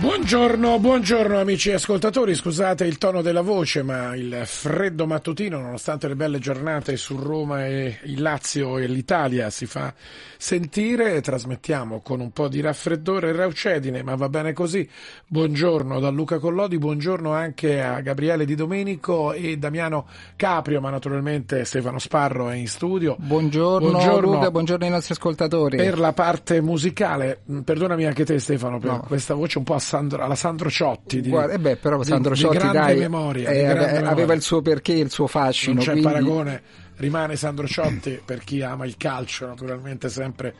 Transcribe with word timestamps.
Buongiorno, 0.00 0.78
buongiorno 0.78 1.40
amici 1.40 1.72
ascoltatori, 1.72 2.32
scusate 2.32 2.84
il 2.84 2.98
tono 2.98 3.20
della 3.20 3.40
voce, 3.40 3.82
ma 3.82 4.14
il 4.14 4.42
freddo 4.44 5.08
mattutino, 5.08 5.58
nonostante 5.58 6.06
le 6.06 6.14
belle 6.14 6.38
giornate 6.38 6.96
su 6.96 7.16
Roma 7.16 7.66
e 7.66 7.98
il 8.04 8.22
Lazio 8.22 8.78
e 8.78 8.86
l'Italia, 8.86 9.50
si 9.50 9.66
fa 9.66 9.92
sentire. 10.36 11.20
Trasmettiamo 11.20 12.00
con 12.00 12.20
un 12.20 12.30
po' 12.30 12.46
di 12.46 12.60
raffreddore 12.60 13.30
e 13.30 13.32
raucedine, 13.32 14.04
ma 14.04 14.14
va 14.14 14.28
bene 14.28 14.52
così. 14.52 14.88
Buongiorno 15.26 15.98
da 15.98 16.10
Luca 16.10 16.38
Collodi, 16.38 16.78
buongiorno 16.78 17.32
anche 17.32 17.82
a 17.82 18.00
Gabriele 18.00 18.44
Di 18.44 18.54
Domenico 18.54 19.32
e 19.32 19.56
Damiano 19.56 20.06
Caprio, 20.36 20.80
ma 20.80 20.90
naturalmente 20.90 21.64
Stefano 21.64 21.98
Sparro 21.98 22.50
è 22.50 22.54
in 22.54 22.68
studio. 22.68 23.16
Buongiorno, 23.18 23.90
buongiorno 23.90 24.32
Luca, 24.32 24.50
buongiorno 24.52 24.84
ai 24.84 24.92
nostri 24.92 25.14
ascoltatori. 25.14 25.76
Per 25.76 25.98
la 25.98 26.12
parte 26.12 26.60
musicale, 26.60 27.40
perdonami 27.64 28.06
anche 28.06 28.24
te 28.24 28.38
Stefano 28.38 28.78
per 28.78 28.90
no. 28.90 29.00
questa 29.00 29.34
voce 29.34 29.58
un 29.58 29.64
po' 29.64 29.74
Sandro, 29.88 30.22
alla 30.22 30.34
Sandro 30.34 30.68
Ciotti. 30.68 31.22
Di, 31.22 31.30
Guarda, 31.30 31.54
eh 31.54 31.58
beh, 31.58 31.76
però 31.76 32.02
Sandro 32.02 32.34
di, 32.34 32.40
Ciotti 32.40 32.66
di 32.66 32.72
dai, 32.72 32.98
memoria, 32.98 33.48
eh, 33.48 33.64
aveva 33.64 34.10
memoria. 34.10 34.34
il 34.34 34.42
suo 34.42 34.60
perché, 34.60 34.92
il 34.92 35.10
suo 35.10 35.26
fascino. 35.26 35.76
Non 35.76 35.84
c'è 35.84 35.92
quindi... 35.92 36.08
paragone, 36.10 36.62
rimane 36.96 37.36
Sandro 37.36 37.66
Ciotti 37.66 38.20
per 38.22 38.44
chi 38.44 38.60
ama 38.60 38.84
il 38.84 38.98
calcio, 38.98 39.46
naturalmente 39.46 40.10
sempre 40.10 40.54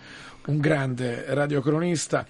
un 0.46 0.58
grande 0.58 1.24
radiocronista. 1.28 2.26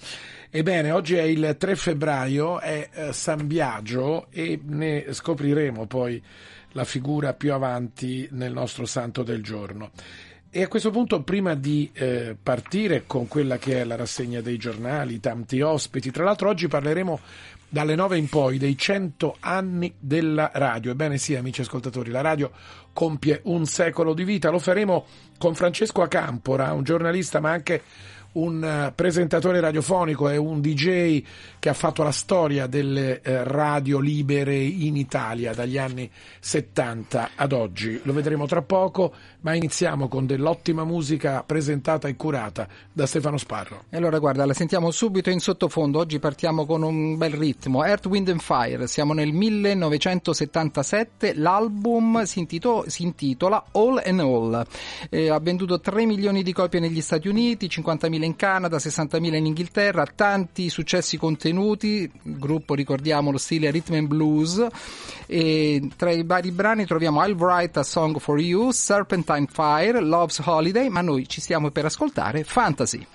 Ebbene, 0.50 0.90
oggi 0.90 1.14
è 1.14 1.22
il 1.22 1.54
3 1.56 1.76
febbraio, 1.76 2.58
è 2.58 2.88
eh, 2.92 3.12
San 3.12 3.46
Biagio 3.46 4.26
e 4.30 4.58
ne 4.64 5.06
scopriremo 5.12 5.86
poi 5.86 6.20
la 6.72 6.84
figura 6.84 7.32
più 7.32 7.52
avanti 7.52 8.28
nel 8.32 8.52
nostro 8.52 8.86
santo 8.86 9.22
del 9.22 9.42
giorno. 9.42 9.90
E 10.50 10.62
a 10.62 10.68
questo 10.68 10.90
punto, 10.90 11.20
prima 11.22 11.54
di 11.54 11.90
eh, 11.92 12.34
partire 12.42 13.04
con 13.06 13.28
quella 13.28 13.58
che 13.58 13.82
è 13.82 13.84
la 13.84 13.96
rassegna 13.96 14.40
dei 14.40 14.56
giornali, 14.56 15.20
tanti 15.20 15.60
ospiti, 15.60 16.10
tra 16.10 16.24
l'altro 16.24 16.48
oggi 16.48 16.68
parleremo 16.68 17.20
dalle 17.68 17.94
nove 17.94 18.16
in 18.16 18.30
poi 18.30 18.56
dei 18.56 18.76
cento 18.78 19.36
anni 19.40 19.92
della 19.98 20.50
radio. 20.54 20.92
Ebbene 20.92 21.18
sì, 21.18 21.36
amici 21.36 21.60
ascoltatori, 21.60 22.10
la 22.10 22.22
radio 22.22 22.50
compie 22.94 23.42
un 23.44 23.66
secolo 23.66 24.14
di 24.14 24.24
vita. 24.24 24.48
Lo 24.48 24.58
faremo 24.58 25.04
con 25.36 25.54
Francesco 25.54 26.00
Acampora, 26.00 26.72
un 26.72 26.82
giornalista 26.82 27.40
ma 27.40 27.50
anche 27.50 27.82
un 28.38 28.62
eh, 28.62 28.92
presentatore 28.94 29.60
radiofonico 29.60 30.28
e 30.28 30.36
un 30.36 30.60
DJ 30.60 31.22
che 31.58 31.68
ha 31.68 31.74
fatto 31.74 32.02
la 32.02 32.12
storia 32.12 32.66
delle 32.66 33.20
eh, 33.20 33.44
radio 33.44 33.98
libere 33.98 34.56
in 34.56 34.96
Italia 34.96 35.52
dagli 35.52 35.76
anni 35.76 36.10
70 36.40 37.30
ad 37.34 37.52
oggi. 37.52 38.00
Lo 38.04 38.12
vedremo 38.12 38.46
tra 38.46 38.62
poco, 38.62 39.12
ma 39.40 39.54
iniziamo 39.54 40.08
con 40.08 40.26
dell'ottima 40.26 40.84
musica 40.84 41.42
presentata 41.42 42.08
e 42.08 42.16
curata 42.16 42.68
da 42.92 43.06
Stefano 43.06 43.36
Sparro. 43.36 43.84
E 43.90 43.96
allora 43.96 44.18
guarda, 44.18 44.46
la 44.46 44.54
sentiamo 44.54 44.90
subito 44.90 45.30
in 45.30 45.40
sottofondo. 45.40 45.98
Oggi 45.98 46.18
partiamo 46.18 46.64
con 46.64 46.82
un 46.82 47.16
bel 47.16 47.32
ritmo. 47.32 47.84
Earth, 47.84 48.06
Wind 48.06 48.28
and 48.28 48.40
Fire. 48.40 48.86
Siamo 48.86 49.12
nel 49.12 49.32
1977. 49.32 51.34
L'album 51.34 52.22
si, 52.22 52.38
intito- 52.38 52.84
si 52.86 53.02
intitola 53.02 53.64
All 53.72 54.00
and 54.04 54.20
All. 54.20 54.66
Eh, 55.10 55.28
ha 55.28 55.38
venduto 55.40 55.80
3 55.80 56.06
milioni 56.06 56.42
di 56.42 56.52
copie 56.52 56.80
negli 56.80 57.00
Stati 57.00 57.28
Uniti, 57.28 57.66
50.000 57.66 58.26
in 58.27 58.27
Canada, 58.36 58.76
60.000 58.76 59.34
in 59.34 59.46
Inghilterra, 59.46 60.04
tanti 60.06 60.68
successi 60.70 61.16
contenuti, 61.16 62.10
gruppo 62.22 62.74
ricordiamo 62.74 63.30
lo 63.30 63.38
stile 63.38 63.70
rhythm 63.70 63.94
and 63.94 64.06
blues 64.06 64.66
e 65.26 65.88
tra 65.96 66.10
i 66.10 66.24
vari 66.24 66.50
brani 66.50 66.86
troviamo 66.86 67.24
I'll 67.24 67.36
Write 67.36 67.78
a 67.78 67.82
Song 67.82 68.18
for 68.18 68.38
You, 68.40 68.70
Serpentine 68.70 69.46
Fire, 69.50 70.00
Love's 70.00 70.40
Holiday, 70.44 70.88
ma 70.88 71.00
noi 71.00 71.28
ci 71.28 71.40
stiamo 71.40 71.70
per 71.70 71.84
ascoltare 71.84 72.44
Fantasy. 72.44 73.06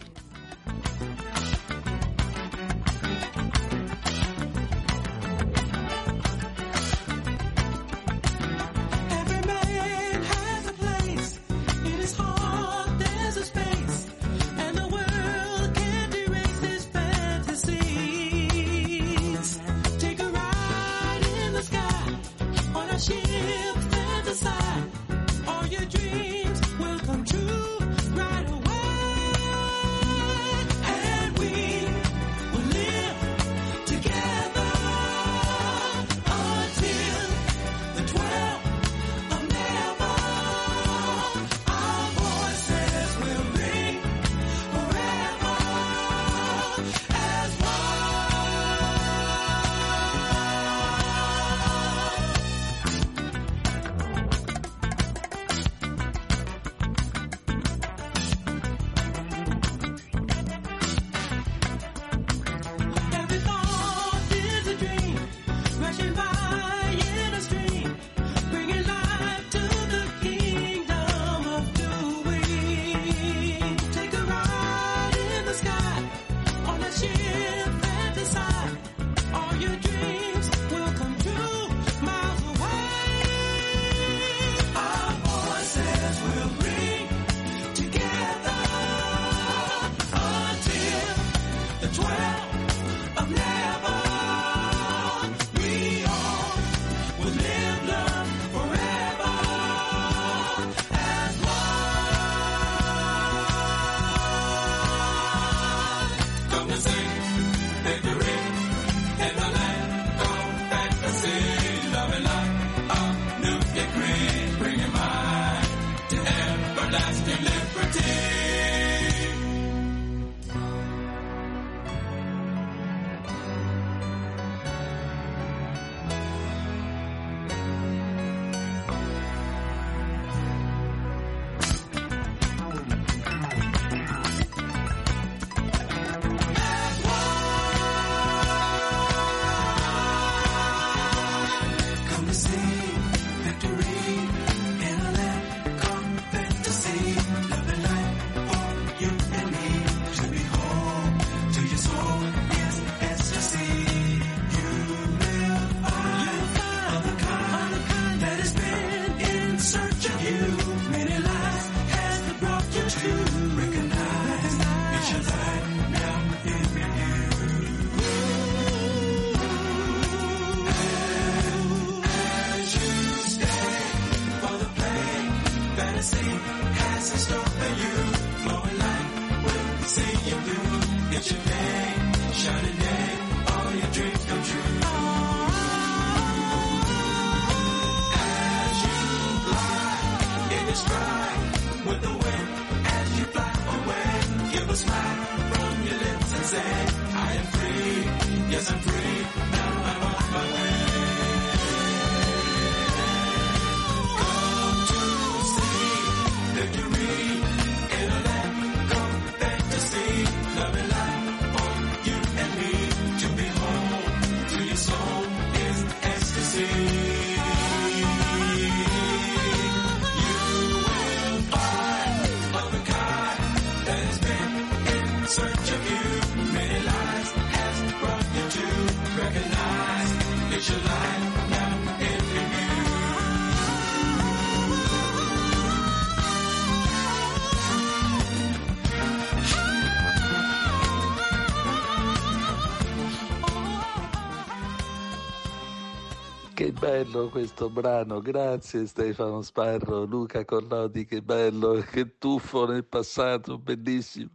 Bello 246.94 247.28
questo 247.30 247.72
brano, 247.72 248.22
grazie 248.22 248.86
Stefano 248.86 249.42
Sparro, 249.42 250.04
Luca 250.04 250.45
Collodi, 250.45 251.06
che 251.06 251.24
bello, 251.24 251.84
che 251.90 252.19
tuffo 252.19 252.68
nel 252.68 252.86
passato, 252.86 253.57
bellissimo. 253.57 254.30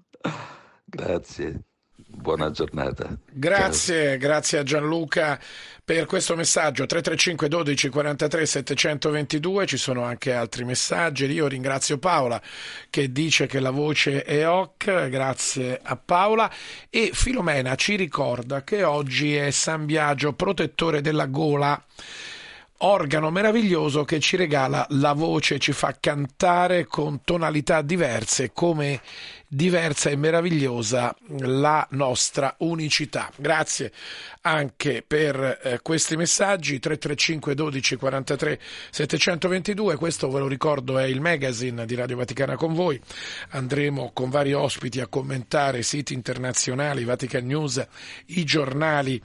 Grazie, 0.85 1.61
buona 1.95 2.51
giornata. 2.51 3.17
Grazie, 3.31 4.09
Ciao. 4.09 4.19
grazie 4.19 4.59
a 4.59 4.63
Gianluca 4.65 5.41
per 5.85 6.05
questo 6.07 6.35
messaggio 6.35 6.85
335 6.85 7.49
12 7.49 7.89
43 7.91 8.47
722 8.47 9.67
ci 9.67 9.77
sono 9.77 10.03
anche 10.03 10.35
altri 10.35 10.65
messaggi 10.65 11.25
io 11.25 11.47
ringrazio 11.47 11.97
Paola 11.97 12.43
che 12.91 13.11
dice 13.11 13.47
che 13.47 13.59
la 13.59 13.71
voce 13.71 14.23
è 14.23 14.47
ok 14.47 15.09
grazie 15.09 15.81
a 15.83 15.97
Paola 15.97 16.53
e 16.91 17.09
Filomena 17.15 17.75
ci 17.75 17.97
ricorda 17.97 18.65
che 18.65 18.83
oggi 18.83 19.35
è 19.35 19.51
San 19.51 19.87
Biagio 19.87 20.35
protettore 20.35 21.01
della 21.01 21.25
gola 21.25 21.83
organo 22.79 23.31
meraviglioso 23.31 24.05
che 24.05 24.21
ci 24.21 24.37
regala 24.37 24.87
la 24.91 25.13
voce, 25.13 25.59
ci 25.59 25.73
fa 25.73 25.97
cantare 25.99 26.87
con 26.87 27.23
tonalità 27.25 27.83
diverse 27.83 28.53
come 28.53 29.01
diversa 29.51 30.11
e 30.11 30.17
meravigliosa 30.17 31.17
la 31.39 31.87
nostra 31.93 32.55
unicità. 32.59 33.31
Grazie 33.35 33.91
anche 34.43 35.03
per 35.07 35.61
eh, 35.63 35.81
questi 35.83 36.17
messaggi 36.17 36.79
335 36.79 37.55
12 37.55 37.97
43 37.97 38.61
722 38.91 39.97
questo 39.97 40.31
ve 40.31 40.39
lo 40.39 40.47
ricordo 40.47 40.99
è 40.99 41.05
il 41.05 41.21
magazine 41.21 41.85
di 41.85 41.95
Radio 41.95 42.17
Vaticana 42.17 42.57
con 42.57 42.73
voi 42.73 43.01
andremo 43.51 44.11
con 44.15 44.31
vari 44.31 44.53
ospiti 44.53 45.01
a 45.01 45.07
commentare 45.07 45.83
siti 45.83 46.15
internazionali 46.15 47.05
Vatican 47.05 47.47
News 47.47 47.85
i 48.27 48.45
giornali 48.45 49.21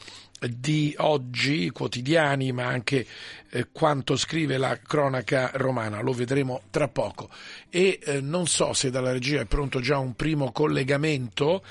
di 0.47 0.93
oggi, 0.97 1.69
quotidiani, 1.69 2.51
ma 2.51 2.65
anche 2.65 3.05
eh, 3.49 3.67
quanto 3.71 4.15
scrive 4.15 4.57
la 4.57 4.77
cronaca 4.77 5.51
romana. 5.53 6.01
Lo 6.01 6.13
vedremo 6.13 6.61
tra 6.69 6.87
poco. 6.87 7.29
E 7.69 7.99
eh, 8.03 8.21
non 8.21 8.47
so 8.47 8.73
se 8.73 8.89
dalla 8.89 9.11
regia 9.11 9.41
è 9.41 9.45
pronto 9.45 9.79
già 9.79 9.97
un 9.97 10.15
primo 10.15 10.51
collegamento. 10.51 11.63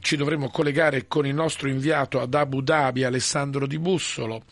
Ci 0.00 0.16
dovremo 0.16 0.50
collegare 0.50 1.06
con 1.08 1.26
il 1.26 1.34
nostro 1.34 1.68
inviato 1.68 2.20
ad 2.20 2.32
Abu 2.32 2.62
Dhabi, 2.62 3.02
Alessandro 3.02 3.66
Di 3.66 3.78
Bussolo, 3.78 4.44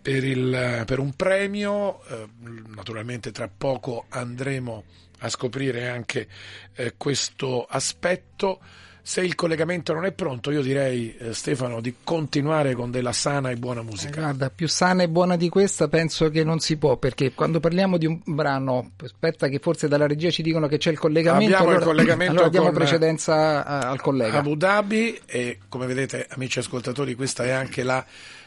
per, 0.00 0.24
il, 0.24 0.82
per 0.86 0.98
un 0.98 1.14
premio. 1.14 2.02
Eh, 2.06 2.28
naturalmente 2.74 3.30
tra 3.32 3.48
poco 3.48 4.06
andremo 4.08 4.84
a 5.18 5.28
scoprire 5.28 5.88
anche 5.88 6.26
eh, 6.74 6.94
questo 6.96 7.64
aspetto. 7.64 8.60
Se 9.04 9.20
il 9.20 9.34
collegamento 9.34 9.92
non 9.92 10.04
è 10.04 10.12
pronto, 10.12 10.52
io 10.52 10.62
direi, 10.62 11.16
eh, 11.16 11.34
Stefano, 11.34 11.80
di 11.80 11.96
continuare 12.04 12.74
con 12.74 12.92
della 12.92 13.12
sana 13.12 13.50
e 13.50 13.56
buona 13.56 13.82
musica. 13.82 14.18
Eh, 14.18 14.22
guarda, 14.22 14.50
più 14.50 14.68
sana 14.68 15.02
e 15.02 15.08
buona 15.08 15.34
di 15.34 15.48
questa 15.48 15.88
penso 15.88 16.30
che 16.30 16.44
non 16.44 16.60
si 16.60 16.76
può, 16.76 16.96
perché 16.96 17.32
quando 17.34 17.58
parliamo 17.58 17.96
di 17.96 18.06
un 18.06 18.20
brano, 18.24 18.92
aspetta 19.02 19.48
che 19.48 19.58
forse 19.58 19.88
dalla 19.88 20.06
regia 20.06 20.30
ci 20.30 20.42
dicono 20.42 20.68
che 20.68 20.78
c'è 20.78 20.92
il 20.92 21.00
collegamento, 21.00 21.46
Abbiamo 21.46 21.64
allora, 21.64 21.78
il 21.78 21.84
collegamento 21.84 22.32
allora 22.32 22.48
diamo 22.48 22.70
precedenza 22.70 23.64
a, 23.66 23.90
al 23.90 24.00
collega. 24.00 24.38
Abu 24.38 24.54
Dhabi 24.54 25.20
e 25.26 25.58
come 25.68 25.86
vedete, 25.86 26.28
amici 26.30 26.60
ascoltatori, 26.60 27.16
questa 27.16 27.42
è 27.42 27.50
anche 27.50 27.82
la 27.82 28.04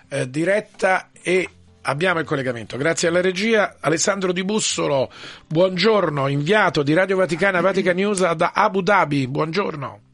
eh, 0.07 0.29
diretta 0.29 1.09
e 1.21 1.49
Abbiamo 1.87 2.19
il 2.19 2.25
collegamento. 2.25 2.77
Grazie 2.77 3.09
alla 3.09 3.21
regia. 3.21 3.75
Alessandro 3.79 4.31
Di 4.31 4.43
Bussolo, 4.43 5.11
buongiorno, 5.45 6.27
inviato 6.27 6.81
di 6.81 6.93
Radio 6.93 7.17
Vaticana 7.17 7.61
Vatican 7.61 7.95
News 7.95 8.27
da 8.31 8.53
Abu 8.55 8.81
Dhabi. 8.81 9.27
Buongiorno. 9.27 10.04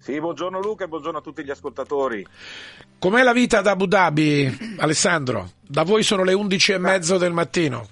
Sì, 0.00 0.18
buongiorno 0.18 0.60
Luca 0.60 0.84
e 0.84 0.88
buongiorno 0.88 1.18
a 1.18 1.20
tutti 1.20 1.44
gli 1.44 1.50
ascoltatori. 1.50 2.26
Com'è 2.98 3.22
la 3.22 3.34
vita 3.34 3.58
ad 3.58 3.66
Abu 3.66 3.84
Dhabi, 3.84 4.76
Alessandro? 4.78 5.50
Da 5.60 5.82
voi 5.82 6.02
sono 6.02 6.24
le 6.24 6.32
11 6.32 6.72
e 6.72 6.78
mezzo 6.78 7.18
del 7.18 7.34
mattino. 7.34 7.86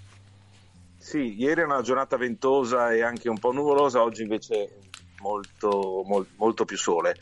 Sì, 0.97 1.39
ieri 1.39 1.61
è 1.61 1.65
una 1.65 1.83
giornata 1.83 2.17
ventosa 2.17 2.93
e 2.95 3.03
anche 3.03 3.29
un 3.29 3.39
po' 3.39 3.53
nuvolosa, 3.53 4.03
oggi 4.03 4.23
invece 4.23 4.79
molto, 5.21 6.03
molto, 6.07 6.31
molto 6.37 6.65
più 6.65 6.79
sole. 6.79 7.15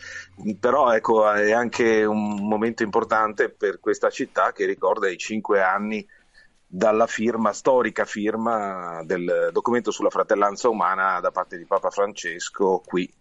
Però 0.61 0.93
ecco, 0.93 1.33
è 1.33 1.51
anche 1.51 2.05
un 2.05 2.47
momento 2.47 2.85
importante 2.85 3.49
per 3.49 3.81
questa 3.81 4.09
città 4.11 4.53
che 4.53 4.67
ricorda 4.67 5.09
i 5.09 5.19
cinque 5.19 5.63
anni 5.63 6.07
dalla 6.65 7.09
firma, 7.09 7.53
storica 7.53 8.05
firma 8.05 9.03
del 9.05 9.51
documento 9.53 9.91
sulla 9.91 10.11
fratellanza 10.11 10.69
umana 10.69 11.19
da 11.19 11.33
parte 11.33 11.57
di 11.57 11.65
Papa 11.65 11.91
Francesco 11.91 12.83
qui 12.85 13.13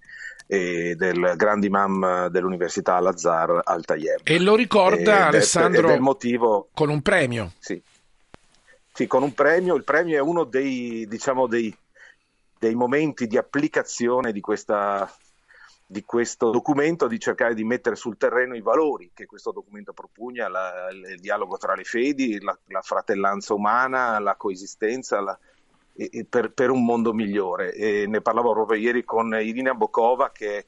e 0.47 0.95
del 0.95 1.33
grande 1.35 1.67
imam 1.67 2.27
dell'Università 2.27 2.95
Al-Azhar 2.95 3.61
Al-Tayeb. 3.63 4.21
E 4.23 4.39
lo 4.39 4.55
ricorda 4.55 4.99
ed 4.99 5.33
Alessandro 5.33 5.89
è, 5.89 5.97
motivo, 5.97 6.69
con 6.73 6.89
un 6.89 7.01
premio. 7.01 7.53
Sì. 7.59 7.81
sì, 8.93 9.07
con 9.07 9.23
un 9.23 9.33
premio. 9.33 9.75
Il 9.75 9.83
premio 9.83 10.17
è 10.17 10.21
uno 10.21 10.43
dei, 10.43 11.07
diciamo, 11.07 11.47
dei, 11.47 11.75
dei 12.59 12.75
momenti 12.75 13.27
di 13.27 13.37
applicazione 13.37 14.31
di, 14.31 14.41
questa, 14.41 15.11
di 15.85 16.03
questo 16.03 16.51
documento, 16.51 17.07
di 17.07 17.19
cercare 17.19 17.55
di 17.55 17.63
mettere 17.63 17.95
sul 17.95 18.17
terreno 18.17 18.55
i 18.55 18.61
valori 18.61 19.11
che 19.13 19.25
questo 19.25 19.51
documento 19.51 19.93
propugna, 19.93 20.47
la, 20.47 20.89
il 20.91 21.19
dialogo 21.19 21.57
tra 21.57 21.73
le 21.73 21.83
fedi, 21.83 22.39
la, 22.39 22.55
la 22.67 22.81
fratellanza 22.81 23.55
umana, 23.55 24.19
la 24.19 24.35
coesistenza, 24.35 25.19
la, 25.21 25.37
per, 26.27 26.51
per, 26.51 26.69
un 26.69 26.83
mondo 26.83 27.13
migliore. 27.13 27.73
E 27.73 28.05
ne 28.07 28.21
parlavo 28.21 28.53
proprio 28.53 28.79
ieri 28.79 29.03
con 29.03 29.33
Irina 29.33 29.73
Bokova, 29.73 30.31
che 30.31 30.67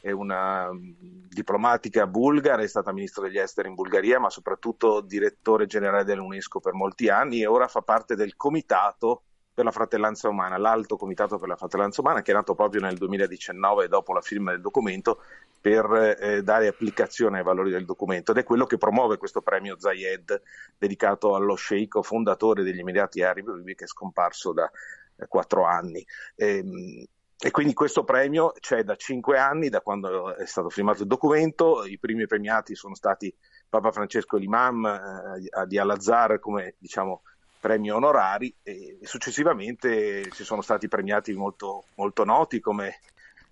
è 0.00 0.10
una 0.10 0.70
mm, 0.72 1.28
diplomatica 1.28 2.06
bulgara, 2.06 2.62
è 2.62 2.68
stata 2.68 2.92
ministro 2.92 3.22
degli 3.22 3.38
esteri 3.38 3.68
in 3.68 3.74
Bulgaria, 3.74 4.18
ma 4.18 4.30
soprattutto 4.30 5.00
direttore 5.00 5.66
generale 5.66 6.04
dell'UNESCO 6.04 6.60
per 6.60 6.74
molti 6.74 7.08
anni 7.08 7.40
e 7.40 7.46
ora 7.46 7.66
fa 7.68 7.80
parte 7.80 8.14
del 8.14 8.36
comitato 8.36 9.22
per 9.56 9.64
la 9.64 9.70
fratellanza 9.70 10.28
umana, 10.28 10.58
l'Alto 10.58 10.98
Comitato 10.98 11.38
per 11.38 11.48
la 11.48 11.56
Fratellanza 11.56 12.02
Umana, 12.02 12.20
che 12.20 12.30
è 12.30 12.34
nato 12.34 12.54
proprio 12.54 12.82
nel 12.82 12.98
2019 12.98 13.88
dopo 13.88 14.12
la 14.12 14.20
firma 14.20 14.50
del 14.50 14.60
documento 14.60 15.22
per 15.58 16.18
eh, 16.20 16.42
dare 16.42 16.66
applicazione 16.66 17.38
ai 17.38 17.42
valori 17.42 17.70
del 17.70 17.86
documento 17.86 18.32
ed 18.32 18.36
è 18.36 18.44
quello 18.44 18.66
che 18.66 18.76
promuove 18.76 19.16
questo 19.16 19.40
premio 19.40 19.80
Zayed 19.80 20.42
dedicato 20.76 21.34
allo 21.34 21.54
sceicco 21.54 22.02
fondatore 22.02 22.64
degli 22.64 22.80
Emirati 22.80 23.22
Arabi 23.22 23.74
che 23.74 23.84
è 23.84 23.88
scomparso 23.88 24.52
da 24.52 24.70
eh, 25.16 25.26
quattro 25.26 25.64
anni. 25.64 26.04
E, 26.34 26.58
ehm, 26.58 27.04
e 27.38 27.50
quindi 27.50 27.72
questo 27.72 28.04
premio 28.04 28.52
c'è 28.60 28.82
da 28.82 28.94
cinque 28.96 29.38
anni, 29.38 29.70
da 29.70 29.80
quando 29.80 30.34
è 30.34 30.44
stato 30.44 30.68
firmato 30.68 31.00
il 31.00 31.08
documento, 31.08 31.86
i 31.86 31.98
primi 31.98 32.26
premiati 32.26 32.74
sono 32.74 32.94
stati 32.94 33.34
Papa 33.70 33.90
Francesco 33.90 34.36
l'Imam 34.36 34.84
eh, 34.84 35.66
di 35.66 35.78
Al-Azhar 35.78 36.40
come 36.40 36.74
diciamo 36.76 37.22
premi 37.66 37.90
onorari 37.90 38.54
e 38.62 38.98
successivamente 39.02 40.30
ci 40.30 40.44
sono 40.44 40.62
stati 40.62 40.86
premiati 40.86 41.32
molto, 41.32 41.86
molto 41.96 42.22
noti 42.22 42.60
come 42.60 43.00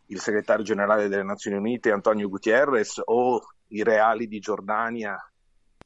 il 0.06 0.21
segretario 0.21 0.62
generale 0.62 1.09
delle 1.09 1.25
Nazioni 1.25 1.56
Unite 1.56 1.90
Antonio 1.90 2.28
Gutierrez 2.28 3.00
o 3.04 3.40
i 3.68 3.83
reali 3.83 4.28
di 4.28 4.38
Giordania 4.38 5.18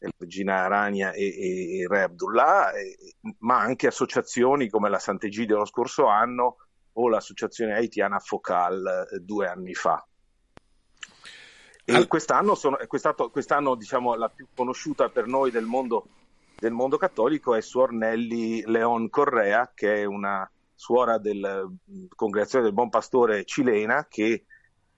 la 0.01 0.11
regina 0.19 0.65
Arania 0.65 1.13
e, 1.13 1.25
e, 1.25 1.77
il 1.79 1.89
re 1.89 2.03
Abdullah, 2.03 2.73
e, 2.73 3.15
ma 3.39 3.61
anche 3.61 3.87
associazioni 3.87 4.69
come 4.69 4.91
la 4.91 4.99
Sant'Egidio 4.99 5.57
lo 5.57 5.65
scorso 5.65 6.07
anno 6.07 6.59
o 6.93 7.09
l'associazione 7.09 7.75
haitiana 7.75 8.19
Focal 8.19 9.09
eh, 9.11 9.19
due 9.21 9.49
anni 9.49 9.73
fa. 9.73 10.07
E 11.85 12.07
quest'anno, 12.07 12.55
sono, 12.55 12.77
quest'anno, 12.87 13.31
quest'anno 13.31 13.75
diciamo, 13.75 14.15
la 14.15 14.29
più 14.29 14.47
conosciuta 14.55 15.09
per 15.09 15.27
noi 15.27 15.51
del 15.51 15.65
mondo 15.65 16.07
del 16.59 16.73
mondo 16.73 16.97
cattolico 16.97 17.55
è 17.55 17.61
Suor 17.61 17.93
Nelly 17.93 18.63
Leon 18.65 19.09
Correa, 19.11 19.71
che 19.75 20.03
è 20.03 20.05
una 20.05 20.51
suora 20.75 21.19
della 21.19 21.65
mm, 21.65 22.07
congregazione 22.15 22.65
del 22.65 22.75
Buon 22.75 22.89
Pastore 22.89 23.45
cilena 23.45 24.07
che 24.09 24.45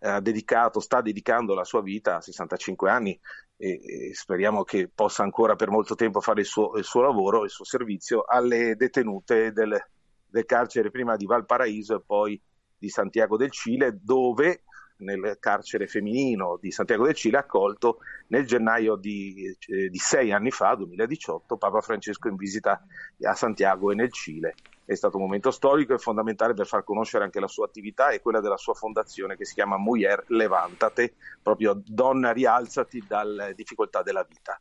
ha 0.01 0.21
dedicato, 0.21 0.81
sta 0.81 1.03
dedicando 1.03 1.53
la 1.53 1.65
sua 1.65 1.83
vita 1.83 2.17
a 2.17 2.21
65 2.23 2.89
anni 2.89 3.21
e, 3.57 4.09
e 4.09 4.15
speriamo 4.15 4.65
che 4.65 4.89
possa 4.89 5.23
ancora 5.23 5.55
per 5.57 5.69
molto 5.69 5.95
tempo 5.95 6.21
fare 6.21 6.41
il 6.41 6.47
suo, 6.47 6.77
il 6.77 6.85
suo 6.85 7.03
lavoro, 7.03 7.45
il 7.45 7.51
suo 7.51 7.67
servizio 7.67 8.25
alle 8.27 8.75
detenute 8.77 9.53
del, 9.53 9.79
del 10.27 10.45
carcere 10.47 10.91
prima 10.91 11.17
di 11.17 11.27
Valparaíso 11.27 11.97
e 11.97 12.03
poi 12.05 12.41
di 12.79 12.89
Santiago 12.89 13.37
del 13.37 13.51
Cile, 13.51 13.99
dove 14.01 14.63
nel 15.01 15.37
carcere 15.41 15.87
femminino 15.87 16.59
di 16.61 16.71
Santiago 16.71 17.05
del 17.05 17.15
Cile 17.15 17.39
accolto 17.39 17.99
nel 18.29 18.47
gennaio 18.47 18.97
di, 18.97 19.55
eh, 19.69 19.89
di 19.89 19.99
sei 19.99 20.33
anni 20.33 20.51
fa, 20.51 20.75
2018, 20.75 21.57
Papa 21.57 21.81
Francesco 21.81 22.29
in 22.29 22.37
visita 22.37 22.83
a 23.23 23.35
Santiago 23.35 23.91
e 23.91 23.95
nel 23.95 24.13
Cile. 24.13 24.55
È 24.85 24.95
stato 24.95 25.17
un 25.17 25.25
momento 25.25 25.51
storico 25.51 25.95
e 25.95 25.99
fondamentale 25.99 26.55
per 26.55 26.67
far 26.67 26.83
conoscere 26.83 27.25
anche 27.25 27.39
la 27.39 27.47
sua 27.47 27.67
attività 27.67 28.11
e 28.11 28.21
quella 28.21 28.41
della 28.41 28.57
sua 28.57 28.75
fondazione 28.75 29.37
che 29.37 29.45
si 29.45 29.55
chiama 29.55 29.79
Mujer 29.79 30.25
Levantate, 30.29 31.15
proprio 31.43 31.81
donna 31.85 32.33
rialzati 32.33 33.05
dalle 33.07 33.55
difficoltà 33.55 34.03
della 34.03 34.27
vita, 34.29 34.61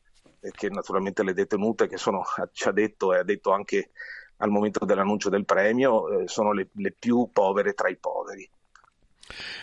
che 0.51 0.69
naturalmente 0.69 1.23
le 1.23 1.33
detenute 1.33 1.87
che 1.87 1.97
sono, 1.97 2.23
ci 2.51 2.67
ha 2.67 2.71
detto 2.71 3.13
e 3.13 3.19
ha 3.19 3.23
detto 3.23 3.51
anche 3.51 3.89
al 4.37 4.49
momento 4.51 4.85
dell'annuncio 4.85 5.29
del 5.29 5.45
premio, 5.45 6.21
eh, 6.21 6.27
sono 6.27 6.53
le, 6.53 6.69
le 6.73 6.91
più 6.97 7.29
povere 7.33 7.73
tra 7.73 7.89
i 7.89 7.97
poveri. 7.97 8.49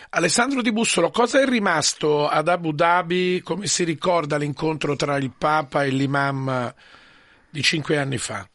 Alessandro 0.09 0.61
Di 0.61 0.71
Bussolo, 0.71 1.09
cosa 1.09 1.41
è 1.41 1.45
rimasto 1.45 2.27
ad 2.27 2.47
Abu 2.47 2.71
Dhabi? 2.71 3.41
Come 3.41 3.67
si 3.67 3.83
ricorda 3.83 4.37
l'incontro 4.37 4.95
tra 4.95 5.17
il 5.17 5.31
Papa 5.37 5.83
e 5.83 5.89
l'Imam 5.89 6.73
di 7.49 7.61
cinque 7.61 7.97
anni 7.97 8.17
fa? 8.17 8.47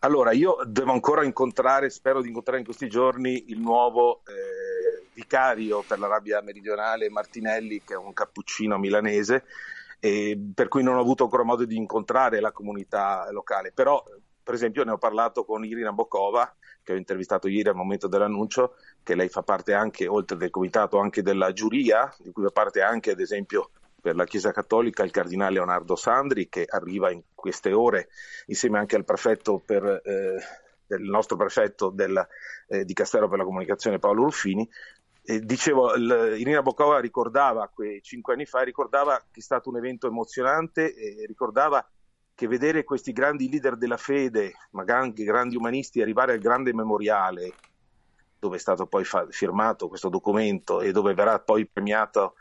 Allora, 0.00 0.32
io 0.32 0.58
devo 0.66 0.92
ancora 0.92 1.24
incontrare, 1.24 1.90
spero 1.90 2.20
di 2.20 2.28
incontrare 2.28 2.58
in 2.58 2.64
questi 2.64 2.88
giorni 2.88 3.46
il 3.48 3.58
nuovo 3.58 4.20
eh, 4.26 5.08
vicario 5.14 5.82
per 5.84 5.98
l'Arabia 5.98 6.40
Meridionale 6.42 7.08
Martinelli, 7.08 7.82
che 7.82 7.94
è 7.94 7.96
un 7.96 8.12
cappuccino 8.12 8.78
milanese, 8.78 9.44
per 9.98 10.68
cui 10.68 10.84
non 10.84 10.96
ho 10.96 11.00
avuto 11.00 11.24
ancora 11.24 11.42
modo 11.42 11.64
di 11.64 11.76
incontrare 11.76 12.38
la 12.38 12.52
comunità 12.52 13.26
locale. 13.32 13.72
Però, 13.72 14.04
per 14.42 14.54
esempio, 14.54 14.84
ne 14.84 14.92
ho 14.92 14.98
parlato 14.98 15.44
con 15.44 15.64
Irina 15.64 15.90
Bokova, 15.90 16.54
che 16.84 16.92
ho 16.92 16.96
intervistato 16.96 17.48
ieri 17.48 17.70
al 17.70 17.74
momento 17.74 18.06
dell'annuncio, 18.06 18.76
che 19.06 19.14
lei 19.14 19.28
fa 19.28 19.44
parte 19.44 19.72
anche, 19.72 20.08
oltre 20.08 20.36
del 20.36 20.50
comitato, 20.50 20.98
anche 20.98 21.22
della 21.22 21.52
giuria, 21.52 22.12
di 22.18 22.32
cui 22.32 22.42
fa 22.42 22.50
parte 22.50 22.82
anche, 22.82 23.12
ad 23.12 23.20
esempio, 23.20 23.70
per 24.00 24.16
la 24.16 24.24
Chiesa 24.24 24.50
Cattolica 24.50 25.04
il 25.04 25.12
cardinale 25.12 25.52
Leonardo 25.52 25.94
Sandri, 25.94 26.48
che 26.48 26.66
arriva 26.68 27.12
in 27.12 27.22
queste 27.32 27.72
ore 27.72 28.08
insieme 28.46 28.78
anche 28.78 28.96
al 28.96 29.04
prefetto 29.04 29.62
per, 29.64 29.84
eh, 29.84 30.38
del 30.88 31.02
nostro 31.02 31.36
prefetto 31.36 31.90
del, 31.90 32.20
eh, 32.66 32.84
di 32.84 32.94
Castello 32.94 33.28
per 33.28 33.38
la 33.38 33.44
Comunicazione 33.44 34.00
Paolo 34.00 34.24
Ruffini. 34.24 34.68
E 35.22 35.38
dicevo, 35.38 35.94
il, 35.94 36.34
Irina 36.38 36.62
Bocova 36.62 36.98
ricordava 36.98 37.70
quei 37.72 38.02
cinque 38.02 38.32
anni 38.32 38.44
fa, 38.44 38.62
ricordava 38.62 39.16
che 39.30 39.38
è 39.38 39.40
stato 39.40 39.68
un 39.68 39.76
evento 39.76 40.08
emozionante 40.08 40.92
e 40.92 41.24
ricordava 41.26 41.88
che 42.34 42.48
vedere 42.48 42.82
questi 42.82 43.12
grandi 43.12 43.48
leader 43.48 43.76
della 43.76 43.98
fede, 43.98 44.54
ma 44.70 44.82
anche 44.88 45.22
grandi 45.22 45.54
umanisti, 45.54 46.02
arrivare 46.02 46.32
al 46.32 46.40
grande 46.40 46.74
memoriale 46.74 47.54
dove 48.38 48.56
è 48.56 48.60
stato 48.60 48.86
poi 48.86 49.04
fa- 49.04 49.26
firmato 49.30 49.88
questo 49.88 50.08
documento 50.08 50.80
e 50.80 50.92
dove 50.92 51.14
verrà 51.14 51.38
poi 51.38 51.66
premiato 51.66 52.34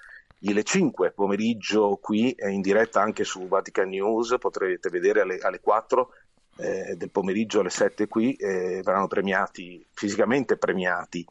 alle 0.46 0.64
5 0.64 1.12
pomeriggio 1.12 1.98
qui 2.02 2.36
in 2.38 2.62
diretta 2.62 3.02
anche 3.02 3.24
su 3.24 3.48
Vatican 3.48 3.90
News, 3.90 4.36
potrete 4.40 4.90
vedere 4.90 5.22
alle, 5.22 5.40
alle 5.40 5.60
4 5.60 6.10
eh, 6.58 6.96
del 6.96 7.10
pomeriggio 7.10 7.62
alle 7.62 7.70
7 7.70 8.08
qui, 8.08 8.34
eh, 8.34 8.82
verranno 8.84 9.08
premiati, 9.08 9.86
fisicamente 9.94 10.58
premiati 10.58 11.26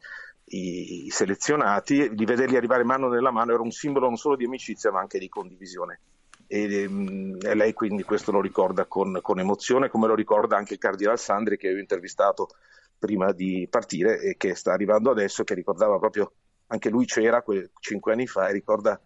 i, 0.45 1.05
i 1.05 1.09
selezionati, 1.09 2.13
di 2.13 2.25
vederli 2.25 2.57
arrivare 2.57 2.83
mano 2.83 3.07
nella 3.07 3.31
mano 3.31 3.53
era 3.53 3.61
un 3.61 3.71
simbolo 3.71 4.07
non 4.07 4.17
solo 4.17 4.35
di 4.35 4.45
amicizia 4.45 4.91
ma 4.91 4.99
anche 4.99 5.19
di 5.19 5.29
condivisione. 5.29 5.99
E, 6.47 6.87
mm, 6.87 7.37
e 7.41 7.55
lei 7.55 7.73
quindi 7.73 8.03
questo 8.03 8.31
lo 8.31 8.41
ricorda 8.41 8.85
con, 8.85 9.17
con, 9.21 9.39
emozione, 9.39 9.89
come 9.89 10.07
lo 10.07 10.13
ricorda 10.13 10.57
anche 10.57 10.73
il 10.73 10.79
Cardinal 10.79 11.17
Sandri 11.17 11.57
che 11.57 11.73
ho 11.73 11.77
intervistato 11.79 12.49
prima 12.97 13.31
di 13.31 13.67
partire 13.69 14.19
e 14.19 14.35
che 14.37 14.55
sta 14.55 14.73
arrivando 14.73 15.11
adesso, 15.11 15.43
che 15.43 15.53
ricordava 15.53 15.97
proprio, 15.97 16.31
anche 16.67 16.89
lui 16.89 17.05
c'era 17.05 17.41
que- 17.41 17.71
cinque 17.79 18.13
anni 18.13 18.27
fa 18.27 18.47
e 18.47 18.53
ricorda 18.53 18.99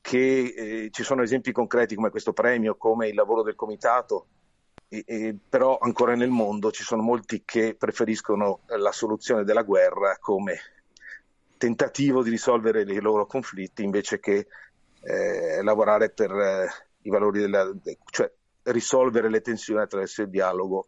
che 0.00 0.54
eh, 0.56 0.88
ci 0.90 1.02
sono 1.02 1.22
esempi 1.22 1.50
concreti 1.50 1.94
come 1.94 2.10
questo 2.10 2.32
premio, 2.32 2.76
come 2.76 3.08
il 3.08 3.14
lavoro 3.14 3.42
del 3.42 3.54
comitato, 3.54 4.26
e, 4.88 5.02
e, 5.06 5.36
però 5.48 5.78
ancora 5.78 6.14
nel 6.14 6.28
mondo 6.28 6.70
ci 6.70 6.82
sono 6.82 7.02
molti 7.02 7.42
che 7.44 7.74
preferiscono 7.74 8.60
la 8.66 8.92
soluzione 8.92 9.44
della 9.44 9.62
guerra 9.62 10.16
come 10.20 10.58
tentativo 11.56 12.22
di 12.22 12.30
risolvere 12.30 12.82
i 12.82 13.00
loro 13.00 13.26
conflitti 13.26 13.82
invece 13.82 14.20
che 14.20 14.46
eh, 15.00 15.62
lavorare 15.62 16.10
per 16.10 16.30
eh, 16.30 16.68
i 17.02 17.10
valori 17.10 17.40
della, 17.40 17.70
cioè 18.10 18.30
risolvere 18.64 19.30
le 19.30 19.40
tensioni 19.40 19.80
attraverso 19.80 20.22
il 20.22 20.30
dialogo 20.30 20.86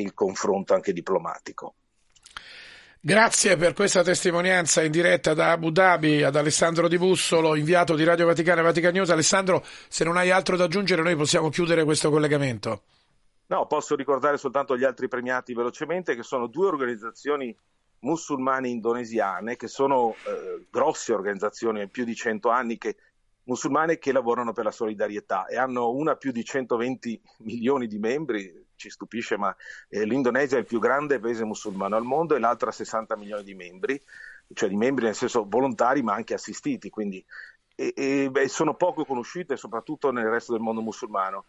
il 0.00 0.14
confronto 0.14 0.74
anche 0.74 0.92
diplomatico. 0.92 1.74
Grazie 3.04 3.56
per 3.56 3.72
questa 3.72 4.04
testimonianza 4.04 4.82
in 4.82 4.92
diretta 4.92 5.34
da 5.34 5.50
Abu 5.50 5.70
Dhabi 5.70 6.22
ad 6.22 6.36
Alessandro 6.36 6.86
Di 6.86 6.98
Bussolo, 6.98 7.56
inviato 7.56 7.96
di 7.96 8.04
Radio 8.04 8.26
Vaticana 8.26 8.60
e 8.60 8.64
Vatican 8.64 8.92
News. 8.92 9.10
Alessandro, 9.10 9.64
se 9.88 10.04
non 10.04 10.16
hai 10.16 10.30
altro 10.30 10.56
da 10.56 10.64
aggiungere, 10.64 11.02
noi 11.02 11.16
possiamo 11.16 11.48
chiudere 11.48 11.82
questo 11.82 12.10
collegamento. 12.10 12.82
No, 13.46 13.66
posso 13.66 13.96
ricordare 13.96 14.38
soltanto 14.38 14.76
gli 14.76 14.84
altri 14.84 15.08
premiati 15.08 15.52
velocemente, 15.52 16.14
che 16.14 16.22
sono 16.22 16.46
due 16.46 16.68
organizzazioni 16.68 17.54
musulmane 18.02 18.68
indonesiane, 18.68 19.56
che 19.56 19.66
sono 19.66 20.14
eh, 20.24 20.66
grosse 20.70 21.12
organizzazioni, 21.12 21.88
più 21.88 22.04
di 22.04 22.14
100 22.14 22.50
anni, 22.50 22.78
che, 22.78 22.96
musulmane 23.44 23.98
che 23.98 24.12
lavorano 24.12 24.52
per 24.52 24.64
la 24.64 24.70
solidarietà 24.70 25.46
e 25.46 25.56
hanno 25.56 25.90
una 25.90 26.14
più 26.14 26.30
di 26.30 26.44
120 26.44 27.20
milioni 27.38 27.86
di 27.86 27.98
membri, 27.98 28.64
ci 28.82 28.90
stupisce, 28.90 29.36
ma 29.36 29.54
eh, 29.88 30.04
l'Indonesia 30.04 30.56
è 30.56 30.60
il 30.60 30.66
più 30.66 30.78
grande 30.78 31.18
paese 31.18 31.44
musulmano 31.44 31.96
al 31.96 32.04
mondo 32.04 32.34
e 32.34 32.38
l'altra 32.38 32.70
ha 32.70 32.72
60 32.72 33.16
milioni 33.16 33.44
di 33.44 33.54
membri, 33.54 34.00
cioè 34.52 34.68
di 34.68 34.76
membri 34.76 35.04
nel 35.04 35.14
senso 35.14 35.46
volontari 35.48 36.02
ma 36.02 36.14
anche 36.14 36.34
assistiti, 36.34 36.90
quindi 36.90 37.24
e, 37.74 37.92
e, 37.96 38.30
beh, 38.30 38.48
sono 38.48 38.74
poco 38.74 39.04
conosciute 39.04 39.56
soprattutto 39.56 40.10
nel 40.10 40.26
resto 40.26 40.52
del 40.52 40.60
mondo 40.60 40.82
musulmano 40.82 41.46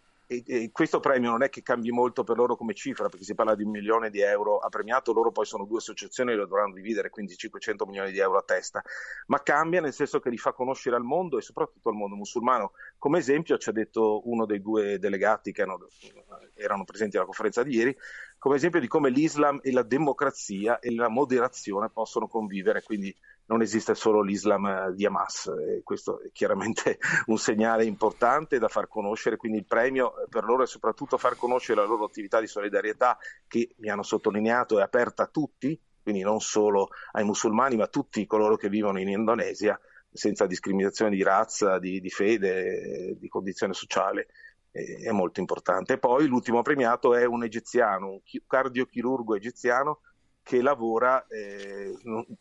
questo 0.71 0.99
premio 0.99 1.29
non 1.31 1.43
è 1.43 1.49
che 1.49 1.61
cambi 1.61 1.91
molto 1.91 2.23
per 2.23 2.37
loro 2.37 2.55
come 2.55 2.73
cifra, 2.73 3.09
perché 3.09 3.25
si 3.25 3.35
parla 3.35 3.55
di 3.55 3.63
un 3.63 3.71
milione 3.71 4.09
di 4.09 4.21
euro 4.21 4.57
a 4.57 4.69
premiato, 4.69 5.13
loro 5.13 5.31
poi 5.31 5.45
sono 5.45 5.65
due 5.65 5.77
associazioni 5.77 6.31
e 6.31 6.35
lo 6.35 6.45
dovranno 6.45 6.73
dividere, 6.73 7.09
quindi 7.09 7.35
500 7.35 7.85
milioni 7.85 8.11
di 8.11 8.19
euro 8.19 8.37
a 8.37 8.43
testa, 8.43 8.81
ma 9.27 9.41
cambia 9.43 9.81
nel 9.81 9.93
senso 9.93 10.19
che 10.19 10.29
li 10.29 10.37
fa 10.37 10.53
conoscere 10.53 10.95
al 10.95 11.03
mondo 11.03 11.37
e 11.37 11.41
soprattutto 11.41 11.89
al 11.89 11.95
mondo 11.95 12.15
musulmano. 12.15 12.71
Come 12.97 13.19
esempio 13.19 13.57
ci 13.57 13.69
ha 13.69 13.73
detto 13.73 14.27
uno 14.29 14.45
dei 14.45 14.61
due 14.61 14.99
delegati 14.99 15.51
che 15.51 15.61
erano 15.61 16.83
presenti 16.83 17.17
alla 17.17 17.25
conferenza 17.25 17.63
di 17.63 17.75
ieri, 17.75 17.97
come 18.43 18.57
esempio 18.57 18.81
di 18.81 18.89
come 18.89 19.09
l'Islam 19.09 19.61
e 19.63 19.71
la 19.71 19.83
democrazia 19.83 20.79
e 20.79 20.93
la 20.93 21.07
moderazione 21.07 21.89
possono 21.89 22.27
convivere, 22.27 22.83
quindi 22.83 23.15
non 23.45 23.61
esiste 23.61 23.95
solo 23.95 24.21
l'Islam 24.21 24.65
eh, 24.65 24.93
di 24.93 25.05
Hamas. 25.05 25.45
E 25.47 25.81
questo 25.81 26.21
è 26.21 26.29
chiaramente 26.33 26.99
un 27.27 27.37
segnale 27.37 27.85
importante 27.85 28.59
da 28.59 28.67
far 28.67 28.89
conoscere, 28.89 29.37
quindi 29.37 29.59
il 29.59 29.65
premio 29.65 30.17
eh, 30.17 30.25
per 30.27 30.43
loro 30.43 30.63
è 30.63 30.67
soprattutto 30.67 31.17
far 31.17 31.37
conoscere 31.37 31.79
la 31.79 31.87
loro 31.87 32.03
attività 32.03 32.41
di 32.41 32.47
solidarietà 32.47 33.17
che 33.47 33.75
mi 33.77 33.89
hanno 33.89 34.03
sottolineato 34.03 34.77
è 34.77 34.81
aperta 34.81 35.23
a 35.23 35.27
tutti, 35.27 35.79
quindi 36.01 36.21
non 36.21 36.41
solo 36.41 36.89
ai 37.13 37.23
musulmani, 37.23 37.77
ma 37.77 37.85
a 37.85 37.87
tutti 37.87 38.25
coloro 38.25 38.57
che 38.57 38.67
vivono 38.67 38.99
in 38.99 39.07
Indonesia 39.07 39.79
senza 40.11 40.45
discriminazione 40.47 41.15
di 41.15 41.23
razza, 41.23 41.79
di, 41.79 42.01
di 42.01 42.09
fede, 42.09 43.15
di 43.17 43.29
condizione 43.29 43.71
sociale. 43.71 44.27
È 44.73 45.11
molto 45.11 45.39
importante. 45.39 45.99
Poi 45.99 46.25
l'ultimo 46.25 46.63
premiato 46.63 47.13
è 47.13 47.25
un 47.25 47.43
egiziano, 47.43 48.09
un 48.09 48.19
cardiochirurgo 48.47 49.35
egiziano 49.35 49.99
che 50.41 50.61
lavora 50.63 51.25
eh, 51.27 51.95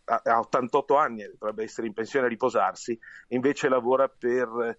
a 0.04 0.38
88 0.40 0.96
anni, 0.96 1.30
dovrebbe 1.38 1.62
essere 1.62 1.86
in 1.86 1.92
pensione 1.92 2.26
a 2.26 2.28
riposarsi, 2.28 2.98
invece 3.28 3.68
lavora 3.68 4.08
per 4.08 4.78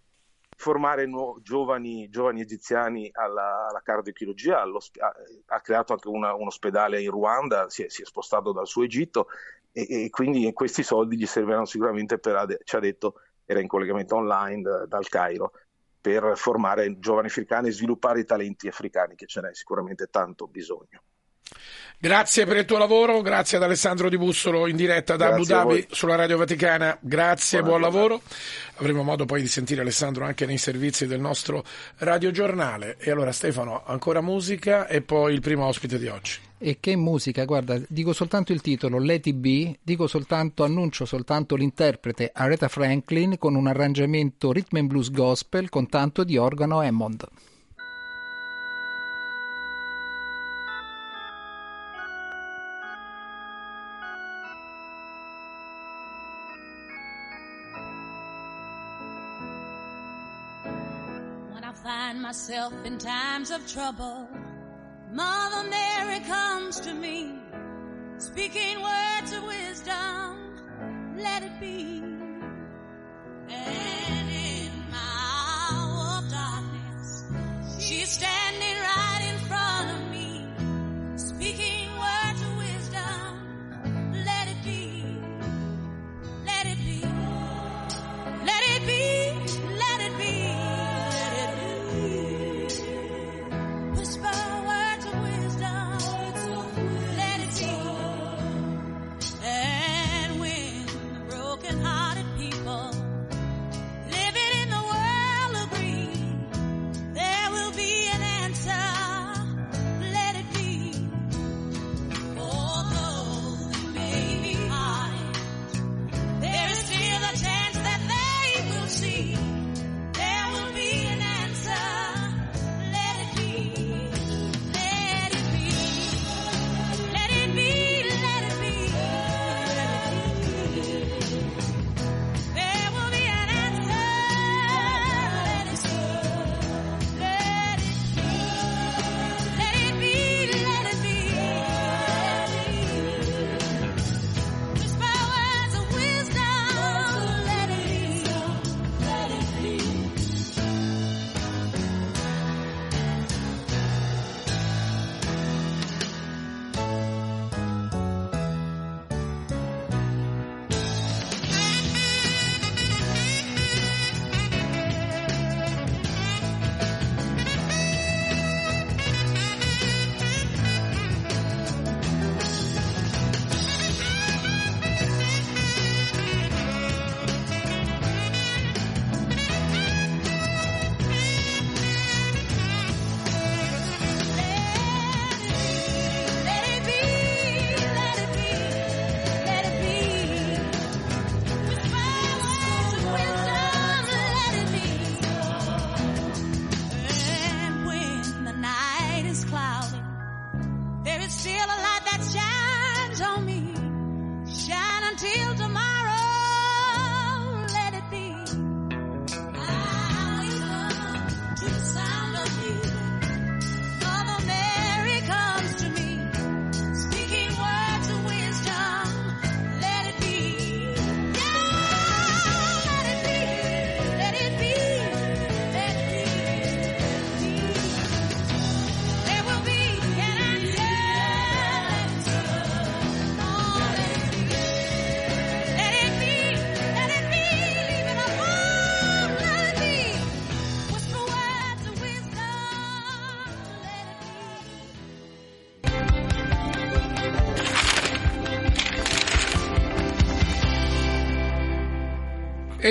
formare 0.57 1.05
nuovo, 1.05 1.39
giovani, 1.41 2.10
giovani, 2.10 2.41
egiziani 2.41 3.10
alla, 3.13 3.67
alla 3.69 3.81
cardiochirurgia, 3.83 4.62
ha, 4.62 5.62
creato 5.62 5.93
anche 5.93 6.07
una, 6.07 6.33
un 6.33 6.48
ospedale 6.48 7.01
in 7.01 7.12
Ruanda, 7.12 7.69
si 7.69 7.83
è, 7.83 7.89
si 7.89 8.01
è, 8.01 8.05
spostato 8.05 8.51
dal 8.51 8.67
suo 8.67 8.83
Egitto 8.83 9.27
e, 9.72 10.05
e, 10.05 10.10
quindi 10.10 10.51
questi 10.53 10.83
soldi 10.83 11.17
gli 11.17 11.25
serviranno 11.25 11.65
sicuramente 11.65 12.19
per, 12.19 12.60
ci 12.63 12.75
ha 12.75 12.79
detto, 12.79 13.15
era 13.45 13.60
in 13.60 13.67
collegamento 13.67 14.15
online 14.15 14.62
da, 14.62 14.86
dal 14.86 15.07
Cairo, 15.07 15.53
per 16.03 16.33
formare 16.36 17.00
giovani 17.00 17.27
africani 17.27 17.69
e 17.69 17.72
sviluppare 17.72 18.19
i 18.19 18.25
talenti 18.25 18.67
africani 18.67 19.15
che 19.15 19.25
ce 19.25 19.39
n'è 19.39 19.53
sicuramente 19.53 20.07
tanto 20.12 20.48
bisogno. 20.48 21.01
Grazie 21.98 22.45
per 22.45 22.57
il 22.57 22.65
tuo 22.65 22.77
lavoro, 22.77 23.22
grazie 23.22 23.55
ad 23.55 23.63
Alessandro 23.63 24.10
Di 24.10 24.17
Bussolo 24.17 24.67
in 24.67 24.75
diretta 24.75 25.15
da 25.15 25.29
Grazie 25.29 25.55
Abu 25.55 25.69
Dhabi 25.69 25.88
sulla 25.91 26.15
Radio 26.15 26.38
Vaticana. 26.38 26.98
Grazie, 27.00 27.63
buon 27.63 27.79
lavoro. 27.79 28.22
Avremo 28.75 29.03
modo 29.03 29.24
poi 29.24 29.39
di 29.39 29.48
sentire 29.48 29.79
Alessandro 29.79 30.25
anche 30.25 30.45
nei 30.45 30.57
servizi 30.57 31.07
del 31.07 31.22
nostro 31.22 31.63
radiogiornale. 32.00 32.98
E 33.00 33.10
allora 33.10 33.31
Stefano, 33.31 33.83
ancora 33.86 34.19
musica 34.19 34.88
e 34.88 35.01
poi 35.01 35.33
il 35.33 35.39
primo 35.39 35.65
ospite 35.65 35.98
di 35.98 36.07
oggi. 36.07 36.39
E 36.65 36.77
che 36.79 36.96
musica, 36.96 37.43
guarda, 37.43 37.77
dico 37.89 38.13
soltanto 38.13 38.53
il 38.53 38.62
titolo, 38.62 38.98
Let 38.98 39.29
Be, 39.34 39.79
dico 39.84 40.08
soltanto, 40.08 40.63
annuncio 40.63 41.03
soltanto 41.03 41.58
l'interprete 41.58 42.32
Aretha 42.34 42.70
Franklin 42.70 43.38
con 43.38 43.55
un 43.55 43.67
arrangiamento 43.67 44.53
rhythm 44.53 44.77
and 44.77 44.88
blues 44.88 45.12
gospel 45.12 45.67
con 45.67 45.89
tanto 45.89 46.24
di 46.24 46.38
organo 46.38 46.79
Hammond. 46.79 47.27
When 61.51 61.65
I 61.65 61.74
find 61.84 62.22
myself 62.22 62.72
in 62.86 62.98
times 62.98 63.50
of 63.51 63.65
trouble, 63.65 64.29
Mother 65.13 65.70
Mary 65.70 66.22
comes 66.22 66.79
to 66.79 66.91
me, 66.91 67.39
speaking 68.17 68.82
words 68.82 69.32
of 69.32 69.43
wisdom, 69.43 71.15
let 71.15 71.43
it 71.43 71.60
be. 71.60 72.01
And 73.48 74.29
in 74.29 74.72
my 74.89 75.70
hour 75.70 76.17
of 76.17 76.32
darkness, 76.32 77.25
she's 77.79 78.10
standing 78.10 78.42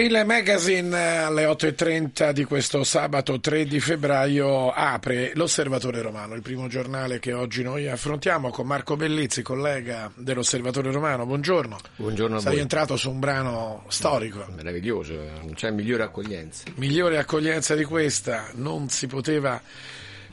il 0.04 0.22
magazine 0.26 0.96
eh, 0.96 1.16
alle 1.18 1.44
8.30 1.44 2.32
di 2.32 2.44
questo 2.44 2.82
sabato 2.82 3.38
3 3.38 3.66
di 3.66 3.78
febbraio 3.78 4.70
apre 4.70 5.30
l'Osservatore 5.34 6.02
Romano, 6.02 6.34
il 6.34 6.42
primo 6.42 6.66
giornale 6.66 7.20
che 7.20 7.32
oggi 7.32 7.62
noi 7.62 7.88
affrontiamo 7.88 8.50
con 8.50 8.66
Marco 8.66 8.96
Bellizzi, 8.96 9.42
collega 9.42 10.10
dell'Osservatore 10.16 10.90
Romano. 10.90 11.24
Buongiorno. 11.24 11.78
Buongiorno 11.96 12.36
a 12.36 12.40
Sei 12.40 12.58
entrato 12.58 12.96
su 12.96 13.10
un 13.10 13.20
brano 13.20 13.84
storico. 13.88 14.44
Meraviglioso, 14.56 15.14
non 15.14 15.52
c'è 15.54 15.70
migliore 15.70 16.02
accoglienza. 16.02 16.64
Migliore 16.74 17.18
accoglienza 17.18 17.76
di 17.76 17.84
questa 17.84 18.50
non 18.54 18.88
si 18.88 19.06
poteva 19.06 19.60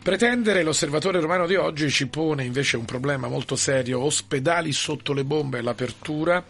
pretendere. 0.01 0.63
L'osservatore 0.63 1.19
romano 1.19 1.45
di 1.45 1.55
oggi 1.55 1.89
ci 1.89 2.07
pone 2.07 2.43
invece 2.43 2.77
un 2.77 2.85
problema 2.85 3.27
molto 3.27 3.55
serio. 3.55 4.01
Ospedali 4.01 4.71
sotto 4.71 5.13
le 5.13 5.23
bombe 5.23 5.59
all'apertura. 5.59 6.43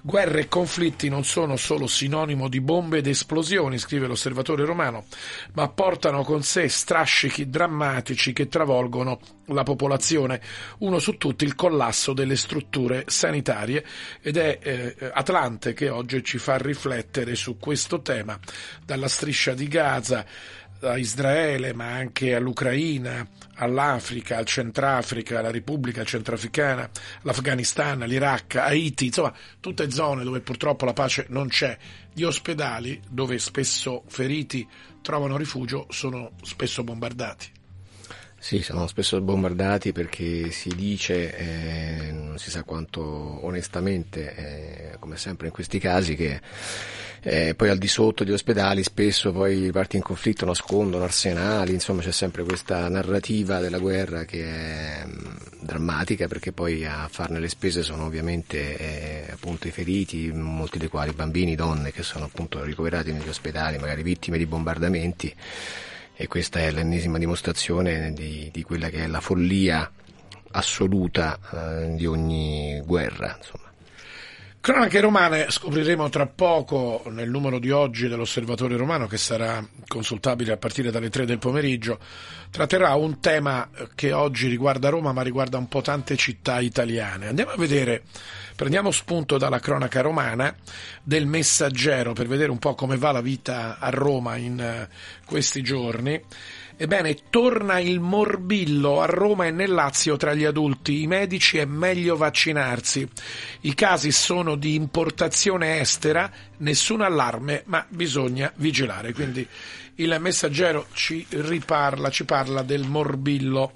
Guerre 0.00 0.40
e 0.40 0.48
conflitti 0.48 1.08
non 1.08 1.24
sono 1.24 1.56
solo 1.56 1.86
sinonimo 1.86 2.48
di 2.48 2.60
bombe 2.60 2.98
ed 2.98 3.06
esplosioni, 3.06 3.78
scrive 3.78 4.06
l'osservatore 4.06 4.64
romano, 4.64 5.04
ma 5.54 5.68
portano 5.68 6.24
con 6.24 6.42
sé 6.42 6.68
strascichi 6.68 7.48
drammatici 7.48 8.32
che 8.32 8.48
travolgono 8.48 9.20
la 9.46 9.62
popolazione. 9.62 10.40
Uno 10.78 10.98
su 10.98 11.16
tutti 11.18 11.44
il 11.44 11.54
collasso 11.54 12.12
delle 12.12 12.36
strutture 12.36 13.04
sanitarie 13.06 13.84
ed 14.20 14.36
è 14.36 14.58
eh, 14.60 15.10
Atlante 15.12 15.72
che 15.72 15.88
oggi 15.88 16.22
ci 16.24 16.38
fa 16.38 16.56
riflettere 16.56 17.34
su 17.34 17.58
questo 17.58 18.00
tema 18.02 18.38
dalla 18.84 19.08
striscia 19.08 19.54
di 19.54 19.68
Gaza 19.68 20.24
a 20.82 20.96
Israele, 20.98 21.72
ma 21.72 21.92
anche 21.92 22.34
all'Ucraina, 22.34 23.26
all'Africa, 23.54 24.36
al 24.36 24.46
Centrafrica, 24.46 25.38
alla 25.38 25.50
Repubblica 25.50 26.04
Centrafricana, 26.04 26.88
l'Afghanistan, 27.22 28.00
l'Iraq, 28.00 28.56
Haiti, 28.56 29.06
insomma, 29.06 29.32
tutte 29.60 29.90
zone 29.90 30.24
dove 30.24 30.40
purtroppo 30.40 30.84
la 30.84 30.92
pace 30.92 31.26
non 31.28 31.48
c'è. 31.48 31.76
Gli 32.12 32.24
ospedali, 32.24 33.00
dove 33.08 33.38
spesso 33.38 34.02
feriti 34.06 34.66
trovano 35.00 35.36
rifugio, 35.36 35.86
sono 35.90 36.32
spesso 36.42 36.82
bombardati. 36.84 37.60
Sì, 38.42 38.60
sono 38.60 38.88
spesso 38.88 39.20
bombardati 39.20 39.92
perché 39.92 40.50
si 40.50 40.70
dice, 40.74 41.36
eh, 41.36 42.10
non 42.10 42.38
si 42.38 42.50
sa 42.50 42.64
quanto 42.64 43.00
onestamente, 43.46 44.34
eh, 44.34 44.98
come 44.98 45.16
sempre 45.16 45.46
in 45.46 45.52
questi 45.52 45.78
casi, 45.78 46.16
che 46.16 46.40
eh, 47.24 47.54
poi 47.54 47.68
al 47.68 47.78
di 47.78 47.86
sotto 47.86 48.24
di 48.24 48.32
ospedali 48.32 48.82
spesso 48.82 49.30
poi 49.30 49.66
i 49.66 49.70
parti 49.70 49.96
in 49.96 50.02
conflitto 50.02 50.44
nascondono 50.44 51.04
arsenali, 51.04 51.72
insomma 51.72 52.02
c'è 52.02 52.10
sempre 52.10 52.42
questa 52.42 52.88
narrativa 52.88 53.60
della 53.60 53.78
guerra 53.78 54.24
che 54.24 54.42
è 54.44 55.04
mh, 55.04 55.36
drammatica 55.60 56.26
perché 56.26 56.50
poi 56.50 56.84
a 56.84 57.06
farne 57.08 57.38
le 57.38 57.48
spese 57.48 57.82
sono 57.82 58.06
ovviamente 58.06 58.76
eh, 58.76 59.30
appunto 59.30 59.68
i 59.68 59.70
feriti, 59.70 60.32
molti 60.32 60.78
dei 60.78 60.88
quali 60.88 61.12
bambini, 61.12 61.54
donne 61.54 61.92
che 61.92 62.02
sono 62.02 62.24
appunto 62.24 62.64
ricoverati 62.64 63.12
negli 63.12 63.28
ospedali, 63.28 63.78
magari 63.78 64.02
vittime 64.02 64.36
di 64.36 64.46
bombardamenti 64.46 65.32
e 66.14 66.26
questa 66.26 66.58
è 66.58 66.72
l'ennesima 66.72 67.18
dimostrazione 67.18 68.12
di, 68.12 68.50
di 68.52 68.62
quella 68.64 68.88
che 68.88 69.04
è 69.04 69.06
la 69.06 69.20
follia 69.20 69.88
assoluta 70.50 71.38
eh, 71.52 71.94
di 71.94 72.04
ogni 72.04 72.82
guerra. 72.84 73.36
Insomma. 73.38 73.61
Cronache 74.62 75.00
romane 75.00 75.46
scopriremo 75.50 76.08
tra 76.08 76.28
poco 76.28 77.02
nel 77.06 77.28
numero 77.28 77.58
di 77.58 77.72
oggi 77.72 78.06
dell'Osservatore 78.06 78.76
Romano 78.76 79.08
che 79.08 79.16
sarà 79.16 79.60
consultabile 79.88 80.52
a 80.52 80.56
partire 80.56 80.92
dalle 80.92 81.10
3 81.10 81.26
del 81.26 81.38
pomeriggio. 81.38 81.98
Tratterà 82.48 82.94
un 82.94 83.18
tema 83.18 83.68
che 83.96 84.12
oggi 84.12 84.46
riguarda 84.46 84.88
Roma 84.88 85.12
ma 85.12 85.22
riguarda 85.22 85.58
un 85.58 85.66
po' 85.66 85.80
tante 85.80 86.14
città 86.16 86.60
italiane. 86.60 87.26
Andiamo 87.26 87.50
a 87.50 87.56
vedere, 87.56 88.04
prendiamo 88.54 88.92
spunto 88.92 89.36
dalla 89.36 89.58
cronaca 89.58 90.00
romana 90.00 90.54
del 91.02 91.26
Messaggero 91.26 92.12
per 92.12 92.28
vedere 92.28 92.52
un 92.52 92.60
po' 92.60 92.76
come 92.76 92.96
va 92.96 93.10
la 93.10 93.20
vita 93.20 93.78
a 93.80 93.90
Roma 93.90 94.36
in 94.36 94.60
eh, 94.60 94.88
questi 95.26 95.62
giorni. 95.62 96.22
Ebbene, 96.76 97.16
torna 97.30 97.78
il 97.78 98.00
morbillo 98.00 99.00
a 99.02 99.06
Roma 99.06 99.46
e 99.46 99.50
nel 99.50 99.70
Lazio 99.70 100.16
tra 100.16 100.34
gli 100.34 100.44
adulti. 100.44 101.02
I 101.02 101.06
medici 101.06 101.58
è 101.58 101.64
meglio 101.64 102.16
vaccinarsi. 102.16 103.08
I 103.62 103.74
casi 103.74 104.10
sono 104.10 104.56
di 104.56 104.74
importazione 104.74 105.80
estera, 105.80 106.30
nessun 106.58 107.02
allarme, 107.02 107.62
ma 107.66 107.84
bisogna 107.88 108.52
vigilare. 108.56 109.12
Quindi 109.12 109.46
il 109.96 110.16
messaggero 110.18 110.86
ci 110.92 111.24
riparla, 111.28 112.10
ci 112.10 112.24
parla 112.24 112.62
del 112.62 112.86
morbillo. 112.86 113.74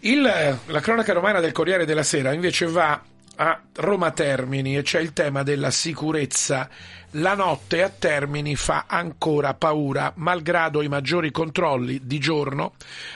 Il- 0.00 0.58
la 0.66 0.80
cronaca 0.80 1.12
romana 1.12 1.40
del 1.40 1.52
Corriere 1.52 1.86
della 1.86 2.02
Sera 2.02 2.32
invece 2.32 2.66
va 2.66 3.02
a 3.36 3.60
Roma 3.74 4.10
Termini 4.10 4.76
e 4.76 4.82
c'è 4.82 5.00
il 5.00 5.12
tema 5.12 5.42
della 5.42 5.70
sicurezza. 5.70 6.68
La 7.12 7.34
notte 7.34 7.82
a 7.82 7.88
Termini 7.88 8.56
fa 8.56 8.84
ancora 8.86 9.54
paura, 9.54 10.12
malgrado 10.16 10.82
i 10.82 10.88
maggiori 10.88 11.30
controlli 11.30 12.00
di 12.04 12.18
giorno. 12.18 12.74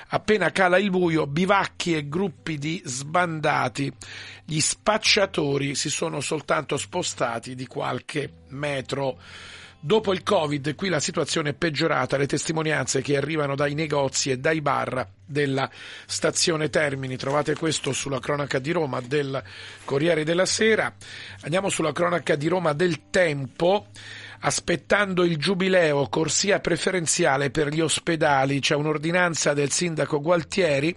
Appena 0.09 0.51
cala 0.53 0.79
il 0.79 0.91
buio, 0.91 1.27
bivacchi 1.27 1.95
e 1.95 2.09
gruppi 2.09 2.59
di 2.59 2.81
sbandati. 2.85 3.93
Gli 4.45 4.61
spacciatori 4.61 5.75
si 5.75 5.91
sono 5.91 6.21
soltanto 6.21 6.77
spostati 6.77 7.55
di 7.55 7.67
qualche 7.67 8.31
metro. 8.49 9.19
Dopo 9.83 10.13
il 10.13 10.23
Covid, 10.23 10.75
qui 10.75 10.91
la 10.91 11.01
situazione 11.01 11.51
è 11.51 11.55
peggiorata, 11.55 12.19
le 12.19 12.27
testimonianze 12.27 13.01
che 13.01 13.17
arrivano 13.17 13.55
dai 13.55 13.73
negozi 13.73 14.31
e 14.31 14.37
dai 14.37 14.61
bar 14.61 15.09
della 15.25 15.71
stazione 16.05 16.69
Termini. 16.69 17.17
Trovate 17.17 17.55
questo 17.57 17.95
sulla 17.95 18.21
cronaca 18.21 18.59
di 18.59 18.73
Roma 18.73 19.01
del 19.01 19.43
Corriere 19.87 20.23
della 20.23 20.45
Sera. 20.45 20.95
Andiamo 21.41 21.71
sulla 21.71 21.93
cronaca 21.93 22.37
di 22.37 22.47
Roma 22.49 22.75
del 22.75 23.09
Tempo. 23.09 23.87
Aspettando 24.43 25.25
il 25.25 25.37
giubileo, 25.37 26.09
corsia 26.09 26.61
preferenziale 26.61 27.51
per 27.51 27.69
gli 27.69 27.81
ospedali, 27.81 28.61
c'è 28.61 28.75
un'ordinanza 28.75 29.53
del 29.55 29.71
sindaco 29.71 30.21
Gualtieri 30.21 30.97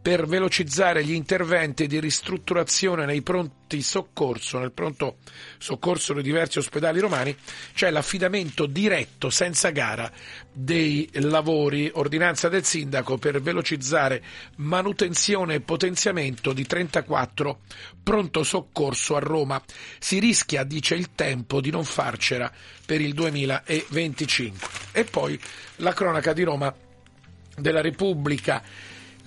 per 0.00 0.26
velocizzare 0.26 1.04
gli 1.04 1.12
interventi 1.12 1.88
di 1.88 1.98
ristrutturazione 1.98 3.04
nei 3.04 3.22
pronti 3.22 3.63
soccorso, 3.80 4.58
nel 4.58 4.72
pronto 4.72 5.18
soccorso 5.58 6.12
dei 6.12 6.22
diversi 6.22 6.58
ospedali 6.58 7.00
romani, 7.00 7.36
c'è 7.74 7.90
l'affidamento 7.90 8.66
diretto, 8.66 9.30
senza 9.30 9.70
gara, 9.70 10.10
dei 10.52 11.08
lavori, 11.14 11.90
ordinanza 11.94 12.48
del 12.48 12.64
sindaco 12.64 13.18
per 13.18 13.40
velocizzare 13.40 14.22
manutenzione 14.56 15.54
e 15.54 15.60
potenziamento 15.60 16.52
di 16.52 16.64
34 16.64 17.60
pronto 18.02 18.42
soccorso 18.42 19.16
a 19.16 19.20
Roma. 19.20 19.62
Si 19.98 20.18
rischia, 20.18 20.64
dice 20.64 20.94
il 20.94 21.14
tempo, 21.14 21.60
di 21.60 21.70
non 21.70 21.84
farcela 21.84 22.50
per 22.84 23.00
il 23.00 23.14
2025. 23.14 24.68
E 24.92 25.04
poi 25.04 25.40
la 25.76 25.92
cronaca 25.92 26.32
di 26.32 26.42
Roma 26.42 26.72
della 27.56 27.80
Repubblica. 27.80 28.62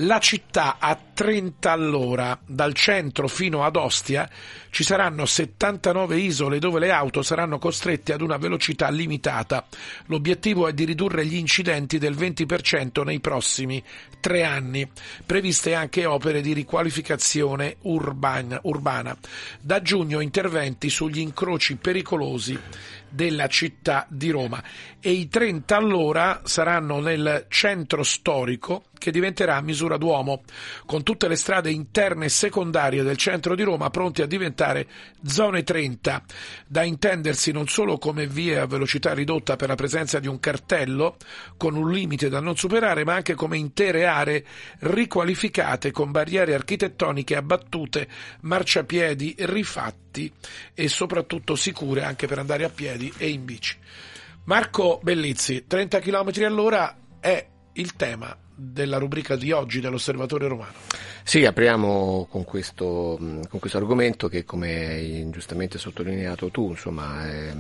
La 0.01 0.19
città 0.19 0.77
a 0.79 0.95
30 0.95 1.71
all'ora, 1.71 2.39
dal 2.45 2.73
centro 2.73 3.27
fino 3.27 3.63
ad 3.63 3.75
Ostia, 3.75 4.29
ci 4.69 4.83
saranno 4.83 5.25
79 5.25 6.19
isole 6.19 6.59
dove 6.59 6.79
le 6.79 6.91
auto 6.91 7.23
saranno 7.23 7.57
costrette 7.57 8.13
ad 8.13 8.21
una 8.21 8.37
velocità 8.37 8.91
limitata. 8.91 9.65
L'obiettivo 10.05 10.67
è 10.67 10.73
di 10.73 10.85
ridurre 10.85 11.25
gli 11.25 11.33
incidenti 11.33 11.97
del 11.97 12.15
20% 12.15 13.03
nei 13.03 13.19
prossimi 13.19 13.83
tre 14.19 14.43
anni. 14.43 14.87
Previste 15.25 15.73
anche 15.73 16.05
opere 16.05 16.41
di 16.41 16.53
riqualificazione 16.53 17.77
urban- 17.81 18.59
urbana. 18.61 19.17
Da 19.59 19.81
giugno 19.81 20.19
interventi 20.19 20.89
sugli 20.91 21.17
incroci 21.17 21.75
pericolosi 21.75 22.59
della 23.17 23.47
città 23.47 24.05
di 24.07 24.29
Roma. 24.29 24.63
E 24.99 25.09
i 25.09 25.27
30 25.27 25.75
all'ora 25.75 26.41
saranno 26.43 26.99
nel 26.99 27.47
centro 27.49 28.03
storico 28.03 28.83
che 28.99 29.09
diventerà 29.09 29.59
misura 29.61 29.97
d'uomo, 29.97 30.43
con 30.85 31.01
tutte 31.01 31.27
le 31.27 31.35
strade 31.35 31.71
interne 31.71 32.25
e 32.25 32.29
secondarie 32.29 33.01
del 33.01 33.17
centro 33.17 33.55
di 33.55 33.63
Roma 33.63 33.89
pronti 33.89 34.21
a 34.21 34.27
diventare 34.27 34.87
zone 35.25 35.63
30, 35.63 36.23
da 36.67 36.83
intendersi 36.83 37.51
non 37.51 37.67
solo 37.67 37.97
come 37.97 38.27
vie 38.27 38.59
a 38.59 38.67
velocità 38.67 39.13
ridotta 39.13 39.55
per 39.55 39.69
la 39.69 39.75
presenza 39.75 40.19
di 40.19 40.27
un 40.27 40.39
cartello 40.39 41.17
con 41.57 41.75
un 41.75 41.91
limite 41.91 42.29
da 42.29 42.39
non 42.39 42.55
superare, 42.55 43.03
ma 43.03 43.15
anche 43.15 43.33
come 43.33 43.57
intere 43.57 44.05
aree 44.05 44.45
riqualificate 44.79 45.91
con 45.91 46.11
barriere 46.11 46.53
architettoniche 46.53 47.35
abbattute, 47.35 48.07
marciapiedi 48.41 49.35
rifatti 49.39 50.06
e 50.73 50.87
soprattutto 50.87 51.55
sicure 51.55 52.03
anche 52.03 52.27
per 52.27 52.39
andare 52.39 52.63
a 52.63 52.69
piedi 52.69 53.11
e 53.17 53.29
in 53.29 53.45
bici. 53.45 53.77
Marco 54.45 54.99
Bellizzi, 55.03 55.65
30 55.67 55.99
km 55.99 56.31
all'ora 56.45 56.97
è 57.19 57.45
il 57.73 57.95
tema 57.95 58.35
della 58.55 58.97
rubrica 58.97 59.35
di 59.35 59.51
oggi 59.51 59.79
dell'Osservatore 59.79 60.47
Romano. 60.47 60.73
Sì, 61.23 61.45
apriamo 61.45 62.27
con 62.29 62.43
questo, 62.43 63.17
con 63.19 63.59
questo 63.59 63.77
argomento 63.77 64.27
che 64.29 64.43
come 64.45 64.85
hai 64.85 65.29
giustamente 65.29 65.77
sottolineato 65.77 66.49
tu, 66.49 66.69
insomma, 66.69 67.27
è, 67.29 67.53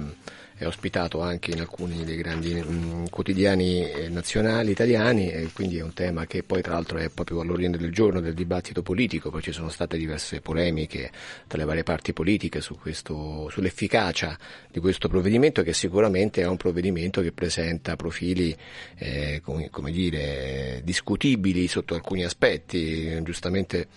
è 0.57 0.65
ospitato 0.65 1.21
anche 1.21 1.51
in 1.51 1.59
alcuni 1.59 2.03
dei 2.03 2.17
grandi 2.17 2.55
mh, 2.55 3.09
quotidiani 3.09 3.89
eh, 3.89 4.09
nazionali 4.09 4.71
italiani 4.71 5.29
e 5.29 5.51
quindi 5.53 5.77
è 5.77 5.83
un 5.83 5.93
tema 5.93 6.25
che 6.25 6.41
poi 6.41 6.63
tra 6.63 6.73
l'altro 6.73 6.97
è 6.97 7.09
proprio 7.09 7.41
all'ordine 7.41 7.77
del 7.77 7.91
giorno 7.91 8.19
del 8.19 8.33
dibattito 8.33 8.81
politico, 8.81 9.29
poi 9.29 9.43
ci 9.43 9.51
sono 9.51 9.69
state 9.69 9.97
diverse 9.97 10.41
polemiche 10.41 11.11
tra 11.45 11.59
le 11.59 11.65
varie 11.65 11.83
parti 11.83 12.11
politiche 12.11 12.59
su 12.59 12.75
questo, 12.75 13.47
sull'efficacia 13.51 14.35
di 14.71 14.79
questo 14.79 15.07
provvedimento 15.07 15.61
che 15.61 15.73
sicuramente 15.73 16.41
è 16.41 16.47
un 16.47 16.57
provvedimento 16.57 17.21
che 17.21 17.31
presenta 17.31 17.95
profili 17.95 18.55
eh, 18.97 19.39
come, 19.43 19.69
come 19.69 19.91
dire, 19.91 20.81
discutibili 20.83 21.67
sotto 21.67 21.93
alcuni 21.93 22.23
aspetti, 22.23 23.21
giustamente 23.21 23.87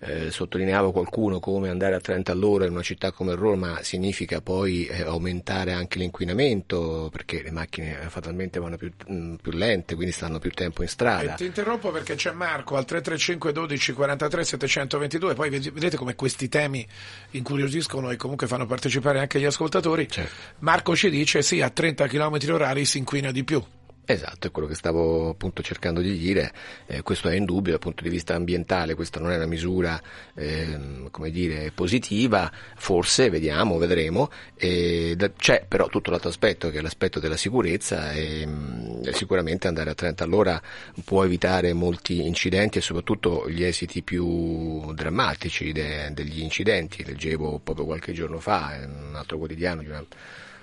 eh, 0.00 0.30
sottolineava 0.30 0.92
qualcuno 0.92 1.40
come 1.40 1.68
andare 1.68 1.94
a 1.94 2.00
30 2.00 2.32
all'ora 2.32 2.66
in 2.66 2.72
una 2.72 2.82
città 2.82 3.10
come 3.10 3.34
Roma 3.34 3.82
significa 3.82 4.40
poi 4.40 4.86
eh, 4.86 5.02
aumentare 5.02 5.72
anche 5.72 5.98
l'inquinamento 5.98 7.08
perché 7.10 7.42
le 7.42 7.50
macchine 7.50 8.00
eh, 8.00 8.08
fatalmente 8.08 8.60
vanno 8.60 8.76
più, 8.76 8.90
mh, 9.06 9.34
più 9.42 9.52
lente, 9.52 9.94
quindi 9.94 10.12
stanno 10.12 10.38
più 10.38 10.50
tempo 10.50 10.82
in 10.82 10.88
strada. 10.88 11.34
E 11.34 11.36
ti 11.36 11.46
interrompo 11.46 11.90
perché 11.90 12.14
c'è 12.14 12.32
Marco 12.32 12.76
al 12.76 12.84
335 12.84 13.52
12 13.52 13.92
43 13.92 14.44
722, 14.44 15.34
poi 15.34 15.50
ved- 15.50 15.72
vedete 15.72 15.96
come 15.96 16.14
questi 16.14 16.48
temi 16.48 16.86
incuriosiscono 17.30 18.10
e 18.10 18.16
comunque 18.16 18.46
fanno 18.46 18.66
partecipare 18.66 19.18
anche 19.18 19.40
gli 19.40 19.44
ascoltatori. 19.44 20.08
Certo. 20.08 20.32
Marco 20.60 20.94
ci 20.94 21.10
dice 21.10 21.42
sì, 21.42 21.60
a 21.60 21.70
30 21.70 22.06
km 22.06 22.38
orari 22.50 22.84
si 22.84 22.98
inquina 22.98 23.30
di 23.32 23.44
più. 23.44 23.62
Esatto, 24.10 24.46
è 24.46 24.50
quello 24.50 24.66
che 24.66 24.74
stavo 24.74 25.28
appunto 25.28 25.62
cercando 25.62 26.00
di 26.00 26.16
dire, 26.16 26.50
eh, 26.86 27.02
questo 27.02 27.28
è 27.28 27.34
indubbio 27.36 27.72
dal 27.72 27.80
punto 27.80 28.02
di 28.02 28.08
vista 28.08 28.34
ambientale, 28.34 28.94
questa 28.94 29.20
non 29.20 29.32
è 29.32 29.36
una 29.36 29.44
misura 29.44 30.00
ehm, 30.34 31.10
come 31.10 31.30
dire, 31.30 31.72
positiva, 31.74 32.50
forse, 32.76 33.28
vediamo, 33.28 33.76
vedremo, 33.76 34.30
e 34.56 35.12
da- 35.14 35.30
c'è 35.32 35.66
però 35.68 35.88
tutto 35.88 36.10
l'altro 36.10 36.30
aspetto 36.30 36.70
che 36.70 36.78
è 36.78 36.80
l'aspetto 36.80 37.20
della 37.20 37.36
sicurezza 37.36 38.12
e, 38.12 38.46
mh, 38.46 39.10
sicuramente 39.10 39.68
andare 39.68 39.90
a 39.90 39.94
30 39.94 40.24
all'ora 40.24 40.58
può 41.04 41.22
evitare 41.22 41.74
molti 41.74 42.26
incidenti 42.26 42.78
e 42.78 42.80
soprattutto 42.80 43.46
gli 43.50 43.62
esiti 43.62 44.02
più 44.02 44.90
drammatici 44.94 45.70
de- 45.72 46.12
degli 46.14 46.40
incidenti, 46.40 47.04
leggevo 47.04 47.58
proprio 47.62 47.84
qualche 47.84 48.12
giorno 48.14 48.40
fa 48.40 48.74
un 48.86 49.14
altro 49.16 49.36
quotidiano 49.36 49.82
di 49.82 49.88
una 49.88 50.02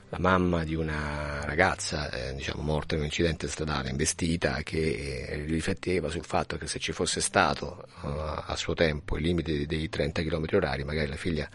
la 0.10 0.20
mamma 0.20 0.64
di 0.64 0.76
una 0.76 1.44
ragazza 1.44 2.10
eh, 2.12 2.36
diciamo, 2.36 2.62
morta 2.62 2.94
in 2.94 3.02
un 3.02 3.08
incidente 3.08 3.48
stradale 3.48 3.90
investita 3.90 4.62
che 4.64 5.26
eh, 5.28 5.46
rifletteva 5.46 6.10
sul 6.10 6.24
fatto 6.24 6.58
che 6.58 6.68
se 6.68 6.80
ci 6.80 6.92
fosse 6.92 7.22
stato 7.22 7.88
eh, 8.04 8.08
a 8.46 8.56
suo 8.56 8.74
tempo 8.74 9.18
il 9.18 9.24
limite 9.24 9.66
dei 9.66 9.90
30 9.90 10.22
km 10.22 10.46
orari 10.54 10.84
magari 10.84 11.08
la 11.08 11.16
figlia 11.16 11.50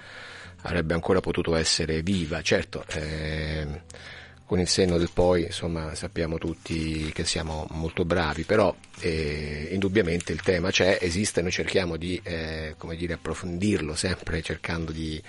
avrebbe 0.63 0.95
ancora 0.95 1.21
potuto 1.21 1.55
essere 1.55 2.03
viva. 2.03 2.43
Certo, 2.43 2.85
ehm, 2.89 3.83
con 4.45 4.59
il 4.59 4.69
senno 4.69 4.99
del 4.99 5.11
poi, 5.13 5.45
insomma, 5.45 5.95
sappiamo 5.95 6.37
tutti 6.37 7.11
che 7.15 7.25
siamo 7.25 7.67
molto 7.71 8.05
bravi, 8.05 8.43
però 8.43 8.75
eh, 8.99 9.69
indubbiamente 9.71 10.33
il 10.33 10.43
tema 10.43 10.71
c'è, 10.71 10.99
esiste, 11.01 11.41
noi 11.41 11.53
cerchiamo 11.53 11.97
di 11.97 12.21
eh, 12.25 12.75
dire, 12.97 13.13
approfondirlo 13.13 13.95
sempre 13.95 14.43
cercando 14.43 14.91
di 14.91 15.23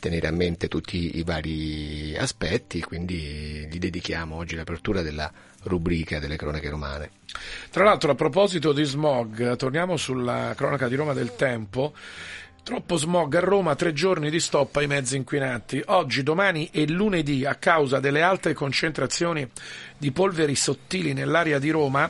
tenere 0.00 0.26
a 0.26 0.32
mente 0.32 0.66
tutti 0.66 1.18
i 1.18 1.22
vari 1.22 2.16
aspetti, 2.16 2.80
quindi 2.80 3.68
gli 3.70 3.78
dedichiamo 3.78 4.34
oggi 4.34 4.56
l'apertura 4.56 5.02
della 5.02 5.30
rubrica 5.64 6.18
delle 6.18 6.36
cronache 6.36 6.68
romane. 6.68 7.10
Tra 7.70 7.84
l'altro, 7.84 8.10
a 8.10 8.14
proposito 8.16 8.72
di 8.72 8.82
smog, 8.82 9.56
torniamo 9.56 9.96
sulla 9.96 10.54
cronaca 10.56 10.88
di 10.88 10.96
Roma 10.96 11.12
del 11.12 11.36
tempo. 11.36 11.92
Troppo 12.62 12.96
smog 12.96 13.34
a 13.34 13.40
Roma, 13.40 13.74
tre 13.74 13.92
giorni 13.94 14.30
di 14.30 14.38
stop 14.38 14.76
ai 14.76 14.86
mezzi 14.86 15.16
inquinati. 15.16 15.82
Oggi, 15.86 16.22
domani 16.22 16.68
e 16.70 16.86
lunedì, 16.86 17.46
a 17.46 17.54
causa 17.54 18.00
delle 18.00 18.20
alte 18.22 18.52
concentrazioni 18.52 19.48
di 19.96 20.12
polveri 20.12 20.54
sottili 20.54 21.14
nell'area 21.14 21.58
di 21.58 21.70
Roma, 21.70 22.08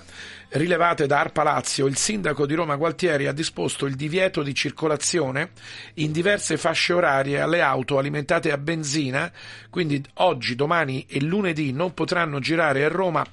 rilevate 0.50 1.06
da 1.06 1.20
Arpa 1.20 1.44
Lazio, 1.44 1.86
il 1.86 1.96
sindaco 1.96 2.46
di 2.46 2.54
Roma 2.54 2.74
Gualtieri 2.74 3.26
ha 3.26 3.32
disposto 3.32 3.86
il 3.86 3.94
divieto 3.94 4.42
di 4.42 4.52
circolazione 4.52 5.52
in 5.94 6.10
diverse 6.10 6.56
fasce 6.56 6.92
orarie 6.92 7.40
alle 7.40 7.62
auto 7.62 7.96
alimentate 7.96 8.50
a 8.50 8.58
benzina, 8.58 9.32
quindi 9.70 10.04
oggi, 10.14 10.56
domani 10.56 11.06
e 11.08 11.22
lunedì 11.22 11.72
non 11.72 11.94
potranno 11.94 12.40
girare 12.40 12.84
a 12.84 12.88
Roma 12.88 13.24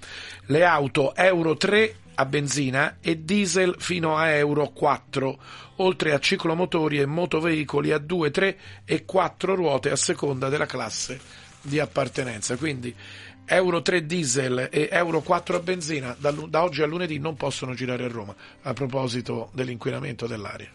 le 0.45 0.63
auto 0.63 1.15
Euro 1.15 1.57
3 1.57 1.95
a 2.19 2.25
benzina 2.25 2.97
e 2.99 3.23
diesel 3.23 3.75
fino 3.77 4.17
a 4.17 4.29
Euro 4.29 4.69
4, 4.69 5.39
oltre 5.77 6.13
a 6.13 6.19
ciclomotori 6.19 6.99
e 6.99 7.05
motoveicoli 7.05 7.91
a 7.91 7.99
2, 7.99 8.31
3 8.31 8.57
e 8.85 9.05
4 9.05 9.55
ruote 9.55 9.91
a 9.91 9.95
seconda 9.95 10.49
della 10.49 10.65
classe 10.65 11.19
di 11.61 11.79
appartenenza. 11.79 12.57
Quindi 12.57 12.93
Euro 13.45 13.81
3 13.81 14.05
diesel 14.05 14.67
e 14.71 14.89
Euro 14.91 15.21
4 15.21 15.57
a 15.57 15.59
benzina 15.59 16.15
da, 16.19 16.31
da 16.31 16.63
oggi 16.63 16.81
a 16.81 16.85
lunedì 16.87 17.19
non 17.19 17.35
possono 17.35 17.73
girare 17.73 18.03
a 18.05 18.09
Roma 18.09 18.35
a 18.63 18.73
proposito 18.73 19.51
dell'inquinamento 19.53 20.25
dell'aria. 20.25 20.69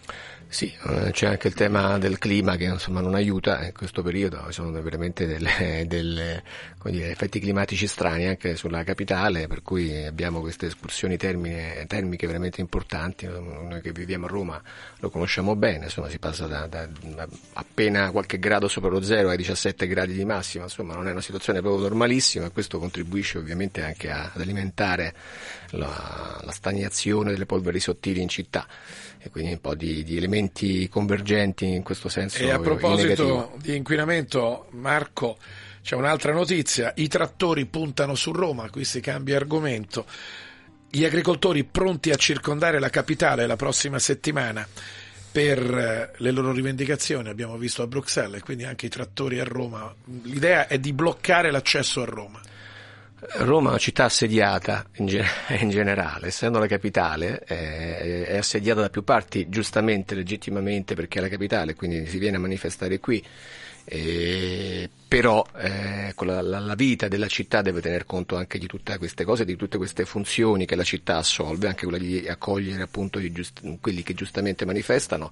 Sì, 0.53 0.71
eh, 0.87 1.13
c'è 1.13 1.29
anche 1.29 1.49
il 1.49 1.55
tema 1.55 1.97
del 1.97 2.19
clima 2.19 2.57
che 2.57 2.65
insomma 2.65 3.01
non 3.01 3.15
aiuta 3.15 3.65
in 3.65 3.73
questo 3.73 4.03
periodo, 4.03 4.45
ci 4.49 4.53
sono 4.53 4.83
veramente 4.83 5.39
dire, 5.89 6.43
effetti 6.83 7.41
climatici 7.41 7.87
strani 7.87 8.27
anche 8.27 8.55
sulla 8.55 8.85
capitale, 8.85 9.47
per 9.47 9.63
cui 9.63 10.05
abbiamo 10.05 10.41
queste 10.41 10.67
escursioni 10.67 11.17
termine, 11.17 11.87
termiche 11.87 12.27
veramente 12.27 12.61
importanti, 12.61 13.27
noi 13.27 13.81
che 13.81 13.93
viviamo 13.93 14.27
a 14.27 14.29
Roma 14.29 14.63
lo 14.99 15.09
conosciamo 15.09 15.57
bene, 15.57 15.85
insomma 15.85 16.11
si 16.11 16.19
passa 16.19 16.47
da, 16.47 16.67
da, 16.67 16.87
appena 17.55 18.11
qualche 18.11 18.39
grado 18.39 18.69
sopra 18.69 18.91
lo 18.91 19.03
zero 19.03 19.31
ai 19.31 19.39
17 19.39 19.87
gradi 19.87 20.13
di 20.13 20.27
massima, 20.27 20.65
insomma 20.65 20.93
non 20.93 21.09
è 21.09 21.13
una 21.13 21.23
situazione 21.23 21.63
proprio 21.63 21.81
normalissima 21.85 22.45
e 22.45 22.51
questo 22.51 22.79
contribuisce 22.79 23.39
ovviamente 23.39 23.83
anche 23.83 24.11
ad 24.11 24.39
alimentare 24.39 25.15
la, 25.71 26.43
la 26.45 26.53
stagnazione 26.53 27.31
delle 27.31 27.47
polveri 27.47 27.81
sottili 27.81 28.21
in 28.21 28.29
città 28.29 28.67
e 29.23 29.31
quindi 29.31 29.53
un 29.53 29.61
po' 29.61 29.75
di, 29.75 30.03
di 30.03 30.17
elementi 30.17 30.89
convergenti 30.89 31.67
in 31.67 31.83
questo 31.83 32.09
senso. 32.09 32.43
E 32.43 32.51
a 32.51 32.59
proposito 32.59 33.53
di 33.61 33.77
inquinamento, 33.77 34.67
Marco, 34.71 35.39
c'è 35.83 35.95
un'altra 35.95 36.33
notizia, 36.33 36.93
i 36.97 37.07
trattori 37.07 37.67
puntano 37.67 38.17
su 38.17 38.33
Roma, 38.33 38.69
qui 38.69 38.85
si 38.85 39.01
cambia 39.01 39.37
argomento. 39.37 40.07
Gli 40.91 41.05
agricoltori 41.05 41.65
pronti 41.65 42.11
a 42.11 42.17
circondare 42.17 42.79
la 42.79 42.91
capitale 42.91 43.47
la 43.47 43.57
prossima 43.57 43.99
settimana 43.99 44.67
per 45.31 45.59
eh, 45.59 46.13
le 46.17 46.31
loro 46.31 46.53
rivendicazioni, 46.53 47.29
abbiamo 47.29 47.57
visto 47.57 47.83
a 47.83 47.87
Bruxelles, 47.87 48.41
e 48.41 48.43
quindi 48.43 48.65
anche 48.65 48.87
i 48.87 48.91
trattori 48.91 49.39
a 49.39 49.45
Roma. 49.45 49.95
L'idea 50.25 50.67
è 50.67 50.79
di 50.79 50.93
bloccare 50.93 51.51
l'accesso 51.51 52.03
a 52.03 52.05
Roma. 52.05 52.41
Roma 53.39 53.69
è 53.69 53.71
una 53.71 53.79
città 53.79 54.05
assediata 54.05 54.85
in, 54.97 55.07
ge- 55.07 55.25
in 55.61 55.71
generale, 55.71 56.27
essendo 56.27 56.59
la 56.59 56.67
capitale, 56.67 57.45
eh, 57.47 58.27
è 58.27 58.37
assediata 58.37 58.81
da 58.81 58.91
più 58.91 59.05
parti, 59.05 59.49
giustamente, 59.49 60.15
legittimamente, 60.15 60.95
perché 60.95 61.19
è 61.19 61.23
la 61.23 61.29
capitale, 61.29 61.75
quindi 61.75 62.07
si 62.07 62.19
viene 62.19 62.37
a 62.37 62.41
manifestare 62.41 62.99
qui. 62.99 63.25
Eh, 63.85 64.89
però 65.09 65.45
eh, 65.57 66.15
la, 66.17 66.41
la 66.41 66.75
vita 66.75 67.09
della 67.09 67.27
città 67.27 67.63
deve 67.63 67.81
tener 67.81 68.07
conto 68.07 68.37
anche 68.37 68.59
di 68.59 68.67
tutte 68.67 68.97
queste 68.97 69.25
cose, 69.25 69.45
di 69.45 69.57
tutte 69.57 69.77
queste 69.77 70.05
funzioni 70.05 70.67
che 70.67 70.77
la 70.77 70.85
città 70.85 71.17
assolve, 71.19 71.67
anche 71.67 71.87
quella 71.87 72.03
di 72.03 72.27
accogliere 72.27 72.83
appunto 72.83 73.21
giust- 73.31 73.79
quelli 73.81 74.03
che 74.03 74.15
giustamente 74.15 74.65
manifestano. 74.65 75.31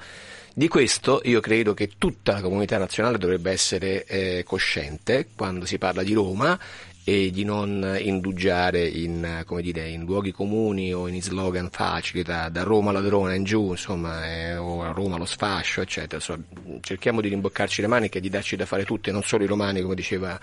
Di 0.52 0.66
questo 0.66 1.20
io 1.24 1.40
credo 1.40 1.74
che 1.74 1.92
tutta 1.96 2.32
la 2.32 2.40
comunità 2.40 2.76
nazionale 2.76 3.18
dovrebbe 3.18 3.52
essere 3.52 4.04
eh, 4.04 4.42
cosciente 4.44 5.28
quando 5.34 5.64
si 5.64 5.78
parla 5.78 6.02
di 6.02 6.12
Roma 6.12 6.58
e 7.10 7.32
di 7.32 7.42
non 7.42 7.98
indugiare 7.98 8.86
in, 8.86 9.42
come 9.44 9.62
dire, 9.62 9.88
in 9.88 10.04
luoghi 10.04 10.30
comuni 10.30 10.94
o 10.94 11.08
in 11.08 11.20
slogan 11.20 11.68
facili 11.68 12.22
da, 12.22 12.48
da 12.48 12.62
Roma 12.62 12.90
alla 12.90 13.00
Verona 13.00 13.34
in 13.34 13.42
giù, 13.42 13.70
insomma, 13.70 14.32
eh, 14.32 14.56
o 14.56 14.84
a 14.84 14.92
Roma 14.92 15.16
lo 15.16 15.24
sfascio, 15.24 15.80
eccetera. 15.80 16.18
Insomma, 16.18 16.44
cerchiamo 16.80 17.20
di 17.20 17.28
rimboccarci 17.28 17.80
le 17.80 17.88
maniche 17.88 18.18
e 18.18 18.20
di 18.20 18.28
darci 18.28 18.54
da 18.54 18.64
fare 18.64 18.84
tutte, 18.84 19.10
non 19.10 19.24
solo 19.24 19.42
i 19.42 19.48
romani, 19.48 19.82
come 19.82 19.96
diceva 19.96 20.38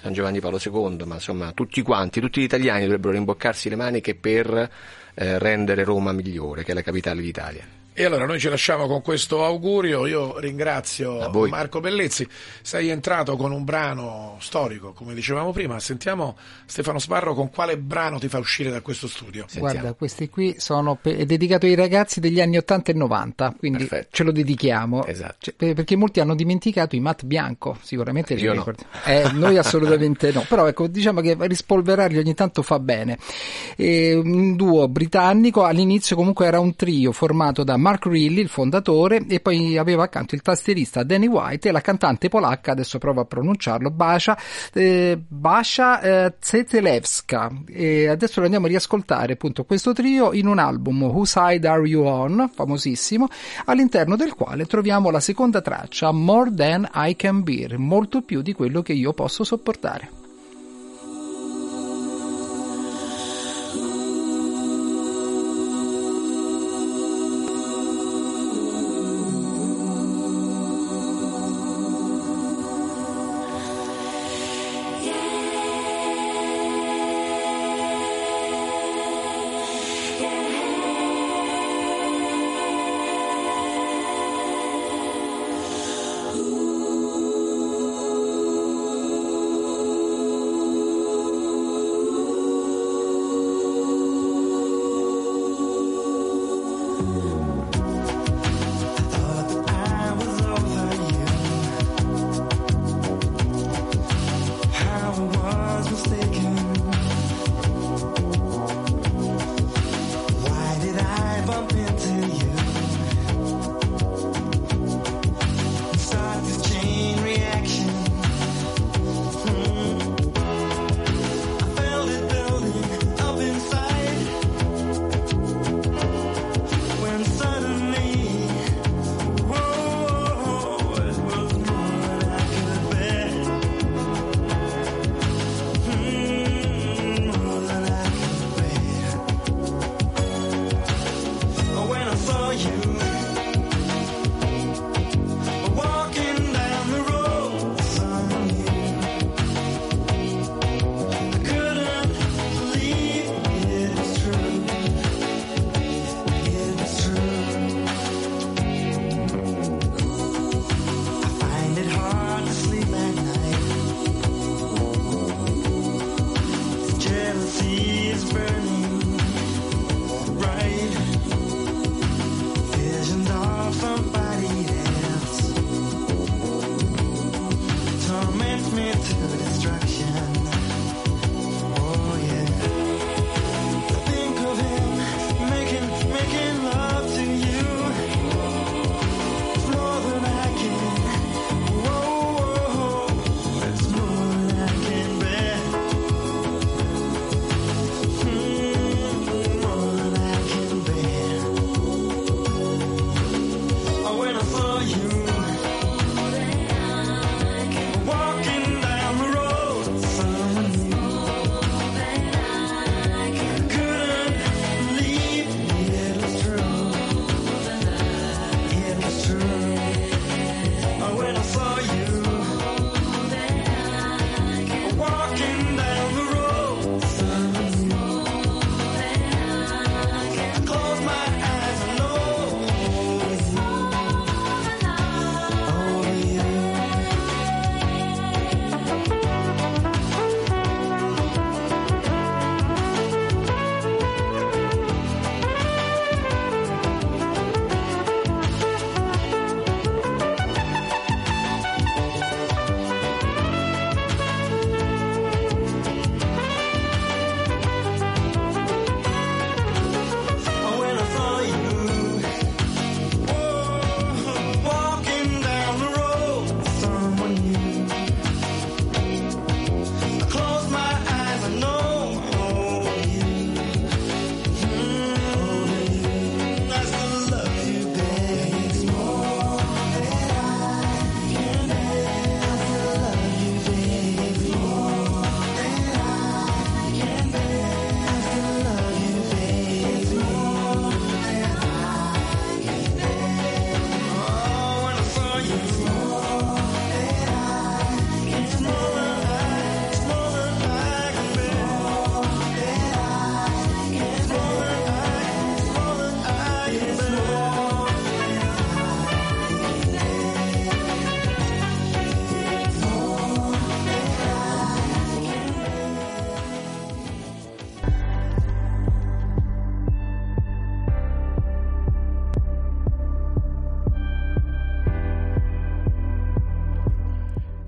San 0.00 0.12
Giovanni 0.12 0.38
Paolo 0.38 0.60
II, 0.64 1.04
ma 1.04 1.14
insomma 1.14 1.50
tutti 1.50 1.82
quanti, 1.82 2.20
tutti 2.20 2.40
gli 2.40 2.44
italiani 2.44 2.82
dovrebbero 2.82 3.12
rimboccarsi 3.12 3.68
le 3.68 3.74
maniche 3.74 4.14
per 4.14 4.70
eh, 5.14 5.38
rendere 5.40 5.82
Roma 5.82 6.12
migliore, 6.12 6.62
che 6.62 6.70
è 6.70 6.74
la 6.74 6.82
capitale 6.82 7.22
d'Italia. 7.22 7.83
E 7.96 8.04
allora 8.04 8.26
noi 8.26 8.40
ci 8.40 8.48
lasciamo 8.48 8.88
con 8.88 9.02
questo 9.02 9.44
augurio. 9.44 10.04
Io 10.08 10.36
ringrazio. 10.40 11.30
Marco 11.48 11.78
Bellezzi. 11.78 12.26
Sei 12.60 12.88
entrato 12.88 13.36
con 13.36 13.52
un 13.52 13.62
brano 13.62 14.36
storico, 14.40 14.92
come 14.92 15.14
dicevamo 15.14 15.52
prima. 15.52 15.78
Sentiamo 15.78 16.36
Stefano 16.66 16.98
Sparro 16.98 17.34
con 17.34 17.50
quale 17.50 17.78
brano 17.78 18.18
ti 18.18 18.26
fa 18.26 18.38
uscire 18.38 18.70
da 18.70 18.80
questo 18.80 19.06
studio. 19.06 19.44
Sentiamo. 19.46 19.68
Guarda, 19.70 19.92
questi 19.94 20.28
qui 20.28 20.56
sono 20.58 20.96
pe- 21.00 21.18
è 21.18 21.24
dedicato 21.24 21.66
ai 21.66 21.76
ragazzi 21.76 22.18
degli 22.18 22.40
anni 22.40 22.56
80 22.56 22.90
e 22.90 22.94
90, 22.94 23.54
quindi 23.56 23.84
Perfetto. 23.84 24.08
ce 24.10 24.22
lo 24.24 24.32
dedichiamo. 24.32 25.04
Esatto. 25.06 25.36
Cioè, 25.38 25.54
per- 25.54 25.74
perché 25.74 25.94
molti 25.94 26.18
hanno 26.18 26.34
dimenticato 26.34 26.96
i 26.96 27.00
Matt 27.00 27.22
Bianco, 27.22 27.78
sicuramente 27.80 28.34
li 28.34 28.42
Io 28.42 28.54
no. 28.54 28.58
ricordi- 28.58 28.82
Eh, 29.04 29.30
noi 29.34 29.56
assolutamente 29.56 30.32
no, 30.32 30.44
però 30.48 30.66
ecco, 30.66 30.88
diciamo 30.88 31.20
che 31.20 31.36
rispolverarli 31.38 32.18
ogni 32.18 32.34
tanto 32.34 32.62
fa 32.62 32.80
bene. 32.80 33.18
E 33.76 34.14
un 34.14 34.56
duo 34.56 34.88
britannico, 34.88 35.62
all'inizio 35.62 36.16
comunque 36.16 36.46
era 36.46 36.58
un 36.58 36.74
trio 36.74 37.12
formato 37.12 37.62
da 37.62 37.76
Mark 37.84 38.06
Reilly, 38.06 38.40
il 38.40 38.48
fondatore, 38.48 39.26
e 39.28 39.40
poi 39.40 39.76
aveva 39.76 40.04
accanto 40.04 40.34
il 40.34 40.40
tastierista 40.40 41.02
Danny 41.02 41.26
White 41.26 41.68
e 41.68 41.70
la 41.70 41.82
cantante 41.82 42.30
polacca, 42.30 42.72
adesso 42.72 42.96
provo 42.96 43.20
a 43.20 43.26
pronunciarlo, 43.26 43.90
Basia, 43.90 44.38
eh, 44.72 45.20
Basia 45.28 46.00
eh, 46.00 46.34
Zetelewska. 46.40 47.50
E 47.68 48.08
adesso 48.08 48.38
lo 48.38 48.46
andiamo 48.46 48.64
a 48.64 48.70
riascoltare 48.70 49.34
appunto 49.34 49.64
questo 49.64 49.92
trio 49.92 50.32
in 50.32 50.46
un 50.46 50.58
album 50.58 51.02
Whose 51.02 51.38
Side 51.38 51.68
Are 51.68 51.86
You 51.86 52.06
On, 52.06 52.50
famosissimo, 52.50 53.28
all'interno 53.66 54.16
del 54.16 54.32
quale 54.32 54.64
troviamo 54.64 55.10
la 55.10 55.20
seconda 55.20 55.60
traccia 55.60 56.10
More 56.10 56.54
Than 56.54 56.88
I 56.94 57.14
Can 57.16 57.42
Bear, 57.42 57.76
molto 57.76 58.22
più 58.22 58.40
di 58.40 58.54
quello 58.54 58.80
che 58.80 58.94
io 58.94 59.12
posso 59.12 59.44
sopportare. 59.44 60.23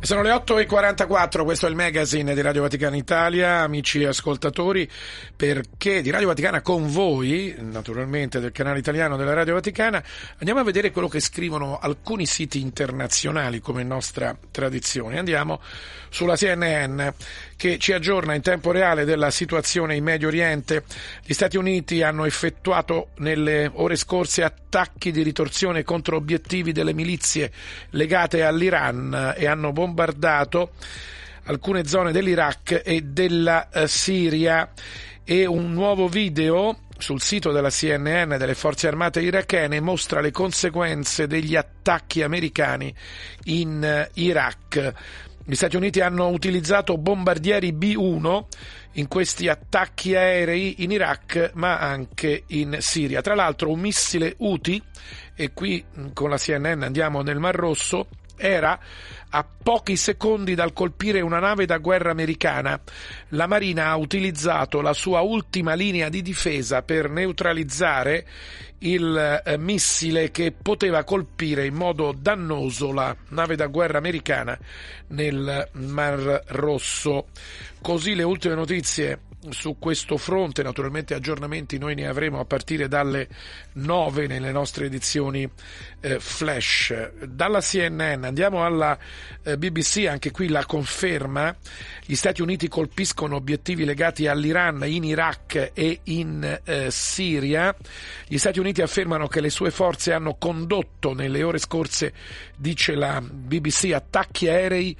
Sono 0.07 0.23
le 0.23 0.31
8.44, 0.31 1.43
questo 1.43 1.67
è 1.67 1.69
il 1.69 1.75
magazine 1.75 2.33
di 2.33 2.41
Radio 2.41 2.63
Vaticana 2.63 2.95
Italia, 2.95 3.63
amici 3.63 4.05
ascoltatori, 4.05 4.89
perché 5.79 6.01
di 6.01 6.11
Radio 6.11 6.29
Vaticana 6.29 6.63
con 6.63 6.91
voi, 6.91 7.55
naturalmente 7.59 8.41
del 8.41 8.51
canale 8.51 8.79
italiano 8.79 9.17
della 9.17 9.35
Radio 9.35 9.55
Vaticana, 9.55 10.03
andiamo 10.39 10.61
a 10.61 10.65
vedere 10.65 10.91
quello 10.91 11.07
che 11.07 11.21
scrivono 11.21 11.79
alcuni 11.79 12.25
siti 12.25 12.61
internazionali 12.61 13.61
come 13.61 13.85
nostra 13.85 14.37
tradizione. 14.51 15.19
Andiamo 15.19 15.61
sulla 16.09 16.35
CNN 16.35 17.07
che 17.57 17.79
ci 17.79 17.93
aggiorna 17.93 18.35
in 18.35 18.41
tempo 18.41 18.73
reale 18.73 19.05
della 19.05 19.31
situazione 19.31 19.95
in 19.95 20.03
Medio 20.03 20.29
Oriente. 20.29 20.85
Gli 21.23 21.35
Stati 21.35 21.59
Uniti 21.59 22.03
hanno 22.03 22.25
effettuato 22.25 23.11
nelle 23.19 23.71
ore 23.73 23.97
scorse 23.97 24.43
attacchi 24.43 25.13
di 25.13 25.23
ritorsione 25.23 25.85
contro 25.85 26.17
obiettivi 26.17 26.73
delle 26.73 26.95
milizie 26.95 27.53
legate 27.91 28.43
all'Iran 28.43 29.35
e 29.37 29.47
hanno 29.47 29.73
bombardato 29.73 30.73
alcune 31.45 31.87
zone 31.87 32.13
dell'Iraq 32.13 32.83
e 32.85 33.03
della 33.03 33.69
eh, 33.71 33.87
Siria 33.87 34.69
e 35.29 35.45
un 35.45 35.73
nuovo 35.73 36.07
video 36.07 36.79
sul 36.99 37.21
sito 37.21 37.51
della 37.51 37.69
CNN 37.69 38.37
delle 38.37 38.55
forze 38.55 38.87
armate 38.87 39.21
irachene 39.21 39.81
mostra 39.81 40.21
le 40.21 40.31
conseguenze 40.31 41.27
degli 41.27 41.57
attacchi 41.57 42.23
americani 42.23 42.95
in 43.47 43.83
eh, 43.83 44.09
Iraq. 44.15 44.93
Gli 45.45 45.55
Stati 45.57 45.75
Uniti 45.75 46.01
hanno 46.01 46.29
utilizzato 46.29 46.97
bombardieri 46.97 47.73
B-1 47.73 48.45
in 48.93 49.09
questi 49.09 49.49
attacchi 49.49 50.15
aerei 50.15 50.85
in 50.85 50.93
Iraq 50.93 51.51
ma 51.55 51.79
anche 51.79 52.45
in 52.49 52.77
Siria. 52.79 53.21
Tra 53.21 53.35
l'altro 53.35 53.73
un 53.73 53.81
missile 53.81 54.37
Houthi, 54.39 54.81
e 55.35 55.53
qui 55.53 55.85
con 56.15 56.31
la 56.31 56.39
CNN 56.39 56.83
andiamo 56.83 57.23
nel 57.23 57.41
Mar 57.41 57.57
Rosso, 57.57 58.07
era 58.37 58.79
a 59.37 59.45
pochi 59.45 59.97
secondi 59.97 60.55
dal 60.55 60.73
colpire 60.73 61.21
una 61.21 61.39
nave 61.39 61.67
da 61.67 61.77
guerra 61.77 62.11
americana. 62.11 62.81
La 63.31 63.47
Marina 63.47 63.89
ha 63.89 63.97
utilizzato 63.97 64.81
la 64.81 64.95
sua 64.95 65.21
ultima 65.21 65.75
linea 65.75 66.09
di 66.09 66.23
difesa 66.23 66.81
per 66.81 67.11
neutralizzare 67.11 68.27
il 68.79 69.43
eh, 69.45 69.59
missile 69.59 70.31
che 70.31 70.53
poteva 70.53 71.05
colpire 71.05 71.67
in 71.67 71.75
modo 71.75 72.15
dannoso 72.17 72.93
la 72.93 73.15
nave 73.29 73.57
da 73.57 73.67
guerra 73.67 73.99
americana 73.99 74.59
nel 75.09 75.69
Mar 75.73 76.43
Rosso. 76.47 77.27
Così 77.83 78.15
le 78.15 78.23
ultime 78.23 78.55
notizie 78.55 79.21
su 79.51 79.77
questo 79.79 80.17
fronte, 80.17 80.63
naturalmente 80.63 81.15
aggiornamenti 81.15 81.79
noi 81.79 81.95
ne 81.95 82.07
avremo 82.07 82.41
a 82.41 82.45
partire 82.45 82.89
dalle 82.89 83.29
9 83.75 84.27
nelle 84.27 84.51
nostre 84.51 84.87
edizioni 84.87 85.49
eh, 86.01 86.19
flash. 86.19 87.13
Dalla 87.25 87.61
CNN 87.61 88.25
andiamo 88.25 88.65
alla 88.65 88.99
eh, 89.43 89.57
BBC, 89.57 90.07
anche 90.09 90.31
qui 90.31 90.49
la 90.49 90.65
conferma, 90.65 91.55
gli 92.05 92.15
Stati 92.15 92.43
Uniti 92.43 92.69
colpiscono 92.69 93.37
obiettivi 93.37 93.85
legati 93.85 94.27
all'Iran 94.27 94.83
in 94.87 95.05
Iraq 95.05 95.71
e 95.75 96.01
in 96.05 96.61
eh, 96.65 96.91
Siria. 96.91 97.75
Gli 98.27 98.39
Stati 98.39 98.59
Uniti 98.59 98.83
affermano 98.83 99.29
che 99.29 99.41
le 99.41 99.51
sue 99.51 99.71
forze 99.71 100.13
hanno 100.13 100.37
condotto 100.37 101.13
nelle 101.13 101.43
ore 101.43 101.59
scorse, 101.59 102.13
dice 102.57 102.95
la 102.95 103.21
BBC, 103.21 103.93
attacchi 103.93 104.49
aerei 104.49 104.97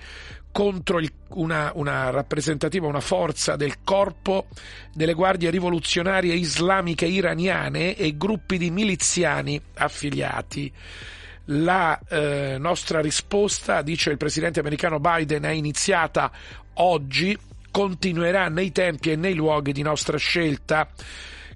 contro 0.57 1.01
il, 1.01 1.13
una, 1.35 1.71
una, 1.75 2.09
rappresentativa, 2.09 2.87
una 2.87 3.01
forza 3.01 3.57
del 3.57 3.83
corpo 3.85 4.47
delle 4.95 5.13
guardie 5.13 5.51
rivoluzionarie 5.51 6.33
islamiche 6.33 7.05
iraniane 7.05 7.95
e 7.95 8.17
gruppi 8.17 8.57
di 8.57 8.71
miliziani 8.71 9.61
affiliati. 9.75 10.73
La 11.49 12.01
eh, 12.09 12.57
nostra 12.59 13.03
risposta, 13.03 13.83
dice 13.83 14.09
il 14.09 14.17
presidente 14.17 14.61
americano 14.61 14.99
Biden, 14.99 15.43
è 15.43 15.51
iniziata 15.51 16.33
oggi, 16.77 17.37
continuerà 17.71 18.49
nei 18.49 18.73
tempi 18.73 19.11
e 19.11 19.17
nei 19.17 19.35
luoghi 19.35 19.73
di 19.73 19.83
nostra 19.83 20.17
scelta. 20.17 20.89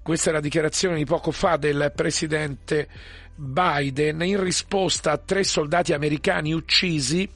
Questa 0.02 0.28
è 0.28 0.32
la 0.34 0.40
dichiarazione 0.40 0.96
di 0.96 1.06
poco 1.06 1.30
fa 1.30 1.56
del 1.56 1.90
presidente 1.96 2.86
Biden 3.42 4.20
in 4.22 4.42
risposta 4.42 5.12
a 5.12 5.16
tre 5.16 5.44
soldati 5.44 5.94
americani 5.94 6.52
uccisi 6.52 7.26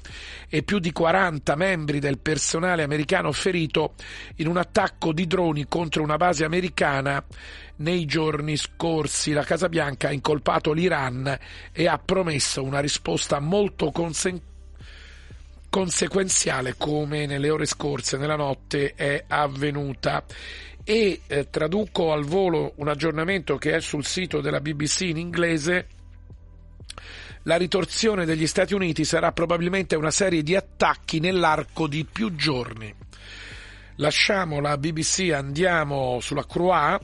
e 0.51 0.63
più 0.63 0.79
di 0.79 0.93
40 0.93 1.57
membri 1.57 1.99
del 1.99 2.19
personale 2.19 2.83
americano 2.83 3.33
ferito 3.33 3.95
in 4.37 4.49
un 4.49 4.59
attacco 4.59 5.15
di 5.15 5.27
droni 5.27 5.65
contro 5.67 6.03
una 6.03 6.19
base 6.19 6.45
americana 6.45 7.25
nei 7.77 8.05
giorni 8.05 8.59
scorsi. 8.59 9.33
La 9.33 9.45
Casa 9.45 9.71
Bianca 9.71 10.09
ha 10.09 10.13
incolpato 10.13 10.73
l'Iran 10.73 11.39
e 11.73 11.89
ha 11.89 11.99
promesso 11.99 12.63
una 12.63 12.81
risposta 12.81 13.41
molto 13.41 13.91
consen- 13.91 14.41
conseguenziale 15.71 16.75
come 16.77 17.25
nelle 17.25 17.49
ore 17.49 17.65
scorse, 17.65 18.19
nella 18.19 18.37
notte, 18.37 18.93
è 18.95 19.25
avvenuta 19.27 20.23
e 20.85 21.23
eh, 21.27 21.49
traduco 21.49 22.13
al 22.13 22.25
volo 22.25 22.75
un 22.77 22.89
aggiornamento 22.89 23.57
che 23.57 23.75
è 23.75 23.81
sul 23.81 24.05
sito 24.05 24.41
della 24.41 24.61
BBC 24.61 25.01
in 25.01 25.17
inglese. 25.17 25.89
La 27.45 27.57
ritorsione 27.57 28.25
degli 28.25 28.47
Stati 28.47 28.75
Uniti 28.75 29.05
sarà 29.05 29.33
probabilmente 29.33 29.97
una 29.97 30.11
serie 30.11 30.43
di 30.43 30.55
attacchi 30.55 31.21
nell'arco 31.21 31.87
di 31.87 32.05
più 32.05 32.35
giorni. 32.35 32.95
Lasciamo 33.99 34.61
la 34.61 34.77
BBC, 34.77 35.31
andiamo 35.33 36.19
sulla 36.21 36.47
Croix, 36.47 36.99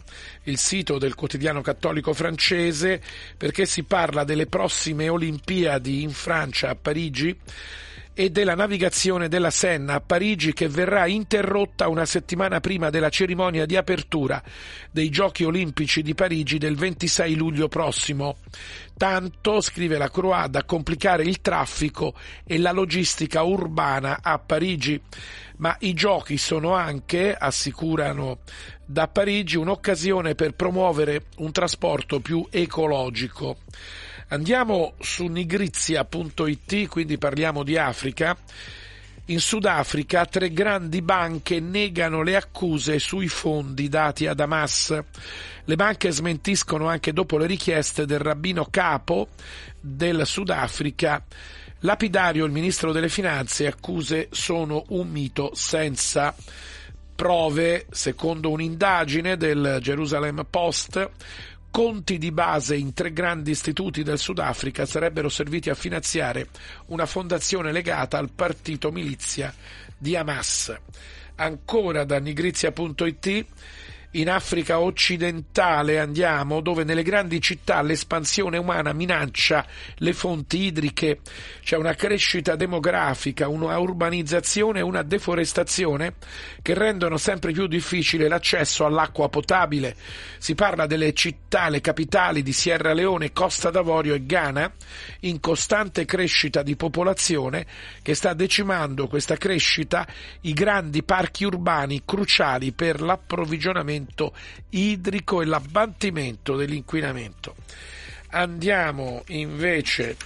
il 0.45 0.59
sito 0.59 0.99
del 0.99 1.15
quotidiano 1.15 1.61
cattolico 1.61 2.13
francese, 2.13 3.01
perché 3.37 3.65
si 3.65 3.85
parla 3.85 4.25
delle 4.25 4.47
prossime 4.47 5.09
Olimpiadi 5.09 6.03
in 6.03 6.11
Francia, 6.11 6.71
a 6.71 6.75
Parigi 6.75 7.39
e 8.21 8.29
della 8.29 8.55
navigazione 8.55 9.29
della 9.29 9.49
Senna 9.49 9.95
a 9.95 10.01
Parigi 10.03 10.53
che 10.53 10.69
verrà 10.69 11.07
interrotta 11.07 11.89
una 11.89 12.05
settimana 12.05 12.61
prima 12.61 12.91
della 12.91 13.09
cerimonia 13.09 13.65
di 13.65 13.77
apertura 13.77 14.43
dei 14.91 15.09
Giochi 15.09 15.45
Olimpici 15.45 16.03
di 16.03 16.15
Parigi 16.15 16.59
del 16.59 16.77
26 16.77 17.35
luglio 17.35 17.69
prossimo. 17.69 18.37
Tanto, 18.95 19.63
scrive 19.63 19.97
la 19.97 20.11
Croix, 20.11 20.49
da 20.49 20.65
complicare 20.65 21.23
il 21.23 21.41
traffico 21.41 22.13
e 22.45 22.59
la 22.59 22.73
logistica 22.73 23.43
urbana 23.43 24.19
a 24.21 24.39
Parigi. 24.39 25.01
Ma 25.57 25.75
i 25.81 25.95
giochi 25.95 26.37
sono 26.37 26.75
anche, 26.75 27.35
assicurano 27.35 28.41
da 28.85 29.09
Parigi, 29.09 29.57
un'occasione 29.57 30.35
per 30.35 30.53
promuovere 30.53 31.29
un 31.39 31.53
trasporto 31.53 32.21
più 32.21 32.47
ecologico. 32.51 33.57
Andiamo 34.33 34.95
su 35.01 35.27
nigrizia.it, 35.27 36.87
quindi 36.87 37.19
parliamo 37.19 37.65
di 37.65 37.77
Africa. 37.77 38.37
In 39.27 39.41
Sudafrica 39.41 40.25
tre 40.25 40.53
grandi 40.53 41.03
banche 41.03 41.59
negano 41.59 42.23
le 42.23 42.37
accuse 42.37 43.01
sui 43.01 43.27
fondi 43.27 43.89
dati 43.89 44.29
ad 44.29 44.39
Hamas. 44.39 44.97
Le 45.65 45.75
banche 45.75 46.13
smentiscono 46.13 46.87
anche 46.87 47.13
dopo 47.13 47.39
le 47.39 47.47
richieste 47.47 48.07
del 48.07 48.21
rabbino 48.21 48.69
capo 48.71 49.31
del 49.81 50.25
Sudafrica. 50.25 51.25
Lapidario, 51.81 52.45
il 52.45 52.53
ministro 52.53 52.93
delle 52.93 53.09
finanze, 53.09 53.67
accuse 53.67 54.29
sono 54.31 54.85
un 54.91 55.09
mito 55.09 55.51
senza 55.55 56.33
prove, 57.17 57.87
secondo 57.91 58.51
un'indagine 58.51 59.37
del 59.37 59.79
Jerusalem 59.83 60.47
Post 60.49 61.11
conti 61.71 62.19
di 62.19 62.33
base 62.33 62.77
in 62.77 62.93
tre 62.93 63.13
grandi 63.13 63.53
istituti 63.53 64.03
del 64.03 64.19
Sudafrica 64.19 64.85
sarebbero 64.85 65.29
serviti 65.29 65.71
a 65.71 65.75
finanziare 65.75 66.49
una 66.87 67.07
fondazione 67.07 67.73
legata 67.73 68.19
al 68.19 68.31
partito 68.31 68.91
milizia 68.91 69.55
di 69.97 70.17
Hamas. 70.17 70.77
Ancora 71.37 72.05
da 72.05 72.19
nigrizia.it 72.19 73.47
in 74.13 74.29
Africa 74.29 74.81
occidentale 74.81 76.01
andiamo, 76.01 76.61
dove 76.61 76.83
nelle 76.83 77.05
grandi 77.05 77.41
città 77.41 77.81
l'espansione 77.81 78.59
umana 78.59 78.93
minaccia 78.93 79.65
le 79.99 80.13
fonti 80.13 80.65
idriche, 80.65 81.21
c'è 81.63 81.77
una 81.77 81.95
crescita 81.95 82.57
demografica, 82.57 83.47
una 83.47 83.79
urbanizzazione 83.79 84.81
e 84.81 84.83
una 84.83 85.03
deforestazione 85.03 86.15
che 86.61 86.75
rendono 86.75 87.19
sempre 87.19 87.53
più 87.53 87.69
difficile 87.69 88.27
l'accesso 88.27 88.85
all'acqua 88.85 89.29
potabile. 89.29 89.95
Si 90.39 90.57
parla 90.57 90.87
delle 90.87 91.13
città, 91.13 91.69
le 91.69 91.81
capitali 91.81 92.43
di 92.43 92.53
Sierra 92.53 92.93
Leone, 92.93 93.33
Costa 93.33 93.71
d'Avorio 93.71 94.15
e 94.15 94.27
Ghana, 94.27 94.73
in 95.21 95.39
costante 95.39 96.05
crescita 96.05 96.63
di 96.63 96.75
popolazione 96.75 97.65
che 98.03 98.15
sta 98.15 98.35
decimando 98.35 99.07
questa 99.07 99.37
crescita 99.37 100.05
i 100.43 100.53
grandi 100.53 101.05
parchi 101.05 101.45
urbani 101.45 102.03
cruciali 102.05 102.73
per 102.73 103.01
l'approvvigionamento 103.01 103.99
idrico 104.71 105.43
e 105.43 105.47
l'abbattimento 105.47 106.57
dell'inquinamento. 106.57 107.57
Andiamo 108.31 109.23
invece 109.29 110.17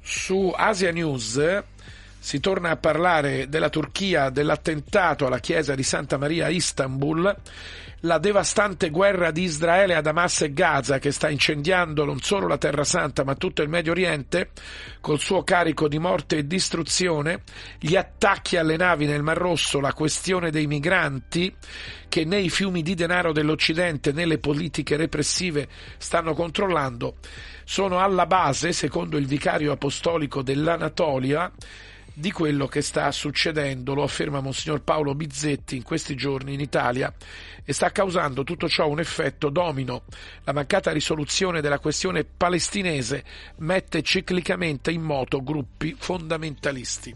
su 0.00 0.52
Asia 0.54 0.90
News 0.90 1.62
Si 2.20 2.40
torna 2.40 2.70
a 2.70 2.76
parlare 2.76 3.48
della 3.48 3.70
Turchia, 3.70 4.28
dell'attentato 4.28 5.26
alla 5.26 5.38
chiesa 5.38 5.74
di 5.74 5.82
Santa 5.82 6.18
Maria 6.18 6.46
a 6.46 6.50
Istanbul, 6.50 7.34
la 8.02 8.18
devastante 8.18 8.90
guerra 8.90 9.30
di 9.32 9.42
Israele 9.42 9.96
ad 9.96 10.06
Hamas 10.06 10.42
e 10.42 10.52
Gaza 10.52 10.98
che 10.98 11.10
sta 11.10 11.28
incendiando 11.28 12.04
non 12.04 12.20
solo 12.20 12.46
la 12.46 12.58
Terra 12.58 12.84
Santa 12.84 13.24
ma 13.24 13.34
tutto 13.34 13.62
il 13.62 13.68
Medio 13.68 13.92
Oriente 13.92 14.50
col 15.00 15.18
suo 15.18 15.42
carico 15.42 15.88
di 15.88 15.98
morte 15.98 16.36
e 16.36 16.46
distruzione, 16.46 17.42
gli 17.78 17.96
attacchi 17.96 18.56
alle 18.56 18.76
navi 18.76 19.06
nel 19.06 19.22
Mar 19.22 19.36
Rosso, 19.36 19.80
la 19.80 19.92
questione 19.92 20.50
dei 20.50 20.66
migranti 20.66 21.54
che 22.08 22.24
né 22.24 22.38
i 22.38 22.50
fiumi 22.50 22.82
di 22.82 22.94
denaro 22.94 23.32
dell'Occidente 23.32 24.12
né 24.12 24.26
le 24.26 24.38
politiche 24.38 24.96
repressive 24.96 25.68
stanno 25.98 26.34
controllando, 26.34 27.16
sono 27.64 28.00
alla 28.00 28.26
base, 28.26 28.72
secondo 28.72 29.18
il 29.18 29.26
vicario 29.26 29.72
apostolico 29.72 30.42
dell'Anatolia, 30.42 31.50
di 32.18 32.32
quello 32.32 32.66
che 32.66 32.82
sta 32.82 33.12
succedendo, 33.12 33.94
lo 33.94 34.02
afferma 34.02 34.40
Monsignor 34.40 34.82
Paolo 34.82 35.14
Bizzetti 35.14 35.76
in 35.76 35.84
questi 35.84 36.16
giorni 36.16 36.52
in 36.52 36.58
Italia 36.58 37.14
e 37.64 37.72
sta 37.72 37.92
causando 37.92 38.42
tutto 38.42 38.68
ciò 38.68 38.88
un 38.88 38.98
effetto 38.98 39.50
domino. 39.50 40.02
La 40.42 40.52
mancata 40.52 40.90
risoluzione 40.90 41.60
della 41.60 41.78
questione 41.78 42.24
palestinese 42.24 43.22
mette 43.58 44.02
ciclicamente 44.02 44.90
in 44.90 45.02
moto 45.02 45.44
gruppi 45.44 45.94
fondamentalisti. 45.96 47.14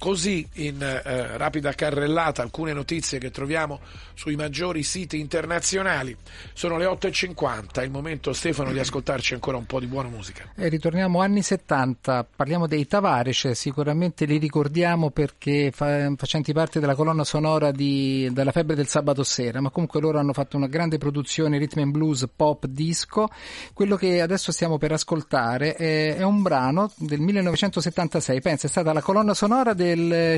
Così, 0.00 0.48
in 0.54 0.80
eh, 0.82 1.36
rapida 1.36 1.74
carrellata, 1.74 2.40
alcune 2.40 2.72
notizie 2.72 3.18
che 3.18 3.30
troviamo 3.30 3.80
sui 4.14 4.34
maggiori 4.34 4.82
siti 4.82 5.20
internazionali. 5.20 6.16
Sono 6.54 6.78
le 6.78 6.86
8.50, 6.86 7.80
è 7.80 7.82
il 7.82 7.90
momento 7.90 8.32
Stefano 8.32 8.72
di 8.72 8.78
ascoltarci 8.78 9.34
ancora 9.34 9.58
un 9.58 9.66
po' 9.66 9.78
di 9.78 9.84
buona 9.84 10.08
musica. 10.08 10.52
E 10.56 10.68
ritorniamo 10.68 11.20
anni 11.20 11.42
70, 11.42 12.26
parliamo 12.34 12.66
dei 12.66 12.86
Tavares, 12.86 13.50
sicuramente 13.50 14.24
li 14.24 14.38
ricordiamo 14.38 15.10
perché 15.10 15.70
fa, 15.70 16.10
facenti 16.16 16.54
parte 16.54 16.80
della 16.80 16.94
colonna 16.94 17.24
sonora 17.24 17.70
di, 17.70 18.26
della 18.32 18.52
febbre 18.52 18.76
del 18.76 18.88
sabato 18.88 19.22
sera, 19.22 19.60
ma 19.60 19.68
comunque 19.68 20.00
loro 20.00 20.18
hanno 20.18 20.32
fatto 20.32 20.56
una 20.56 20.66
grande 20.66 20.96
produzione 20.96 21.58
rhythm 21.58 21.80
and 21.80 21.92
blues, 21.92 22.26
pop, 22.34 22.64
disco. 22.64 23.28
Quello 23.74 23.96
che 23.96 24.22
adesso 24.22 24.50
stiamo 24.50 24.78
per 24.78 24.92
ascoltare 24.92 25.74
è, 25.74 26.16
è 26.16 26.22
un 26.22 26.40
brano 26.40 26.90
del 26.96 27.20
1976, 27.20 28.40
pensa, 28.40 28.66
è 28.66 28.70
stata 28.70 28.94
la 28.94 29.02
colonna 29.02 29.34
sonora 29.34 29.74
del 29.74 29.88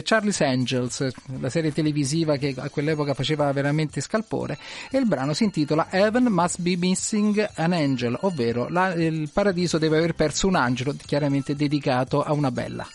Charlie's 0.03 0.40
Angels, 0.40 1.09
la 1.38 1.50
serie 1.50 1.72
televisiva 1.72 2.36
che 2.36 2.55
a 2.57 2.68
quell'epoca 2.68 3.14
faceva 3.14 3.53
veramente 3.53 4.00
scalpore, 4.00 4.59
e 4.90 4.98
il 4.98 5.07
brano 5.07 5.32
si 5.34 5.44
intitola 5.44 5.88
Heaven 5.90 6.24
Must 6.24 6.61
Be 6.61 6.76
Missing 6.76 7.50
an 7.55 7.72
Angel, 7.72 8.16
ovvero 8.22 8.68
la, 8.68 8.94
il 8.94 9.30
paradiso 9.32 9.78
deve 9.78 9.98
aver 9.98 10.14
perso 10.14 10.46
un 10.46 10.57
angelo, 10.57 10.94
chiaramente 11.05 11.55
dedicato 11.55 12.22
a 12.22 12.32
una 12.32 12.50
bella. 12.50 12.86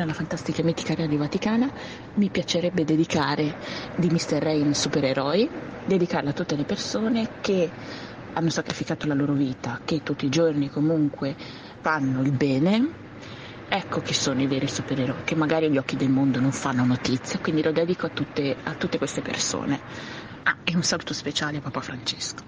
Alla 0.00 0.12
fantastica 0.12 0.60
e 0.60 0.64
mitica 0.64 0.94
Radio 0.94 1.18
Vaticana, 1.18 1.68
mi 2.14 2.28
piacerebbe 2.28 2.84
dedicare 2.84 3.56
di 3.96 4.08
Mr. 4.08 4.38
Rain 4.40 4.72
Supereroi, 4.72 5.50
dedicarla 5.86 6.30
a 6.30 6.32
tutte 6.32 6.54
le 6.54 6.62
persone 6.62 7.28
che 7.40 7.68
hanno 8.34 8.48
sacrificato 8.48 9.08
la 9.08 9.14
loro 9.14 9.32
vita, 9.32 9.80
che 9.84 10.04
tutti 10.04 10.26
i 10.26 10.28
giorni 10.28 10.70
comunque 10.70 11.34
fanno 11.80 12.22
il 12.22 12.30
bene. 12.30 12.88
Ecco 13.68 14.00
chi 14.00 14.14
sono 14.14 14.40
i 14.40 14.46
veri 14.46 14.68
supereroi, 14.68 15.24
che 15.24 15.34
magari 15.34 15.66
agli 15.66 15.78
occhi 15.78 15.96
del 15.96 16.10
mondo 16.10 16.38
non 16.38 16.52
fanno 16.52 16.84
notizia, 16.84 17.40
quindi 17.40 17.64
lo 17.64 17.72
dedico 17.72 18.06
a 18.06 18.10
tutte, 18.10 18.56
a 18.62 18.74
tutte 18.74 18.98
queste 18.98 19.20
persone. 19.20 19.80
Ah, 20.44 20.58
e 20.62 20.76
un 20.76 20.82
saluto 20.84 21.12
speciale 21.12 21.56
a 21.56 21.60
Papa 21.60 21.80
Francesco. 21.80 22.47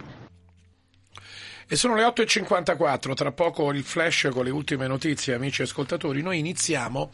E 1.73 1.77
sono 1.77 1.95
le 1.95 2.03
8.54, 2.03 3.15
tra 3.15 3.31
poco 3.31 3.71
il 3.71 3.85
flash 3.85 4.29
con 4.33 4.43
le 4.43 4.51
ultime 4.51 4.89
notizie, 4.89 5.35
amici 5.35 5.63
ascoltatori. 5.63 6.21
Noi 6.21 6.41
iniziamo 6.41 7.11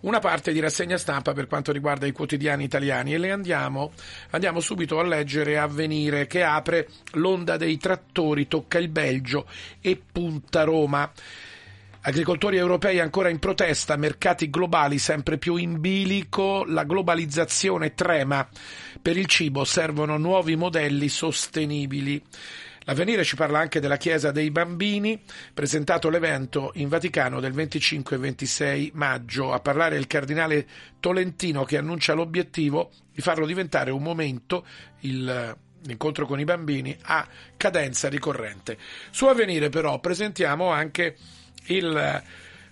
una 0.00 0.18
parte 0.18 0.50
di 0.50 0.60
rassegna 0.60 0.96
stampa 0.96 1.34
per 1.34 1.46
quanto 1.46 1.72
riguarda 1.72 2.06
i 2.06 2.12
quotidiani 2.12 2.64
italiani 2.64 3.12
e 3.12 3.18
le 3.18 3.32
andiamo, 3.32 3.92
andiamo 4.30 4.60
subito 4.60 4.98
a 4.98 5.04
leggere 5.04 5.58
Avvenire 5.58 6.26
che 6.26 6.42
apre 6.42 6.88
l'onda 7.12 7.58
dei 7.58 7.76
trattori, 7.76 8.48
tocca 8.48 8.78
il 8.78 8.88
Belgio 8.88 9.46
e 9.78 10.00
punta 10.10 10.64
Roma. 10.64 11.12
Agricoltori 12.00 12.56
europei 12.56 13.00
ancora 13.00 13.28
in 13.28 13.38
protesta, 13.38 13.96
mercati 13.96 14.48
globali 14.48 14.98
sempre 14.98 15.36
più 15.36 15.56
in 15.56 15.82
bilico, 15.82 16.64
la 16.64 16.84
globalizzazione 16.84 17.92
trema. 17.92 18.48
Per 19.02 19.18
il 19.18 19.26
cibo 19.26 19.64
servono 19.64 20.16
nuovi 20.16 20.56
modelli 20.56 21.10
sostenibili. 21.10 22.22
L'avvenire 22.88 23.22
ci 23.22 23.36
parla 23.36 23.58
anche 23.58 23.80
della 23.80 23.98
Chiesa 23.98 24.30
dei 24.30 24.50
Bambini, 24.50 25.22
presentato 25.52 26.08
l'evento 26.08 26.70
in 26.76 26.88
Vaticano 26.88 27.38
del 27.38 27.52
25 27.52 28.16
e 28.16 28.18
26 28.18 28.90
maggio. 28.94 29.52
A 29.52 29.60
parlare 29.60 29.98
il 29.98 30.06
cardinale 30.06 30.66
Tolentino 30.98 31.64
che 31.64 31.76
annuncia 31.76 32.14
l'obiettivo 32.14 32.90
di 33.12 33.20
farlo 33.20 33.44
diventare 33.44 33.90
un 33.90 34.02
momento, 34.02 34.64
il, 35.00 35.54
l'incontro 35.82 36.24
con 36.24 36.40
i 36.40 36.44
bambini, 36.44 36.96
a 37.02 37.28
cadenza 37.58 38.08
ricorrente. 38.08 38.78
Su 39.10 39.26
Avvenire 39.26 39.68
però 39.68 40.00
presentiamo 40.00 40.70
anche 40.70 41.14
il 41.66 42.22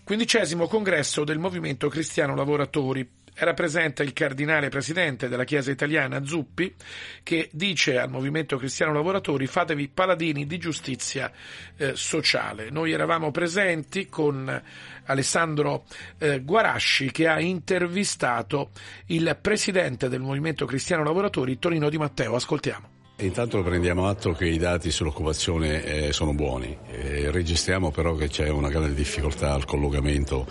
quindicesimo 0.02 0.66
congresso 0.66 1.24
del 1.24 1.38
Movimento 1.38 1.88
Cristiano 1.88 2.34
Lavoratori. 2.34 3.06
Era 3.38 3.52
presente 3.52 4.02
il 4.02 4.14
cardinale 4.14 4.70
presidente 4.70 5.28
della 5.28 5.44
Chiesa 5.44 5.70
italiana 5.70 6.24
Zuppi 6.24 6.74
che 7.22 7.50
dice 7.52 7.98
al 7.98 8.08
Movimento 8.08 8.56
Cristiano 8.56 8.94
Lavoratori 8.94 9.46
fatevi 9.46 9.88
paladini 9.88 10.46
di 10.46 10.56
giustizia 10.56 11.30
eh, 11.76 11.94
sociale. 11.94 12.70
Noi 12.70 12.92
eravamo 12.92 13.30
presenti 13.32 14.08
con 14.08 14.62
Alessandro 15.04 15.84
eh, 16.16 16.40
Guarasci 16.40 17.10
che 17.10 17.28
ha 17.28 17.38
intervistato 17.38 18.70
il 19.08 19.36
presidente 19.38 20.08
del 20.08 20.20
Movimento 20.20 20.64
Cristiano 20.64 21.04
Lavoratori 21.04 21.58
Tonino 21.58 21.90
Di 21.90 21.98
Matteo. 21.98 22.36
Ascoltiamo. 22.36 22.94
Intanto 23.18 23.62
prendiamo 23.62 24.08
atto 24.08 24.32
che 24.32 24.46
i 24.46 24.58
dati 24.58 24.90
sull'occupazione 24.90 25.84
eh, 25.84 26.12
sono 26.12 26.34
buoni, 26.34 26.76
eh, 26.90 27.30
registriamo 27.30 27.90
però 27.90 28.14
che 28.14 28.28
c'è 28.28 28.48
una 28.50 28.68
grande 28.68 28.92
difficoltà 28.92 29.54
al 29.54 29.64
collocamento 29.64 30.46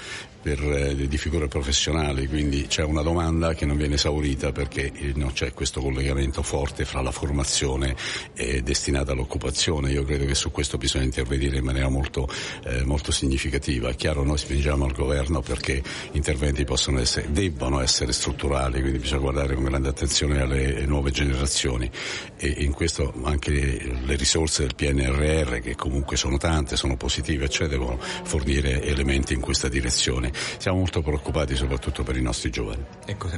per, 0.45 0.61
eh, 0.61 1.07
di 1.07 1.17
figure 1.17 1.47
professionali, 1.47 2.27
quindi 2.27 2.67
c'è 2.67 2.83
una 2.83 3.01
domanda 3.01 3.55
che 3.55 3.65
non 3.65 3.77
viene 3.77 3.95
esaurita 3.95 4.51
perché 4.51 4.91
eh, 4.93 5.13
non 5.15 5.33
c'è 5.33 5.53
questo 5.53 5.81
collegamento 5.81 6.43
forte 6.43 6.85
fra 6.85 7.01
la 7.01 7.09
formazione 7.09 7.95
eh, 8.35 8.61
destinata 8.61 9.13
all'occupazione. 9.13 9.89
Io 9.89 10.03
credo 10.03 10.25
che 10.25 10.35
su 10.35 10.51
questo 10.51 10.77
bisogna 10.77 11.05
intervenire 11.05 11.57
in 11.57 11.63
maniera 11.63 11.89
molto, 11.89 12.29
eh, 12.63 12.83
molto 12.83 13.11
significativa. 13.11 13.89
È 13.89 13.95
chiaro, 13.95 14.23
noi 14.23 14.37
spingiamo 14.37 14.85
al 14.85 14.91
governo 14.91 15.41
perché 15.41 15.81
interventi 16.11 16.63
possono 16.63 16.99
essere, 16.99 17.31
debbano 17.31 17.79
essere 17.79 18.13
strutturali, 18.13 18.81
quindi 18.81 18.99
bisogna 18.99 19.21
guardare 19.21 19.55
con 19.55 19.63
grande 19.63 19.89
attenzione 19.89 20.41
alle 20.41 20.85
nuove 20.85 21.09
generazioni 21.09 21.89
e 22.37 22.53
in 22.59 22.71
questo 22.71 23.11
anche 23.23 23.51
le 23.51 24.15
risorse 24.15 24.61
del 24.61 24.75
PNRR 24.75 25.59
che 25.61 25.73
comunque 25.73 26.17
sono 26.17 26.37
tante, 26.37 26.75
sono 26.75 26.97
positive, 26.97 27.49
cioè 27.49 27.67
devono 27.67 27.97
fornire 27.99 28.83
elementi 28.83 29.33
in 29.33 29.41
questa 29.41 29.69
direzione. 29.69 30.33
Siamo 30.57 30.77
molto 30.77 31.01
preoccupati 31.01 31.55
soprattutto 31.55 32.03
per 32.03 32.17
i 32.17 32.21
nostri 32.21 32.49
giovani. 32.49 32.83
Ecco, 33.05 33.29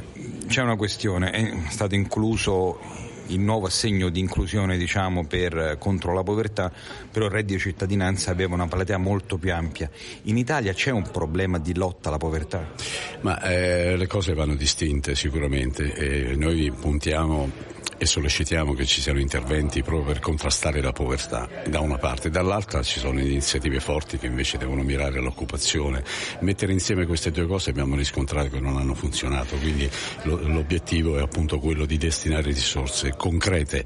c'è 0.46 0.62
una 0.62 0.76
questione, 0.76 1.30
è 1.30 1.70
stato 1.70 1.94
incluso 1.94 2.78
il 3.28 3.40
nuovo 3.40 3.66
assegno 3.66 4.08
di 4.08 4.20
inclusione 4.20 4.76
diciamo, 4.76 5.26
per, 5.26 5.76
contro 5.78 6.12
la 6.12 6.22
povertà, 6.22 6.72
però 7.10 7.26
il 7.26 7.32
reddito 7.32 7.54
di 7.54 7.60
cittadinanza 7.60 8.30
aveva 8.30 8.54
una 8.54 8.66
platea 8.66 8.98
molto 8.98 9.36
più 9.38 9.52
ampia. 9.52 9.90
In 10.22 10.36
Italia 10.36 10.72
c'è 10.72 10.90
un 10.90 11.08
problema 11.10 11.58
di 11.58 11.74
lotta 11.74 12.08
alla 12.08 12.18
povertà? 12.18 12.72
Ma 13.20 13.40
eh, 13.42 13.96
le 13.96 14.06
cose 14.06 14.34
vanno 14.34 14.54
distinte 14.54 15.14
sicuramente 15.14 15.92
e 15.92 16.36
noi 16.36 16.72
puntiamo 16.78 17.76
e 17.98 18.06
sollecitiamo 18.06 18.74
che 18.74 18.86
ci 18.86 19.00
siano 19.00 19.18
interventi 19.18 19.82
proprio 19.82 20.04
per 20.12 20.20
contrastare 20.20 20.80
la 20.80 20.92
povertà. 20.92 21.48
Da 21.66 21.80
una 21.80 21.98
parte, 21.98 22.30
dall'altra 22.30 22.82
ci 22.82 23.00
sono 23.00 23.20
iniziative 23.20 23.80
forti 23.80 24.18
che 24.18 24.26
invece 24.26 24.56
devono 24.56 24.82
mirare 24.82 25.18
all'occupazione. 25.18 26.04
Mettere 26.40 26.72
insieme 26.72 27.06
queste 27.06 27.32
due 27.32 27.46
cose 27.46 27.70
abbiamo 27.70 27.96
riscontrato 27.96 28.50
che 28.50 28.60
non 28.60 28.76
hanno 28.76 28.94
funzionato, 28.94 29.56
quindi 29.56 29.90
lo, 30.22 30.38
l'obiettivo 30.46 31.18
è 31.18 31.22
appunto 31.22 31.58
quello 31.58 31.84
di 31.84 31.98
destinare 31.98 32.42
risorse 32.42 33.14
concrete. 33.16 33.84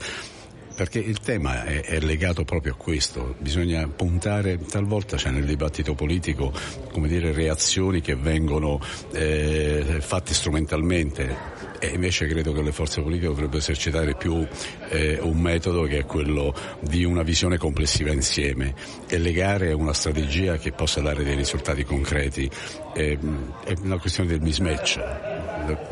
Perché 0.75 0.99
il 0.99 1.21
tema 1.21 1.65
è, 1.65 1.83
è, 1.83 2.01
legato 2.01 2.45
proprio 2.45 2.73
a 2.73 2.77
questo, 2.77 3.35
bisogna 3.39 3.87
puntare, 3.89 4.59
talvolta 4.59 5.17
c'è 5.17 5.31
nel 5.31 5.45
dibattito 5.45 5.95
politico 5.95 6.53
come 6.91 7.09
dire, 7.09 7.33
reazioni 7.33 8.01
che 8.01 8.17
vengono 8.17 8.81
eh, 9.13 9.99
fatte 10.01 10.33
strumentalmente 10.33 11.62
e 11.83 11.89
invece 11.89 12.29
credo 12.29 12.53
che 12.53 12.63
le 12.63 12.71
forze 12.71 13.03
politiche 13.03 13.27
dovrebbero 13.27 13.59
esercitare 13.59 14.15
più 14.15 14.47
eh, 14.91 15.19
un 15.21 15.37
metodo 15.41 15.83
che 15.83 15.99
è 15.99 16.07
quello 16.07 16.55
di 16.79 17.03
una 17.03 17.25
visione 17.25 17.59
complessiva 17.59 18.13
insieme 18.13 18.73
e 19.09 19.19
legare 19.19 19.73
una 19.73 19.93
strategia 19.93 20.59
che 20.59 20.71
possa 20.71 21.01
dare 21.01 21.25
dei 21.25 21.35
risultati 21.35 21.83
concreti. 21.83 22.49
Eh, 22.95 23.19
è 23.65 23.75
una 23.83 23.99
questione 23.99 24.29
del 24.29 24.41
mismatch, 24.41 25.01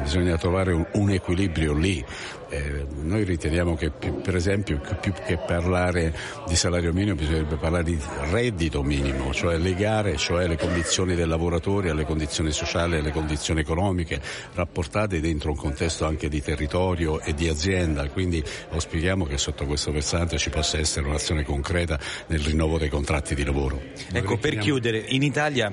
bisogna 0.01 0.39
trovare 0.39 0.73
un, 0.73 0.87
un 0.93 1.11
equilibrio 1.11 1.73
lì. 1.73 2.05
Eh, 2.53 2.85
noi 3.03 3.23
riteniamo 3.23 3.77
che 3.77 3.91
più, 3.91 4.21
per 4.21 4.35
esempio 4.35 4.81
più 5.01 5.13
che 5.13 5.37
parlare 5.39 6.13
di 6.49 6.57
salario 6.57 6.93
minimo 6.93 7.15
bisognerebbe 7.15 7.55
parlare 7.55 7.85
di 7.85 7.99
reddito 8.31 8.83
minimo, 8.83 9.33
cioè 9.33 9.57
legare 9.57 10.17
cioè 10.17 10.49
le 10.49 10.57
condizioni 10.57 11.15
del 11.15 11.29
lavoratore 11.29 11.91
alle 11.91 12.05
condizioni 12.05 12.51
sociali, 12.51 12.97
alle 12.97 13.13
condizioni 13.13 13.61
economiche, 13.61 14.21
rapportate 14.55 15.21
dentro 15.21 15.51
un 15.51 15.57
contesto 15.57 16.07
anche 16.07 16.29
di 16.29 16.43
territorio 16.43 17.21
e 17.21 17.35
di 17.35 17.49
azienda, 17.49 18.09
quindi 18.09 18.43
auspichiamo 18.71 19.27
che 19.27 19.39
sotto 19.39 19.65
questo 19.65 19.93
versante 19.93 20.37
ci 20.37 20.51
possa 20.51 20.77
essere 20.77 21.07
un'azione 21.07 21.45
concreta 21.45 22.01
nel 22.27 22.41
rinnovo 22.41 22.79
dei 22.79 22.89
contratti 22.89 23.37
di 23.37 23.45
lavoro. 23.45 23.81
Ecco, 24.11 24.39
per 24.39 24.59
chiudere, 24.59 24.99
in 24.99 25.23
Italia 25.23 25.73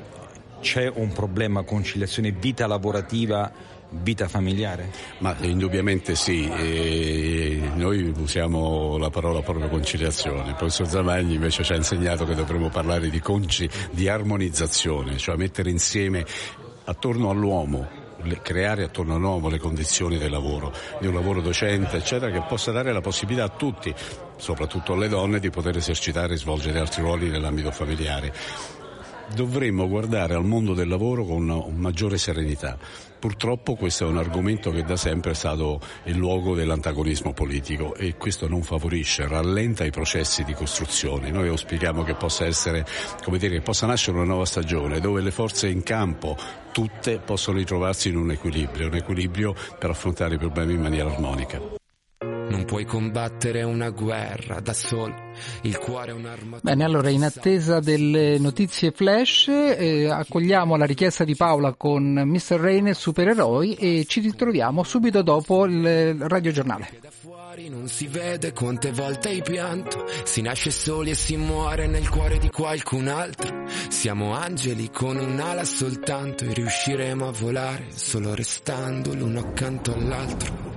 c'è 0.62 0.92
un 0.94 1.12
problema 1.12 1.64
conciliazione 1.64 2.32
vita 2.32 2.68
lavorativa 2.68 3.76
vita 3.90 4.28
familiare? 4.28 4.92
Ma 5.20 5.36
indubbiamente 5.42 6.16
sì, 6.16 6.50
e 6.50 7.62
noi 7.76 8.14
usiamo 8.18 8.98
la 8.98 9.10
parola 9.10 9.42
proprio 9.42 9.68
conciliazione. 9.68 10.50
Il 10.50 10.56
professor 10.56 10.88
Zamagni 10.88 11.36
invece 11.36 11.64
ci 11.64 11.74
ha 11.74 11.76
insegnato 11.76 12.26
che 12.26 12.36
dovremmo 12.36 12.70
parlare 12.70 13.10
di, 13.10 13.20
conci, 13.20 13.70
di 13.92 14.08
armonizzazione, 14.08 15.18
cioè 15.18 15.36
mettere 15.36 15.70
insieme 15.70 16.26
attorno 16.86 17.30
all'uomo 17.30 18.06
creare 18.42 18.84
attorno 18.84 19.16
all'uomo 19.16 19.48
le 19.48 19.60
condizioni 19.60 20.18
del 20.18 20.32
lavoro, 20.32 20.74
di 21.00 21.08
un 21.08 21.14
lavoro 21.14 21.40
docente, 21.40 21.98
eccetera, 21.98 22.32
che 22.32 22.44
possa 22.48 22.72
dare 22.72 22.92
la 22.92 23.00
possibilità 23.00 23.46
a 23.46 23.50
tutti, 23.50 23.94
soprattutto 24.38 24.94
alle 24.94 25.08
donne, 25.08 25.40
di 25.40 25.50
poter 25.50 25.78
esercitare 25.78 26.34
e 26.34 26.38
svolgere 26.38 26.80
altri 26.80 27.02
ruoli 27.02 27.30
nell'ambito 27.30 27.72
familiare. 27.72 28.34
Dovremmo 29.34 29.88
guardare 29.88 30.36
al 30.36 30.46
mondo 30.46 30.74
del 30.74 30.88
lavoro 30.88 31.26
con 31.26 31.74
maggiore 31.76 32.18
serenità. 32.18 32.78
Purtroppo 33.20 33.76
questo 33.76 34.06
è 34.06 34.08
un 34.08 34.18
argomento 34.18 34.72
che 34.72 34.84
da 34.84 34.96
sempre 34.96 35.32
è 35.32 35.34
stato 35.34 35.80
il 36.04 36.16
luogo 36.16 36.54
dell'antagonismo 36.54 37.34
politico 37.34 37.96
e 37.96 38.16
questo 38.16 38.48
non 38.48 38.62
favorisce, 38.62 39.28
rallenta 39.28 39.84
i 39.86 39.90
processi 39.90 40.44
di 40.44 40.54
costruzione. 40.54 41.32
Noi 41.32 41.48
auspichiamo 41.48 42.04
che 42.04 42.14
possa 42.14 42.46
essere, 42.46 42.86
come 43.24 43.40
dire, 43.40 43.56
che 43.56 43.62
possa 43.62 43.88
nascere 43.88 44.18
una 44.18 44.26
nuova 44.26 44.46
stagione 44.46 45.00
dove 45.00 45.22
le 45.22 45.32
forze 45.32 45.68
in 45.68 45.82
campo 45.82 46.38
tutte 46.72 47.18
possono 47.18 47.58
ritrovarsi 47.58 48.10
in 48.10 48.18
un 48.18 48.30
equilibrio, 48.30 48.88
un 48.88 48.96
equilibrio 48.96 49.56
per 49.80 49.90
affrontare 49.90 50.36
i 50.36 50.38
problemi 50.38 50.74
in 50.74 50.82
maniera 50.82 51.10
armonica. 51.10 51.86
Non 52.50 52.64
puoi 52.64 52.86
combattere 52.86 53.64
una 53.64 53.90
guerra 53.90 54.62
da 54.62 54.74
solo, 54.74 55.14
il 55.64 55.78
cuore 55.78 56.12
è 56.12 56.14
un'arma. 56.14 56.60
Bene, 56.62 56.86
allora 56.86 57.10
in 57.10 57.24
attesa 57.24 57.80
delle 57.82 58.40
notizie 58.40 58.92
flash 58.92 59.50
eh, 59.50 60.10
accogliamo 60.10 60.78
la 60.78 60.86
richiesta 60.86 61.26
di 61.26 61.36
Paola 61.36 61.74
con 61.74 62.04
Mr. 62.04 62.56
Rain 62.56 62.88
e 62.88 62.94
Supereroi 62.94 63.76
e 63.76 64.06
ci 64.08 64.22
ritroviamo 64.22 64.84
subito 64.84 65.22
dopo 65.22 65.66
il 65.66 66.16
radiogiornale. 66.16 66.90
Da 67.02 67.10
fuori 67.12 67.68
non 67.68 67.90
si 67.90 68.08
vede 68.08 68.54
quante 68.54 68.92
volte 68.92 69.28
hai 69.28 69.42
pianto, 69.42 70.06
si 70.24 70.42
nasce 70.42 70.72
soli 70.72 71.10
e 71.10 71.16
si 71.16 71.36
muore 71.36 71.88
nel 71.88 72.08
cuore 72.08 72.38
di 72.38 72.50
qualcun 72.50 73.10
altro. 73.10 73.66
Siamo 73.90 74.34
angeli 74.34 74.90
con 74.90 75.18
un'ala 75.18 75.66
soltanto 75.66 76.46
e 76.46 76.54
riusciremo 76.54 77.28
a 77.28 77.32
volare 77.32 77.88
solo 77.94 78.34
restando 78.34 79.14
l'uno 79.14 79.40
accanto 79.40 79.94
all'altro. 79.94 80.77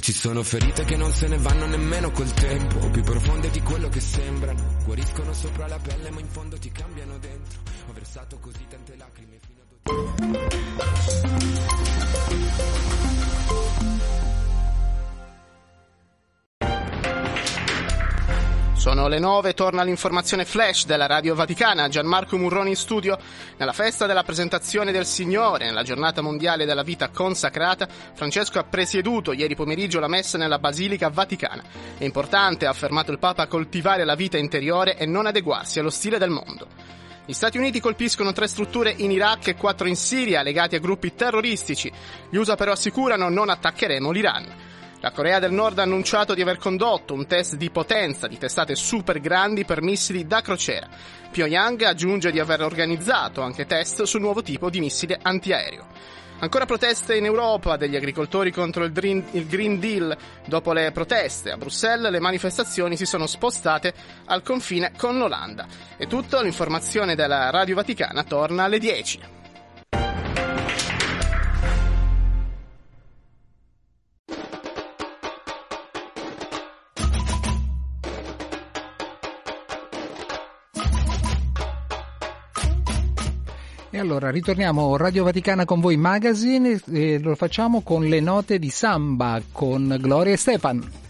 Ci 0.00 0.12
sono 0.12 0.42
ferite 0.42 0.84
che 0.84 0.96
non 0.96 1.12
se 1.12 1.28
ne 1.28 1.36
vanno 1.36 1.66
nemmeno 1.66 2.10
col 2.10 2.32
tempo, 2.32 2.90
più 2.90 3.02
profonde 3.02 3.50
di 3.50 3.60
quello 3.60 3.88
che 3.88 4.00
sembrano, 4.00 4.76
guariscono 4.84 5.32
sopra 5.32 5.68
la 5.68 5.78
pelle 5.78 6.10
ma 6.10 6.20
in 6.20 6.26
fondo 6.26 6.58
ti 6.58 6.72
cambiano 6.72 7.18
dentro. 7.18 7.60
Ho 7.86 7.92
versato 7.92 8.38
così 8.38 8.66
tante 8.68 8.96
lacrime 8.96 9.38
fino 9.38 9.60
a... 11.24 11.29
Sono 18.80 19.08
le 19.08 19.18
9, 19.18 19.52
torna 19.52 19.82
l'informazione 19.82 20.46
flash 20.46 20.86
della 20.86 21.04
Radio 21.04 21.34
Vaticana, 21.34 21.88
Gianmarco 21.88 22.38
Murroni 22.38 22.70
in 22.70 22.76
studio. 22.76 23.18
Nella 23.58 23.74
festa 23.74 24.06
della 24.06 24.22
presentazione 24.22 24.90
del 24.90 25.04
Signore, 25.04 25.66
nella 25.66 25.82
giornata 25.82 26.22
mondiale 26.22 26.64
della 26.64 26.82
vita 26.82 27.10
consacrata, 27.10 27.86
Francesco 28.14 28.58
ha 28.58 28.64
presieduto 28.64 29.32
ieri 29.32 29.54
pomeriggio 29.54 30.00
la 30.00 30.08
messa 30.08 30.38
nella 30.38 30.58
Basilica 30.58 31.10
Vaticana. 31.10 31.62
È 31.98 32.04
importante, 32.04 32.64
ha 32.64 32.70
affermato 32.70 33.12
il 33.12 33.18
Papa, 33.18 33.48
coltivare 33.48 34.06
la 34.06 34.14
vita 34.14 34.38
interiore 34.38 34.96
e 34.96 35.04
non 35.04 35.26
adeguarsi 35.26 35.78
allo 35.78 35.90
stile 35.90 36.16
del 36.16 36.30
mondo. 36.30 36.66
Gli 37.26 37.34
Stati 37.34 37.58
Uniti 37.58 37.80
colpiscono 37.80 38.32
tre 38.32 38.48
strutture 38.48 38.94
in 38.96 39.10
Iraq 39.10 39.48
e 39.48 39.56
quattro 39.56 39.88
in 39.88 39.96
Siria 39.96 40.40
legati 40.40 40.76
a 40.76 40.80
gruppi 40.80 41.14
terroristici. 41.14 41.92
Gli 42.30 42.36
USA 42.36 42.54
però 42.54 42.72
assicurano 42.72 43.28
non 43.28 43.50
attaccheremo 43.50 44.10
l'Iran. 44.10 44.69
La 45.02 45.12
Corea 45.12 45.38
del 45.38 45.50
Nord 45.50 45.78
ha 45.78 45.82
annunciato 45.82 46.34
di 46.34 46.42
aver 46.42 46.58
condotto 46.58 47.14
un 47.14 47.26
test 47.26 47.56
di 47.56 47.70
potenza 47.70 48.28
di 48.28 48.36
testate 48.36 48.74
super 48.74 49.18
grandi 49.18 49.64
per 49.64 49.80
missili 49.80 50.26
da 50.26 50.42
crociera. 50.42 50.88
Pyongyang 51.30 51.80
aggiunge 51.82 52.30
di 52.30 52.38
aver 52.38 52.60
organizzato 52.60 53.40
anche 53.40 53.64
test 53.64 54.02
sul 54.02 54.20
nuovo 54.20 54.42
tipo 54.42 54.68
di 54.68 54.78
missile 54.78 55.18
antiaereo. 55.22 55.86
Ancora 56.40 56.66
proteste 56.66 57.16
in 57.16 57.24
Europa 57.24 57.78
degli 57.78 57.96
agricoltori 57.96 58.52
contro 58.52 58.84
il 58.84 58.92
Green, 58.92 59.24
il 59.32 59.46
Green 59.46 59.80
Deal. 59.80 60.14
Dopo 60.44 60.74
le 60.74 60.90
proteste 60.92 61.50
a 61.50 61.56
Bruxelles, 61.56 62.10
le 62.10 62.20
manifestazioni 62.20 62.98
si 62.98 63.06
sono 63.06 63.26
spostate 63.26 63.94
al 64.26 64.42
confine 64.42 64.92
con 64.98 65.16
l'Olanda. 65.16 65.66
E 65.96 66.06
tutto, 66.08 66.42
l'informazione 66.42 67.14
della 67.14 67.48
Radio 67.48 67.74
Vaticana 67.74 68.22
torna 68.22 68.64
alle 68.64 68.78
10. 68.78 69.39
Allora 84.00 84.30
ritorniamo 84.30 84.96
Radio 84.96 85.24
Vaticana 85.24 85.66
con 85.66 85.80
voi 85.80 85.98
magazine 85.98 86.80
e 86.90 87.18
lo 87.18 87.34
facciamo 87.34 87.82
con 87.82 88.04
le 88.04 88.20
note 88.20 88.58
di 88.58 88.70
samba 88.70 89.40
con 89.52 89.96
Gloria 90.00 90.32
e 90.32 90.36
Stefan. 90.36 91.09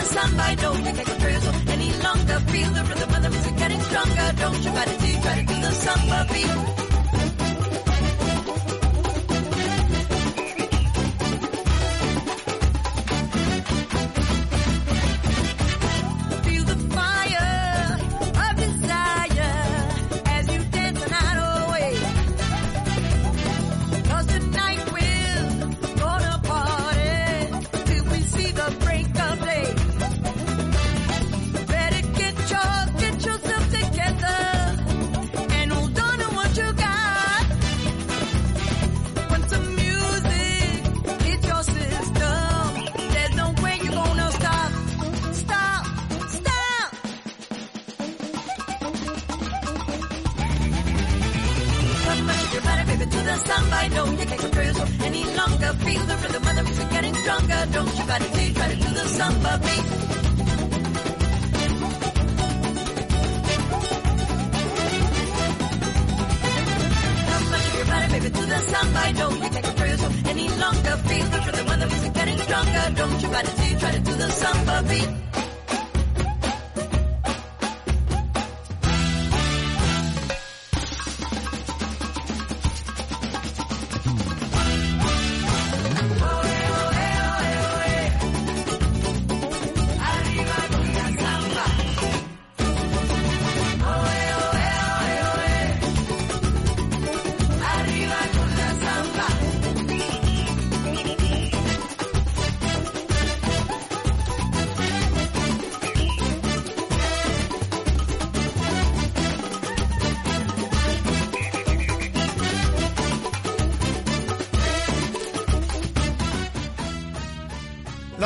To 0.00 0.04
the 0.04 0.14
samba. 0.14 0.56
Don't 0.56 0.84
you 0.84 0.92
take 0.92 1.08
a 1.08 1.18
trail 1.18 1.40
any 1.68 1.92
longer. 2.02 2.40
Feel 2.50 2.70
the 2.70 2.84
rhythm 2.84 3.14
of 3.14 3.22
the 3.22 3.30
music 3.30 3.56
getting 3.56 3.80
stronger. 3.80 4.32
Don't 4.36 4.64
you 4.64 4.70
body 4.70 4.96
till 4.98 5.08
you 5.08 5.20
try 5.22 5.34
to 5.40 5.46
do 5.46 5.60
the 5.60 5.70
samba 5.72 6.26
beat. 6.32 6.87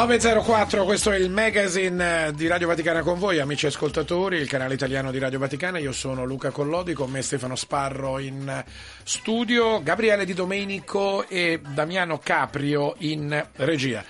904, 0.03 0.83
questo 0.83 1.13
è 1.13 1.17
il 1.17 1.31
magazine 1.31 2.27
eh, 2.27 2.33
di 2.33 2.49
Radio 2.49 2.67
Vaticana 2.67 3.03
con 3.03 3.21
voi, 3.21 3.39
amici 3.39 3.67
ascoltatori, 3.67 4.37
il 4.37 4.49
canale 4.49 4.75
italiano 4.75 5.13
di 5.13 5.21
Radio 5.21 5.39
Vaticana. 5.39 5.79
Io 5.79 5.93
sono 5.93 6.25
Luca 6.25 6.51
Collodi, 6.51 6.93
con 6.93 7.09
me 7.09 7.23
Stefano 7.23 7.55
Sparro 7.55 8.19
in 8.19 8.65
studio, 9.05 9.81
Gabriele 9.81 10.25
Di 10.25 10.35
Domenico 10.35 11.25
e 11.29 11.61
Damiano 11.73 12.19
Caprio 12.19 12.97
in 12.99 13.47
regia. 13.55 14.05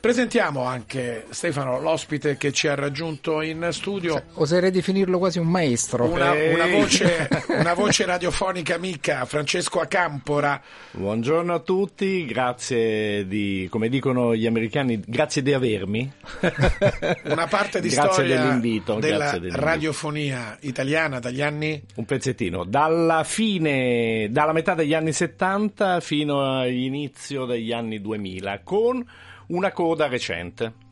Presentiamo 0.00 0.62
anche 0.62 1.26
Stefano, 1.30 1.80
l'ospite 1.80 2.36
che 2.36 2.52
ci 2.52 2.68
ha 2.68 2.76
raggiunto 2.76 3.42
in 3.42 3.68
studio. 3.72 4.22
Oserei 4.34 4.70
definirlo 4.70 5.18
quasi 5.18 5.40
un 5.40 5.48
maestro. 5.48 6.04
Una, 6.04 6.32
una 6.32 6.66
voce, 6.66 7.28
una 7.58 7.74
voce 7.74 8.04
radiofonica 8.04 8.76
amica, 8.76 9.24
Francesco 9.24 9.80
Acampora. 9.80 10.60
Buongiorno 10.92 11.52
a 11.52 11.58
tutti, 11.58 12.24
grazie 12.26 13.26
di, 13.26 13.66
come 13.70 13.88
dicono 13.88 14.36
gli 14.36 14.46
americani, 14.46 15.02
grazie 15.04 15.42
di 15.42 15.52
avermi. 15.52 16.10
Una 17.24 17.46
parte 17.46 17.80
di 17.80 17.88
grazie 17.88 18.12
storia 18.12 18.42
dell'invito, 18.42 18.94
della 18.94 19.16
grazie 19.16 19.40
dell'invito. 19.40 19.64
radiofonia 19.64 20.56
italiana 20.60 21.18
dagli 21.18 21.42
anni 21.42 21.82
Un 21.96 22.04
pezzettino, 22.04 22.64
dalla 22.64 23.24
fine, 23.24 24.28
dalla 24.30 24.52
metà 24.52 24.74
degli 24.74 24.94
anni 24.94 25.12
70 25.12 26.00
fino 26.00 26.60
all'inizio 26.60 27.46
degli 27.46 27.72
anni 27.72 28.00
2000, 28.00 28.60
con 28.62 29.04
una 29.48 29.72
coda 29.72 30.06
recente. 30.08 30.86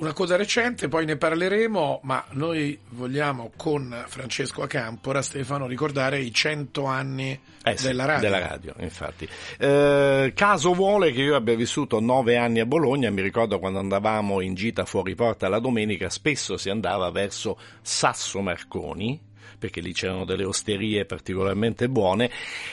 Una 0.00 0.14
cosa 0.14 0.36
recente, 0.36 0.88
poi 0.88 1.04
ne 1.04 1.16
parleremo, 1.16 2.00
ma 2.04 2.24
noi 2.30 2.78
vogliamo 2.88 3.50
con 3.54 4.02
Francesco 4.06 4.62
Acampora, 4.62 5.20
Stefano, 5.20 5.66
ricordare 5.66 6.20
i 6.20 6.32
100 6.32 6.84
anni 6.86 7.38
Eh 7.62 7.76
sì, 7.76 7.88
della 7.88 8.06
radio. 8.06 8.30
della 8.30 8.46
radio, 8.46 8.74
infatti. 8.78 9.28
Eh, 9.58 10.32
caso 10.34 10.72
vuole 10.72 11.12
che 11.12 11.20
io 11.20 11.36
abbia 11.36 11.54
vissuto 11.54 12.00
nove 12.00 12.38
anni 12.38 12.60
a 12.60 12.64
Bologna, 12.66 13.10
mi 13.10 13.20
ricordo 13.20 13.58
quando 13.58 13.78
andavamo 13.78 14.40
in 14.40 14.54
gita 14.54 14.86
fuori 14.86 15.14
porta 15.14 15.50
la 15.50 15.58
domenica, 15.58 16.08
spesso 16.08 16.56
si 16.56 16.70
andava 16.70 17.10
verso 17.10 17.58
Sasso 17.82 18.40
Marconi, 18.40 19.20
perché 19.60 19.80
lì 19.80 19.92
c'erano 19.92 20.24
delle 20.24 20.44
osterie 20.44 21.04
particolarmente 21.04 21.88
buone. 21.88 22.30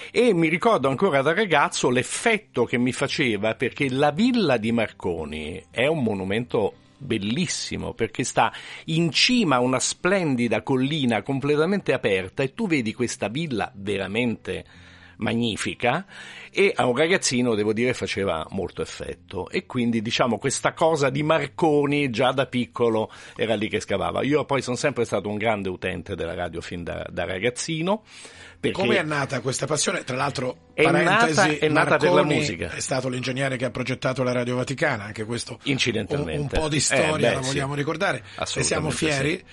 E 0.10 0.34
mi 0.34 0.48
ricordo 0.48 0.88
ancora 0.88 1.22
da 1.22 1.34
ragazzo 1.34 1.92
l'effetto 1.92 2.64
che 2.64 2.80
mi 2.80 2.94
faceva 2.94 3.54
perché 3.54 3.90
la 3.92 4.12
villa 4.12 4.58
di 4.58 4.72
Marconi 4.72 5.62
è 5.70 5.86
un 5.86 6.02
monumento 6.02 6.74
bellissimo 6.98 7.94
perché 7.94 8.24
sta 8.24 8.52
in 8.86 9.12
cima 9.12 9.58
a 9.58 9.60
una 9.60 9.80
splendida 9.80 10.64
collina 10.64 11.22
completamente 11.22 11.94
aperta 11.94 12.42
e 12.42 12.56
tu 12.56 12.68
vedi 12.68 12.92
questa 12.94 13.28
villa 13.28 13.72
veramente 13.76 14.66
magnifica 15.18 16.06
e 16.52 16.72
a 16.76 16.86
un 16.86 16.96
ragazzino 16.96 17.56
devo 17.56 17.74
dire 17.74 17.94
faceva 17.94 18.46
molto 18.52 18.82
effetto 18.82 19.50
e 19.50 19.66
quindi 19.66 20.02
diciamo 20.02 20.38
questa 20.38 20.74
cosa 20.74 21.10
di 21.10 21.24
Marconi 21.24 22.10
già 22.10 22.32
da 22.32 22.46
piccolo 22.46 23.12
era 23.36 23.56
lì 23.56 23.68
che 23.68 23.80
scavava 23.80 24.24
io 24.24 24.46
poi 24.46 24.62
sono 24.62 24.76
sempre 24.76 25.06
stato 25.06 25.30
un 25.30 25.38
grande 25.38 25.70
utente 25.70 26.16
della 26.16 26.34
radio 26.34 26.62
fin 26.62 26.84
da, 26.84 27.06
da 27.10 27.26
ragazzino 27.26 28.04
perché 28.60 28.80
Come 28.80 28.98
è 28.98 29.04
nata 29.04 29.40
questa 29.40 29.68
passione? 29.68 30.04
Tra 30.04 30.16
l'altro, 30.16 30.72
È 30.74 30.82
parentesi, 30.82 31.36
nata- 31.36 31.60
è 31.60 31.68
nata 31.68 31.98
per 31.98 32.12
la 32.12 32.24
musica. 32.24 32.72
È 32.72 32.80
stato 32.80 33.08
l'ingegnere 33.08 33.56
che 33.56 33.66
ha 33.66 33.70
progettato 33.70 34.24
la 34.24 34.32
Radio 34.32 34.56
Vaticana, 34.56 35.04
anche 35.04 35.26
questo 35.26 35.54
un, 35.54 35.60
incidentalmente 35.72 36.56
un 36.56 36.64
po' 36.64 36.68
di 36.68 36.78
Eh, 36.78 36.80
storia 36.80 37.30
beh, 37.30 37.36
la 37.36 37.42
sì. 37.44 37.50
vogliamo 37.50 37.76
ricordare 37.76 38.24
e 38.56 38.64
siamo 38.64 38.90
fieri. 38.90 39.38
sì. 39.38 39.46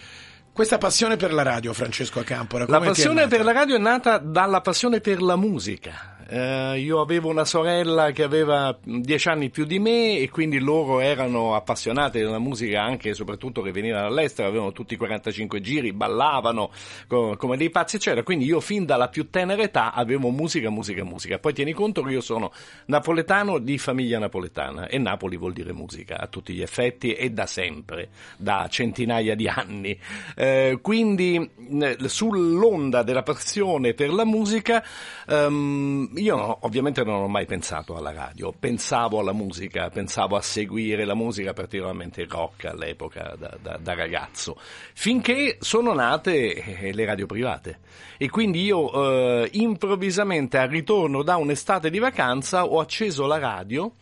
Questa 0.54 0.78
passione 0.78 1.16
per 1.16 1.32
la 1.32 1.42
radio, 1.42 1.72
Francesco 1.72 2.20
Acampora, 2.20 2.64
La 2.68 2.78
passione 2.78 3.26
per 3.26 3.42
la 3.42 3.50
radio 3.50 3.74
è 3.74 3.80
nata 3.80 4.18
dalla 4.18 4.60
passione 4.60 5.00
per 5.00 5.20
la 5.20 5.34
musica. 5.34 6.13
Eh, 6.34 6.80
io 6.80 7.00
avevo 7.00 7.28
una 7.28 7.44
sorella 7.44 8.10
che 8.10 8.24
aveva 8.24 8.76
dieci 8.82 9.28
anni 9.28 9.50
più 9.50 9.64
di 9.64 9.78
me 9.78 10.18
e 10.18 10.30
quindi 10.30 10.58
loro 10.58 10.98
erano 10.98 11.54
appassionati 11.54 12.18
della 12.18 12.40
musica 12.40 12.82
anche 12.82 13.10
e 13.10 13.14
soprattutto 13.14 13.62
che 13.62 13.70
venivano 13.70 14.08
dall'estero, 14.08 14.48
avevano 14.48 14.72
tutti 14.72 14.94
i 14.94 14.96
45 14.96 15.60
giri, 15.60 15.92
ballavano 15.92 16.72
co- 17.06 17.36
come 17.36 17.56
dei 17.56 17.70
pazzi 17.70 17.96
eccetera, 17.96 18.24
quindi 18.24 18.46
io 18.46 18.58
fin 18.58 18.84
dalla 18.84 19.06
più 19.06 19.30
tenera 19.30 19.62
età 19.62 19.92
avevo 19.92 20.30
musica, 20.30 20.70
musica, 20.70 21.04
musica. 21.04 21.38
Poi 21.38 21.52
tieni 21.54 21.72
conto 21.72 22.02
che 22.02 22.10
io 22.10 22.20
sono 22.20 22.50
napoletano 22.86 23.58
di 23.58 23.78
famiglia 23.78 24.18
napoletana 24.18 24.88
e 24.88 24.98
Napoli 24.98 25.36
vuol 25.36 25.52
dire 25.52 25.72
musica 25.72 26.18
a 26.18 26.26
tutti 26.26 26.52
gli 26.52 26.62
effetti 26.62 27.12
e 27.12 27.30
da 27.30 27.46
sempre, 27.46 28.08
da 28.38 28.66
centinaia 28.68 29.36
di 29.36 29.46
anni. 29.46 29.96
Eh, 30.34 30.80
quindi 30.82 31.48
eh, 31.80 31.96
sull'onda 32.06 33.04
della 33.04 33.22
passione 33.22 33.94
per 33.94 34.12
la 34.12 34.24
musica 34.24 34.84
ehm, 35.28 36.22
io 36.24 36.58
ovviamente 36.64 37.04
non 37.04 37.22
ho 37.22 37.28
mai 37.28 37.46
pensato 37.46 37.96
alla 37.96 38.12
radio, 38.12 38.52
pensavo 38.58 39.20
alla 39.20 39.32
musica, 39.32 39.90
pensavo 39.90 40.36
a 40.36 40.40
seguire 40.40 41.04
la 41.04 41.14
musica, 41.14 41.52
particolarmente 41.52 42.22
il 42.22 42.28
rock 42.28 42.64
all'epoca 42.64 43.34
da, 43.38 43.56
da- 43.60 43.78
da 43.80 43.94
ragazzo, 43.94 44.56
finché 44.94 45.58
sono 45.60 45.92
nate 45.92 46.54
eh, 46.54 46.92
le 46.92 47.04
radio 47.04 47.26
private. 47.26 47.78
E 48.16 48.28
quindi 48.30 48.62
io 48.62 49.42
eh, 49.42 49.48
improvvisamente 49.52 50.58
al 50.58 50.68
ritorno 50.68 51.22
da 51.22 51.36
un'estate 51.36 51.90
di 51.90 51.98
vacanza 51.98 52.64
ho 52.64 52.80
acceso 52.80 53.26
la 53.26 53.38
radio 53.38 53.92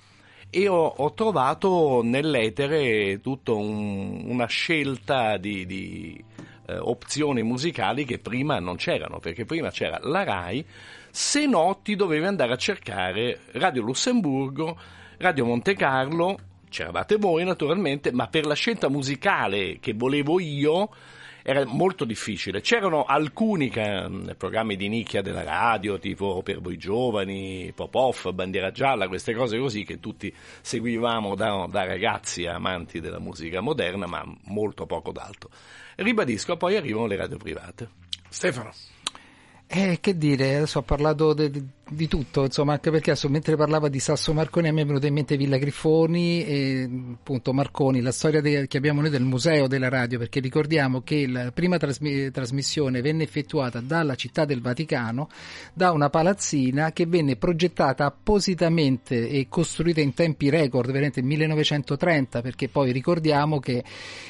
e 0.48 0.68
ho, 0.68 0.84
ho 0.86 1.12
trovato 1.14 2.02
nell'etere 2.04 3.20
tutta 3.20 3.52
un- 3.52 4.22
una 4.28 4.46
scelta 4.46 5.38
di, 5.38 5.66
di, 5.66 6.24
eh, 6.66 6.78
opzioni 6.78 7.42
musicali 7.42 8.04
che 8.04 8.18
prima 8.18 8.58
non 8.60 8.76
c'erano, 8.76 9.18
perché 9.18 9.44
prima 9.44 9.70
c'era 9.70 9.98
la 10.02 10.22
RAI, 10.24 10.64
se 11.14 11.44
no 11.44 11.80
ti 11.82 11.94
dovevi 11.94 12.24
andare 12.24 12.54
a 12.54 12.56
cercare 12.56 13.40
Radio 13.52 13.82
Lussemburgo, 13.82 14.78
Radio 15.18 15.44
Monte 15.44 15.74
Carlo, 15.74 16.38
c'eravate 16.70 17.16
voi 17.16 17.44
naturalmente, 17.44 18.12
ma 18.12 18.28
per 18.28 18.46
la 18.46 18.54
scelta 18.54 18.88
musicale 18.88 19.78
che 19.78 19.92
volevo 19.92 20.40
io 20.40 20.88
era 21.42 21.66
molto 21.66 22.06
difficile. 22.06 22.62
C'erano 22.62 23.04
alcuni 23.04 23.68
ca- 23.68 24.10
programmi 24.38 24.74
di 24.74 24.88
nicchia 24.88 25.20
della 25.20 25.42
radio, 25.42 25.98
tipo 25.98 26.40
Per 26.42 26.62
voi 26.62 26.78
giovani, 26.78 27.70
Pop-Off, 27.74 28.30
Bandiera 28.30 28.70
Gialla, 28.70 29.06
queste 29.06 29.34
cose 29.34 29.58
così 29.58 29.84
che 29.84 30.00
tutti 30.00 30.34
seguivamo 30.62 31.34
da, 31.34 31.66
da 31.68 31.84
ragazzi 31.84 32.46
amanti 32.46 33.00
della 33.00 33.20
musica 33.20 33.60
moderna, 33.60 34.06
ma 34.06 34.24
molto 34.44 34.86
poco 34.86 35.12
d'altro. 35.12 35.50
Ribadisco, 35.96 36.56
poi 36.56 36.76
arrivano 36.76 37.04
le 37.06 37.16
radio 37.16 37.36
private. 37.36 37.88
Stefano. 38.30 38.72
Eh, 39.74 39.98
che 40.00 40.18
dire, 40.18 40.56
adesso 40.56 40.80
ho 40.80 40.82
parlato 40.82 41.32
de- 41.32 41.50
di 41.92 42.08
tutto, 42.08 42.44
insomma, 42.44 42.72
anche 42.72 42.90
perché 42.90 43.12
adesso, 43.12 43.28
mentre 43.28 43.56
parlava 43.56 43.88
di 43.88 44.00
Sasso 44.00 44.32
Marconi 44.32 44.68
a 44.68 44.72
me 44.72 44.82
è 44.82 44.84
venuto 44.86 45.06
in 45.06 45.14
mente 45.14 45.36
Villa 45.36 45.58
Griffoni 45.58 46.44
e 46.44 46.88
appunto 47.14 47.52
Marconi, 47.52 48.00
la 48.00 48.12
storia 48.12 48.40
de- 48.40 48.66
che 48.66 48.76
abbiamo 48.76 49.00
noi 49.00 49.10
del 49.10 49.22
museo 49.22 49.66
della 49.66 49.88
radio, 49.88 50.18
perché 50.18 50.40
ricordiamo 50.40 51.02
che 51.02 51.26
la 51.28 51.52
prima 51.52 51.76
trasmi- 51.76 52.30
trasmissione 52.30 53.00
venne 53.00 53.22
effettuata 53.22 53.80
dalla 53.80 54.14
città 54.14 54.44
del 54.44 54.60
Vaticano 54.60 55.28
da 55.72 55.92
una 55.92 56.10
palazzina 56.10 56.92
che 56.92 57.06
venne 57.06 57.36
progettata 57.36 58.04
appositamente 58.04 59.28
e 59.28 59.46
costruita 59.48 60.00
in 60.00 60.14
tempi 60.14 60.50
record, 60.50 60.90
veramente 60.90 61.20
nel 61.20 61.28
1930, 61.30 62.40
perché 62.40 62.68
poi 62.68 62.90
ricordiamo 62.90 63.60
che 63.60 63.84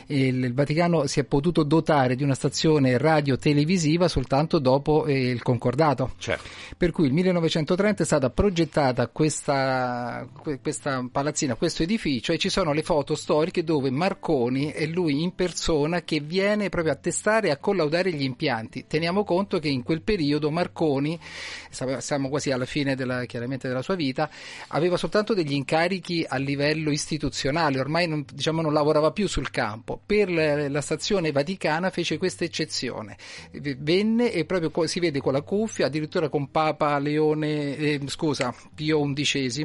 il 0.09 0.53
il 0.53 0.55
Vaticano 0.55 1.07
si 1.07 1.21
è 1.21 1.25
potuto 1.25 1.63
dotare 1.63 2.15
di 2.15 2.23
una 2.23 2.35
stazione 2.35 2.99
radio 2.99 3.37
televisiva 3.37 4.09
soltanto 4.09 4.59
dopo 4.59 5.07
eh, 5.07 5.31
il 5.31 5.43
concordato. 5.43 6.13
Certo. 6.19 6.49
Per 6.77 6.91
cui 6.91 7.07
il 7.07 7.13
1930 7.13 7.52
è 7.59 8.05
stata 8.05 8.31
progettata 8.31 9.09
questa, 9.09 10.27
que- 10.41 10.61
questa 10.61 11.07
palazzina, 11.11 11.55
questo 11.55 11.83
edificio 11.83 12.33
e 12.33 12.39
ci 12.39 12.49
sono 12.49 12.73
le 12.73 12.83
foto 12.83 13.15
storiche 13.15 13.65
dove 13.65 13.91
Marconi 13.91 14.71
è 14.71 14.87
lui 14.87 15.23
in 15.23 15.35
persona 15.35 16.03
che 16.03 16.21
viene 16.21 16.69
proprio 16.69 16.93
a 16.93 16.97
testare 16.97 17.49
e 17.49 17.51
a 17.51 17.57
collaudare 17.57 18.13
gli 18.13 18.23
impianti. 18.23 18.87
Teniamo 18.87 19.25
conto 19.25 19.59
che 19.59 19.69
in 19.69 19.83
quel 19.83 20.03
periodo 20.03 20.51
Marconi, 20.51 21.19
siamo 21.99 22.29
quasi 22.29 22.51
alla 22.51 22.65
fine 22.65 22.95
della, 22.95 23.25
chiaramente 23.25 23.69
della 23.69 23.83
sua 23.83 23.95
vita, 23.95 24.31
aveva 24.69 24.97
soltanto 24.97 25.35
degli 25.35 25.53
incarichi 25.53 26.25
a 26.27 26.37
livello 26.37 26.91
istituzionale, 26.91 27.81
ormai 27.81 28.07
non, 28.07 28.25
diciamo, 28.33 28.63
non 28.63 28.73
lavorava 28.73 29.11
più 29.11 29.27
sul 29.27 29.51
campo. 29.51 30.01
Per 30.05 30.31
la, 30.31 30.69
la 30.69 30.81
stazione 30.81 31.33
vaticana 31.33 31.91
fece 31.91 32.19
questa 32.19 32.45
eccezione. 32.45 33.17
Venne 33.51 34.33
e 34.33 34.45
proprio 34.45 34.71
si 34.87 35.01
vede 35.01 35.21
con 35.21 35.33
la 35.33 35.43
cuffia, 35.43 35.87
addirittura 35.87 36.29
con 36.29 36.51
Papa 36.51 36.99
Leone, 36.99 37.32
eh, 37.41 38.01
scusa, 38.07 38.55
Pio 38.75 39.13
XI 39.13 39.65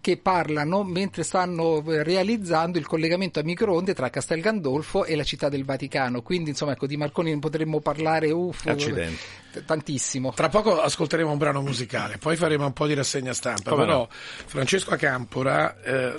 che 0.00 0.16
parlano 0.16 0.82
mentre 0.82 1.22
stanno 1.22 1.84
eh, 1.86 2.02
realizzando 2.02 2.78
il 2.78 2.86
collegamento 2.86 3.38
a 3.38 3.42
microonde 3.42 3.94
tra 3.94 4.08
Castel 4.08 4.40
Gandolfo 4.40 5.04
e 5.04 5.14
la 5.14 5.24
città 5.24 5.48
del 5.48 5.64
Vaticano. 5.64 6.22
Quindi, 6.22 6.50
insomma, 6.50 6.72
ecco, 6.72 6.86
di 6.86 6.96
Marconi 6.96 7.38
potremmo 7.38 7.80
parlare 7.80 8.30
uff, 8.30 8.62
t- 8.62 9.64
tantissimo. 9.64 10.32
Tra 10.32 10.48
poco 10.48 10.80
ascolteremo 10.80 11.30
un 11.30 11.38
brano 11.38 11.60
musicale, 11.60 12.16
poi 12.18 12.36
faremo 12.36 12.66
un 12.66 12.72
po' 12.72 12.86
di 12.86 12.94
rassegna 12.94 13.32
stampa. 13.32 13.70
Come 13.70 13.84
Però, 13.84 13.98
no? 13.98 14.08
Francesco 14.10 14.90
Acampora, 14.90 15.80
eh, 15.82 16.18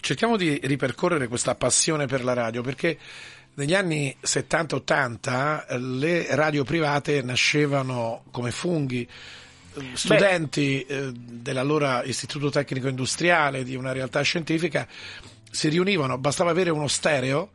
cerchiamo 0.00 0.36
di 0.36 0.60
ripercorrere 0.62 1.26
questa 1.26 1.54
passione 1.56 2.06
per 2.06 2.22
la 2.22 2.32
radio 2.32 2.62
perché 2.62 2.96
negli 3.54 3.74
anni 3.74 4.14
70-80 4.22 5.66
eh, 5.66 5.78
le 5.78 6.26
radio 6.36 6.62
private 6.62 7.22
nascevano 7.22 8.22
come 8.30 8.50
funghi. 8.52 9.08
Eh, 9.76 9.96
Studenti 9.96 10.82
eh, 10.84 11.12
dell'allora 11.12 12.02
Istituto 12.04 12.50
Tecnico 12.50 12.88
Industriale 12.88 13.64
di 13.64 13.74
una 13.76 13.92
realtà 13.92 14.20
scientifica 14.22 14.86
si 15.50 15.68
riunivano, 15.68 16.18
bastava 16.18 16.50
avere 16.50 16.70
uno 16.70 16.86
stereo 16.86 17.50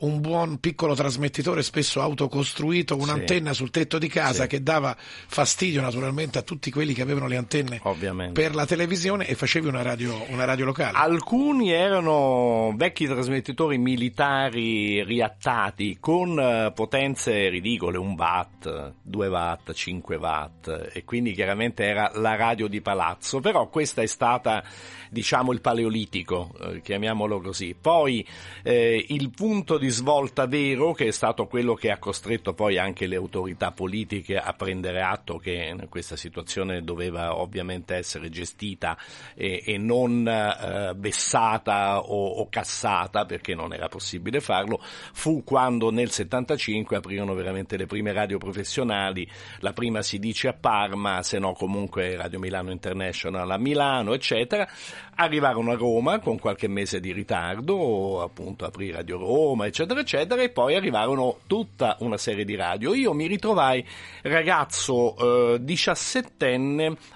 un 0.00 0.20
buon 0.20 0.58
piccolo 0.58 0.94
trasmettitore, 0.94 1.62
spesso 1.62 2.00
autocostruito, 2.00 2.96
un'antenna 2.96 3.52
sul 3.52 3.70
tetto 3.70 3.98
di 3.98 4.08
casa 4.08 4.42
Sì. 4.42 4.48
che 4.48 4.62
dava 4.62 4.96
fastidio 4.98 5.80
naturalmente 5.80 6.38
a 6.38 6.42
tutti 6.42 6.70
quelli 6.70 6.92
che 6.94 7.02
avevano 7.02 7.26
le 7.26 7.36
antenne 7.36 7.80
Ovviamente. 7.82 8.40
per 8.40 8.54
la 8.54 8.64
televisione 8.64 9.26
e 9.26 9.34
facevi 9.34 9.66
una 9.66 9.82
radio, 9.82 10.24
una 10.28 10.44
radio 10.44 10.64
locale. 10.66 10.96
Alcuni 10.96 11.70
erano 11.72 12.72
vecchi 12.76 13.06
trasmettitori 13.06 13.76
militari 13.78 15.02
riattati 15.04 15.96
con 16.00 16.38
eh, 16.38 16.72
potenze 16.74 17.48
ridicole, 17.48 17.98
1 17.98 18.14
watt, 18.16 18.92
2 19.02 19.26
watt, 19.28 19.72
5 19.72 20.16
watt 20.16 20.90
e 20.92 21.04
quindi 21.04 21.32
chiaramente 21.32 21.84
era 21.84 22.10
la 22.14 22.36
radio 22.36 22.68
di 22.68 22.80
palazzo, 22.80 23.40
però 23.40 23.68
questa 23.68 24.02
è 24.02 24.06
stata 24.06 24.62
diciamo 25.10 25.52
il 25.52 25.60
paleolitico, 25.60 26.54
eh, 26.60 26.80
chiamiamolo 26.82 27.40
così. 27.40 27.74
Poi 27.80 28.26
eh, 28.62 29.04
il 29.08 29.30
punto 29.30 29.78
di 29.78 29.87
svolta 29.88 30.46
vero 30.46 30.92
che 30.92 31.06
è 31.06 31.10
stato 31.10 31.46
quello 31.46 31.74
che 31.74 31.90
ha 31.90 31.98
costretto 31.98 32.54
poi 32.54 32.78
anche 32.78 33.06
le 33.06 33.16
autorità 33.16 33.72
politiche 33.72 34.36
a 34.36 34.52
prendere 34.52 35.02
atto 35.02 35.38
che 35.38 35.76
questa 35.88 36.16
situazione 36.16 36.82
doveva 36.82 37.36
ovviamente 37.36 37.94
essere 37.94 38.30
gestita 38.30 38.96
e, 39.34 39.62
e 39.64 39.78
non 39.78 40.26
eh, 40.26 40.92
vessata 40.96 42.00
o, 42.00 42.28
o 42.28 42.48
cassata 42.48 43.24
perché 43.24 43.54
non 43.54 43.72
era 43.72 43.88
possibile 43.88 44.40
farlo, 44.40 44.80
fu 45.12 45.44
quando 45.44 45.90
nel 45.90 46.10
75 46.10 46.96
aprirono 46.96 47.34
veramente 47.34 47.76
le 47.76 47.86
prime 47.86 48.12
radio 48.12 48.38
professionali, 48.38 49.28
la 49.60 49.72
prima 49.72 50.02
si 50.02 50.18
dice 50.18 50.48
a 50.48 50.52
Parma, 50.52 51.22
se 51.22 51.38
no 51.38 51.52
comunque 51.52 52.16
Radio 52.16 52.38
Milano 52.38 52.70
International 52.70 53.50
a 53.50 53.58
Milano, 53.58 54.14
eccetera. 54.14 54.68
Arrivarono 55.14 55.72
a 55.72 55.74
Roma 55.74 56.20
con 56.20 56.38
qualche 56.38 56.68
mese 56.68 57.00
di 57.00 57.12
ritardo, 57.12 58.22
appunto 58.22 58.64
aprì 58.64 58.90
Radio 58.90 59.18
Roma, 59.18 59.66
eccetera, 59.66 59.77
eccetera, 60.00 60.42
e 60.42 60.48
poi 60.48 60.74
arrivarono 60.74 61.40
tutta 61.46 61.96
una 62.00 62.16
serie 62.16 62.44
di 62.44 62.54
radio. 62.56 62.94
Io 62.94 63.12
mi 63.12 63.26
ritrovai 63.26 63.86
ragazzo 64.22 65.54
eh, 65.54 65.60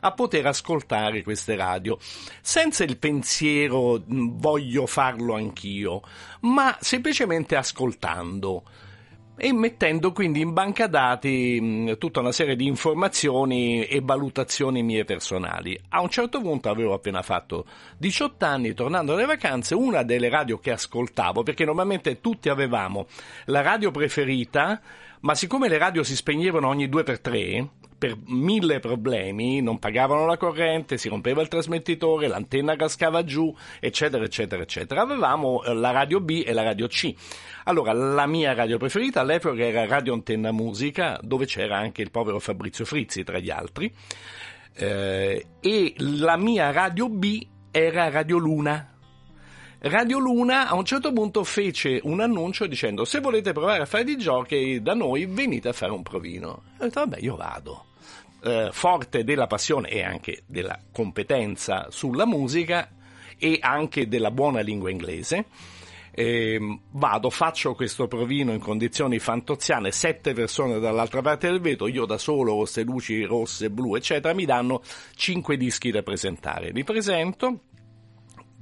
a 0.00 0.12
poter 0.12 0.46
ascoltare 0.46 1.22
queste 1.22 1.56
radio, 1.56 1.98
senza 2.40 2.84
il 2.84 2.98
pensiero 2.98 4.02
"mh, 4.04 4.38
voglio 4.38 4.86
farlo 4.86 5.34
anch'io, 5.34 6.02
ma 6.40 6.76
semplicemente 6.80 7.56
ascoltando 7.56 8.62
e 9.36 9.52
mettendo 9.52 10.12
quindi 10.12 10.40
in 10.40 10.52
banca 10.52 10.86
dati 10.86 11.58
mh, 11.60 11.98
tutta 11.98 12.20
una 12.20 12.32
serie 12.32 12.56
di 12.56 12.66
informazioni 12.66 13.84
e 13.84 14.00
valutazioni 14.02 14.82
mie 14.82 15.04
personali. 15.04 15.78
A 15.90 16.00
un 16.00 16.08
certo 16.08 16.40
punto 16.40 16.68
avevo 16.68 16.94
appena 16.94 17.22
fatto 17.22 17.64
18 17.98 18.44
anni, 18.44 18.74
tornando 18.74 19.14
dalle 19.14 19.26
vacanze, 19.26 19.74
una 19.74 20.02
delle 20.02 20.28
radio 20.28 20.58
che 20.58 20.72
ascoltavo, 20.72 21.42
perché 21.42 21.64
normalmente 21.64 22.20
tutti 22.20 22.48
avevamo 22.48 23.06
la 23.46 23.62
radio 23.62 23.90
preferita, 23.90 24.80
ma 25.20 25.34
siccome 25.34 25.68
le 25.68 25.78
radio 25.78 26.02
si 26.02 26.14
spegnevano 26.14 26.68
ogni 26.68 26.88
due 26.88 27.02
per 27.02 27.20
tre, 27.20 27.68
per 28.02 28.16
mille 28.26 28.80
problemi, 28.80 29.60
non 29.60 29.78
pagavano 29.78 30.26
la 30.26 30.36
corrente, 30.36 30.98
si 30.98 31.08
rompeva 31.08 31.40
il 31.40 31.46
trasmettitore, 31.46 32.26
l'antenna 32.26 32.74
cascava 32.74 33.22
giù, 33.22 33.54
eccetera, 33.78 34.24
eccetera, 34.24 34.60
eccetera. 34.60 35.02
Avevamo 35.02 35.62
eh, 35.62 35.72
la 35.72 35.92
radio 35.92 36.18
B 36.18 36.42
e 36.44 36.52
la 36.52 36.64
radio 36.64 36.88
C. 36.88 37.14
Allora, 37.62 37.92
la 37.92 38.26
mia 38.26 38.54
radio 38.54 38.76
preferita 38.76 39.20
all'epoca 39.20 39.62
era 39.62 39.86
Radio 39.86 40.14
Antenna 40.14 40.50
Musica, 40.50 41.16
dove 41.22 41.46
c'era 41.46 41.78
anche 41.78 42.02
il 42.02 42.10
povero 42.10 42.40
Fabrizio 42.40 42.84
Frizzi 42.84 43.22
tra 43.22 43.38
gli 43.38 43.50
altri, 43.50 43.94
eh, 44.74 45.46
e 45.60 45.94
la 45.98 46.36
mia 46.36 46.72
radio 46.72 47.08
B 47.08 47.46
era 47.70 48.10
Radio 48.10 48.38
Luna. 48.38 48.88
Radio 49.78 50.18
Luna 50.18 50.66
a 50.68 50.74
un 50.74 50.84
certo 50.84 51.12
punto 51.12 51.44
fece 51.44 52.00
un 52.02 52.18
annuncio 52.18 52.66
dicendo 52.66 53.04
se 53.04 53.20
volete 53.20 53.52
provare 53.52 53.82
a 53.82 53.86
fare 53.86 54.02
di 54.02 54.16
jockey 54.16 54.82
da 54.82 54.94
noi 54.94 55.26
venite 55.26 55.68
a 55.68 55.72
fare 55.72 55.92
un 55.92 56.02
provino. 56.02 56.48
Ho 56.48 56.84
detto 56.84 56.98
vabbè 56.98 57.18
io 57.20 57.36
vado. 57.36 57.90
Eh, 58.44 58.70
forte 58.72 59.22
della 59.22 59.46
passione 59.46 59.88
e 59.88 60.02
anche 60.02 60.42
della 60.46 60.76
competenza 60.90 61.86
sulla 61.90 62.26
musica 62.26 62.90
e 63.38 63.58
anche 63.60 64.08
della 64.08 64.32
buona 64.32 64.60
lingua 64.60 64.90
inglese. 64.90 65.46
Ehm, 66.10 66.80
vado, 66.90 67.30
faccio 67.30 67.74
questo 67.74 68.08
provino 68.08 68.52
in 68.52 68.58
condizioni 68.58 69.20
fantoziane, 69.20 69.92
sette 69.92 70.32
persone 70.32 70.80
dall'altra 70.80 71.22
parte 71.22 71.48
del 71.48 71.60
vetro, 71.60 71.86
io 71.86 72.04
da 72.04 72.18
solo, 72.18 72.56
queste 72.56 72.82
luci 72.82 73.22
rosse, 73.22 73.70
blu, 73.70 73.94
eccetera, 73.94 74.34
mi 74.34 74.44
danno 74.44 74.82
cinque 75.14 75.56
dischi 75.56 75.92
da 75.92 76.02
presentare. 76.02 76.70
Li 76.72 76.82
presento, 76.82 77.60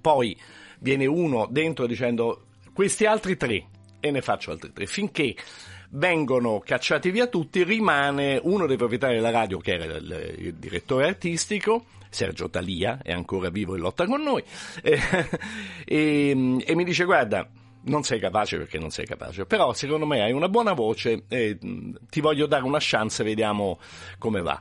poi 0.00 0.38
viene 0.80 1.06
uno 1.06 1.48
dentro 1.50 1.86
dicendo 1.86 2.48
questi 2.74 3.06
altri 3.06 3.36
tre 3.38 3.66
e 3.98 4.10
ne 4.10 4.20
faccio 4.20 4.50
altri 4.50 4.72
tre 4.72 4.86
finché 4.86 5.34
vengono 5.90 6.60
cacciati 6.64 7.10
via 7.10 7.26
tutti 7.26 7.62
rimane 7.64 8.38
uno 8.42 8.66
dei 8.66 8.76
proprietari 8.76 9.14
della 9.14 9.30
radio 9.30 9.58
che 9.58 9.72
era 9.72 9.96
il, 9.96 10.34
il 10.38 10.54
direttore 10.54 11.06
artistico 11.06 11.84
Sergio 12.08 12.48
Talia 12.48 13.00
è 13.02 13.12
ancora 13.12 13.50
vivo 13.50 13.74
in 13.74 13.82
lotta 13.82 14.06
con 14.06 14.22
noi 14.22 14.42
eh, 14.82 14.98
e, 15.84 16.64
e 16.64 16.74
mi 16.74 16.84
dice 16.84 17.04
guarda 17.04 17.48
non 17.82 18.02
sei 18.02 18.18
capace 18.18 18.58
perché 18.58 18.78
non 18.78 18.90
sei 18.90 19.06
capace, 19.06 19.46
però 19.46 19.72
secondo 19.72 20.06
me 20.06 20.22
hai 20.22 20.32
una 20.32 20.48
buona 20.48 20.72
voce 20.72 21.24
e 21.28 21.58
ti 22.10 22.20
voglio 22.20 22.46
dare 22.46 22.64
una 22.64 22.78
chance, 22.80 23.24
vediamo 23.24 23.78
come 24.18 24.42
va. 24.42 24.60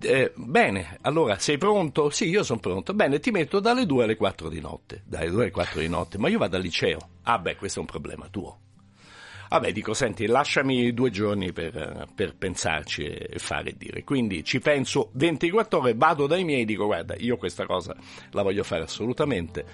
Eh, 0.00 0.32
bene, 0.34 0.98
allora 1.02 1.38
sei 1.38 1.58
pronto? 1.58 2.10
Sì, 2.10 2.28
io 2.28 2.42
sono 2.42 2.60
pronto. 2.60 2.94
Bene, 2.94 3.20
ti 3.20 3.30
metto 3.30 3.60
dalle 3.60 3.86
2 3.86 4.04
alle 4.04 4.16
4 4.16 4.48
di 4.48 4.60
notte. 4.60 5.02
Dalle 5.06 5.30
2 5.30 5.42
alle 5.42 5.50
4 5.50 5.80
di 5.80 5.88
notte, 5.88 6.18
ma 6.18 6.28
io 6.28 6.38
vado 6.38 6.56
al 6.56 6.62
liceo. 6.62 6.98
Ah, 7.22 7.38
beh, 7.38 7.56
questo 7.56 7.78
è 7.78 7.82
un 7.82 7.88
problema 7.88 8.28
tuo. 8.28 8.63
Vabbè, 9.48 9.72
dico, 9.72 9.94
senti, 9.94 10.26
lasciami 10.26 10.92
due 10.92 11.10
giorni 11.10 11.52
per, 11.52 12.06
per 12.14 12.36
pensarci 12.36 13.04
e 13.04 13.38
fare 13.38 13.70
e 13.70 13.74
dire. 13.76 14.04
Quindi 14.04 14.42
ci 14.44 14.60
penso 14.60 15.10
24 15.12 15.78
ore, 15.78 15.94
vado 15.94 16.26
dai 16.26 16.44
miei 16.44 16.62
e 16.62 16.64
dico, 16.64 16.86
guarda, 16.86 17.14
io 17.16 17.36
questa 17.36 17.66
cosa 17.66 17.94
la 18.30 18.42
voglio 18.42 18.62
fare 18.62 18.82
assolutamente. 18.82 19.64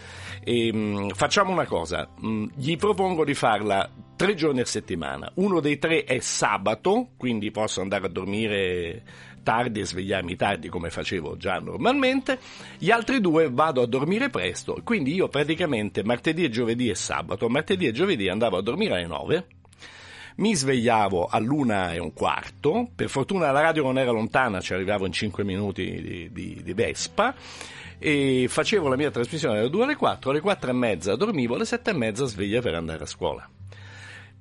E, 0.43 0.73
mh, 0.73 1.11
facciamo 1.15 1.53
una 1.53 1.67
cosa, 1.67 2.09
mh, 2.19 2.45
gli 2.57 2.77
propongo 2.77 3.25
di 3.25 3.35
farla 3.35 3.91
tre 4.17 4.35
giorni 4.35 4.61
a 4.61 4.67
settimana. 4.67 5.31
Uno 5.37 5.61
dei 5.61 5.79
tre 5.79 6.05
è 6.05 6.19
sabato, 6.19 7.13
quindi 7.17 7.51
posso 7.51 7.81
andare 7.81 8.07
a 8.07 8.11
dormire 8.11 9.03
tardi 9.43 9.81
e 9.81 9.87
svegliarmi 9.87 10.37
tardi 10.37 10.69
come 10.69 10.91
facevo 10.91 11.37
già 11.37 11.59
normalmente, 11.59 12.39
gli 12.79 12.91
altri 12.91 13.21
due 13.21 13.49
vado 13.51 13.83
a 13.83 13.87
dormire 13.87 14.29
presto, 14.29 14.79
quindi 14.85 15.15
io 15.15 15.29
praticamente 15.29 16.05
martedì 16.05 16.45
e 16.45 16.51
giovedì 16.51 16.89
e 16.89 16.95
sabato, 16.95 17.49
martedì 17.49 17.87
e 17.87 17.93
giovedì 17.93 18.29
andavo 18.29 18.59
a 18.59 18.63
dormire 18.63 18.95
alle 18.95 19.07
9, 19.07 19.47
mi 20.41 20.55
svegliavo 20.55 21.29
all'una 21.31 21.93
e 21.93 21.99
un 21.99 22.13
quarto, 22.13 22.89
per 22.95 23.09
fortuna 23.09 23.51
la 23.51 23.61
radio 23.61 23.83
non 23.83 23.99
era 23.99 24.11
lontana, 24.11 24.61
ci 24.61 24.73
arrivavo 24.73 25.07
in 25.07 25.13
5 25.13 25.45
minuti 25.45 26.01
di, 26.01 26.33
di, 26.33 26.61
di 26.63 26.73
Vespa, 26.73 27.35
e 27.99 28.47
facevo 28.49 28.89
la 28.89 28.97
mia 28.97 29.11
trasmissione 29.11 29.57
dalle 29.57 29.71
2 29.71 29.85
alle 29.85 29.97
4, 29.97 30.31
alle 30.31 30.41
4 30.41 30.71
e 30.71 30.75
mezza 30.75 31.17
dormivo, 31.17 31.55
alle 31.55 31.67
7 31.67 31.91
e 31.91 31.95
mezza 31.95 32.25
sveglia 32.25 32.61
per 32.61 32.75
andare 32.75 33.03
a 33.03 33.07
scuola. 33.07 33.49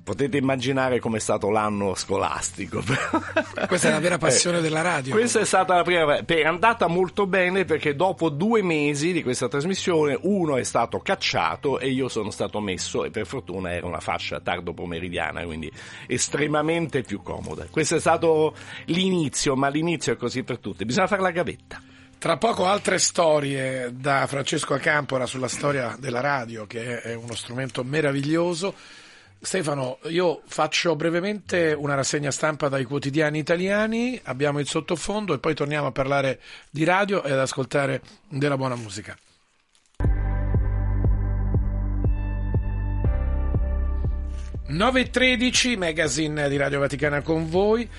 Potete 0.01 0.37
immaginare 0.37 0.99
com'è 0.99 1.19
stato 1.19 1.49
l'anno 1.49 1.93
scolastico. 1.93 2.81
Questa 3.67 3.89
è 3.89 3.91
la 3.91 3.99
vera 3.99 4.17
passione 4.17 4.57
Eh, 4.57 4.61
della 4.61 4.81
radio. 4.81 5.13
Questa 5.13 5.39
è 5.39 5.45
stata 5.45 5.75
la 5.75 5.83
prima. 5.83 6.25
È 6.25 6.43
andata 6.43 6.87
molto 6.87 7.27
bene 7.27 7.63
perché 7.65 7.95
dopo 7.95 8.29
due 8.29 8.63
mesi 8.63 9.11
di 9.11 9.21
questa 9.21 9.47
trasmissione, 9.47 10.17
uno 10.23 10.57
è 10.57 10.63
stato 10.63 10.99
cacciato 10.99 11.77
e 11.79 11.89
io 11.89 12.07
sono 12.07 12.31
stato 12.31 12.59
messo, 12.59 13.03
e 13.03 13.11
per 13.11 13.27
fortuna 13.27 13.71
era 13.71 13.85
una 13.85 13.99
fascia 13.99 14.39
tardo 14.39 14.73
pomeridiana, 14.73 15.43
quindi 15.43 15.71
estremamente 16.07 17.01
più 17.03 17.21
comoda. 17.21 17.67
Questo 17.69 17.95
è 17.95 17.99
stato 17.99 18.55
l'inizio, 18.85 19.55
ma 19.55 19.67
l'inizio 19.69 20.13
è 20.13 20.17
così 20.17 20.43
per 20.43 20.57
tutti. 20.57 20.85
Bisogna 20.85 21.07
fare 21.07 21.21
la 21.21 21.31
gavetta. 21.31 21.81
Tra 22.17 22.37
poco 22.37 22.65
altre 22.65 22.97
storie 22.97 23.91
da 23.93 24.25
Francesco 24.27 24.73
Acampora 24.73 25.25
sulla 25.25 25.47
storia 25.47 25.95
della 25.99 26.19
radio, 26.19 26.65
che 26.65 27.01
è 27.01 27.13
uno 27.13 27.35
strumento 27.35 27.83
meraviglioso. 27.83 28.73
Stefano, 29.41 29.99
io 30.09 30.41
faccio 30.45 30.97
brevemente 30.97 31.71
una 31.71 31.95
rassegna 31.95 32.29
stampa 32.29 32.67
dai 32.67 32.83
quotidiani 32.83 33.39
italiani, 33.39 34.19
abbiamo 34.23 34.59
il 34.59 34.67
sottofondo 34.67 35.33
e 35.33 35.39
poi 35.39 35.55
torniamo 35.55 35.87
a 35.87 35.91
parlare 35.93 36.41
di 36.69 36.83
radio 36.83 37.23
e 37.23 37.31
ad 37.31 37.39
ascoltare 37.39 38.01
della 38.27 38.57
buona 38.57 38.75
musica. 38.75 39.17
«9.13, 44.67 45.77
magazine 45.77 46.49
di 46.49 46.57
Radio 46.57 46.79
Vaticana 46.79 47.21
con 47.21 47.49
voi. 47.49 47.89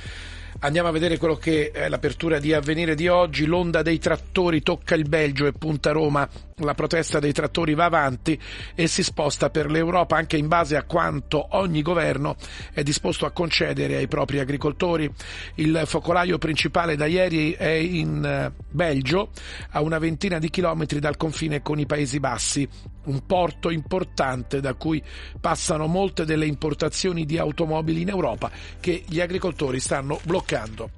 Andiamo 0.61 0.89
a 0.89 0.93
vedere 0.93 1.17
quello 1.17 1.37
che 1.37 1.71
è 1.73 1.89
l'apertura 1.89 2.39
di 2.39 2.53
avvenire 2.53 2.95
di 2.95 3.09
oggi. 3.09 3.47
L'onda 3.47 3.81
dei 3.81 3.99
trattori 3.99 4.61
tocca 4.61 4.95
il 4.95 5.09
Belgio 5.09 5.47
e 5.47 5.53
punta 5.53 5.91
Roma 5.91 6.29
la 6.61 6.75
protesta 6.75 7.19
dei 7.19 7.33
trattori 7.33 7.75
va 7.75 7.85
avanti 7.85 8.39
e 8.75 8.87
si 8.87 9.03
sposta 9.03 9.51
per 9.51 9.71
l'Europa 9.71 10.17
anche 10.17 10.37
in 10.37 10.49
base 10.49 10.77
a 10.77 10.85
quanto 10.85 11.47
ogni 11.51 11.83
governo 11.83 12.37
è 12.73 12.83
disposto 12.83 13.27
a 13.27 13.31
concedere 13.31 13.97
ai 13.97 14.09
propri 14.09 14.39
agricoltori. 14.39 15.11
Il 15.57 15.83
focolaio 15.87 16.39
principale 16.39 16.97
da 16.97 17.07
ieri 17.07 17.53
è 17.53 17.69
in 17.69 18.25
eh, 18.25 18.53
Belgio, 18.69 19.31
a 19.71 19.81
una 19.81 19.99
ventina 19.99 20.39
di 20.39 20.51
chilometri 20.51 21.01
dal 21.01 21.17
confine 21.17 21.63
con 21.63 21.79
i 21.79 21.87
Paesi 21.87 22.21
Bassi, 22.21 22.69
un 23.05 23.25
porto 23.27 23.71
importante 23.71 24.61
da 24.61 24.75
cui 24.75 25.03
passano 25.41 25.87
molte 25.87 26.25
delle 26.25 26.47
importazioni 26.47 27.25
di 27.25 27.39
automobili 27.39 28.03
in 28.03 28.09
Europa 28.09 28.51
che 28.79 29.05
gli 29.07 29.21
agricoltori 29.21 29.81
stanno 29.81 30.21
bloccando. 30.25 30.91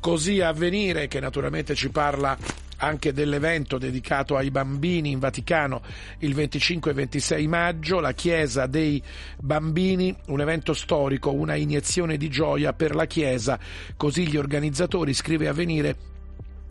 Così 0.00 0.40
a 0.40 0.52
venire, 0.52 1.08
che 1.08 1.20
naturalmente 1.20 1.74
ci 1.74 1.90
parla 1.90 2.36
anche 2.84 3.12
dell'evento 3.12 3.78
dedicato 3.78 4.36
ai 4.36 4.50
bambini 4.50 5.10
in 5.10 5.18
Vaticano 5.18 5.82
il 6.18 6.34
25 6.34 6.90
e 6.90 6.94
26 6.94 7.46
maggio, 7.46 8.00
la 8.00 8.12
Chiesa 8.12 8.66
dei 8.66 9.02
bambini, 9.38 10.14
un 10.26 10.40
evento 10.40 10.72
storico, 10.72 11.32
una 11.32 11.54
iniezione 11.54 12.16
di 12.16 12.28
gioia 12.28 12.72
per 12.72 12.94
la 12.94 13.06
Chiesa, 13.06 13.58
così 13.96 14.28
gli 14.28 14.36
organizzatori, 14.36 15.14
scrive 15.14 15.48
a 15.48 15.52
venire, 15.52 16.12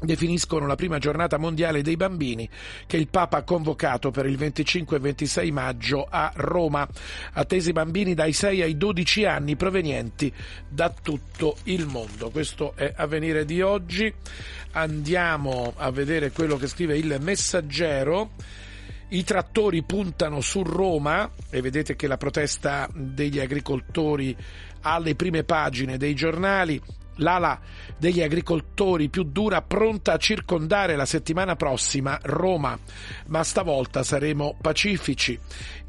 definiscono 0.03 0.67
la 0.67 0.75
prima 0.75 0.99
giornata 0.99 1.37
mondiale 1.37 1.81
dei 1.81 1.95
bambini 1.95 2.47
che 2.85 2.97
il 2.97 3.07
Papa 3.07 3.37
ha 3.37 3.43
convocato 3.43 4.11
per 4.11 4.25
il 4.25 4.37
25 4.37 4.97
e 4.97 4.99
26 4.99 5.51
maggio 5.51 6.07
a 6.09 6.31
Roma. 6.35 6.87
Attesi 7.33 7.71
bambini 7.71 8.13
dai 8.13 8.33
6 8.33 8.61
ai 8.61 8.77
12 8.77 9.25
anni 9.25 9.55
provenienti 9.55 10.31
da 10.67 10.89
tutto 10.89 11.57
il 11.63 11.85
mondo. 11.85 12.29
Questo 12.29 12.73
è 12.75 12.93
avvenire 12.95 13.45
di 13.45 13.61
oggi. 13.61 14.13
Andiamo 14.71 15.73
a 15.75 15.91
vedere 15.91 16.31
quello 16.31 16.57
che 16.57 16.67
scrive 16.67 16.97
il 16.97 17.17
messaggero. 17.21 18.31
I 19.09 19.23
trattori 19.23 19.83
puntano 19.83 20.41
su 20.41 20.63
Roma 20.63 21.29
e 21.51 21.61
vedete 21.61 21.95
che 21.95 22.07
la 22.07 22.17
protesta 22.17 22.89
degli 22.91 23.39
agricoltori 23.39 24.35
ha 24.81 24.97
le 24.97 25.15
prime 25.15 25.43
pagine 25.43 25.97
dei 25.97 26.15
giornali. 26.15 26.81
L'ala 27.17 27.59
degli 27.97 28.21
agricoltori 28.21 29.09
più 29.09 29.23
dura 29.23 29.61
pronta 29.61 30.13
a 30.13 30.17
circondare 30.17 30.95
la 30.95 31.05
settimana 31.05 31.55
prossima 31.55 32.19
Roma, 32.23 32.77
ma 33.27 33.43
stavolta 33.43 34.03
saremo 34.03 34.57
pacifici. 34.59 35.37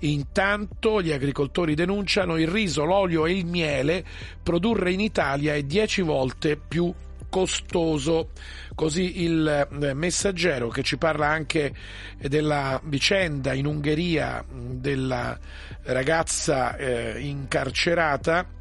Intanto 0.00 1.00
gli 1.00 1.12
agricoltori 1.12 1.74
denunciano 1.74 2.36
il 2.36 2.48
riso, 2.48 2.84
l'olio 2.84 3.26
e 3.26 3.32
il 3.32 3.46
miele 3.46 4.04
produrre 4.42 4.92
in 4.92 5.00
Italia 5.00 5.54
è 5.54 5.62
10 5.62 6.02
volte 6.02 6.56
più 6.56 6.92
costoso. 7.34 8.28
Così 8.76 9.22
il 9.22 9.68
eh, 9.80 9.94
messaggero 9.94 10.68
che 10.68 10.82
ci 10.82 10.98
parla 10.98 11.26
anche 11.26 11.74
della 12.18 12.80
vicenda 12.84 13.54
in 13.54 13.66
Ungheria 13.66 14.44
della 14.48 15.36
ragazza 15.82 16.76
eh, 16.76 17.18
incarcerata 17.20 18.53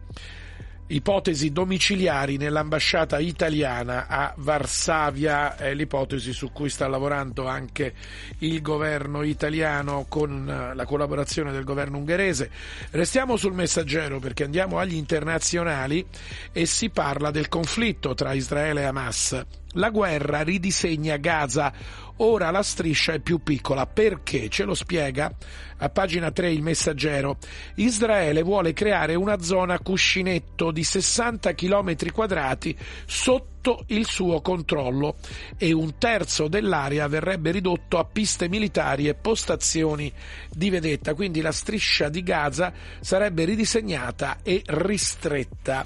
ipotesi 0.87 1.51
domiciliari 1.51 2.37
nell'ambasciata 2.37 3.19
italiana 3.19 4.07
a 4.07 4.33
Varsavia, 4.37 5.55
è 5.55 5.73
l'ipotesi 5.73 6.33
su 6.33 6.51
cui 6.51 6.69
sta 6.69 6.87
lavorando 6.87 7.47
anche 7.47 7.93
il 8.39 8.61
governo 8.61 9.23
italiano 9.23 10.05
con 10.09 10.47
eh, 10.49 10.75
la 10.75 10.85
collaborazione 10.85 11.51
del 11.51 11.63
governo 11.63 11.97
ungherese. 11.97 12.51
Restiamo 12.91 13.37
sul 13.37 13.53
messaggero 13.53 14.19
perché 14.19 14.43
andiamo 14.43 14.79
agli 14.79 14.95
internazionali 14.95 16.05
e 16.51 16.65
si 16.65 16.89
parla 16.89 17.31
del 17.31 17.47
conflitto 17.47 18.13
tra 18.13 18.33
Israele 18.33 18.81
e 18.81 18.85
Hamas. 18.85 19.45
La 19.73 19.89
guerra 19.89 20.41
ridisegna 20.41 21.17
Gaza, 21.17 21.73
ora 22.17 22.51
la 22.51 22.61
striscia 22.61 23.13
è 23.13 23.19
più 23.19 23.41
piccola. 23.41 23.87
Perché? 23.87 24.49
Ce 24.49 24.63
lo 24.63 24.73
spiega 24.75 25.33
a 25.77 25.89
pagina 25.89 26.31
3 26.31 26.51
il 26.51 26.61
messaggero. 26.61 27.37
Israele 27.75 28.43
vuole 28.43 28.73
creare 28.73 29.15
una 29.15 29.41
zona 29.41 29.79
cuscinetto 29.79 30.71
di 30.71 30.83
60 30.83 31.53
km 31.53 32.11
quadrati 32.11 32.77
sotto 33.05 33.83
il 33.87 34.05
suo 34.05 34.41
controllo 34.41 35.15
e 35.57 35.71
un 35.71 35.97
terzo 35.97 36.47
dell'area 36.47 37.07
verrebbe 37.07 37.51
ridotto 37.51 37.97
a 37.97 38.05
piste 38.05 38.47
militari 38.47 39.07
e 39.07 39.15
postazioni 39.15 40.11
di 40.51 40.69
vedetta. 40.69 41.13
Quindi 41.15 41.41
la 41.41 41.51
striscia 41.51 42.09
di 42.09 42.21
Gaza 42.21 42.71
sarebbe 42.99 43.45
ridisegnata 43.45 44.39
e 44.43 44.61
ristretta. 44.65 45.83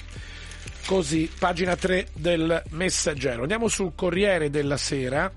Così, 0.88 1.30
pagina 1.38 1.76
3 1.76 2.08
del 2.14 2.64
messaggero. 2.70 3.42
Andiamo 3.42 3.68
sul 3.68 3.92
Corriere 3.94 4.50
della 4.50 4.78
Sera. 4.78 5.30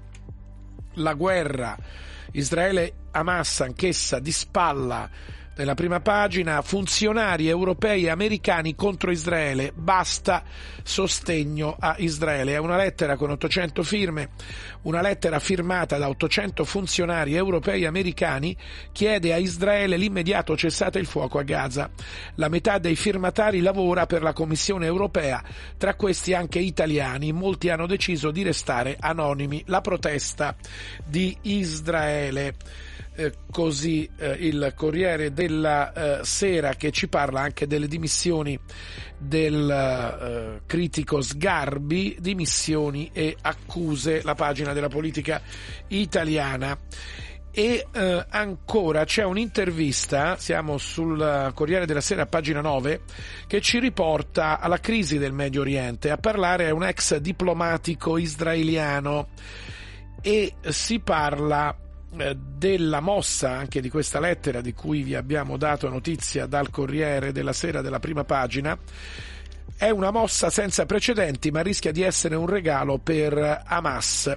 La 0.95 1.15
guerra 1.15 1.77
Israele-Hamas, 2.31 3.63
anch'essa 3.63 4.21
di 4.21 4.31
spalla 4.31 5.11
nella 5.57 5.75
prima 5.75 6.01
pagina, 6.01 6.63
funzionari 6.63 7.49
europei 7.49 8.05
e 8.05 8.11
americani 8.11 8.75
contro 8.75 9.11
Israele, 9.11 9.73
basta 9.75 10.43
sostegno 10.83 11.77
a 11.79 11.97
Israele. 11.99 12.55
È 12.55 12.59
una 12.59 12.77
lettera 12.77 13.17
con 13.17 13.31
800 13.31 13.83
firme, 13.83 14.31
una 14.83 15.03
lettera 15.03 15.39
firmata 15.39 15.99
da 15.99 16.09
800 16.09 16.65
funzionari 16.65 17.35
europei 17.35 17.83
e 17.83 17.87
americani 17.87 18.57
chiede 18.93 19.33
a 19.35 19.37
Israele 19.37 19.97
l'immediato 19.97 20.57
cessate 20.57 20.99
il 20.99 21.07
fuoco 21.07 21.39
a 21.39 21.43
Gaza. 21.43 21.91
La 22.37 22.49
metà 22.49 22.79
dei 22.79 22.97
firmatari 22.97 23.61
lavora 23.61 24.07
per 24.07 24.23
la 24.23 24.33
Commissione 24.33 24.87
europea, 24.87 25.43
tra 25.77 25.95
questi 25.95 26.33
anche 26.33 26.59
italiani. 26.59 27.33
Molti 27.33 27.69
hanno 27.69 27.87
deciso 27.87 28.31
di 28.31 28.43
restare 28.43 28.97
anonimi. 28.99 29.63
La 29.67 29.81
protesta 29.81 30.55
di 31.05 31.37
Israele 31.43 32.55
eh, 33.21 33.33
così 33.51 34.09
eh, 34.17 34.31
il 34.41 34.73
Corriere 34.75 35.33
della 35.33 35.93
eh, 36.21 36.25
Sera 36.25 36.75
che 36.75 36.91
ci 36.91 37.09
parla 37.09 37.43
anche 37.43 37.67
delle 37.67 37.87
dimissioni 37.87 38.59
del 39.19 39.71
eh, 39.71 40.63
critico 40.65 41.21
Sgarbi, 41.21 42.17
dimissioni 42.19 43.11
e 43.13 43.37
accuse, 43.43 44.23
la 44.23 44.35
pagina 44.35 44.73
della 44.73 44.89
politica 44.89 45.43
italiana. 45.89 46.79
E 47.53 47.87
eh, 47.93 48.27
ancora 48.31 49.05
c'è 49.05 49.25
un'intervista, 49.25 50.37
siamo 50.37 50.79
sul 50.79 51.51
Corriere 51.53 51.85
della 51.85 52.01
Sera, 52.01 52.25
pagina 52.25 52.61
9, 52.61 53.03
che 53.47 53.61
ci 53.61 53.81
riporta 53.81 54.61
alla 54.61 54.79
crisi 54.79 55.19
del 55.19 55.33
Medio 55.33 55.61
Oriente. 55.61 56.11
A 56.11 56.17
parlare 56.17 56.69
è 56.69 56.71
un 56.71 56.85
ex 56.85 57.17
diplomatico 57.17 58.17
israeliano 58.17 59.29
e 60.23 60.55
si 60.69 61.01
parla 61.01 61.77
della 62.13 63.01
mossa 63.01 63.51
anche 63.51 63.81
di 63.81 63.89
questa 63.89 64.19
lettera 64.19 64.61
di 64.61 64.73
cui 64.73 65.03
vi 65.03 65.15
abbiamo 65.15 65.57
dato 65.57 65.89
notizia 65.89 66.47
dal 66.47 66.69
Corriere 66.69 67.33
della 67.33 67.53
Sera 67.53 67.81
della 67.81 68.01
prima 68.01 68.25
pagina. 68.25 68.77
È 69.77 69.89
una 69.89 70.11
mossa 70.11 70.51
senza 70.51 70.85
precedenti, 70.85 71.51
ma 71.51 71.63
rischia 71.63 71.93
di 71.93 72.03
essere 72.03 72.35
un 72.35 72.47
regalo 72.47 72.99
per 72.99 73.63
Hamas. 73.65 74.33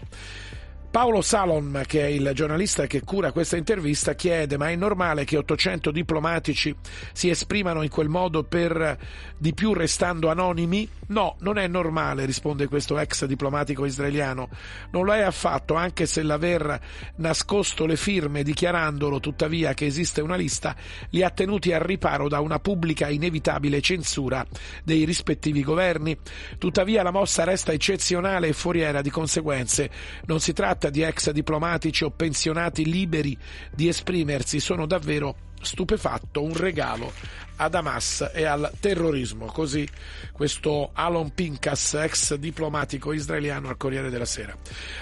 Paolo 0.94 1.22
Salom, 1.22 1.84
che 1.88 2.02
è 2.02 2.06
il 2.06 2.30
giornalista 2.36 2.86
che 2.86 3.02
cura 3.02 3.32
questa 3.32 3.58
intervista, 3.58 4.14
chiede: 4.14 4.58
ma 4.58 4.70
è 4.70 4.76
normale 4.76 5.24
che 5.26 5.38
800 5.38 5.90
diplomatici 5.90 6.76
si 7.14 7.30
esprimano 7.30 7.82
in 7.82 7.90
quel 7.90 8.10
modo 8.10 8.44
per 8.44 8.98
di 9.36 9.56
più 9.56 9.74
restando 9.74 10.30
anonimi? 10.30 10.88
No, 11.08 11.36
non 11.40 11.58
è 11.58 11.68
normale, 11.68 12.26
risponde 12.26 12.68
questo 12.68 12.98
ex 12.98 13.26
diplomatico 13.26 13.86
israeliano. 13.86 14.50
Non 14.92 15.06
lo 15.06 15.14
è 15.14 15.22
affatto, 15.22 15.76
anche 15.76 16.06
se 16.06 16.24
l'aver 16.24 16.80
nascosto 17.18 17.86
le 17.86 17.96
firme 17.96 18.44
dichiarandolo 18.44 19.20
tuttavia 19.20 19.74
che 19.74 19.86
esiste 19.86 20.22
una 20.22 20.36
lista 20.36 20.76
li 21.10 21.24
ha 21.24 21.30
tenuti 21.30 21.74
al 21.74 21.82
riparo 21.82 22.28
da 22.28 22.40
una 22.40 22.60
pubblica 22.60 23.10
inevitabile 23.10 23.82
censura 23.82 24.46
dei 24.84 25.06
rispettivi 25.06 25.64
governi. 25.64 26.18
Tuttavia 26.58 27.04
la 27.04 27.12
mossa 27.12 27.44
resta 27.44 27.72
eccezionale 27.72 28.48
e 28.48 28.54
foriera 28.54 29.02
di 29.02 29.10
conseguenze. 29.10 29.90
Non 30.26 30.40
si 30.40 30.54
tratta 30.54 30.90
di 30.90 31.02
ex 31.02 31.32
diplomatici 31.32 32.04
o 32.04 32.12
pensionati 32.12 32.86
liberi 32.86 33.38
di 33.74 33.88
esprimersi, 33.88 34.60
sono 34.60 34.86
davvero 34.86 35.52
stupefatto, 35.64 36.42
un 36.42 36.56
regalo 36.56 37.12
ad 37.56 37.76
Hamas 37.76 38.32
e 38.34 38.46
al 38.46 38.72
terrorismo. 38.80 39.46
Così 39.46 39.88
questo 40.32 40.92
Alon 40.94 41.34
Pinkas, 41.34 41.94
ex 41.96 42.36
diplomatico 42.36 43.14
israeliano 43.14 43.70
al 43.70 43.78
Corriere 43.78 44.10
della 44.10 44.26
Sera. 44.26 44.56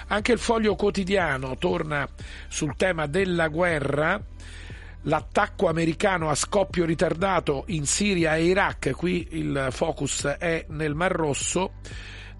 Anche 0.08 0.32
il 0.32 0.38
foglio 0.38 0.74
quotidiano 0.74 1.56
torna 1.56 2.08
sul 2.48 2.76
tema 2.76 3.06
della 3.06 3.48
guerra. 3.48 4.20
L'attacco 5.06 5.68
americano 5.68 6.30
a 6.30 6.34
scoppio 6.36 6.84
ritardato 6.84 7.64
in 7.68 7.86
Siria 7.86 8.36
e 8.36 8.44
Iraq, 8.44 8.90
qui 8.92 9.26
il 9.32 9.66
focus 9.70 10.26
è 10.26 10.64
nel 10.68 10.94
Mar 10.94 11.10
Rosso 11.10 11.72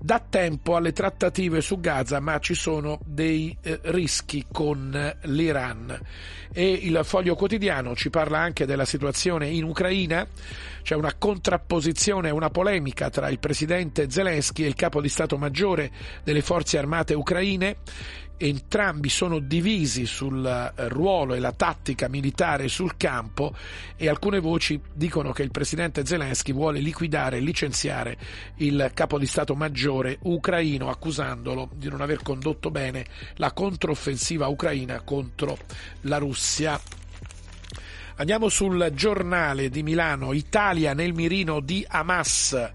dà 0.03 0.18
tempo 0.18 0.76
alle 0.76 0.92
trattative 0.92 1.61
su 1.61 1.78
Gaza, 1.80 2.18
ma 2.20 2.38
ci 2.40 2.55
sono 2.55 2.98
dei 3.05 3.57
eh, 3.62 3.78
rischi 3.84 4.46
con 4.50 4.94
eh, 4.94 5.16
l'Iran. 5.28 5.98
E 6.53 6.70
il 6.70 7.00
foglio 7.05 7.34
quotidiano 7.34 7.94
ci 7.94 8.11
parla 8.11 8.38
anche 8.38 8.66
della 8.66 8.84
situazione 8.84 9.48
in 9.48 9.64
Ucraina. 9.64 10.26
C'è 10.82 10.96
una 10.96 11.14
contrapposizione, 11.14 12.30
una 12.30 12.50
polemica 12.50 13.09
tra 13.09 13.30
il 13.30 13.38
presidente 13.38 14.11
Zelensky 14.11 14.64
e 14.64 14.66
il 14.66 14.74
capo 14.74 15.00
di 15.00 15.09
Stato 15.09 15.38
Maggiore 15.38 15.90
delle 16.24 16.42
forze 16.42 16.76
armate 16.76 17.14
ucraine 17.14 17.76
entrambi 18.37 19.09
sono 19.09 19.39
divisi 19.39 20.07
sul 20.07 20.45
eh, 20.45 20.89
ruolo 20.89 21.35
e 21.35 21.39
la 21.39 21.53
tattica 21.53 22.09
militare 22.09 22.68
sul 22.68 22.97
campo 22.97 23.55
e 23.97 24.09
alcune 24.09 24.41
voci 24.41 24.80
dicono 24.93 25.33
che 25.33 25.43
il 25.43 25.51
presidente 25.51 26.05
Zelensky 26.05 26.53
vuole 26.53 26.80
liquidare 26.80 27.37
e 27.37 27.41
licenziare 27.41 28.16
il 28.57 28.91
capo 28.95 29.18
di 29.18 29.26
Stato 29.26 29.55
maggiore 29.55 30.18
ucraino 30.22 30.89
accusandolo 30.89 31.70
di 31.74 31.89
non 31.89 32.01
aver 32.01 32.22
condotto 32.22 32.70
bene 32.70 33.07
la 33.37 33.53
controffensiva 33.53 34.47
ucraina 34.49 35.01
contro 35.03 35.57
la 36.03 36.18
Russia. 36.18 36.80
Andiamo 38.16 38.49
sul 38.49 38.93
giornale 38.95 39.70
di 39.70 39.83
Milano, 39.83 40.33
Italia 40.33 40.93
nel 40.95 41.14
mirino 41.14 41.61
di 41.61 41.85
Hamas. 41.89 42.70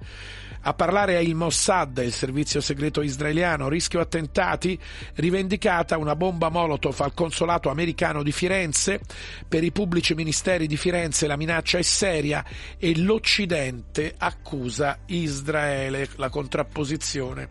A 0.61 0.73
parlare 0.73 1.15
è 1.15 1.19
il 1.19 1.35
Mossad, 1.35 1.97
il 1.99 2.13
servizio 2.13 2.61
segreto 2.61 3.01
israeliano. 3.01 3.69
Rischio 3.69 3.99
attentati, 3.99 4.77
rivendicata 5.15 5.97
una 5.97 6.15
bomba 6.15 6.49
Molotov 6.49 6.99
al 7.01 7.13
consolato 7.13 7.69
americano 7.69 8.23
di 8.23 8.31
Firenze. 8.31 8.99
Per 9.47 9.63
i 9.63 9.71
pubblici 9.71 10.13
ministeri 10.13 10.67
di 10.67 10.77
Firenze 10.77 11.27
la 11.27 11.37
minaccia 11.37 11.77
è 11.77 11.83
seria 11.83 12.43
e 12.77 12.97
l'Occidente 12.97 14.13
accusa 14.17 14.99
Israele, 15.05 16.09
la 16.15 16.29
contrapposizione 16.29 17.49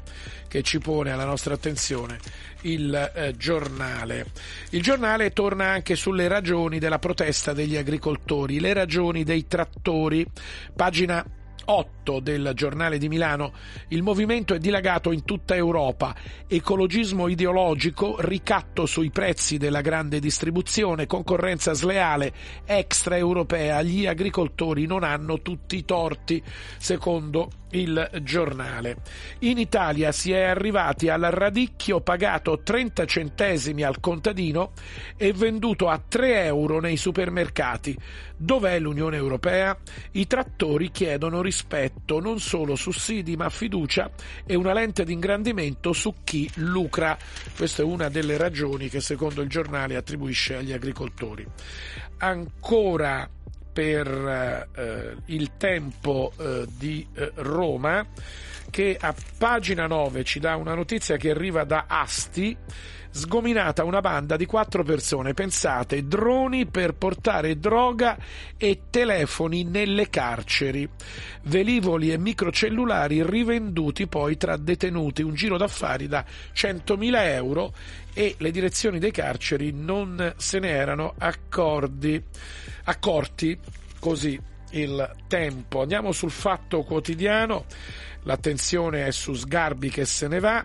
che 0.49 0.63
ci 0.63 0.79
pone 0.79 1.11
alla 1.11 1.25
nostra 1.25 1.55
attenzione 1.55 2.19
il 2.63 2.95
eh, 3.15 3.35
giornale. 3.37 4.27
Il 4.71 4.83
giornale 4.83 5.33
torna 5.33 5.67
anche 5.67 5.97
sulle 5.97 6.29
ragioni 6.29 6.79
della 6.79 6.99
protesta 6.99 7.53
degli 7.53 7.77
agricoltori, 7.77 8.61
le 8.61 8.73
ragioni 8.73 9.25
dei 9.25 9.47
trattori. 9.47 10.27
Pagina 10.75 11.25
8 11.67 12.21
del 12.21 12.53
giornale 12.55 12.99
di 12.99 13.09
Milano, 13.09 13.53
il 13.89 14.03
movimento 14.03 14.55
è 14.55 14.59
dilagato 14.59 15.13
in 15.13 15.25
tutta 15.25 15.55
Europa, 15.55 16.15
ecologismo 16.47 17.29
ideologico, 17.29 18.17
ricatto 18.21 18.87
sui 18.87 19.11
prezzi 19.11 19.57
della 19.59 19.81
grande 19.81 20.21
distribuzione, 20.21 21.07
concorrenza 21.07 21.73
sleale, 21.73 22.33
extraeuropea, 22.65 23.83
gli 23.83 24.07
agricoltori 24.07 24.87
non 24.87 25.03
hanno 25.03 25.41
tutti 25.43 25.77
i 25.77 25.85
torti, 25.85 26.43
secondo 26.79 27.51
il 27.77 28.11
giornale. 28.23 28.97
In 29.41 29.59
Italia 29.59 30.13
si 30.13 30.33
è 30.33 30.43
arrivati 30.43 31.09
al 31.09 31.23
radicchio 31.23 32.01
pagato 32.01 32.61
30 32.63 33.05
centesimi 33.05 33.83
al 33.83 34.01
contadino 34.01 34.73
e 35.17 35.33
venduto 35.33 35.89
a 35.89 36.01
3 36.07 36.45
euro 36.45 36.81
nei 36.81 36.97
supermercati. 36.97 37.97
Dov'è 38.37 38.79
l'Unione 38.79 39.17
Europea? 39.17 39.77
I 40.13 40.27
trattori 40.27 40.91
chiedono 40.91 41.41
rispetto, 41.41 42.21
non 42.21 42.39
solo 42.39 42.77
sussidi 42.77 43.37
ma 43.37 43.49
fiducia 43.49 44.11
e 44.45 44.55
una 44.55 44.73
lente 44.73 45.05
di 45.05 45.13
ingrandimento 45.13 45.93
su 45.93 46.15
chi 46.23 46.51
lucra. 46.57 47.17
Questa 47.57 47.83
è 47.83 47.85
una 47.85 48.09
delle 48.09 48.37
ragioni 48.37 48.89
che 48.89 49.01
secondo 49.01 49.41
il 49.41 49.49
giornale 49.49 49.97
attribuisce 49.97 50.57
agli 50.57 50.73
agricoltori. 50.73 51.47
Ancora 52.19 53.29
per 53.77 54.67
eh, 54.75 55.17
il 55.27 55.59
tempo 55.59 56.33
eh, 56.39 56.65
di 56.79 57.07
eh, 57.13 57.31
Roma 57.35 58.07
che 58.71 58.97
a 58.99 59.15
pagina 59.37 59.87
9 59.87 60.25
ci 60.25 60.41
dà 60.41 60.57
una 60.57 60.73
notizia 60.73 61.19
che 61.19 61.29
arriva 61.29 61.65
da 61.65 61.85
Asti 61.87 62.57
sgominata 63.17 63.83
una 63.83 64.01
banda 64.01 64.37
di 64.37 64.45
quattro 64.45 64.85
persone, 64.85 65.33
pensate, 65.33 66.07
droni 66.07 66.67
per 66.67 66.95
portare 66.95 67.59
droga 67.59 68.19
e 68.57 68.83
telefoni 68.91 69.65
nelle 69.65 70.11
carceri, 70.11 70.89
velivoli 71.45 72.13
e 72.13 72.19
microcellulari 72.19 73.25
rivenduti 73.25 74.07
poi 74.07 74.37
tra 74.37 74.57
detenuti, 74.57 75.23
un 75.23 75.35
giro 75.35 75.57
d'affari 75.57 76.07
da 76.07 76.25
100.000 76.55 77.15
euro 77.33 77.73
e 78.13 78.35
le 78.39 78.51
direzioni 78.51 78.99
dei 78.99 79.11
carceri 79.11 79.73
non 79.73 80.35
se 80.37 80.59
ne 80.59 80.69
erano 80.69 81.15
accordi, 81.19 82.23
accorti. 82.85 83.59
Così 83.99 84.39
il 84.71 85.11
tempo. 85.27 85.81
Andiamo 85.81 86.13
sul 86.13 86.31
fatto 86.31 86.83
quotidiano, 86.83 87.65
l'attenzione 88.23 89.07
è 89.07 89.11
su 89.11 89.35
Sgarbi 89.35 89.89
che 89.89 90.05
se 90.05 90.29
ne 90.29 90.39
va 90.39 90.65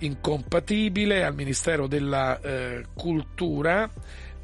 incompatibile 0.00 1.24
al 1.24 1.34
Ministero 1.34 1.86
della 1.86 2.40
eh, 2.40 2.84
Cultura. 2.94 3.90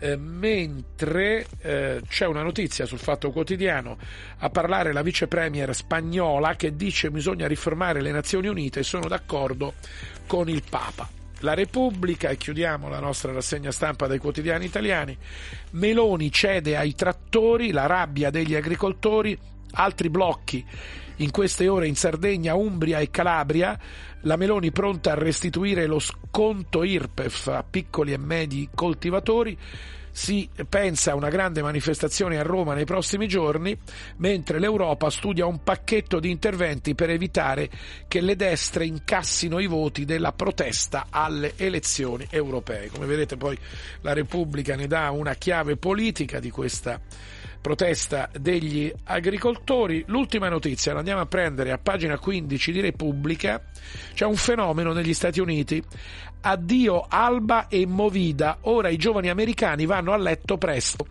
Eh, 0.02 0.16
mentre 0.16 1.46
eh, 1.58 2.00
c'è 2.08 2.24
una 2.24 2.42
notizia 2.42 2.86
sul 2.86 2.98
Fatto 2.98 3.30
Quotidiano 3.30 3.98
a 4.38 4.48
parlare 4.48 4.94
la 4.94 5.02
vice 5.02 5.28
premier 5.28 5.74
spagnola 5.74 6.56
che 6.56 6.74
dice 6.74 7.10
bisogna 7.10 7.46
riformare 7.46 8.00
le 8.00 8.10
Nazioni 8.10 8.48
Unite 8.48 8.80
e 8.80 8.82
sono 8.82 9.08
d'accordo 9.08 9.74
con 10.26 10.48
il 10.48 10.62
Papa. 10.66 11.06
La 11.40 11.52
Repubblica, 11.52 12.30
e 12.30 12.38
chiudiamo 12.38 12.88
la 12.88 13.00
nostra 13.00 13.32
rassegna 13.32 13.70
stampa 13.70 14.06
dai 14.06 14.18
quotidiani 14.18 14.64
italiani, 14.64 15.16
Meloni 15.72 16.32
cede 16.32 16.76
ai 16.78 16.94
trattori, 16.94 17.70
la 17.70 17.86
rabbia 17.86 18.30
degli 18.30 18.54
agricoltori, 18.54 19.38
altri 19.72 20.08
blocchi 20.08 20.64
in 21.20 21.30
queste 21.30 21.68
ore 21.68 21.86
in 21.86 21.96
Sardegna, 21.96 22.54
Umbria 22.54 22.98
e 22.98 23.10
Calabria, 23.10 23.78
la 24.22 24.36
Meloni 24.36 24.70
pronta 24.70 25.12
a 25.12 25.14
restituire 25.14 25.86
lo 25.86 25.98
sconto 25.98 26.82
IRPEF 26.82 27.46
a 27.48 27.64
piccoli 27.68 28.12
e 28.12 28.18
medi 28.18 28.68
coltivatori. 28.74 29.56
Si 30.12 30.48
pensa 30.68 31.12
a 31.12 31.14
una 31.14 31.28
grande 31.28 31.62
manifestazione 31.62 32.36
a 32.36 32.42
Roma 32.42 32.74
nei 32.74 32.84
prossimi 32.84 33.28
giorni, 33.28 33.78
mentre 34.16 34.58
l'Europa 34.58 35.08
studia 35.08 35.46
un 35.46 35.62
pacchetto 35.62 36.18
di 36.18 36.30
interventi 36.30 36.94
per 36.94 37.10
evitare 37.10 37.70
che 38.08 38.20
le 38.20 38.34
destre 38.34 38.86
incassino 38.86 39.60
i 39.60 39.66
voti 39.66 40.04
della 40.04 40.32
protesta 40.32 41.06
alle 41.10 41.52
elezioni 41.56 42.26
europee. 42.28 42.88
Come 42.88 43.06
vedete 43.06 43.36
poi 43.36 43.56
la 44.00 44.12
Repubblica 44.12 44.74
ne 44.74 44.88
dà 44.88 45.10
una 45.10 45.34
chiave 45.34 45.76
politica 45.76 46.40
di 46.40 46.50
questa 46.50 47.00
protesta 47.60 48.28
degli 48.38 48.92
agricoltori. 49.04 50.04
L'ultima 50.06 50.48
notizia 50.48 50.92
la 50.92 51.00
andiamo 51.00 51.20
a 51.20 51.26
prendere 51.26 51.72
a 51.72 51.78
pagina 51.78 52.18
15 52.18 52.72
di 52.72 52.80
Repubblica. 52.80 53.62
C'è 54.14 54.24
un 54.24 54.36
fenomeno 54.36 54.92
negli 54.92 55.14
Stati 55.14 55.40
Uniti. 55.40 55.82
Addio 56.42 57.04
Alba 57.06 57.68
e 57.68 57.84
Movida, 57.86 58.58
ora 58.62 58.88
i 58.88 58.96
giovani 58.96 59.28
americani 59.28 59.84
vanno 59.84 60.12
a 60.12 60.16
letto 60.16 60.56
presto. 60.56 61.06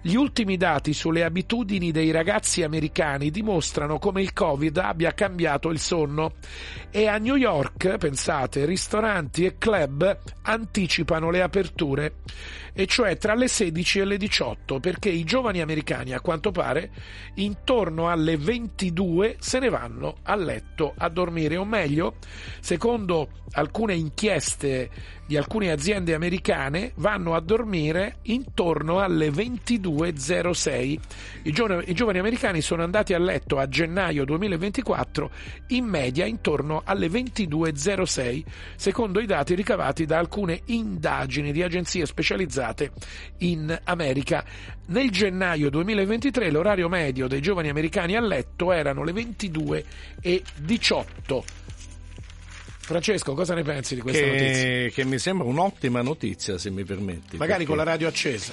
Gli 0.00 0.16
ultimi 0.16 0.56
dati 0.56 0.92
sulle 0.92 1.22
abitudini 1.22 1.92
dei 1.92 2.10
ragazzi 2.10 2.64
americani 2.64 3.30
dimostrano 3.30 4.00
come 4.00 4.22
il 4.22 4.32
Covid 4.32 4.76
abbia 4.78 5.12
cambiato 5.14 5.70
il 5.70 5.78
sonno 5.78 6.32
e 6.90 7.06
a 7.06 7.16
New 7.18 7.36
York, 7.36 7.96
pensate, 7.96 8.64
ristoranti 8.64 9.44
e 9.44 9.56
club 9.56 10.18
anticipano 10.42 11.30
le 11.30 11.42
aperture 11.42 12.14
e 12.74 12.86
cioè 12.86 13.16
tra 13.18 13.34
le 13.34 13.48
16 13.48 13.98
e 14.00 14.04
le 14.04 14.16
18 14.16 14.80
perché 14.80 15.10
i 15.10 15.24
giovani 15.24 15.60
americani 15.60 16.12
a 16.14 16.20
quanto 16.20 16.50
pare 16.50 16.90
intorno 17.34 18.08
alle 18.08 18.36
22 18.36 19.36
se 19.38 19.58
ne 19.58 19.68
vanno 19.68 20.16
a 20.22 20.34
letto 20.34 20.94
a 20.96 21.08
dormire. 21.08 21.56
O 21.56 21.64
meglio 21.64 22.16
secondo 22.60 23.28
alcune 23.52 23.94
inchieste 23.94 24.90
di 25.32 25.38
alcune 25.38 25.70
aziende 25.70 26.12
americane 26.12 26.92
vanno 26.96 27.34
a 27.34 27.40
dormire 27.40 28.16
intorno 28.24 29.00
alle 29.00 29.30
22.06 29.30 30.98
I, 31.44 31.52
giovani, 31.52 31.84
i 31.86 31.94
giovani 31.94 32.18
americani 32.18 32.60
sono 32.60 32.82
andati 32.82 33.14
a 33.14 33.18
letto 33.18 33.58
a 33.58 33.66
gennaio 33.66 34.26
2024 34.26 35.30
in 35.68 35.86
media 35.86 36.26
intorno 36.26 36.82
alle 36.84 37.06
22.06 37.06 38.42
secondo 38.76 39.20
i 39.20 39.26
dati 39.26 39.54
ricavati 39.54 40.04
da 40.04 40.18
alcune 40.18 40.60
indagini 40.66 41.50
di 41.50 41.62
agenzie 41.62 42.04
specializzate 42.04 42.92
in 43.38 43.74
America. 43.84 44.44
Nel 44.84 45.10
gennaio 45.10 45.70
2023 45.70 46.50
l'orario 46.50 46.90
medio 46.90 47.26
dei 47.26 47.40
giovani 47.40 47.70
americani 47.70 48.16
a 48.16 48.20
letto 48.20 48.70
erano 48.70 49.02
le 49.02 49.12
22 49.12 49.84
e 50.20 50.42
18. 50.56 51.61
Francesco, 52.82 53.34
cosa 53.34 53.54
ne 53.54 53.62
pensi 53.62 53.94
di 53.94 54.00
questa 54.00 54.26
notizia? 54.26 54.62
Che, 54.62 54.90
che 54.92 55.04
mi 55.04 55.18
sembra 55.18 55.46
un'ottima 55.46 56.02
notizia, 56.02 56.58
se 56.58 56.70
mi 56.70 56.84
permetti. 56.84 57.36
Magari 57.36 57.48
perché- 57.58 57.64
con 57.66 57.76
la 57.76 57.84
radio 57.84 58.08
accesa. 58.08 58.52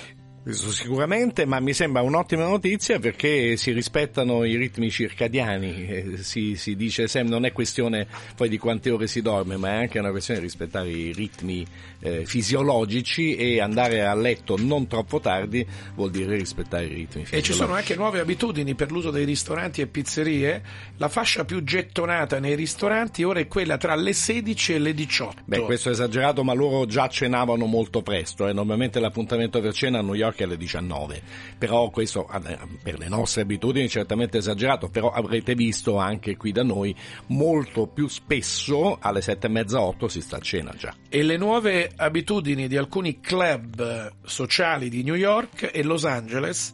Questo 0.49 0.71
sicuramente, 0.71 1.45
ma 1.45 1.59
mi 1.59 1.73
sembra 1.73 2.01
un'ottima 2.01 2.47
notizia 2.47 2.97
perché 2.97 3.55
si 3.55 3.71
rispettano 3.71 4.43
i 4.45 4.55
ritmi 4.55 4.89
circadiani, 4.89 5.85
eh, 5.85 6.17
si, 6.21 6.55
si 6.55 6.75
dice 6.75 7.07
sempre, 7.07 7.33
non 7.33 7.45
è 7.45 7.51
questione 7.51 8.07
poi 8.35 8.49
di 8.49 8.57
quante 8.57 8.89
ore 8.89 9.05
si 9.05 9.21
dorme, 9.21 9.57
ma 9.57 9.73
è 9.73 9.75
anche 9.75 9.99
una 9.99 10.09
questione 10.09 10.39
di 10.39 10.47
rispettare 10.47 10.89
i 10.89 11.13
ritmi 11.13 11.63
eh, 11.99 12.25
fisiologici 12.25 13.35
e 13.35 13.61
andare 13.61 14.03
a 14.03 14.15
letto 14.15 14.55
non 14.57 14.87
troppo 14.87 15.19
tardi 15.19 15.63
vuol 15.93 16.09
dire 16.09 16.35
rispettare 16.35 16.85
i 16.85 16.87
ritmi 16.87 17.25
fisiologici. 17.25 17.35
E 17.35 17.43
ci 17.43 17.53
sono 17.53 17.73
anche 17.73 17.93
nuove 17.93 18.19
abitudini 18.19 18.73
per 18.73 18.89
l'uso 18.89 19.11
dei 19.11 19.25
ristoranti 19.25 19.81
e 19.81 19.85
pizzerie. 19.85 20.63
La 20.97 21.09
fascia 21.09 21.45
più 21.45 21.63
gettonata 21.63 22.39
nei 22.39 22.55
ristoranti 22.55 23.21
ora 23.21 23.39
è 23.39 23.45
quella 23.45 23.77
tra 23.77 23.93
le 23.93 24.13
16 24.13 24.73
e 24.73 24.79
le 24.79 24.95
18. 24.95 25.41
Beh, 25.45 25.59
questo 25.59 25.89
è 25.89 25.91
esagerato, 25.91 26.43
ma 26.43 26.53
loro 26.53 26.87
già 26.87 27.07
cenavano 27.07 27.67
molto 27.67 28.01
presto. 28.01 28.47
eh. 28.47 28.53
Normalmente 28.53 28.99
l'appuntamento 28.99 29.61
per 29.61 29.73
cena 29.73 29.99
a 29.99 30.01
New 30.01 30.15
York 30.15 30.37
York 30.39 30.41
alle 30.41 30.57
19. 30.57 31.21
Però 31.57 31.89
questo 31.89 32.29
eh, 32.29 32.57
per 32.81 32.97
le 32.97 33.07
nostre 33.07 33.41
abitudini 33.41 33.85
è 33.85 33.89
certamente 33.89 34.37
esagerato, 34.37 34.89
però 34.89 35.11
avrete 35.11 35.55
visto 35.55 35.97
anche 35.97 36.37
qui 36.37 36.51
da 36.51 36.63
noi 36.63 36.95
molto 37.27 37.87
più 37.87 38.07
spesso 38.07 38.97
alle 38.99 39.21
sette 39.21 39.47
e 39.47 39.49
mezza, 39.49 39.81
otto 39.81 40.07
si 40.07 40.21
sta 40.21 40.37
a 40.37 40.41
cena 40.41 40.73
già. 40.77 40.93
E 41.09 41.23
le 41.23 41.37
nuove 41.37 41.91
abitudini 41.95 42.67
di 42.67 42.77
alcuni 42.77 43.19
club 43.19 44.13
sociali 44.23 44.89
di 44.89 45.03
New 45.03 45.15
York 45.15 45.69
e 45.73 45.83
Los 45.83 46.05
Angeles 46.05 46.73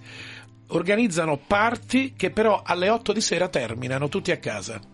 organizzano 0.68 1.38
party 1.38 2.14
che 2.16 2.32
però 2.32 2.62
alle 2.64 2.90
8 2.90 3.14
di 3.14 3.22
sera 3.22 3.48
terminano 3.48 4.10
tutti 4.10 4.32
a 4.32 4.38
casa. 4.38 4.94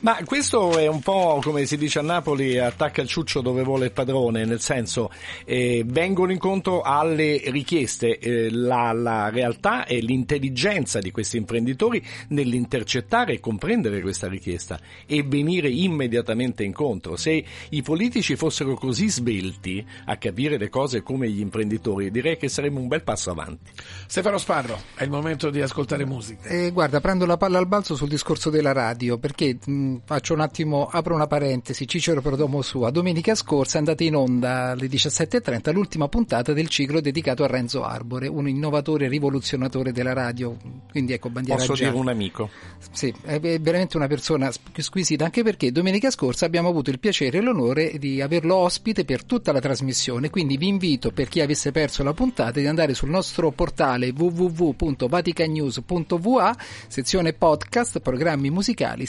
Ma 0.00 0.18
questo 0.24 0.78
è 0.78 0.86
un 0.86 1.00
po' 1.00 1.40
come 1.42 1.66
si 1.66 1.76
dice 1.76 1.98
a 1.98 2.02
Napoli, 2.02 2.58
attacca 2.58 3.02
il 3.02 3.08
ciuccio 3.08 3.40
dove 3.40 3.62
vuole 3.62 3.86
il 3.86 3.92
padrone, 3.92 4.44
nel 4.44 4.60
senso 4.60 5.10
eh, 5.44 5.82
vengono 5.86 6.32
incontro 6.32 6.82
alle 6.82 7.42
richieste, 7.46 8.18
eh, 8.18 8.50
la, 8.50 8.92
la 8.92 9.28
realtà 9.28 9.86
e 9.86 10.00
l'intelligenza 10.00 11.00
di 11.00 11.10
questi 11.10 11.36
imprenditori 11.36 12.04
nell'intercettare 12.28 13.34
e 13.34 13.40
comprendere 13.40 14.00
questa 14.00 14.28
richiesta 14.28 14.78
e 15.06 15.22
venire 15.22 15.68
immediatamente 15.68 16.64
incontro. 16.64 17.16
Se 17.16 17.44
i 17.70 17.82
politici 17.82 18.36
fossero 18.36 18.74
così 18.74 19.08
svelti 19.08 19.84
a 20.06 20.16
capire 20.16 20.58
le 20.58 20.68
cose 20.68 21.02
come 21.02 21.28
gli 21.28 21.40
imprenditori, 21.40 22.10
direi 22.10 22.36
che 22.36 22.48
saremmo 22.48 22.80
un 22.80 22.88
bel 22.88 23.02
passo 23.02 23.30
avanti. 23.30 23.70
Stefano 24.06 24.38
Sparro, 24.38 24.80
è 24.94 25.02
il 25.02 25.10
momento 25.10 25.50
di 25.50 25.60
ascoltare 25.60 26.04
musica. 26.04 26.48
Eh, 26.48 26.70
guarda, 26.70 27.00
prendo 27.00 27.26
la 27.26 27.36
palla 27.36 27.58
al 27.58 27.66
balzo 27.66 27.96
sul 27.96 28.08
discorso 28.08 28.50
della 28.50 28.72
radio, 28.72 29.18
perché 29.18 29.58
faccio 30.04 30.34
un 30.34 30.40
attimo, 30.40 30.88
apro 30.90 31.14
una 31.14 31.26
parentesi, 31.26 31.86
Cicero 31.86 32.22
Perdomo 32.22 32.62
sua. 32.62 32.90
Domenica 32.90 33.34
scorsa 33.34 33.76
è 33.76 33.78
andata 33.78 34.02
in 34.02 34.14
onda 34.14 34.70
alle 34.70 34.86
17.30 34.86 35.72
l'ultima 35.72 36.08
puntata 36.08 36.52
del 36.52 36.68
ciclo 36.68 37.00
dedicato 37.00 37.44
a 37.44 37.46
Renzo 37.46 37.84
Arbore, 37.84 38.26
un 38.28 38.48
innovatore 38.48 39.08
rivoluzionatore 39.08 39.92
della 39.92 40.14
radio. 40.14 40.56
Quindi 40.90 41.12
ecco, 41.12 41.28
bandiera 41.28 41.58
Posso 41.58 41.74
gialla. 41.74 41.90
dire 41.90 42.02
un 42.02 42.08
amico. 42.08 42.48
Sì, 42.90 43.14
è 43.22 43.38
veramente 43.40 43.96
una 43.96 44.06
persona 44.06 44.50
squisita, 44.76 45.24
anche 45.24 45.42
perché 45.42 45.70
domenica 45.70 46.10
scorsa 46.10 46.46
abbiamo 46.46 46.68
avuto 46.68 46.90
il 46.90 46.98
piacere 46.98 47.38
e 47.38 47.40
l'onore 47.40 47.98
di 47.98 48.20
averlo 48.20 48.56
ospite 48.56 49.04
per 49.04 49.24
tutta 49.24 49.52
la 49.52 49.60
trasmissione, 49.60 50.30
quindi 50.30 50.56
vi 50.56 50.68
invito, 50.68 51.10
per 51.10 51.28
chi 51.28 51.40
avesse 51.40 51.72
perso 51.72 52.02
la 52.02 52.14
puntata, 52.14 52.60
di 52.60 52.66
andare 52.66 52.94
sul 52.94 53.10
nostro 53.10 53.50
portale 53.50 54.12
www.vaticanews.va, 54.16 56.56
sezione 56.88 57.32
podcast, 57.32 58.00
programmi 58.00 58.50
musicali, 58.50 59.06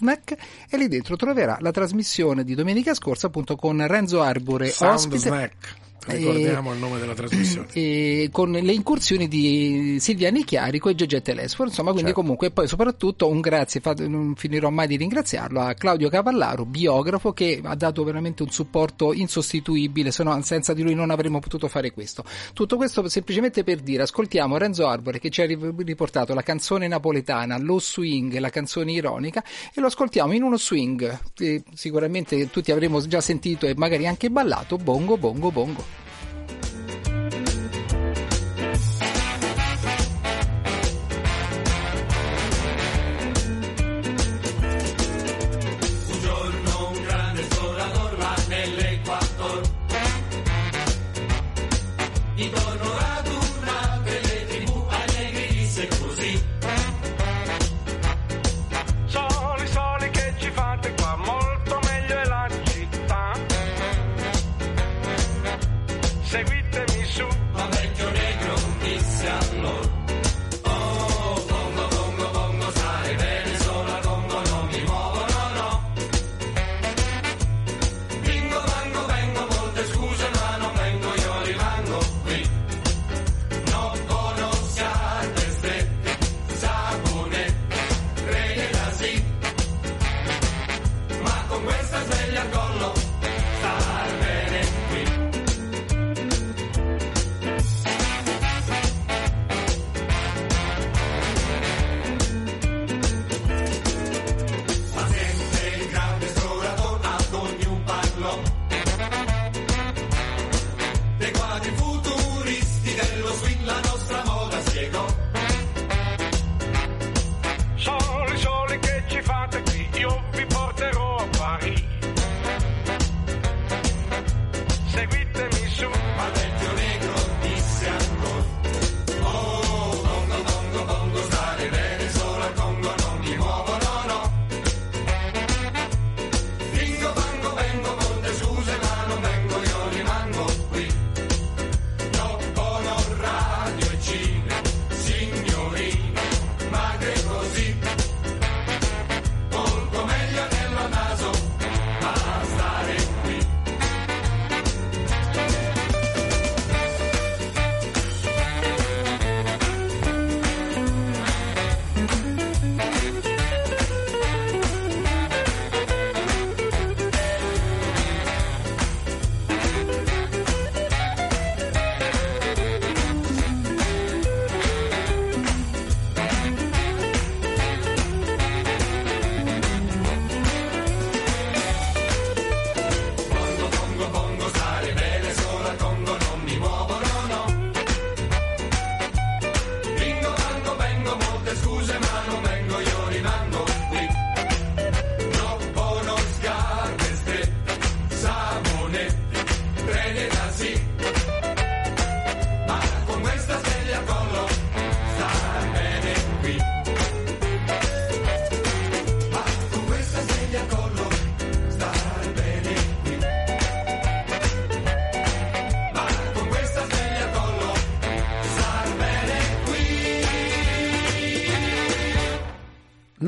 Soundsnack, 0.00 0.36
e 0.70 0.76
lì 0.78 0.88
dentro 0.88 1.16
troverà 1.16 1.58
la 1.60 1.70
trasmissione 1.70 2.42
di 2.42 2.54
domenica 2.54 2.94
scorsa 2.94 3.26
appunto 3.26 3.56
con 3.56 3.86
Renzo 3.86 4.22
Arbore, 4.22 4.70
Sound 4.70 4.94
ospite. 4.94 5.18
Snack. 5.18 5.74
Ricordiamo 6.06 6.72
il 6.72 6.78
nome 6.78 6.98
della 6.98 7.14
trasmissione. 7.14 7.68
E 7.72 8.28
con 8.32 8.50
le 8.50 8.72
incursioni 8.72 9.28
di 9.28 9.98
Silviani 10.00 10.44
Chiarico 10.44 10.88
e 10.88 10.94
Gegè 10.94 11.22
Telesforo, 11.22 11.68
insomma, 11.68 11.90
quindi 11.90 12.08
Certo. 12.08 12.20
comunque 12.20 12.46
e 12.48 12.50
poi 12.50 12.66
soprattutto 12.66 13.28
un 13.28 13.40
grazie, 13.40 13.80
non 14.06 14.34
finirò 14.36 14.70
mai 14.70 14.86
di 14.86 14.96
ringraziarlo, 14.96 15.60
a 15.60 15.74
Claudio 15.74 16.08
Cavallaro, 16.08 16.64
biografo, 16.64 17.32
che 17.32 17.60
ha 17.62 17.74
dato 17.74 18.02
veramente 18.02 18.42
un 18.42 18.50
supporto 18.50 19.12
insostituibile, 19.12 20.10
se 20.10 20.22
no 20.22 20.40
senza 20.42 20.72
di 20.72 20.82
lui 20.82 20.94
non 20.94 21.10
avremmo 21.10 21.38
potuto 21.38 21.68
fare 21.68 21.92
questo. 21.92 22.24
Tutto 22.54 22.76
questo 22.76 23.06
semplicemente 23.08 23.62
per 23.62 23.80
dire, 23.80 24.02
ascoltiamo 24.02 24.56
Renzo 24.56 24.86
Arbore 24.86 25.18
che 25.18 25.30
ci 25.30 25.42
ha 25.42 25.46
ri- 25.46 25.58
riportato 25.78 26.34
la 26.34 26.42
canzone 26.42 26.88
napoletana, 26.88 27.58
lo 27.58 27.78
swing, 27.78 28.36
la 28.38 28.50
canzone 28.50 28.92
ironica, 28.92 29.44
e 29.74 29.80
lo 29.80 29.86
ascoltiamo 29.86 30.32
in 30.32 30.42
uno 30.42 30.56
swing, 30.56 31.18
che 31.34 31.62
sicuramente 31.74 32.50
tutti 32.50 32.72
avremo 32.72 33.00
già 33.06 33.20
sentito 33.20 33.66
e 33.66 33.74
magari 33.76 34.06
anche 34.06 34.30
ballato, 34.30 34.76
bongo, 34.76 35.16
bongo, 35.18 35.50
bongo. 35.50 35.89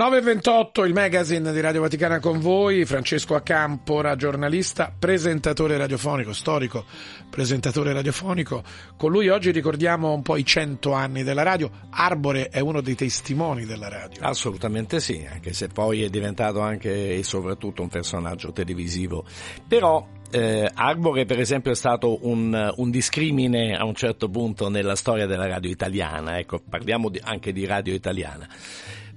9.28, 0.03 0.85
il 0.85 0.95
magazine 0.95 1.53
di 1.53 1.61
Radio 1.61 1.83
Vaticana 1.83 2.19
con 2.19 2.41
voi, 2.41 2.85
Francesco 2.85 3.37
Acampora, 3.37 4.17
giornalista, 4.17 4.93
presentatore 4.99 5.77
radiofonico, 5.77 6.33
storico 6.33 6.85
presentatore 7.31 7.93
radiofonico. 7.93 8.65
Con 8.97 9.13
lui 9.13 9.29
oggi 9.29 9.53
ricordiamo 9.53 10.13
un 10.13 10.23
po' 10.23 10.37
i 10.37 10.45
100 10.45 10.93
anni 10.93 11.23
della 11.23 11.45
radio. 11.45 11.71
Arbore 11.91 12.49
è 12.49 12.59
uno 12.59 12.81
dei 12.81 12.97
testimoni 12.97 13.65
della 13.65 13.89
radio. 13.89 14.21
Assolutamente 14.23 14.99
sì, 14.99 15.25
anche 15.31 15.53
se 15.53 15.69
poi 15.69 16.03
è 16.03 16.09
diventato 16.09 16.59
anche 16.59 17.17
e 17.17 17.23
soprattutto 17.23 17.83
un 17.83 17.89
personaggio 17.89 18.51
televisivo. 18.51 19.25
Però 19.69 20.05
eh, 20.33 20.69
Arbore 20.75 21.27
per 21.27 21.39
esempio 21.39 21.71
è 21.71 21.75
stato 21.77 22.27
un, 22.27 22.73
un, 22.77 22.91
discrimine 22.91 23.77
a 23.77 23.85
un 23.85 23.95
certo 23.95 24.29
punto 24.29 24.69
nella 24.69 24.97
storia 24.97 25.27
della 25.27 25.47
radio 25.47 25.71
italiana, 25.71 26.39
ecco, 26.39 26.61
parliamo 26.69 27.09
di, 27.09 27.21
anche 27.23 27.53
di 27.53 27.65
radio 27.67 27.95
italiana. 27.95 28.49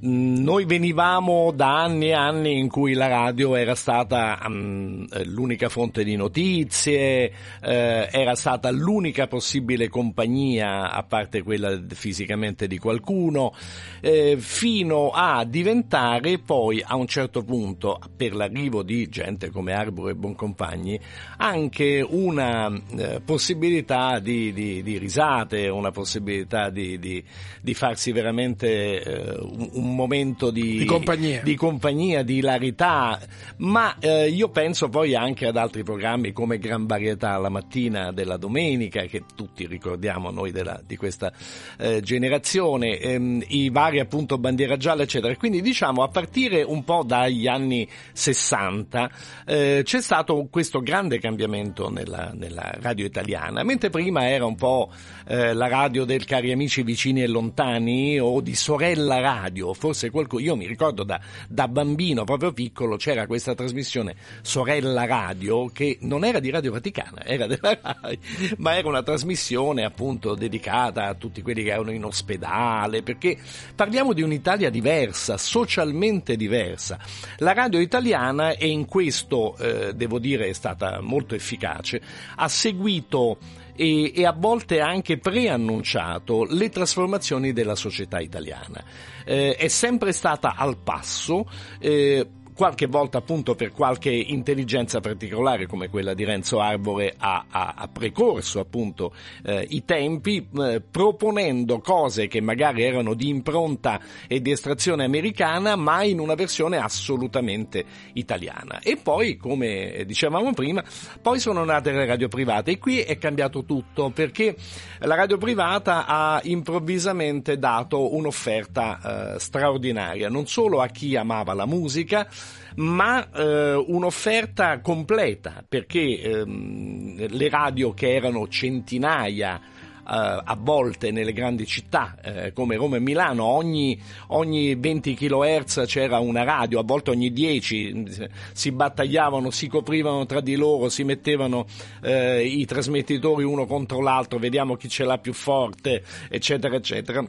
Noi 0.07 0.65
venivamo 0.65 1.51
da 1.51 1.81
anni 1.81 2.09
e 2.09 2.13
anni 2.13 2.59
in 2.59 2.69
cui 2.69 2.93
la 2.93 3.07
radio 3.07 3.55
era 3.55 3.73
stata 3.73 4.39
um, 4.45 5.07
l'unica 5.23 5.67
fonte 5.67 6.03
di 6.03 6.15
notizie, 6.15 7.31
eh, 7.59 8.09
era 8.11 8.35
stata 8.35 8.69
l'unica 8.69 9.25
possibile 9.25 9.89
compagnia, 9.89 10.91
a 10.91 11.01
parte 11.01 11.41
quella 11.41 11.81
fisicamente 11.87 12.67
di 12.67 12.77
qualcuno, 12.77 13.55
eh, 13.99 14.35
fino 14.37 15.09
a 15.09 15.43
diventare 15.43 16.37
poi 16.37 16.83
a 16.85 16.95
un 16.95 17.07
certo 17.07 17.43
punto, 17.43 17.99
per 18.15 18.35
l'arrivo 18.35 18.83
di 18.83 19.09
gente 19.09 19.49
come 19.49 19.73
Arbore 19.73 20.11
e 20.11 20.15
Boncompagni, 20.15 20.99
anche 21.37 22.05
una 22.07 22.71
eh, 22.95 23.21
possibilità 23.25 24.19
di, 24.19 24.53
di, 24.53 24.83
di, 24.83 24.99
risate, 24.99 25.67
una 25.67 25.89
possibilità 25.89 26.69
di, 26.69 26.99
di 26.99 27.73
farsi 27.73 28.11
veramente 28.11 29.01
eh, 29.01 29.37
un, 29.39 29.94
un 29.95 30.01
momento 30.01 30.51
di, 30.51 30.79
di, 30.79 30.85
compagnia. 30.85 31.41
di 31.41 31.55
compagnia, 31.55 32.21
di 32.21 32.35
hilarità, 32.35 33.17
ma 33.57 33.97
eh, 33.99 34.27
io 34.27 34.49
penso 34.49 34.89
poi 34.89 35.15
anche 35.15 35.47
ad 35.47 35.55
altri 35.55 35.83
programmi 35.83 36.33
come 36.33 36.59
Gran 36.59 36.85
Varietà 36.85 37.37
la 37.37 37.49
mattina 37.49 38.11
della 38.11 38.35
domenica, 38.35 39.03
che 39.03 39.23
tutti 39.33 39.65
ricordiamo 39.65 40.29
noi 40.29 40.51
della, 40.51 40.81
di 40.85 40.97
questa 40.97 41.31
eh, 41.77 42.01
generazione, 42.01 42.99
ehm, 42.99 43.43
i 43.47 43.69
vari 43.69 43.99
appunto 43.99 44.37
Bandiera 44.37 44.75
Gialla, 44.75 45.03
eccetera. 45.03 45.33
Quindi 45.37 45.61
diciamo 45.61 46.03
a 46.03 46.09
partire 46.09 46.61
un 46.61 46.83
po' 46.83 47.03
dagli 47.05 47.47
anni 47.47 47.87
60 48.11 49.11
eh, 49.45 49.81
c'è 49.83 50.01
stato 50.01 50.47
questo 50.51 50.81
grande 50.81 51.19
cambiamento 51.19 51.89
nella, 51.89 52.31
nella, 52.33 52.73
radio 52.81 53.05
italiana, 53.05 53.63
mentre 53.63 53.89
prima 53.89 54.29
era 54.29 54.45
un 54.45 54.55
po' 54.55 54.91
eh, 55.27 55.53
la 55.53 55.67
radio 55.67 56.03
del 56.03 56.25
cari 56.25 56.51
amici 56.51 56.83
vicini 56.83 57.23
e 57.23 57.27
lontani 57.27 58.19
o 58.19 58.41
di 58.41 58.55
sorella 58.55 59.19
radio, 59.19 59.73
forse 59.85 60.09
qualcuno, 60.09 60.41
io 60.41 60.55
mi 60.55 60.65
ricordo 60.65 61.03
da, 61.03 61.21
da, 61.47 61.67
bambino 61.67 62.23
proprio 62.23 62.51
piccolo 62.53 62.95
c'era 62.95 63.27
questa 63.27 63.53
trasmissione 63.53 64.15
Sorella 64.41 65.05
Radio 65.05 65.67
che 65.67 65.99
non 66.01 66.23
era 66.25 66.39
di 66.39 66.49
Radio 66.49 66.71
Vaticana, 66.71 67.21
era 67.25 67.45
della 67.45 67.77
RAI, 67.79 68.17
ma 68.57 68.75
era 68.75 68.87
una 68.87 69.03
trasmissione 69.03 69.83
appunto 69.83 70.33
dedicata 70.33 71.05
a 71.05 71.13
tutti 71.13 71.43
quelli 71.43 71.61
che 71.61 71.69
erano 71.69 71.91
in 71.91 72.03
ospedale, 72.03 73.03
perché 73.03 73.37
parliamo 73.75 74.13
di 74.13 74.23
un'Italia 74.23 74.71
diversa, 74.71 75.37
socialmente 75.37 76.35
diversa. 76.35 76.97
La 77.37 77.53
radio 77.53 77.79
italiana 77.79 78.53
e 78.53 78.67
in 78.67 78.85
questo 78.85 79.55
eh, 79.57 79.93
devo 79.93 80.17
dire 80.17 80.47
è 80.47 80.53
stata 80.53 80.99
molto 80.99 81.35
efficace, 81.35 82.01
ha 82.37 82.47
seguito 82.47 83.37
e, 83.75 84.11
e, 84.15 84.25
a 84.25 84.35
volte 84.37 84.79
anche 84.79 85.17
preannunciato 85.17 86.45
le 86.45 86.69
trasformazioni 86.69 87.53
della 87.53 87.75
società 87.75 88.19
italiana. 88.19 88.83
Eh, 89.25 89.55
è 89.55 89.67
sempre 89.67 90.11
stata 90.11 90.55
al 90.55 90.77
passo. 90.77 91.49
Eh, 91.79 92.27
qualche 92.55 92.87
volta 92.87 93.17
appunto 93.17 93.53
per 93.53 93.71
qualche 93.71 94.09
intelligenza 94.09 95.01
particolare 95.01 95.67
come 95.67 95.89
quella 95.89 96.13
di 96.13 96.23
Renzo 96.23 96.59
Arbore 96.59 97.13
ha, 97.17 97.45
ha, 97.49 97.73
ha 97.75 97.87
precorso 97.87 98.59
appunto 98.59 99.13
eh, 99.43 99.65
i 99.69 99.83
tempi 99.83 100.47
eh, 100.57 100.81
proponendo 100.81 101.79
cose 101.79 102.27
che 102.27 102.39
magari 102.41 102.83
erano 102.83 103.13
di 103.13 103.27
impronta 103.27 103.99
e 104.27 104.41
di 104.41 104.51
estrazione 104.51 105.03
americana 105.03 105.75
ma 105.75 106.03
in 106.03 106.19
una 106.19 106.35
versione 106.35 106.77
assolutamente 106.77 107.83
italiana. 108.13 108.79
E 108.79 108.97
poi 108.97 109.35
come 109.35 110.03
dicevamo 110.05 110.53
prima 110.53 110.83
poi 111.21 111.39
sono 111.39 111.63
nate 111.65 111.91
le 111.91 112.05
radio 112.05 112.27
private. 112.27 112.71
E 112.71 112.77
qui 112.77 112.99
è 112.99 113.17
cambiato 113.17 113.65
tutto 113.65 114.09
perché 114.11 114.55
la 114.99 115.15
radio 115.15 115.37
privata 115.37 116.05
ha 116.05 116.39
improvvisamente 116.43 117.57
dato 117.57 118.15
un'offerta 118.15 119.33
eh, 119.35 119.39
straordinaria. 119.39 120.29
Non 120.29 120.47
solo 120.47 120.81
a 120.81 120.87
chi 120.87 121.15
amava 121.15 121.53
la 121.53 121.65
musica 121.65 122.27
ma 122.75 123.29
eh, 123.31 123.73
un'offerta 123.73 124.79
completa 124.79 125.63
perché 125.67 126.21
ehm, 126.21 127.27
le 127.29 127.49
radio 127.49 127.93
che 127.93 128.13
erano 128.13 128.47
centinaia 128.47 129.73
Uh, 130.05 130.39
a 130.43 130.55
volte 130.55 131.09
nelle 131.09 131.33
grandi 131.33 131.65
città 131.65 132.15
uh, 132.23 132.53
come 132.53 132.75
Roma 132.75 132.97
e 132.97 132.99
Milano 132.99 133.43
ogni, 133.43 133.99
ogni 134.27 134.75
20 134.75 135.15
kHz 135.15 135.85
c'era 135.87 136.19
una 136.19 136.43
radio, 136.43 136.77
a 136.77 136.83
volte 136.83 137.09
ogni 137.09 137.33
10 137.33 138.29
si 138.53 138.71
battagliavano, 138.71 139.49
si 139.49 139.67
coprivano 139.67 140.27
tra 140.27 140.41
di 140.41 140.55
loro, 140.57 140.89
si 140.89 141.03
mettevano 141.03 141.65
uh, 142.03 142.37
i 142.39 142.65
trasmettitori 142.65 143.43
uno 143.43 143.65
contro 143.65 143.99
l'altro, 143.99 144.37
vediamo 144.37 144.75
chi 144.75 144.89
ce 144.89 145.05
l'ha 145.05 145.17
più 145.17 145.33
forte, 145.33 146.03
eccetera, 146.29 146.75
eccetera 146.75 147.27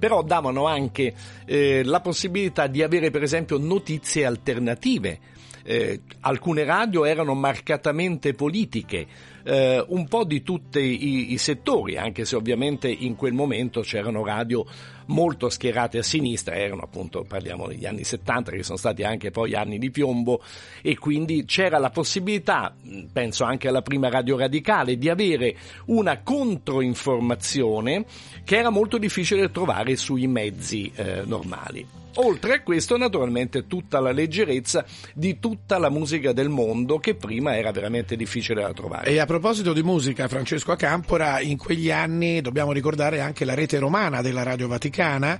però 0.00 0.22
davano 0.22 0.66
anche 0.66 1.14
eh, 1.44 1.84
la 1.84 2.00
possibilità 2.00 2.66
di 2.66 2.82
avere 2.82 3.10
per 3.10 3.22
esempio 3.22 3.58
notizie 3.58 4.24
alternative. 4.24 5.18
Eh, 5.62 6.00
alcune 6.20 6.64
radio 6.64 7.04
erano 7.04 7.34
marcatamente 7.34 8.32
politiche, 8.32 9.06
eh, 9.44 9.84
un 9.88 10.08
po' 10.08 10.24
di 10.24 10.42
tutti 10.42 10.80
i, 10.80 11.32
i, 11.32 11.38
settori, 11.38 11.98
anche 11.98 12.24
se 12.24 12.34
ovviamente 12.34 12.88
in 12.88 13.14
quel 13.14 13.34
momento 13.34 13.82
c'erano 13.82 14.24
radio 14.24 14.64
molto 15.10 15.50
schierate 15.50 15.98
a 15.98 16.02
sinistra, 16.02 16.54
erano 16.54 16.82
appunto, 16.82 17.24
parliamo 17.26 17.66
degli 17.66 17.84
anni 17.84 18.04
70 18.04 18.52
che 18.52 18.62
sono 18.62 18.78
stati 18.78 19.02
anche 19.02 19.30
poi 19.30 19.54
anni 19.54 19.78
di 19.78 19.90
piombo 19.90 20.42
e 20.80 20.96
quindi 20.96 21.44
c'era 21.44 21.78
la 21.78 21.90
possibilità, 21.90 22.74
penso 23.12 23.44
anche 23.44 23.68
alla 23.68 23.82
prima 23.82 24.08
radio 24.08 24.38
radicale, 24.38 24.96
di 24.96 25.08
avere 25.08 25.56
una 25.86 26.20
controinformazione 26.22 28.04
che 28.44 28.56
era 28.56 28.70
molto 28.70 28.98
difficile 28.98 29.50
trovare 29.50 29.96
sui 29.96 30.26
mezzi 30.26 30.90
eh, 30.94 31.22
normali. 31.24 31.99
Oltre 32.16 32.54
a 32.54 32.62
questo, 32.62 32.96
naturalmente, 32.96 33.66
tutta 33.66 34.00
la 34.00 34.10
leggerezza 34.10 34.84
di 35.14 35.38
tutta 35.38 35.78
la 35.78 35.90
musica 35.90 36.32
del 36.32 36.48
mondo 36.48 36.98
che 36.98 37.14
prima 37.14 37.56
era 37.56 37.70
veramente 37.70 38.16
difficile 38.16 38.62
da 38.62 38.72
trovare. 38.72 39.10
E 39.10 39.18
a 39.18 39.26
proposito 39.26 39.72
di 39.72 39.82
musica, 39.82 40.28
Francesco 40.28 40.72
Acampora, 40.72 41.40
in 41.40 41.56
quegli 41.56 41.90
anni 41.90 42.40
dobbiamo 42.40 42.72
ricordare 42.72 43.20
anche 43.20 43.44
la 43.44 43.54
rete 43.54 43.78
romana 43.78 44.22
della 44.22 44.42
Radio 44.42 44.68
Vaticana, 44.68 45.38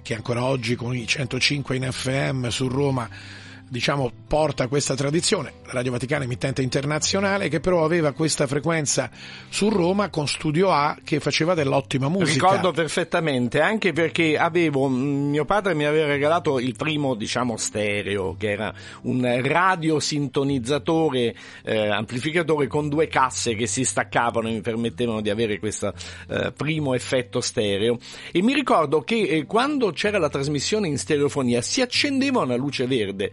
che 0.00 0.14
ancora 0.14 0.44
oggi 0.44 0.74
con 0.74 0.94
i 0.94 1.06
105 1.06 1.76
in 1.76 1.88
FM 1.90 2.48
su 2.48 2.68
Roma 2.68 3.08
diciamo, 3.72 4.12
porta 4.26 4.68
questa 4.68 4.94
tradizione. 4.94 5.54
Radio 5.68 5.92
Vaticana 5.92 6.24
emittente 6.24 6.60
internazionale 6.60 7.48
che 7.48 7.58
però 7.58 7.86
aveva 7.86 8.12
questa 8.12 8.46
frequenza 8.46 9.10
su 9.48 9.70
Roma 9.70 10.10
con 10.10 10.28
Studio 10.28 10.70
A 10.70 10.98
che 11.02 11.20
faceva 11.20 11.54
dell'ottima 11.54 12.10
musica. 12.10 12.48
Ricordo 12.48 12.72
perfettamente, 12.72 13.60
anche 13.60 13.92
perché 13.92 14.36
avevo, 14.36 14.88
mio 14.88 15.46
padre 15.46 15.72
mi 15.72 15.86
aveva 15.86 16.04
regalato 16.04 16.58
il 16.58 16.76
primo, 16.76 17.14
diciamo, 17.14 17.56
stereo, 17.56 18.36
che 18.38 18.50
era 18.50 18.74
un 19.04 19.40
radiosintonizzatore, 19.42 21.34
eh, 21.64 21.88
amplificatore 21.88 22.66
con 22.66 22.90
due 22.90 23.08
casse 23.08 23.54
che 23.54 23.66
si 23.66 23.84
staccavano 23.84 24.48
e 24.48 24.52
mi 24.52 24.60
permettevano 24.60 25.22
di 25.22 25.30
avere 25.30 25.58
questo 25.58 25.94
eh, 26.28 26.52
primo 26.54 26.92
effetto 26.92 27.40
stereo. 27.40 27.96
E 28.32 28.42
mi 28.42 28.52
ricordo 28.52 29.00
che 29.00 29.22
eh, 29.22 29.46
quando 29.46 29.92
c'era 29.92 30.18
la 30.18 30.28
trasmissione 30.28 30.88
in 30.88 30.98
stereofonia 30.98 31.62
si 31.62 31.80
accendeva 31.80 32.42
una 32.42 32.56
luce 32.56 32.86
verde 32.86 33.32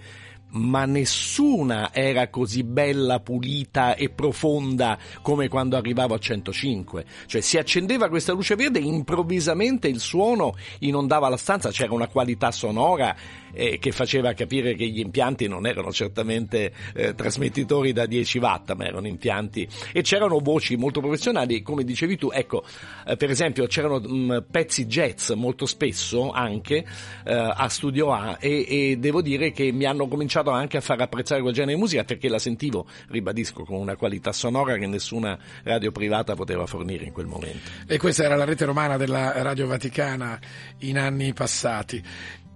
ma 0.52 0.86
nessuna 0.86 1.94
era 1.94 2.30
così 2.30 2.64
bella, 2.64 3.20
pulita 3.20 3.96
e 3.96 4.10
profonda 4.10 4.98
come 5.22 5.48
quando 5.48 5.76
arrivavo 5.78 6.14
a 6.14 6.20
105. 6.20 7.06
Cioè 7.26 7.42
si 7.42 7.58
accendeva 7.58 8.10
questa 8.10 8.34
luce 8.34 8.56
verde 8.56 8.80
e 8.80 8.84
improvvisamente 8.84 9.88
il 9.88 10.00
suono 10.00 10.56
inondava 10.80 11.30
la 11.30 11.38
stanza, 11.38 11.70
c'era 11.70 11.94
una 11.94 12.08
qualità 12.08 12.52
sonora 12.52 13.16
eh, 13.54 13.80
che 13.80 13.92
faceva 13.92 14.34
capire 14.34 14.76
che 14.76 14.88
gli 14.88 15.00
impianti 15.00 15.48
non 15.48 15.66
erano 15.66 15.92
certamente 15.92 16.74
eh, 16.94 17.16
trasmettitori 17.16 17.94
da 17.94 18.06
10 18.06 18.38
watt, 18.40 18.74
ma 18.74 18.86
erano 18.86 19.08
impianti 19.08 19.68
e 19.92 20.02
c'erano 20.02 20.40
voci 20.40 20.76
molto 20.76 21.00
professionali, 21.00 21.62
come 21.62 21.84
dicevi 21.84 22.18
tu, 22.18 22.30
ecco, 22.32 22.64
eh, 23.06 23.16
per 23.16 23.30
esempio 23.30 23.66
c'erano 23.68 24.00
mh, 24.00 24.46
pezzi 24.50 24.86
jazz 24.86 25.32
molto 25.32 25.66
spesso 25.66 26.32
anche 26.32 26.86
eh, 27.26 27.34
a 27.34 27.68
Studio 27.70 28.12
A 28.12 28.38
e, 28.40 28.66
e 28.68 28.98
devo 28.98 29.22
dire 29.22 29.52
che 29.52 29.72
mi 29.72 29.86
hanno 29.86 30.08
cominciato 30.08 30.50
anche 30.50 30.78
a 30.78 30.82
far 30.82 31.02
apprezzare 31.02 31.42
quel 31.42 31.54
genere 31.54 31.74
di 31.74 31.80
musica 31.80 32.04
perché 32.04 32.30
la 32.30 32.40
sentivo, 32.40 32.88
ribadisco, 33.08 33.64
con 33.64 33.78
una 33.78 33.96
qualità 33.96 34.32
sonora 34.32 34.78
che 34.78 34.88
nessuna 34.88 35.38
radio 35.64 35.92
privata 35.92 36.36
poteva 36.36 36.66
fornire 36.66 37.06
in 37.06 37.12
quel 37.12 37.28
momento. 37.28 37.70
E 37.88 37.98
questa 37.98 38.24
era 38.24 38.36
la 38.36 38.46
rete 38.46 38.66
romana 38.66 38.98
della 38.98 39.42
Radio 39.42 39.68
Vaticana 39.68 40.40
in 40.80 40.98
anni 40.98 41.34
passati. 41.34 42.04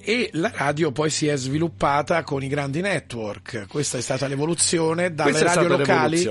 E 0.03 0.29
la 0.33 0.51
radio 0.53 0.91
poi 0.91 1.09
si 1.09 1.27
è 1.27 1.35
sviluppata 1.37 2.23
con 2.23 2.43
i 2.43 2.47
grandi 2.47 2.81
network. 2.81 3.67
Questa 3.67 3.97
è 3.97 4.01
stata 4.01 4.27
l'evoluzione 4.27 5.13
dalle 5.13 5.31
Questa 5.31 5.53
radio 5.53 5.77
locali. 5.77 6.23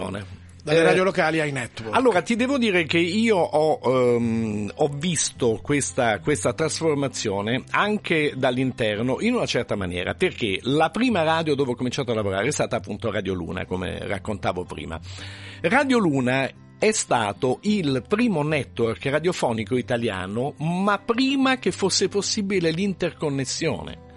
Dalle 0.65 0.79
Eh, 0.79 0.83
radio 0.85 1.03
locali 1.03 1.41
ai 1.41 1.51
network. 1.51 1.97
Allora, 1.97 2.23
ti 2.23 2.37
devo 2.37 2.57
dire 2.57 2.85
che 2.85 2.99
io 2.99 3.37
ho, 3.37 3.81
ehm, 3.83 4.71
ho 4.77 4.89
visto 4.95 5.59
questa, 5.61 6.21
questa 6.21 6.53
trasformazione 6.53 7.65
anche 7.71 8.33
dall'interno 8.37 9.17
in 9.19 9.35
una 9.35 9.47
certa 9.47 9.75
maniera, 9.75 10.15
perché 10.15 10.61
la 10.63 10.91
prima 10.91 11.25
radio 11.25 11.57
dove 11.57 11.73
ho 11.73 11.75
cominciato 11.75 12.13
a 12.13 12.15
lavorare 12.15 12.47
è 12.47 12.53
stata 12.53 12.77
appunto 12.77 13.11
Radio 13.11 13.35
Luna, 13.35 13.67
come 13.67 14.07
raccontavo 14.07 14.65
prima. 14.65 15.01
Radio 15.63 15.99
Luna 15.99 16.49
è 16.83 16.91
stato 16.91 17.61
il 17.61 18.03
primo 18.09 18.43
network 18.43 19.07
radiofonico 19.07 19.77
italiano, 19.77 20.55
ma 20.57 20.99
prima 20.99 21.57
che 21.59 21.71
fosse 21.71 22.09
possibile 22.09 22.73
l'interconnessione. 22.73 24.12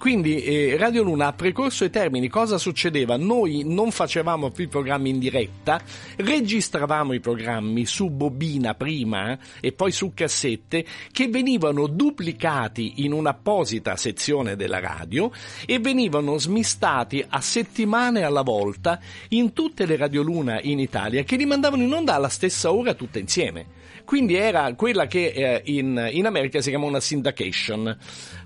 Quindi 0.00 0.42
eh, 0.42 0.78
Radio 0.78 1.02
Luna 1.02 1.26
ha 1.26 1.32
precorso 1.34 1.84
i 1.84 1.90
termini. 1.90 2.28
Cosa 2.28 2.56
succedeva? 2.56 3.18
Noi 3.18 3.64
non 3.66 3.90
facevamo 3.90 4.48
più 4.48 4.64
i 4.64 4.68
programmi 4.68 5.10
in 5.10 5.18
diretta, 5.18 5.78
registravamo 6.16 7.12
i 7.12 7.20
programmi 7.20 7.84
su 7.84 8.08
bobina 8.08 8.72
prima 8.72 9.38
e 9.60 9.72
poi 9.72 9.92
su 9.92 10.12
cassette 10.14 10.86
che 11.12 11.28
venivano 11.28 11.86
duplicati 11.86 13.04
in 13.04 13.12
un'apposita 13.12 13.94
sezione 13.96 14.56
della 14.56 14.80
radio 14.80 15.30
e 15.66 15.78
venivano 15.80 16.38
smistati 16.38 17.22
a 17.28 17.42
settimane 17.42 18.22
alla 18.22 18.40
volta 18.40 18.98
in 19.28 19.52
tutte 19.52 19.84
le 19.84 19.98
Radio 19.98 20.22
Luna 20.22 20.62
in 20.62 20.78
Italia 20.78 21.24
che 21.24 21.36
li 21.36 21.44
mandavano 21.44 21.82
in 21.82 21.92
onda 21.92 22.14
alla 22.14 22.30
stessa 22.30 22.72
ora 22.72 22.94
tutte 22.94 23.18
insieme. 23.18 23.79
Quindi 24.10 24.34
era 24.34 24.74
quella 24.74 25.06
che 25.06 25.26
eh, 25.26 25.62
in, 25.66 26.08
in 26.10 26.26
America 26.26 26.60
si 26.60 26.70
chiama 26.70 26.84
una 26.84 26.98
syndication. 26.98 27.96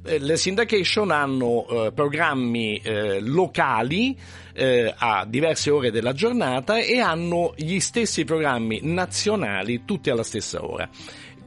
Eh, 0.05 0.19
le 0.19 0.37
syndication 0.37 1.11
hanno 1.11 1.67
eh, 1.67 1.93
programmi 1.95 2.77
eh, 2.85 3.19
locali 3.21 4.15
eh, 4.53 4.93
a 4.95 5.25
diverse 5.27 5.71
ore 5.71 5.91
della 5.91 6.13
giornata 6.13 6.81
e 6.81 7.01
hanno 7.01 7.55
gli 7.57 7.81
stessi 7.81 8.25
programmi 8.25 8.81
nazionali 8.83 9.87
tutti 9.87 10.11
alla 10.11 10.23
stessa 10.23 10.63
ora. 10.63 10.87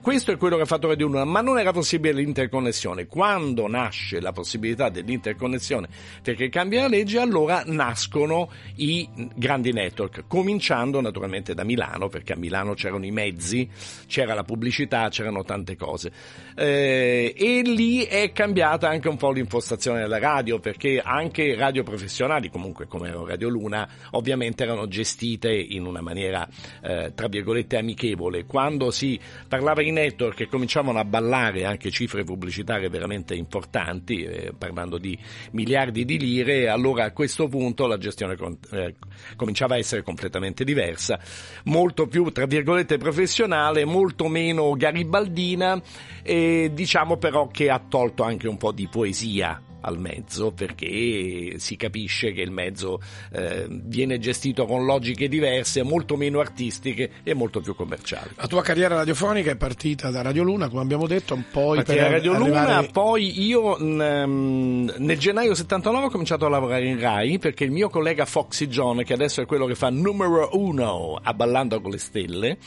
Questo 0.08 0.32
è 0.32 0.38
quello 0.38 0.56
che 0.56 0.62
ha 0.62 0.66
fatto 0.66 0.88
Radio 0.88 1.08
Luna, 1.08 1.26
ma 1.26 1.42
non 1.42 1.60
era 1.60 1.74
possibile 1.74 2.14
l'interconnessione. 2.14 3.08
Quando 3.08 3.68
nasce 3.68 4.22
la 4.22 4.32
possibilità 4.32 4.88
dell'interconnessione 4.88 5.90
perché 6.24 6.48
cambia 6.48 6.84
la 6.84 6.88
legge, 6.88 7.20
allora 7.20 7.62
nascono 7.66 8.50
i 8.76 9.06
grandi 9.36 9.74
network, 9.74 10.24
cominciando 10.26 11.02
naturalmente 11.02 11.54
da 11.54 11.66
Milano, 11.66 12.08
perché 12.08 12.32
a 12.32 12.38
Milano 12.38 12.74
c'erano 12.74 13.06
i 13.06 13.12
mezzi, 13.12 13.70
c'era 14.08 14.34
la 14.34 14.46
pubblicità, 14.46 15.10
c'erano 15.10 15.44
tante 15.44 15.76
cose. 15.76 16.10
Eh, 16.56 17.34
e 17.36 17.62
lì 17.66 18.06
è 18.06 18.32
cambiata 18.32 18.88
anche 18.88 19.10
un 19.10 19.18
po' 19.18 19.32
l'impostazione 19.32 20.00
della 20.00 20.20
radio, 20.20 20.58
perché 20.60 21.02
anche 21.04 21.54
radio 21.56 21.84
professionali, 21.84 22.50
comunque 22.50 22.88
come 22.88 23.10
era 23.10 23.22
Radio 23.26 23.50
Luna, 23.50 23.86
ovviamente 24.12 24.64
erano 24.64 24.88
gestite 24.88 25.52
in 25.52 25.86
una 25.86 26.00
maniera, 26.00 26.48
eh, 26.82 27.12
tra 27.14 27.28
virgolette, 27.28 27.76
amichevole. 27.76 28.46
Quando 28.46 28.90
si 28.90 29.20
parlava 29.50 29.82
in 29.82 29.96
network 29.98 30.42
e 30.42 30.48
cominciavano 30.48 31.00
a 31.00 31.04
ballare 31.06 31.66
anche 31.66 31.90
cifre 31.90 32.24
pubblicitarie 32.24 32.90
veramente 32.90 33.34
importanti, 33.34 34.24
eh, 34.24 34.54
parlando 34.58 34.98
di 34.98 35.18
miliardi 35.52 36.06
di 36.06 36.20
lire, 36.20 36.70
allora 36.70 37.06
a 37.06 37.12
questo 37.12 37.48
punto 37.48 37.88
la 37.88 37.98
gestione 37.98 38.36
con- 38.36 38.58
eh, 38.72 38.96
cominciava 39.36 39.76
a 39.76 39.78
essere 39.78 40.04
completamente 40.04 40.64
diversa, 40.64 41.20
molto 41.66 42.08
più, 42.08 42.32
tra 42.32 42.46
virgolette, 42.46 42.98
professionale, 42.98 43.86
molto 43.86 44.28
meno 44.28 44.72
garibaldina, 44.76 45.82
e 46.22 46.70
diciamo 46.74 47.18
però 47.18 47.48
che 47.48 47.70
ha 47.70 47.80
tolto 47.80 48.24
anche 48.24 48.48
un 48.48 48.58
po' 48.58 48.72
di 48.72 48.88
poesia 48.88 49.67
al 49.88 50.00
mezzo 50.00 50.52
perché 50.52 51.56
si 51.58 51.76
capisce 51.76 52.32
che 52.34 52.42
il 52.42 52.52
mezzo 52.52 53.00
eh, 53.32 53.66
viene 53.70 54.20
gestito 54.20 54.66
con 54.66 54.86
logiche 54.86 55.28
diverse, 55.28 55.84
molto 55.84 56.16
meno 56.18 56.40
artistiche 56.40 57.12
e 57.24 57.34
molto 57.34 57.62
più 57.62 57.74
commerciali. 57.74 58.32
La 58.36 58.48
tua 58.48 58.62
carriera 58.62 58.96
radiofonica 58.96 59.52
è 59.52 59.56
partita 59.56 60.10
da 60.10 60.22
Radio 60.22 60.44
Luna, 60.44 60.70
come 60.70 60.82
abbiamo 60.82 61.08
detto, 61.08 61.42
poi 61.52 61.78
Perché 61.78 62.02
per 62.02 62.12
Radio 62.12 62.34
arrivare... 62.34 62.76
Luna, 62.76 62.90
poi 62.92 63.46
io 63.46 63.78
mm, 63.82 64.90
nel 64.98 65.18
gennaio 65.18 65.56
79 65.56 66.06
ho 66.06 66.10
cominciato 66.10 66.46
a 66.46 66.50
lavorare 66.50 66.86
in 66.86 67.00
Rai 67.00 67.40
perché 67.40 67.64
il 67.64 67.72
mio 67.72 67.90
collega 67.90 68.26
Foxy 68.26 68.68
John, 68.68 69.04
che 69.04 69.14
adesso 69.14 69.42
è 69.42 69.46
quello 69.46 69.66
che 69.66 69.76
fa 69.76 69.90
numero 69.90 70.50
uno 70.54 71.20
a 71.22 71.34
Ballando 71.34 71.80
con 71.80 71.92
le 71.92 71.98
Stelle, 71.98 72.58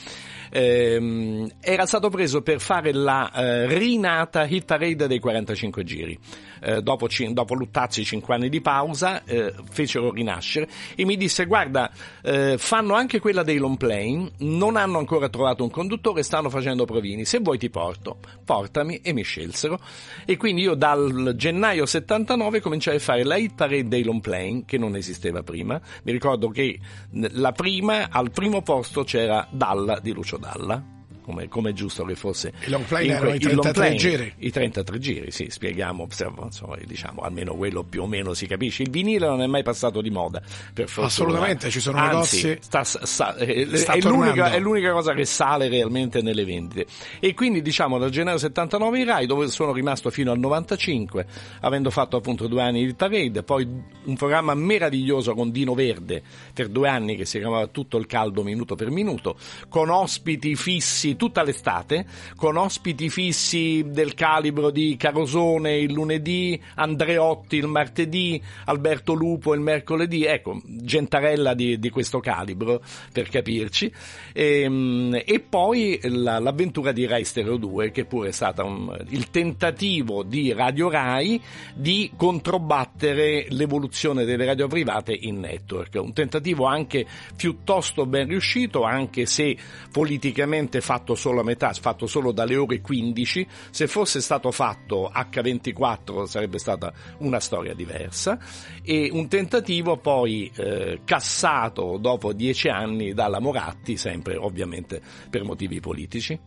ehm, 0.50 1.48
era 1.60 1.86
stato 1.86 2.08
preso 2.08 2.42
per 2.42 2.60
fare 2.60 2.92
la 2.92 3.30
eh, 3.32 3.66
rinata 3.66 4.46
hit 4.46 4.64
parade 4.64 5.06
dei 5.06 5.18
45 5.18 5.84
giri. 5.84 6.18
Eh, 6.62 6.82
dopo, 6.82 7.08
dopo 7.32 7.54
Luttazzi 7.54 8.04
5 8.04 8.34
anni 8.34 8.48
di 8.48 8.60
pausa 8.60 9.24
eh, 9.24 9.52
fecero 9.70 10.12
rinascere 10.12 10.68
e 10.94 11.04
mi 11.04 11.16
disse 11.16 11.46
guarda 11.46 11.90
eh, 12.22 12.56
fanno 12.58 12.94
anche 12.94 13.20
quella 13.20 13.42
dei 13.42 13.58
long 13.58 13.76
plane 13.76 14.32
non 14.38 14.76
hanno 14.76 14.98
ancora 14.98 15.28
trovato 15.28 15.62
un 15.62 15.70
conduttore 15.70 16.22
stanno 16.22 16.50
facendo 16.50 16.84
provini. 16.84 17.24
Se 17.24 17.38
vuoi 17.38 17.58
ti 17.58 17.70
porto 17.70 18.18
portami. 18.44 19.00
E 19.02 19.12
mi 19.12 19.22
scelsero. 19.22 19.78
E 20.24 20.36
quindi 20.36 20.62
io 20.62 20.74
dal 20.74 21.34
gennaio 21.36 21.86
79 21.86 22.60
cominciai 22.60 22.96
a 22.96 23.00
fare 23.00 23.24
la 23.24 23.36
hit 23.36 23.54
parade 23.54 23.88
dei 23.88 24.02
long 24.02 24.20
plane 24.20 24.64
che 24.66 24.78
non 24.78 24.96
esisteva 24.96 25.42
prima. 25.42 25.80
Mi 26.04 26.12
ricordo 26.12 26.48
che 26.48 26.78
la 27.10 27.52
prima 27.52 28.08
al 28.10 28.30
primo 28.30 28.62
posto 28.62 29.04
c'era 29.04 29.46
Dalla 29.50 29.98
di 30.00 30.12
Lucio 30.12 30.36
Dalla 30.36 30.99
come, 31.30 31.48
come 31.48 31.70
è 31.70 31.72
giusto 31.72 32.04
che 32.04 32.14
fosse. 32.16 32.52
I 32.66 32.70
long 32.70 32.84
plane 32.84 33.06
erano 33.06 33.26
que- 33.30 33.34
i 33.34 33.40
il 33.40 33.54
long 33.54 33.60
33 33.72 33.72
plane, 33.82 33.96
giri. 33.96 34.32
I 34.38 34.50
33 34.50 34.98
giri, 34.98 35.30
sì, 35.30 35.46
spieghiamo, 35.48 36.06
insomma, 36.42 36.76
diciamo, 36.84 37.22
almeno 37.22 37.54
quello 37.54 37.82
più 37.84 38.02
o 38.02 38.06
meno 38.06 38.34
si 38.34 38.46
capisce. 38.46 38.82
Il 38.82 38.90
vinile 38.90 39.26
non 39.26 39.40
è 39.42 39.46
mai 39.46 39.62
passato 39.62 40.00
di 40.00 40.10
moda, 40.10 40.40
per 40.74 40.86
fortuna. 40.86 41.06
Assolutamente, 41.06 41.70
ci 41.70 41.80
sono 41.80 41.98
Anzi, 41.98 42.42
negozi- 42.42 42.62
sta- 42.62 42.84
sta- 42.84 43.36
eh, 43.36 43.68
Sta 43.76 43.92
è, 43.94 44.00
l'unica, 44.00 44.50
è 44.52 44.58
l'unica 44.58 44.92
cosa 44.92 45.14
che 45.14 45.24
sale 45.24 45.68
realmente 45.68 46.20
nelle 46.22 46.44
vendite. 46.44 46.86
E 47.20 47.34
quindi 47.34 47.62
diciamo 47.62 47.98
dal 47.98 48.10
gennaio 48.10 48.38
79 48.38 48.98
in 48.98 49.04
Rai, 49.06 49.26
dove 49.26 49.48
sono 49.48 49.72
rimasto 49.72 50.10
fino 50.10 50.32
al 50.32 50.38
95, 50.38 51.26
avendo 51.60 51.90
fatto 51.90 52.16
appunto 52.16 52.46
due 52.48 52.62
anni 52.62 52.84
di 52.86 52.94
parade, 52.94 53.42
poi 53.42 53.66
un 54.04 54.16
programma 54.16 54.54
meraviglioso 54.54 55.34
con 55.34 55.50
Dino 55.50 55.74
Verde 55.74 56.22
per 56.52 56.68
due 56.68 56.88
anni 56.88 57.16
che 57.16 57.24
si 57.24 57.38
chiamava 57.38 57.66
Tutto 57.68 57.96
il 57.98 58.06
caldo 58.06 58.42
minuto 58.42 58.74
per 58.74 58.90
minuto, 58.90 59.36
con 59.68 59.90
ospiti 59.90 60.56
fissi 60.56 61.16
tutta 61.20 61.42
l'estate, 61.42 62.06
con 62.34 62.56
ospiti 62.56 63.10
fissi 63.10 63.84
del 63.86 64.14
calibro 64.14 64.70
di 64.70 64.96
Carosone 64.96 65.76
il 65.76 65.92
lunedì, 65.92 66.58
Andreotti 66.76 67.56
il 67.56 67.66
martedì, 67.66 68.40
Alberto 68.64 69.12
Lupo 69.12 69.52
il 69.52 69.60
mercoledì, 69.60 70.24
ecco, 70.24 70.62
gentarella 70.64 71.52
di, 71.52 71.78
di 71.78 71.90
questo 71.90 72.20
calibro 72.20 72.80
per 73.12 73.28
capirci. 73.28 73.92
E, 74.32 75.22
e 75.26 75.40
poi 75.40 76.00
la- 76.04 76.38
l'avventura 76.38 76.92
di 76.92 77.04
Rai 77.04 77.24
Stereo 77.24 77.58
2, 77.58 77.90
che 77.90 78.06
pure 78.06 78.28
è 78.28 78.32
stata 78.32 78.64
un- 78.64 78.96
il 79.10 79.28
tentativo 79.28 80.22
di 80.22 80.54
Radio 80.54 80.88
Rai 80.88 81.38
di 81.74 82.10
controbattere 82.16 83.44
l'evoluzione 83.50 84.24
delle 84.24 84.46
radio 84.46 84.68
private 84.68 85.12
in 85.12 85.40
network. 85.40 85.96
Un 86.00 86.14
tentativo 86.14 86.64
anche 86.64 87.04
piuttosto 87.36 88.06
ben 88.06 88.26
riuscito, 88.26 88.84
anche 88.84 89.26
se 89.26 89.54
politicamente 89.92 90.80
fatto 90.80 91.09
solo 91.14 91.40
a 91.40 91.44
metà, 91.44 91.72
fatto 91.72 92.06
solo 92.06 92.32
dalle 92.32 92.56
ore 92.56 92.80
15. 92.80 93.46
Se 93.70 93.86
fosse 93.86 94.20
stato 94.20 94.50
fatto 94.50 95.10
H24 95.14 96.24
sarebbe 96.24 96.58
stata 96.58 96.92
una 97.18 97.40
storia 97.40 97.74
diversa. 97.74 98.38
E 98.82 99.10
un 99.12 99.28
tentativo 99.28 99.96
poi 99.96 100.50
eh, 100.56 101.00
cassato 101.04 101.98
dopo 101.98 102.32
dieci 102.32 102.68
anni 102.68 103.12
dalla 103.12 103.40
Moratti, 103.40 103.96
sempre 103.96 104.36
ovviamente 104.36 105.00
per 105.28 105.44
motivi 105.44 105.80
politici. 105.80 106.38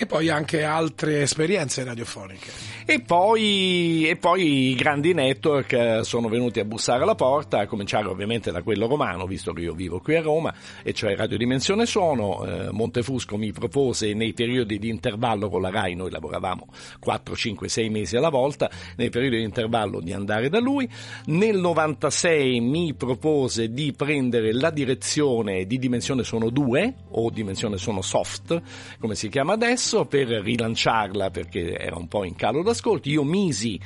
E 0.00 0.06
poi 0.06 0.30
anche 0.30 0.64
altre 0.64 1.20
esperienze 1.20 1.84
radiofoniche. 1.84 2.50
E 2.86 3.00
poi, 3.00 4.08
e 4.08 4.16
poi 4.16 4.70
i 4.70 4.74
grandi 4.74 5.12
network 5.12 5.72
eh, 5.72 6.00
sono 6.04 6.30
venuti 6.30 6.58
a 6.58 6.64
bussare 6.64 7.02
alla 7.02 7.14
porta, 7.14 7.58
a 7.58 7.66
cominciare 7.66 8.08
ovviamente 8.08 8.50
da 8.50 8.62
quello 8.62 8.86
romano, 8.86 9.26
visto 9.26 9.52
che 9.52 9.60
io 9.60 9.74
vivo 9.74 10.00
qui 10.00 10.16
a 10.16 10.22
Roma, 10.22 10.54
e 10.82 10.94
cioè 10.94 11.14
Radio 11.14 11.36
Dimensione 11.36 11.84
Sono. 11.84 12.46
Eh, 12.46 12.72
Montefusco 12.72 13.36
mi 13.36 13.52
propose 13.52 14.14
nei 14.14 14.32
periodi 14.32 14.78
di 14.78 14.88
intervallo 14.88 15.50
con 15.50 15.60
la 15.60 15.68
RAI, 15.68 15.94
noi 15.94 16.10
lavoravamo 16.10 16.68
4, 16.98 17.36
5, 17.36 17.68
6 17.68 17.90
mesi 17.90 18.16
alla 18.16 18.30
volta, 18.30 18.70
nei 18.96 19.10
periodi 19.10 19.36
di 19.36 19.44
intervallo 19.44 20.00
di 20.00 20.14
andare 20.14 20.48
da 20.48 20.60
lui. 20.60 20.88
Nel 21.26 21.58
96 21.58 22.58
mi 22.60 22.94
propose 22.94 23.70
di 23.70 23.92
prendere 23.92 24.54
la 24.54 24.70
direzione 24.70 25.66
di 25.66 25.78
Dimensione 25.78 26.24
Sono 26.24 26.48
2, 26.48 26.94
o 27.10 27.28
Dimensione 27.28 27.76
Sono 27.76 28.00
Soft, 28.00 28.62
come 28.98 29.14
si 29.14 29.28
chiama 29.28 29.52
adesso, 29.52 29.89
per 30.06 30.28
rilanciarla 30.28 31.30
perché 31.30 31.76
era 31.76 31.96
un 31.96 32.06
po' 32.06 32.24
in 32.24 32.36
calo 32.36 32.62
d'ascolti. 32.62 33.10
Io 33.10 33.24
misi 33.24 33.78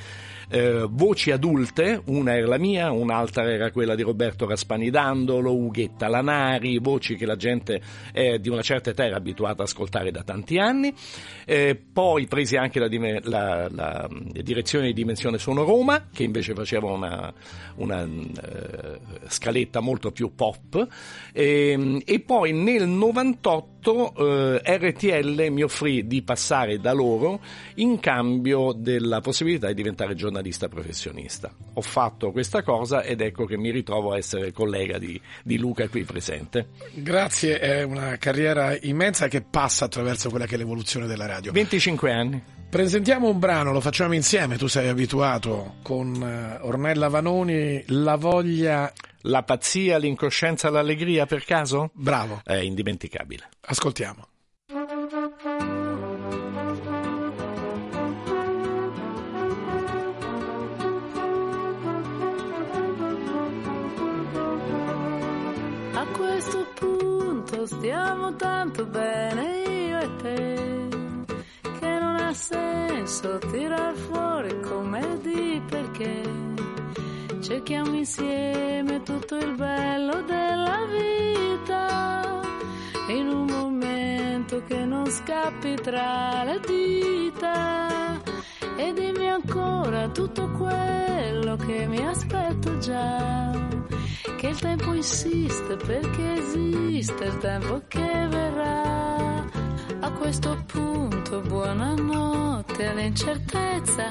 eh, 0.51 0.87
voci 0.89 1.31
adulte, 1.31 2.03
una 2.07 2.37
era 2.37 2.47
la 2.47 2.59
mia, 2.59 2.91
un'altra 2.91 3.51
era 3.51 3.71
quella 3.71 3.95
di 3.95 4.03
Roberto 4.03 4.47
Raspani 4.47 4.91
Dandolo, 4.91 5.55
Ughetta 5.55 6.09
Lanari, 6.09 6.79
voci 6.79 7.17
che 7.17 7.27
la 7.27 7.37
gente 7.37 7.81
eh, 8.13 8.39
di 8.39 8.49
una 8.49 8.63
certa 8.63 8.91
età 8.91 9.05
era 9.05 9.17
abituata 9.17 9.63
ad 9.63 9.69
ascoltare 9.69 10.11
da 10.11 10.23
tanti 10.23 10.59
anni. 10.59 10.93
Eh, 11.45 11.81
poi 11.93 12.27
presi 12.27 12.57
anche 12.57 12.79
la, 12.79 12.89
la- 13.23 13.69
la, 13.71 14.09
direzione 14.43 14.87
di 14.87 14.93
Dimensione 14.93 15.39
Sono 15.39 15.65
Roma, 15.65 16.09
che 16.13 16.23
invece 16.23 16.55
faceva 16.55 16.91
una, 16.91 17.33
una, 17.77 18.03
eh, 18.05 18.99
scaletta 19.27 19.81
molto 19.81 20.13
più 20.13 20.35
pop. 20.35 20.87
E, 21.33 22.03
e 22.05 22.21
poi 22.21 22.53
nel 22.53 22.87
98 22.87 23.74
eh, 23.93 24.63
RTL 24.65 25.49
mi 25.51 25.63
offrì 25.63 26.07
di 26.07 26.23
passare 26.23 26.79
da 26.79 26.93
loro 26.93 27.41
in 27.77 28.01
cambio 28.01 28.73
della 28.73 29.21
possibilità 29.21 29.69
di 29.69 29.75
diventare 29.75 30.15
giornalista 30.15 30.69
professionista. 30.69 31.53
Ho 31.75 31.81
fatto 31.81 32.33
questa 32.33 32.63
cosa 32.63 33.03
ed 33.03 33.21
ecco 33.21 33.45
che 33.45 33.57
mi 33.57 33.71
ritrovo 33.71 34.13
a 34.13 34.17
essere 34.17 34.53
collega 34.53 34.99
di, 34.99 35.21
di 35.43 35.59
Luca 35.59 35.89
qui 35.89 36.05
presente. 36.05 36.69
Grazie, 36.93 37.59
è 37.59 37.83
una 37.83 38.17
carriera 38.17 38.77
immensa 38.81 39.29
che 39.29 39.43
passa 39.43 39.85
attraverso 39.85 40.31
quella 40.31 40.47
che 40.47 40.55
è 40.55 40.59
l'evoluzione 40.59 41.07
della 41.07 41.27
radio. 41.27 41.53
25 41.53 42.13
anni. 42.13 42.43
Presentiamo 42.75 43.29
un 43.29 43.39
brano, 43.39 43.71
lo 43.71 43.81
facciamo 43.81 44.15
insieme, 44.15 44.57
tu 44.57 44.67
sei 44.67 44.89
abituato 44.89 45.77
con 45.81 46.13
eh, 46.21 46.59
Ornella 46.63 47.09
Vanoni, 47.09 47.85
La 47.87 48.17
voglia... 48.17 48.93
La 49.27 49.45
pazzia, 49.45 49.97
l'incoscienza, 49.97 50.71
l'allegria 50.71 51.25
per 51.25 51.45
caso? 51.45 51.93
Bravo. 51.95 52.41
È 52.43 52.57
indimenticabile. 52.57 53.49
Ascoltiamo. 53.61 54.27
A 65.93 66.07
questo 66.13 66.67
punto 66.75 67.67
stiamo 67.67 68.35
tanto 68.35 68.85
bene 68.85 69.63
io 69.63 70.01
e 70.01 70.17
te 70.17 70.94
senso 72.35 73.39
tirar 73.39 73.95
fuori 73.95 74.61
come 74.61 75.19
di 75.23 75.63
perché? 75.69 76.23
Cerchiamo 77.41 77.95
insieme 77.95 79.03
tutto 79.03 79.37
il 79.37 79.55
bello 79.55 80.23
della 80.23 80.81
vita. 80.91 82.41
In 83.09 83.29
un 83.29 83.45
momento 83.45 84.63
che 84.67 84.85
non 84.85 85.07
scappi 85.11 85.75
tra 85.75 86.43
le 86.45 86.61
dita. 86.67 88.21
E 88.77 88.93
dimmi 88.93 89.29
ancora 89.29 90.09
tutto 90.09 90.51
quello 90.53 91.57
che 91.57 91.87
mi 91.87 92.05
aspetto 92.07 92.79
già. 92.79 93.53
Che 94.37 94.49
il 94.49 94.59
tempo 94.59 94.93
insiste 94.93 95.77
perché 95.77 96.33
esiste 96.39 97.25
il 97.25 97.39
tempo 97.39 97.83
che 97.89 98.24
questo 100.25 100.57
punto 100.65 101.43
buonanotte 101.43 102.87
all'incertezza, 102.87 104.11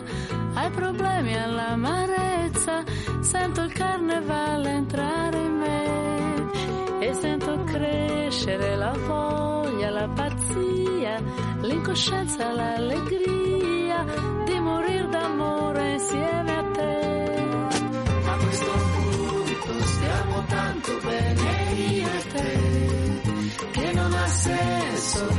ai 0.53 0.69
problemi 0.69 1.35
all'amarezza, 1.35 2.83
sento 3.21 3.61
il 3.61 3.73
carnevale 3.73 4.69
entrare 4.69 5.37
in 5.39 5.53
me 5.53 6.99
e 6.99 7.13
sento 7.15 7.63
crescere 7.63 8.75
la 8.75 8.91
voglia, 8.91 9.89
la 9.89 10.07
pazzia, 10.07 11.19
l'incoscienza, 11.61 12.51
l'allegria 12.53 14.05
di 14.45 14.59
morire 14.59 15.09
d'amore 15.09 15.93
insieme 15.93 16.42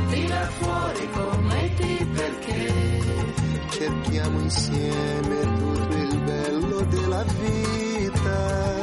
tirar 0.09 0.47
fuori 0.59 1.09
come 1.11 1.73
ti 1.75 2.07
perché 2.13 2.73
cerchiamo 3.71 4.39
insieme 4.39 5.41
tutto 5.57 5.95
il 5.97 6.17
bello 6.19 6.79
della 6.81 7.23
vita. 7.23 8.75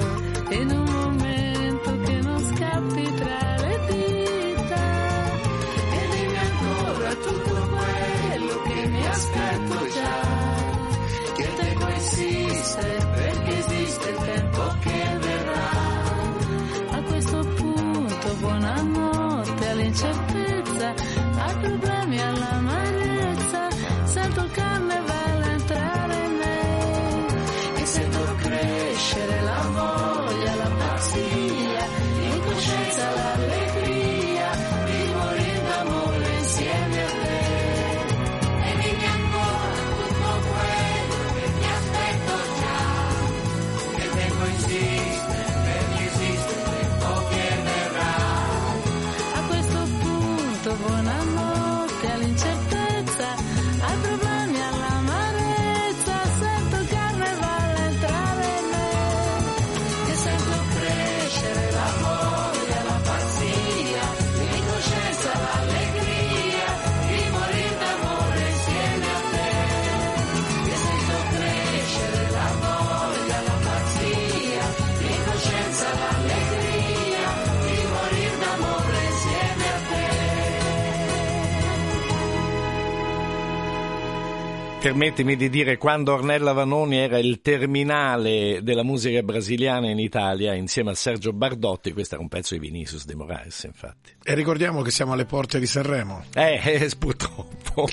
Permettimi 84.82 85.36
di 85.36 85.48
dire, 85.48 85.76
quando 85.76 86.12
Ornella 86.12 86.52
Vanoni 86.52 86.96
era 86.96 87.16
il 87.16 87.40
terminale 87.40 88.64
della 88.64 88.82
musica 88.82 89.22
brasiliana 89.22 89.88
in 89.88 90.00
Italia, 90.00 90.54
insieme 90.54 90.90
a 90.90 90.94
Sergio 90.96 91.32
Bardotti, 91.32 91.92
questo 91.92 92.14
era 92.14 92.22
un 92.24 92.28
pezzo 92.28 92.54
di 92.54 92.60
Vinicius 92.60 93.04
de 93.04 93.14
Moraes, 93.14 93.62
infatti. 93.62 94.10
E 94.20 94.34
ricordiamo 94.34 94.82
che 94.82 94.90
siamo 94.90 95.12
alle 95.12 95.24
porte 95.24 95.60
di 95.60 95.66
Sanremo. 95.66 96.24
Eh, 96.34 96.60
eh 96.66 96.90
purtroppo. 96.98 97.88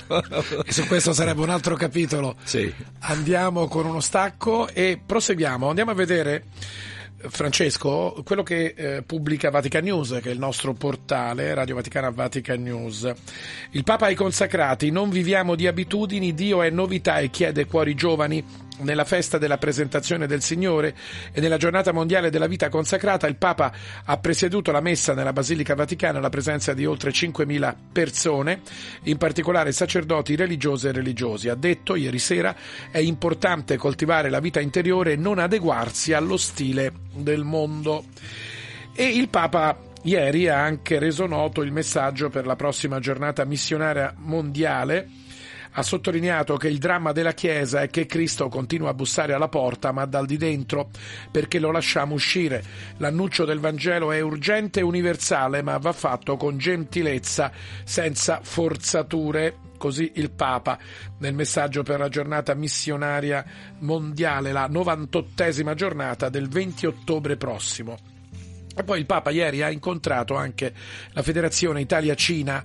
E 0.64 0.72
su 0.72 0.84
questo 0.88 1.12
sarebbe 1.12 1.42
un 1.42 1.50
altro 1.50 1.76
capitolo. 1.76 2.34
Sì. 2.42 2.74
Andiamo 2.98 3.68
con 3.68 3.86
uno 3.86 4.00
stacco 4.00 4.66
e 4.66 5.00
proseguiamo. 5.04 5.68
Andiamo 5.68 5.92
a 5.92 5.94
vedere, 5.94 6.46
Francesco, 7.28 8.22
quello 8.24 8.42
che 8.42 8.74
eh, 8.76 9.02
pubblica 9.02 9.50
Vatican 9.50 9.84
News, 9.84 10.18
che 10.22 10.30
è 10.30 10.32
il 10.32 10.38
nostro 10.38 10.72
portale, 10.72 11.52
Radio 11.54 11.74
Vaticana 11.74 12.10
Vatican 12.10 12.62
News. 12.62 13.12
Il 13.72 13.84
Papa 13.84 14.06
ai 14.06 14.14
consacrati, 14.14 14.90
non 14.90 15.10
viviamo 15.10 15.54
di 15.54 15.66
abitudini, 15.66 16.34
Dio 16.34 16.62
è 16.62 16.70
novità 16.70 17.18
e 17.18 17.30
chiede 17.30 17.66
cuori 17.66 17.94
giovani. 17.94 18.68
Nella 18.80 19.04
festa 19.04 19.36
della 19.36 19.58
presentazione 19.58 20.26
del 20.26 20.42
Signore 20.42 20.94
e 21.32 21.40
nella 21.40 21.58
giornata 21.58 21.92
mondiale 21.92 22.30
della 22.30 22.46
vita 22.46 22.70
consacrata, 22.70 23.26
il 23.26 23.36
Papa 23.36 23.72
ha 24.04 24.16
presieduto 24.16 24.70
la 24.70 24.80
messa 24.80 25.12
nella 25.12 25.34
Basilica 25.34 25.74
Vaticana 25.74 26.16
alla 26.18 26.30
presenza 26.30 26.72
di 26.72 26.86
oltre 26.86 27.10
5.000 27.10 27.74
persone, 27.92 28.62
in 29.04 29.18
particolare 29.18 29.72
sacerdoti 29.72 30.34
religiosi 30.34 30.88
e 30.88 30.92
religiosi. 30.92 31.48
Ha 31.50 31.54
detto 31.54 31.94
ieri 31.94 32.18
sera 32.18 32.56
è 32.90 32.98
importante 32.98 33.76
coltivare 33.76 34.30
la 34.30 34.40
vita 34.40 34.60
interiore 34.60 35.12
e 35.12 35.16
non 35.16 35.38
adeguarsi 35.38 36.14
allo 36.14 36.38
stile 36.38 36.92
del 37.12 37.44
mondo. 37.44 38.04
E 38.94 39.04
il 39.04 39.28
Papa 39.28 39.78
ieri 40.02 40.48
ha 40.48 40.62
anche 40.62 40.98
reso 40.98 41.26
noto 41.26 41.60
il 41.60 41.72
messaggio 41.72 42.30
per 42.30 42.46
la 42.46 42.56
prossima 42.56 42.98
giornata 42.98 43.44
missionaria 43.44 44.14
mondiale 44.16 45.28
ha 45.72 45.82
sottolineato 45.82 46.56
che 46.56 46.68
il 46.68 46.78
dramma 46.78 47.12
della 47.12 47.32
Chiesa 47.32 47.82
è 47.82 47.88
che 47.88 48.06
Cristo 48.06 48.48
continua 48.48 48.90
a 48.90 48.94
bussare 48.94 49.32
alla 49.32 49.48
porta, 49.48 49.92
ma 49.92 50.04
dal 50.04 50.26
di 50.26 50.36
dentro, 50.36 50.90
perché 51.30 51.58
lo 51.58 51.70
lasciamo 51.70 52.14
uscire. 52.14 52.62
L'annuncio 52.96 53.44
del 53.44 53.60
Vangelo 53.60 54.10
è 54.10 54.20
urgente 54.20 54.80
e 54.80 54.84
universale, 54.84 55.62
ma 55.62 55.78
va 55.78 55.92
fatto 55.92 56.36
con 56.36 56.58
gentilezza, 56.58 57.52
senza 57.84 58.40
forzature. 58.42 59.68
Così 59.78 60.12
il 60.16 60.30
Papa 60.30 60.78
nel 61.18 61.32
messaggio 61.32 61.82
per 61.82 62.00
la 62.00 62.10
giornata 62.10 62.52
missionaria 62.52 63.42
mondiale, 63.78 64.52
la 64.52 64.68
98esima 64.68 65.72
giornata 65.72 66.28
del 66.28 66.48
20 66.48 66.84
ottobre 66.84 67.36
prossimo. 67.36 67.96
E 68.76 68.84
poi 68.84 68.98
il 68.98 69.06
Papa 69.06 69.30
ieri 69.30 69.62
ha 69.62 69.70
incontrato 69.70 70.36
anche 70.36 70.74
la 71.12 71.22
Federazione 71.22 71.80
Italia-Cina 71.80 72.64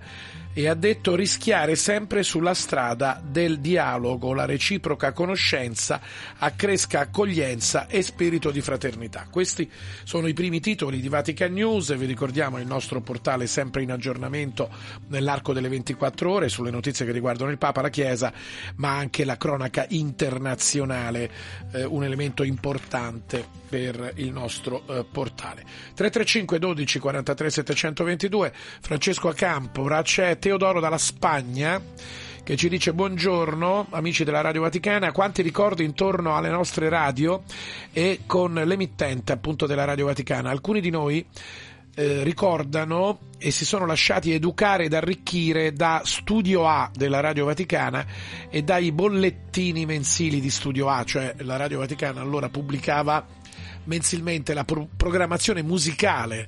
e 0.57 0.69
ha 0.69 0.73
detto 0.73 1.15
rischiare 1.15 1.76
sempre 1.76 2.23
sulla 2.23 2.53
strada 2.53 3.22
del 3.22 3.60
dialogo, 3.60 4.34
la 4.34 4.45
reciproca 4.45 5.11
conoscenza, 5.11 5.99
accresca 6.38 7.02
accoglienza 7.02 7.88
e 7.88 8.02
spirito 8.02 8.52
di 8.52 8.61
fraternità. 8.61 9.27
Questi 9.30 9.69
sono 10.06 10.27
i 10.27 10.34
primi 10.34 10.61
titoli 10.61 11.02
di 11.02 11.10
Vatican 11.10 11.52
News, 11.52 11.94
vi 11.98 12.06
ricordiamo 12.06 12.57
il 12.57 12.65
nostro 12.65 13.02
portale 13.02 13.48
sempre 13.48 13.84
in 13.84 13.91
aggiornamento 13.91 14.69
nell'arco 15.10 15.52
delle 15.52 15.68
24 15.68 16.32
ore 16.32 16.48
sulle 16.48 16.72
notizie 16.72 17.06
che 17.06 17.11
riguardano 17.11 17.52
il 17.52 17.57
Papa, 17.57 17.82
la 17.82 17.90
Chiesa, 17.90 18.32
ma 18.76 18.95
anche 18.95 19.26
la 19.26 19.36
cronaca 19.36 19.86
internazionale, 19.90 21.30
eh, 21.73 21.84
un 21.84 22.06
elemento 22.06 22.44
importante 22.44 23.64
per 23.76 24.14
il 24.15 24.31
nostro 24.31 24.84
eh, 24.88 25.03
portale. 25.03 25.64
335 25.95 26.60
12 26.60 26.99
43 26.99 27.49
722 27.49 28.53
Francesco 28.80 29.27
Acampo, 29.27 29.84
c'è 30.02 30.39
Teodoro 30.39 30.80
dalla 30.80 30.97
Spagna 30.97 31.81
che 32.41 32.56
ci 32.56 32.69
dice 32.69 32.93
buongiorno 32.93 33.88
amici 33.89 34.23
della 34.23 34.39
Radio 34.39 34.61
Vaticana, 34.61 35.11
quanti 35.11 35.41
ricordi 35.41 35.84
intorno 35.84 36.38
alle 36.38 36.49
nostre 36.49 36.88
radio 36.88 37.43
e 37.91 38.22
con 38.26 38.53
l'emittente 38.53 39.34
appunto 39.34 39.65
della 39.65 39.84
Radio 39.84 40.06
Vaticana. 40.06 40.52
Alcuni 40.52 40.80
di 40.80 40.89
noi 40.89 41.26
eh, 41.95 42.23
ricordano 42.23 43.19
e 43.38 43.52
si 43.52 43.65
sono 43.65 43.85
lasciati 43.85 44.31
educare 44.31 44.85
ed 44.85 44.93
arricchire 44.93 45.73
da 45.73 46.02
Studio 46.06 46.68
A 46.68 46.89
della 46.93 47.19
Radio 47.19 47.45
Vaticana 47.45 48.06
e 48.49 48.61
dai 48.61 48.93
bollettini 48.93 49.85
mensili 49.85 50.39
di 50.39 50.49
Studio 50.49 50.88
A, 50.88 51.03
cioè 51.03 51.35
la 51.39 51.57
Radio 51.57 51.80
Vaticana 51.80 52.22
allora 52.22 52.47
pubblicava 52.47 53.43
mensilmente 53.85 54.53
la 54.53 54.63
pro- 54.63 54.87
programmazione 54.95 55.61
musicale 55.61 56.47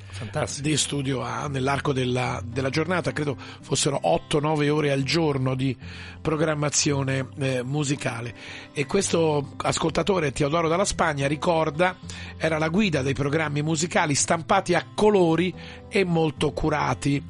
di 0.60 0.78
Studio 0.78 1.22
A 1.22 1.48
nell'arco 1.48 1.94
della, 1.94 2.42
della 2.46 2.70
giornata, 2.70 3.12
credo 3.12 3.38
fossero 3.62 4.00
8-9 4.04 4.70
ore 4.70 4.92
al 4.92 5.04
giorno 5.04 5.56
di 5.56 5.76
programmazione 6.22 7.30
eh, 7.38 7.64
musicale. 7.64 8.36
E 8.74 8.86
questo 8.86 9.54
ascoltatore 9.58 10.32
Teodoro 10.32 10.68
dalla 10.68 10.86
Spagna 10.86 11.28
ricorda 11.28 11.96
era 12.38 12.58
la 12.58 12.70
guida 12.70 13.02
dei 13.02 13.14
programmi 13.14 13.62
musicali 13.62 14.16
stampati 14.16 14.74
a 14.74 14.86
colori 14.94 15.54
e 15.90 16.04
molto 16.04 16.52
curati. 16.52 17.24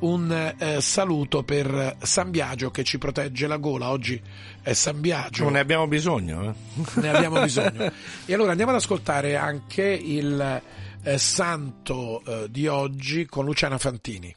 Un 0.00 0.54
eh, 0.58 0.80
saluto 0.80 1.44
per 1.44 1.96
San 2.02 2.30
Biagio 2.30 2.72
che 2.72 2.82
ci 2.82 2.98
protegge 2.98 3.46
la 3.46 3.56
gola. 3.56 3.90
Oggi 3.90 4.20
è 4.62 4.72
San 4.72 5.00
Biagio. 5.00 5.44
Non 5.44 5.52
ne 5.54 5.60
abbiamo 5.60 5.86
bisogno. 5.86 6.50
Eh? 6.50 7.00
ne 7.00 7.08
abbiamo 7.10 7.40
bisogno. 7.42 7.90
E 8.24 8.34
allora 8.34 8.52
andiamo 8.52 8.70
ad 8.70 8.78
ascoltare 8.78 9.36
anche 9.36 9.82
il 9.82 10.62
eh, 11.02 11.18
santo 11.18 12.22
eh, 12.24 12.46
di 12.50 12.66
oggi 12.68 13.26
con 13.26 13.44
Luciana 13.44 13.78
Fantini. 13.78 14.34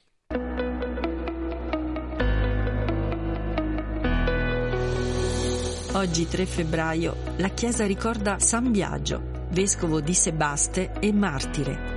Oggi 5.93 6.27
3 6.27 6.45
febbraio 6.45 7.15
la 7.37 7.47
Chiesa 7.49 7.85
ricorda 7.85 8.37
San 8.39 8.69
Biagio, 8.71 9.47
vescovo 9.51 10.01
di 10.01 10.13
Sebaste 10.13 10.91
e 10.99 11.13
martire. 11.13 11.93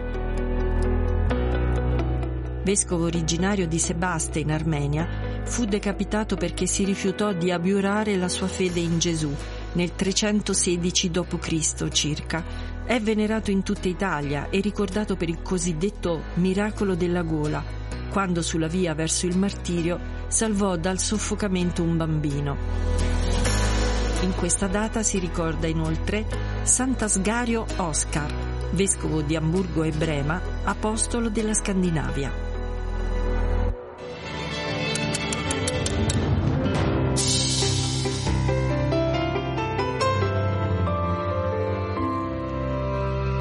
Vescovo 2.62 3.06
originario 3.06 3.66
di 3.66 3.78
Sebaste 3.78 4.38
in 4.38 4.52
Armenia, 4.52 5.37
fu 5.48 5.64
decapitato 5.64 6.36
perché 6.36 6.66
si 6.66 6.84
rifiutò 6.84 7.32
di 7.32 7.50
abiurare 7.50 8.16
la 8.16 8.28
sua 8.28 8.46
fede 8.46 8.80
in 8.80 8.98
Gesù 8.98 9.34
nel 9.72 9.94
316 9.94 11.10
d.C. 11.10 11.88
circa. 11.88 12.44
È 12.84 13.00
venerato 13.00 13.50
in 13.50 13.62
tutta 13.62 13.88
Italia 13.88 14.48
e 14.50 14.60
ricordato 14.60 15.16
per 15.16 15.28
il 15.28 15.42
cosiddetto 15.42 16.22
miracolo 16.34 16.94
della 16.94 17.22
gola, 17.22 17.62
quando 18.10 18.42
sulla 18.42 18.68
via 18.68 18.94
verso 18.94 19.26
il 19.26 19.36
martirio 19.36 19.98
salvò 20.28 20.76
dal 20.76 20.98
soffocamento 20.98 21.82
un 21.82 21.96
bambino. 21.96 22.56
In 24.22 24.34
questa 24.34 24.66
data 24.66 25.02
si 25.02 25.18
ricorda 25.18 25.66
inoltre 25.66 26.26
Sant'Asgario 26.62 27.64
Oscar, 27.76 28.32
vescovo 28.72 29.22
di 29.22 29.36
Amburgo 29.36 29.82
e 29.82 29.92
Brema, 29.92 30.40
apostolo 30.64 31.28
della 31.28 31.54
Scandinavia. 31.54 32.47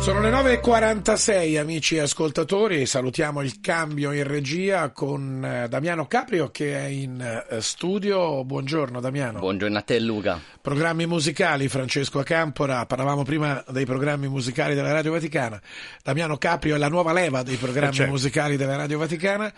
Sono 0.07 0.21
le 0.21 0.31
9.46 0.31 1.59
amici 1.59 1.99
ascoltatori, 1.99 2.85
salutiamo 2.85 3.41
il 3.41 3.59
cambio 3.59 4.13
in 4.13 4.23
regia 4.23 4.91
con 4.91 5.43
eh, 5.43 5.67
Damiano 5.67 6.07
Caprio 6.07 6.47
che 6.49 6.79
è 6.79 6.85
in 6.85 7.19
eh, 7.19 7.59
studio. 7.59 8.45
Buongiorno 8.45 9.01
Damiano. 9.01 9.39
Buongiorno 9.39 9.77
a 9.77 9.81
te 9.81 9.99
Luca. 9.99 10.39
Programmi 10.61 11.05
musicali, 11.05 11.67
Francesco 11.67 12.19
Acampora, 12.19 12.85
parlavamo 12.85 13.23
prima 13.23 13.61
dei 13.69 13.85
programmi 13.85 14.29
musicali 14.29 14.75
della 14.75 14.93
Radio 14.93 15.11
Vaticana. 15.11 15.61
Damiano 16.01 16.37
Caprio 16.37 16.75
è 16.75 16.77
la 16.77 16.87
nuova 16.87 17.11
leva 17.11 17.43
dei 17.43 17.57
programmi 17.57 17.95
Certo. 17.95 18.11
musicali 18.11 18.55
della 18.55 18.77
Radio 18.77 18.99
Vaticana. 18.99 19.51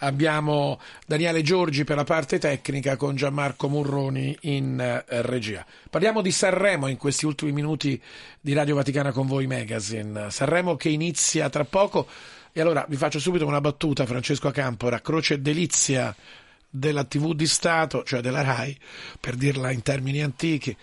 Abbiamo 0.00 0.80
Daniele 1.06 1.40
Giorgi 1.40 1.84
per 1.84 1.96
la 1.96 2.04
parte 2.04 2.38
tecnica 2.38 2.96
con 2.96 3.16
Gianmarco 3.16 3.70
Murroni 3.70 4.36
in 4.42 4.78
eh, 4.78 5.02
regia. 5.22 5.64
Parliamo 5.88 6.20
di 6.20 6.30
Sanremo 6.30 6.88
in 6.88 6.98
questi 6.98 7.24
ultimi 7.24 7.52
minuti 7.52 7.98
di 8.40 8.52
Radio 8.52 8.74
Vaticana 8.74 9.10
con 9.12 9.26
voi 9.26 9.46
Magazine. 9.46 9.93
Sanremo 10.28 10.76
che 10.76 10.88
inizia 10.88 11.48
tra 11.50 11.64
poco. 11.64 12.06
E 12.52 12.60
allora 12.60 12.86
vi 12.88 12.96
faccio 12.96 13.18
subito 13.18 13.46
una 13.46 13.60
battuta, 13.60 14.06
Francesco 14.06 14.48
Acampora, 14.48 15.00
croce 15.00 15.34
e 15.34 15.38
delizia 15.40 16.14
della 16.68 17.04
TV 17.04 17.34
di 17.34 17.46
Stato, 17.46 18.02
cioè 18.04 18.20
della 18.20 18.42
RAI, 18.42 18.76
per 19.20 19.34
dirla 19.36 19.70
in 19.70 19.82
termini 19.82 20.22
antichi. 20.22 20.76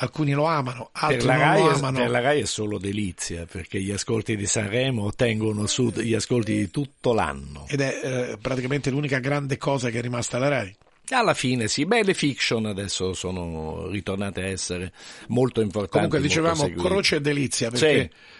Alcuni 0.00 0.32
lo 0.32 0.44
amano, 0.44 0.90
altri 0.92 1.26
non 1.26 1.38
Rai 1.38 1.60
lo 1.60 1.70
è, 1.70 1.74
amano. 1.74 1.98
per 1.98 2.10
la 2.10 2.20
Rai 2.20 2.40
è 2.42 2.44
solo 2.44 2.78
delizia 2.78 3.46
perché 3.46 3.80
gli 3.80 3.90
ascolti 3.90 4.36
di 4.36 4.46
Sanremo 4.46 5.02
ottengono 5.02 5.66
su 5.66 5.90
gli 5.90 6.14
ascolti 6.14 6.54
di 6.56 6.70
tutto 6.70 7.12
l'anno. 7.12 7.66
Ed 7.68 7.80
è 7.80 8.00
eh, 8.30 8.38
praticamente 8.40 8.90
l'unica 8.90 9.18
grande 9.18 9.56
cosa 9.56 9.90
che 9.90 9.98
è 9.98 10.00
rimasta 10.00 10.36
alla 10.36 10.48
RAI. 10.48 10.76
Alla 11.08 11.34
fine 11.34 11.66
sì, 11.66 11.84
beh 11.84 12.04
le 12.04 12.14
fiction 12.14 12.66
adesso 12.66 13.12
sono 13.12 13.88
ritornate 13.88 14.42
a 14.42 14.46
essere 14.46 14.92
molto 15.28 15.60
importanti. 15.62 16.08
Comunque 16.08 16.20
dicevamo 16.20 16.70
croce 16.80 17.16
e 17.16 17.20
delizia 17.20 17.70
perché 17.70 18.10
Sì. 18.12 18.36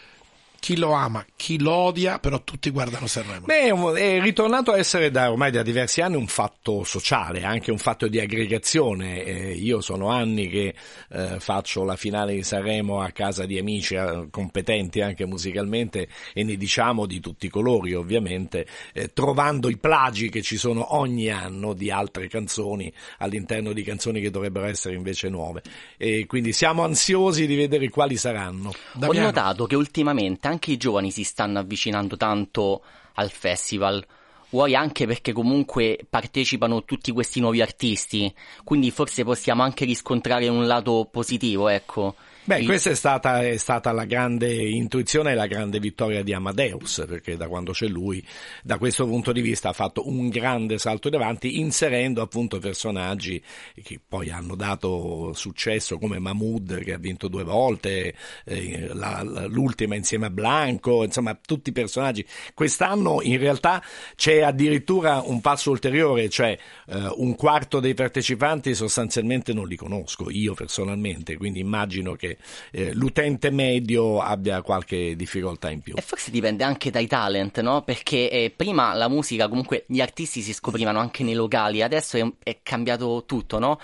Chi 0.60 0.76
lo 0.76 0.92
ama, 0.92 1.24
chi 1.36 1.60
lo 1.60 1.72
odia, 1.72 2.18
però 2.18 2.42
tutti 2.42 2.70
guardano 2.70 3.06
Sanremo. 3.06 3.46
Beh, 3.46 3.72
è 3.94 4.20
ritornato 4.20 4.72
a 4.72 4.78
essere 4.78 5.10
da 5.10 5.30
ormai 5.30 5.50
da 5.50 5.62
diversi 5.62 6.00
anni 6.00 6.16
un 6.16 6.26
fatto 6.26 6.84
sociale, 6.84 7.44
anche 7.44 7.70
un 7.70 7.78
fatto 7.78 8.08
di 8.08 8.18
aggregazione. 8.18 9.24
Eh, 9.24 9.52
io 9.52 9.80
sono 9.80 10.08
anni 10.08 10.48
che 10.48 10.74
eh, 11.10 11.38
faccio 11.38 11.84
la 11.84 11.96
finale 11.96 12.34
di 12.34 12.42
Sanremo 12.42 13.00
a 13.00 13.10
casa 13.10 13.46
di 13.46 13.58
amici 13.58 13.94
eh, 13.94 14.28
competenti 14.30 15.00
anche 15.00 15.26
musicalmente 15.26 16.08
e 16.34 16.42
ne 16.42 16.56
diciamo 16.56 17.06
di 17.06 17.20
tutti 17.20 17.46
i 17.46 17.50
colori 17.50 17.94
ovviamente, 17.94 18.66
eh, 18.92 19.12
trovando 19.12 19.68
i 19.68 19.76
plagi 19.78 20.28
che 20.28 20.42
ci 20.42 20.56
sono 20.56 20.96
ogni 20.96 21.30
anno 21.30 21.72
di 21.72 21.90
altre 21.90 22.28
canzoni 22.28 22.92
all'interno 23.18 23.72
di 23.72 23.82
canzoni 23.82 24.20
che 24.20 24.30
dovrebbero 24.30 24.66
essere 24.66 24.96
invece 24.96 25.28
nuove. 25.28 25.62
E 25.96 26.26
quindi 26.26 26.52
siamo 26.52 26.82
ansiosi 26.82 27.46
di 27.46 27.54
vedere 27.54 27.88
quali 27.90 28.16
saranno. 28.16 28.72
Ho 29.00 29.12
notato 29.12 29.66
che 29.66 29.76
ultimamente 29.76 30.47
anche 30.48 30.72
i 30.72 30.76
giovani 30.76 31.10
si 31.10 31.22
stanno 31.22 31.58
avvicinando 31.58 32.16
tanto 32.16 32.82
al 33.14 33.30
festival. 33.30 34.04
Vuoi 34.50 34.74
anche 34.74 35.06
perché 35.06 35.32
comunque 35.32 35.98
partecipano 36.08 36.84
tutti 36.84 37.12
questi 37.12 37.38
nuovi 37.38 37.60
artisti, 37.60 38.34
quindi 38.64 38.90
forse 38.90 39.22
possiamo 39.22 39.62
anche 39.62 39.84
riscontrare 39.84 40.48
un 40.48 40.66
lato 40.66 41.06
positivo, 41.10 41.68
ecco. 41.68 42.14
Beh, 42.48 42.64
questa 42.64 42.88
è 42.88 42.94
stata, 42.94 43.46
è 43.46 43.58
stata 43.58 43.92
la 43.92 44.06
grande 44.06 44.50
intuizione 44.50 45.32
e 45.32 45.34
la 45.34 45.46
grande 45.46 45.78
vittoria 45.80 46.22
di 46.22 46.32
Amadeus, 46.32 47.04
perché 47.06 47.36
da 47.36 47.46
quando 47.46 47.72
c'è 47.72 47.86
lui, 47.88 48.24
da 48.62 48.78
questo 48.78 49.04
punto 49.04 49.32
di 49.32 49.42
vista, 49.42 49.68
ha 49.68 49.72
fatto 49.74 50.08
un 50.08 50.30
grande 50.30 50.78
salto 50.78 51.08
in 51.08 51.16
avanti, 51.16 51.58
inserendo 51.60 52.22
appunto 52.22 52.58
personaggi 52.58 53.38
che 53.82 54.00
poi 54.08 54.30
hanno 54.30 54.54
dato 54.54 55.34
successo, 55.34 55.98
come 55.98 56.18
Mahmood, 56.18 56.78
che 56.84 56.94
ha 56.94 56.96
vinto 56.96 57.28
due 57.28 57.44
volte, 57.44 58.14
eh, 58.46 58.88
la- 58.94 59.22
la- 59.22 59.44
l'ultima 59.44 59.94
insieme 59.94 60.24
a 60.24 60.30
Blanco, 60.30 61.04
insomma, 61.04 61.38
tutti 61.38 61.68
i 61.68 61.74
personaggi. 61.74 62.24
Quest'anno 62.54 63.20
in 63.20 63.36
realtà 63.36 63.84
c'è 64.16 64.40
addirittura 64.40 65.20
un 65.22 65.42
passo 65.42 65.70
ulteriore, 65.70 66.30
cioè 66.30 66.58
eh, 66.86 67.12
un 67.16 67.34
quarto 67.34 67.78
dei 67.78 67.92
partecipanti 67.92 68.74
sostanzialmente 68.74 69.52
non 69.52 69.68
li 69.68 69.76
conosco, 69.76 70.30
io 70.30 70.54
personalmente, 70.54 71.36
quindi 71.36 71.60
immagino 71.60 72.14
che 72.14 72.36
eh, 72.70 72.92
l'utente 72.94 73.50
medio 73.50 74.20
abbia 74.20 74.62
qualche 74.62 75.16
difficoltà 75.16 75.70
in 75.70 75.80
più. 75.80 75.94
E 75.96 76.02
forse 76.02 76.30
dipende 76.30 76.64
anche 76.64 76.90
dai 76.90 77.06
talent, 77.06 77.60
no? 77.60 77.82
Perché 77.82 78.30
eh, 78.30 78.52
prima 78.54 78.94
la 78.94 79.08
musica, 79.08 79.48
comunque 79.48 79.84
gli 79.86 80.00
artisti 80.00 80.40
si 80.40 80.52
scoprivano 80.52 80.98
anche 80.98 81.24
nei 81.24 81.34
locali, 81.34 81.82
adesso 81.82 82.16
è, 82.16 82.26
è 82.42 82.58
cambiato 82.62 83.24
tutto, 83.26 83.58
no? 83.58 83.78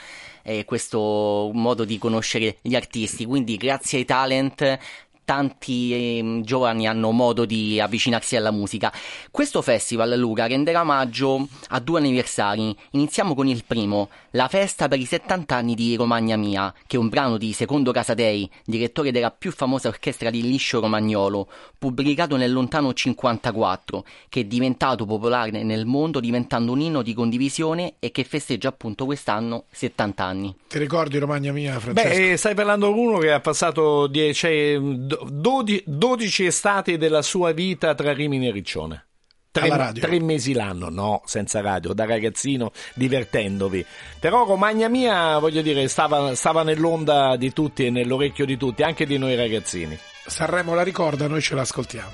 Questo 0.66 1.50
modo 1.54 1.84
di 1.84 1.96
conoscere 1.96 2.58
gli 2.60 2.74
artisti, 2.74 3.24
quindi 3.24 3.56
grazie 3.56 3.98
ai 3.98 4.04
talent 4.04 4.78
tanti 5.24 6.18
ehm, 6.18 6.42
giovani 6.42 6.86
hanno 6.86 7.10
modo 7.10 7.44
di 7.44 7.80
avvicinarsi 7.80 8.36
alla 8.36 8.50
musica. 8.50 8.92
Questo 9.30 9.62
festival, 9.62 10.16
Luca, 10.18 10.46
renderà 10.46 10.80
omaggio 10.80 11.48
a 11.68 11.80
due 11.80 11.98
anniversari. 11.98 12.76
Iniziamo 12.90 13.34
con 13.34 13.48
il 13.48 13.64
primo, 13.66 14.08
la 14.30 14.48
festa 14.48 14.88
per 14.88 14.98
i 14.98 15.04
70 15.04 15.54
anni 15.54 15.74
di 15.74 15.96
Romagna 15.96 16.36
Mia, 16.36 16.72
che 16.86 16.96
è 16.96 16.98
un 17.00 17.08
brano 17.08 17.36
di 17.36 17.52
Secondo 17.52 17.92
Casadei, 17.92 18.48
direttore 18.64 19.10
della 19.10 19.30
più 19.30 19.52
famosa 19.52 19.88
orchestra 19.88 20.30
di 20.30 20.42
Liscio 20.42 20.80
Romagnolo, 20.80 21.48
pubblicato 21.78 22.36
nel 22.36 22.52
lontano 22.52 22.92
54, 22.92 24.04
che 24.28 24.40
è 24.40 24.44
diventato 24.44 25.04
popolare 25.04 25.62
nel 25.62 25.86
mondo 25.86 26.20
diventando 26.20 26.72
un 26.72 26.80
inno 26.80 27.02
di 27.02 27.14
condivisione 27.14 27.94
e 27.98 28.10
che 28.10 28.24
festeggia 28.24 28.68
appunto 28.68 29.04
quest'anno 29.04 29.64
70 29.70 30.24
anni. 30.24 30.54
Ti 30.68 30.78
ricordi 30.78 31.18
Romagna 31.18 31.52
mia, 31.52 31.78
Francesco? 31.78 32.08
Beh, 32.08 32.32
eh, 32.32 32.36
stai 32.36 32.54
parlando 32.54 32.92
di 32.92 32.98
uno 32.98 33.18
che 33.18 33.32
ha 33.32 33.40
passato 33.40 34.06
10, 34.06 35.13
12 35.22 36.46
estati 36.46 36.96
della 36.96 37.22
sua 37.22 37.52
vita 37.52 37.94
tra 37.94 38.12
Rimini 38.12 38.48
e 38.48 38.52
Riccione. 38.52 39.06
Tre, 39.54 39.92
tre 39.92 40.20
mesi 40.20 40.52
l'anno, 40.52 40.88
no, 40.88 41.22
senza 41.26 41.60
radio, 41.60 41.92
da 41.92 42.06
ragazzino, 42.06 42.72
divertendovi. 42.94 43.86
Però 44.18 44.44
Romagna 44.44 44.88
Mia, 44.88 45.38
voglio 45.38 45.62
dire, 45.62 45.86
stava, 45.86 46.34
stava 46.34 46.64
nell'onda 46.64 47.36
di 47.36 47.52
tutti 47.52 47.86
e 47.86 47.90
nell'orecchio 47.90 48.46
di 48.46 48.56
tutti, 48.56 48.82
anche 48.82 49.06
di 49.06 49.16
noi 49.16 49.36
ragazzini. 49.36 49.96
Sanremo 50.26 50.74
la 50.74 50.82
ricorda, 50.82 51.28
noi 51.28 51.40
ce 51.40 51.54
l'ascoltiamo. 51.54 52.10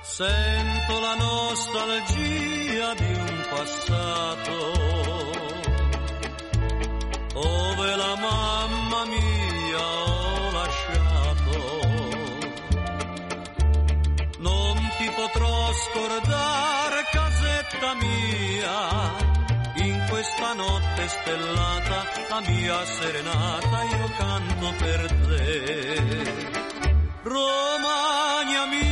Sento 0.00 1.00
la 1.00 1.14
nostalgia 1.18 2.94
di 2.94 3.12
un 3.12 3.46
passato 3.50 5.01
dove 7.32 7.96
la 7.96 8.14
mamma 8.16 9.04
mia 9.06 9.78
ho 9.78 10.50
lasciato. 10.52 11.80
Non 14.38 14.90
ti 14.98 15.10
potrò 15.14 15.72
scordare, 15.72 17.04
casetta 17.10 17.94
mia, 17.94 19.14
in 19.84 20.06
questa 20.08 20.52
notte 20.54 21.08
stellata, 21.08 22.04
la 22.28 22.40
mia 22.46 22.84
serenata, 22.84 23.82
io 23.82 24.10
canto 24.16 24.72
per 24.78 25.12
te. 25.26 26.50
Romagna 27.22 28.66
mia, 28.66 28.91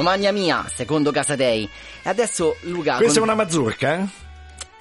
Romagna 0.00 0.32
Mia, 0.32 0.64
secondo 0.74 1.10
Casadei. 1.10 1.68
E 2.02 2.08
adesso 2.08 2.56
Luca... 2.62 2.96
Questa 2.96 3.18
è 3.18 3.20
con- 3.20 3.28
una 3.28 3.34
mazurka, 3.34 3.94
eh? 3.96 4.06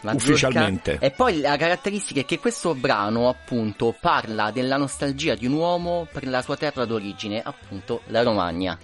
Mazurka. 0.01 0.31
Ufficialmente. 0.31 0.97
E 1.01 1.11
poi 1.11 1.41
la 1.41 1.57
caratteristica 1.57 2.21
è 2.21 2.25
che 2.25 2.39
questo 2.39 2.73
brano, 2.73 3.27
appunto, 3.27 3.93
parla 3.99 4.49
della 4.51 4.77
nostalgia 4.77 5.35
di 5.35 5.45
un 5.45 5.53
uomo 5.53 6.07
per 6.09 6.25
la 6.25 6.41
sua 6.41 6.55
terra 6.55 6.85
d'origine, 6.85 7.41
appunto, 7.43 8.01
la 8.07 8.23
Romagna. 8.23 8.79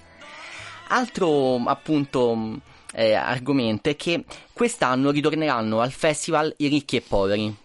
Altro, 0.90 1.64
appunto, 1.66 2.60
eh, 2.94 3.14
argomento 3.14 3.88
è 3.90 3.96
che 3.96 4.26
quest'anno 4.52 5.12
ritorneranno 5.12 5.80
al 5.80 5.92
festival 5.92 6.54
i 6.58 6.68
ricchi 6.68 6.98
e 6.98 7.02
poveri. 7.02 7.56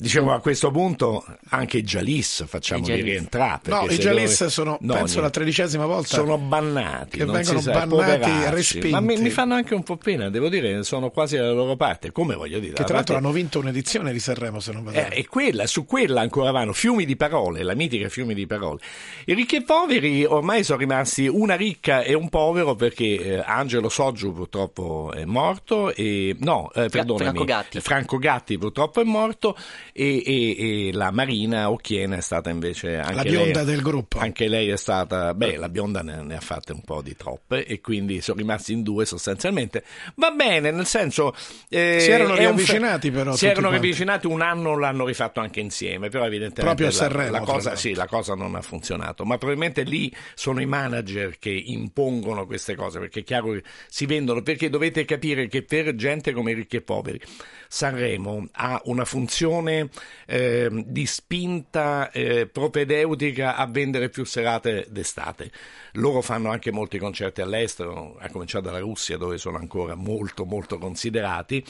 Dicevo 0.00 0.32
a 0.32 0.38
questo 0.38 0.70
punto 0.70 1.24
anche 1.48 1.78
i 1.78 1.82
Jalis 1.82 2.44
facciamoli 2.46 2.86
I 2.92 2.94
Jalis. 2.98 3.04
rientrare. 3.04 3.60
No, 3.64 3.84
i 3.90 3.98
Jalis 3.98 4.38
loro- 4.38 4.50
sono, 4.52 4.70
No, 4.80 4.92
penso, 4.92 4.96
niente. 5.02 5.20
la 5.22 5.30
tredicesima 5.30 5.86
volta. 5.86 6.14
Sono 6.14 6.38
bannati, 6.38 7.18
Che 7.18 7.24
non 7.24 7.34
vengono 7.34 7.58
si 7.58 7.64
sa, 7.64 7.84
bannati, 7.84 8.30
respinti. 8.54 8.90
Ma 8.90 9.00
mi, 9.00 9.16
mi 9.16 9.30
fanno 9.30 9.54
anche 9.54 9.74
un 9.74 9.82
po' 9.82 9.96
pena, 9.96 10.30
devo 10.30 10.48
dire, 10.48 10.84
sono 10.84 11.10
quasi 11.10 11.36
alla 11.36 11.50
loro 11.50 11.74
parte. 11.74 12.12
Come 12.12 12.36
voglio 12.36 12.60
dire? 12.60 12.74
Che 12.74 12.84
tra 12.84 12.94
l'altro 12.94 13.14
parte- 13.14 13.26
hanno 13.26 13.34
vinto 13.34 13.58
un'edizione 13.58 14.12
di 14.12 14.20
Sanremo, 14.20 14.60
se 14.60 14.70
non 14.70 14.84
vado 14.84 14.96
eh, 14.98 15.08
e 15.10 15.26
quella, 15.26 15.66
su 15.66 15.84
quella 15.84 16.20
ancora 16.20 16.52
vanno 16.52 16.72
fiumi 16.72 17.04
di 17.04 17.16
parole, 17.16 17.64
la 17.64 17.74
mitica 17.74 18.08
fiumi 18.08 18.34
di 18.34 18.46
parole. 18.46 18.78
I 19.24 19.34
ricchi 19.34 19.56
e 19.56 19.62
poveri 19.64 20.24
ormai 20.24 20.62
sono 20.62 20.78
rimasti 20.78 21.26
una 21.26 21.56
ricca 21.56 22.02
e 22.02 22.14
un 22.14 22.28
povero 22.28 22.76
perché 22.76 23.04
eh, 23.18 23.42
Angelo 23.44 23.88
Soggiu 23.88 24.32
purtroppo 24.32 25.10
è 25.12 25.24
morto 25.24 25.92
e 25.92 26.36
no, 26.38 26.70
eh, 26.72 26.88
perdonami, 26.88 27.24
Franco 27.24 27.44
Gatti. 27.44 27.80
Franco 27.80 28.18
Gatti 28.18 28.58
purtroppo 28.58 29.00
è 29.00 29.04
morto 29.04 29.56
e, 30.00 30.22
e- 30.24 30.88
e 30.88 30.92
la 30.92 31.10
Marina 31.10 31.70
Occhiena 31.70 32.16
è 32.16 32.20
stata 32.20 32.50
invece 32.50 32.96
anche 32.98 33.14
La 33.14 33.22
lei- 33.22 33.32
bionda 33.32 33.64
del 33.64 33.82
gruppo. 33.82 34.18
Anche 34.20 34.46
lei 34.46 34.68
è 34.68 34.76
stata, 34.76 35.34
beh, 35.34 35.56
la 35.56 35.68
bionda 35.68 36.02
ne, 36.02 36.22
ne 36.22 36.36
ha 36.36 36.40
fatte 36.40 36.72
un 36.72 36.82
po' 36.82 37.02
di 37.02 37.16
troppe 37.16 37.64
e 37.66 37.80
quindi 37.80 38.20
sono 38.20 38.38
rimasti 38.38 38.72
in 38.72 38.82
due 38.82 39.04
sostanzialmente. 39.04 39.82
Va 40.14 40.30
bene, 40.30 40.70
nel 40.70 40.86
senso 40.86 41.34
eh, 41.68 41.98
Si 42.00 42.10
erano 42.10 42.30
è 42.30 42.32
un 42.32 42.38
riavvicinati 42.38 43.10
però 43.10 43.34
Si 43.34 43.46
erano 43.46 43.68
quanti. 43.68 43.80
riavvicinati 43.80 44.26
un 44.26 44.40
anno, 44.40 44.78
l'hanno 44.78 45.04
rifatto 45.04 45.40
anche 45.40 45.58
insieme, 45.60 46.08
però 46.08 46.24
evidentemente 46.26 46.60
Proprio 46.62 46.86
a 46.86 46.90
la- 46.90 46.96
Sanremo, 46.96 47.30
la, 47.32 47.40
cosa, 47.40 47.52
l'altro. 47.70 47.76
sì, 47.76 47.94
la 47.94 48.06
cosa 48.06 48.34
non 48.34 48.54
ha 48.54 48.62
funzionato. 48.62 49.24
Ma 49.24 49.36
probabilmente 49.38 49.82
lì 49.82 50.14
sono 50.34 50.60
i 50.60 50.66
manager 50.66 51.38
che 51.40 51.50
impongono 51.50 52.46
queste 52.46 52.74
cose, 52.76 52.98
perché 53.00 53.20
è 53.20 53.24
chiaro 53.24 53.52
che 53.52 53.62
si 53.88 54.06
vendono, 54.06 54.42
perché 54.42 54.70
dovete 54.70 55.04
capire 55.04 55.48
che 55.48 55.62
per 55.62 55.94
gente 55.96 56.32
come 56.32 56.52
ricchi 56.52 56.76
e 56.76 56.80
poveri 56.82 57.20
Sanremo 57.68 58.48
ha 58.52 58.80
una 58.84 59.04
funzione 59.04 59.87
eh, 60.26 60.68
di 60.86 61.06
spinta 61.06 62.10
eh, 62.10 62.46
propedeutica 62.46 63.56
a 63.56 63.66
vendere 63.66 64.08
più 64.08 64.24
serate 64.24 64.86
d'estate. 64.90 65.50
Loro 65.92 66.20
fanno 66.20 66.50
anche 66.50 66.70
molti 66.70 66.98
concerti 66.98 67.40
all'estero, 67.40 68.16
a 68.18 68.28
cominciare 68.30 68.64
dalla 68.64 68.78
Russia 68.78 69.16
dove 69.16 69.38
sono 69.38 69.56
ancora 69.56 69.94
molto 69.94 70.44
molto 70.44 70.78
considerati, 70.78 71.64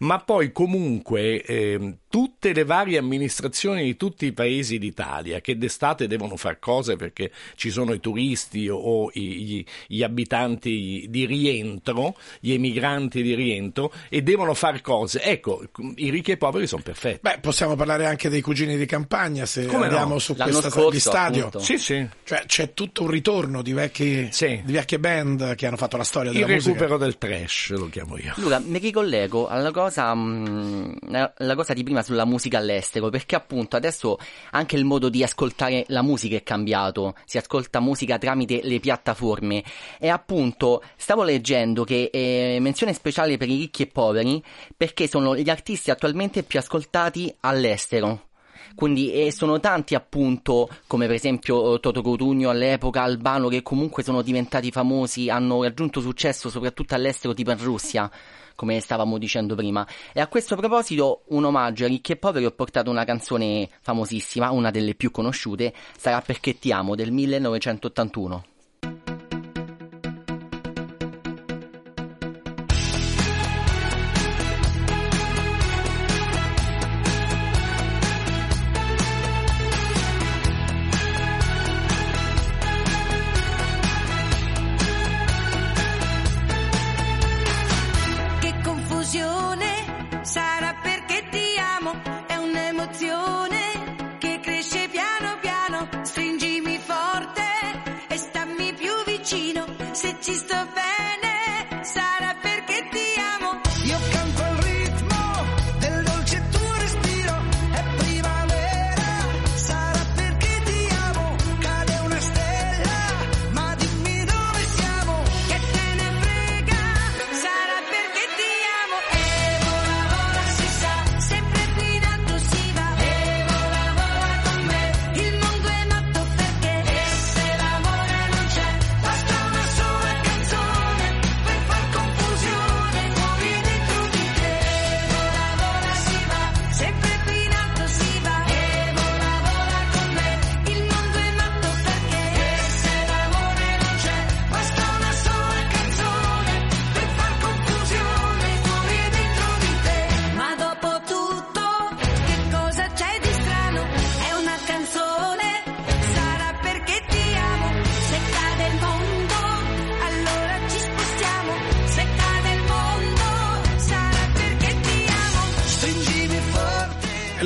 ma 0.00 0.18
poi 0.20 0.52
comunque 0.52 1.42
ehm, 1.42 1.98
tutte 2.08 2.52
le 2.52 2.64
varie 2.64 2.98
amministrazioni 2.98 3.84
di 3.84 3.96
tutti 3.96 4.26
i 4.26 4.32
paesi 4.32 4.78
d'Italia 4.78 5.40
che 5.40 5.56
d'estate 5.56 6.06
devono 6.06 6.36
fare 6.36 6.58
cose 6.58 6.96
perché 6.96 7.32
ci 7.54 7.70
sono 7.70 7.92
i 7.92 8.00
turisti 8.00 8.68
o, 8.68 9.10
gli, 9.12 9.64
gli 9.86 10.02
abitanti 10.02 11.06
di 11.08 11.26
rientro, 11.26 12.16
gli 12.40 12.52
emigranti 12.52 13.22
di 13.22 13.34
rientro 13.34 13.92
e 14.08 14.22
devono 14.22 14.54
fare 14.54 14.80
cose. 14.80 15.22
Ecco, 15.22 15.62
i 15.96 16.10
ricchi 16.10 16.32
e 16.32 16.34
i 16.34 16.38
poveri 16.38 16.66
sono 16.66 16.82
perfetti. 16.82 17.20
Beh, 17.22 17.38
possiamo 17.52 17.76
parlare 17.76 18.06
anche 18.06 18.28
dei 18.28 18.40
cugini 18.40 18.76
di 18.76 18.86
campagna 18.86 19.44
se 19.46 19.66
Come 19.66 19.86
no? 19.86 19.92
andiamo 19.92 20.18
su 20.18 20.34
L'anno 20.36 20.50
questa 20.52 20.70
scorso, 20.70 20.90
di 20.90 20.98
stadio. 21.00 21.40
appunto. 21.46 21.58
Sì, 21.60 21.78
sì. 21.78 22.08
Cioè, 22.24 22.44
c'è 22.46 22.72
tutto 22.74 23.02
un 23.02 23.08
ritorno 23.10 23.60
di, 23.62 23.72
vecchi, 23.74 24.30
di 24.64 24.72
vecchie 24.72 24.98
band 24.98 25.54
che 25.54 25.66
hanno 25.66 25.76
fatto 25.76 25.96
la 25.98 26.04
storia 26.04 26.30
Il 26.30 26.38
della 26.38 26.48
musica. 26.48 26.72
recupero 26.72 26.96
del 26.98 27.18
trash 27.18 27.70
lo 27.70 27.88
chiamo 27.90 28.16
io. 28.16 28.32
Luca, 28.36 28.58
mi 28.58 28.78
ricollego 28.78 29.48
alla 29.48 29.70
cosa, 29.70 30.14
mm, 30.14 30.92
alla 31.36 31.54
cosa 31.54 31.72
di 31.74 31.82
prima 31.82 32.02
sulla 32.02 32.24
musica 32.24 32.58
all'estero, 32.58 33.10
perché 33.10 33.34
appunto 33.36 33.76
adesso 33.76 34.18
anche 34.52 34.76
il 34.76 34.84
modo 34.84 35.08
di 35.10 35.22
ascoltare 35.22 35.84
la 35.88 36.02
musica 36.02 36.36
è 36.36 36.42
cambiato, 36.42 37.14
si 37.26 37.36
ascolta 37.38 37.80
musica 37.80 38.16
tramite 38.18 38.60
le 38.62 38.80
piattaforme 38.80 39.62
e 39.98 40.08
appunto 40.08 40.82
stavo 40.96 41.22
leggendo 41.22 41.84
che 41.84 42.08
eh, 42.12 42.56
menzione 42.60 42.94
speciale 42.94 43.36
per 43.36 43.48
i 43.48 43.56
ricchi 43.58 43.82
e 43.82 43.86
poveri 43.86 44.42
perché 44.76 45.06
sono 45.08 45.36
gli 45.36 45.50
artisti 45.50 45.90
attualmente 45.90 46.42
più 46.42 46.58
ascoltati 46.58 47.34
all'estero. 47.42 48.28
Quindi 48.74 49.12
eh, 49.12 49.32
sono 49.32 49.60
tanti 49.60 49.94
appunto, 49.94 50.68
come 50.86 51.06
per 51.06 51.16
esempio 51.16 51.74
eh, 51.74 51.80
Toto 51.80 52.02
Cotugno 52.02 52.50
all'epoca, 52.50 53.02
Albano, 53.02 53.48
che 53.48 53.62
comunque 53.62 54.02
sono 54.02 54.22
diventati 54.22 54.70
famosi, 54.70 55.28
hanno 55.28 55.62
raggiunto 55.62 56.00
successo 56.00 56.48
soprattutto 56.48 56.94
all'estero, 56.94 57.34
tipo 57.34 57.50
in 57.50 57.62
Russia, 57.62 58.10
come 58.54 58.80
stavamo 58.80 59.18
dicendo 59.18 59.54
prima. 59.54 59.86
E 60.12 60.20
a 60.20 60.26
questo 60.26 60.56
proposito, 60.56 61.22
un 61.28 61.44
omaggio 61.44 61.84
a 61.84 61.88
Ricchi 61.88 62.12
e 62.12 62.16
Poveri, 62.16 62.46
ho 62.46 62.52
portato 62.52 62.90
una 62.90 63.04
canzone 63.04 63.68
famosissima, 63.80 64.50
una 64.50 64.70
delle 64.70 64.94
più 64.94 65.10
conosciute, 65.10 65.74
Sarà 65.96 66.22
perché 66.22 66.58
ti 66.58 66.72
amo, 66.72 66.94
del 66.94 67.12
1981. 67.12 68.44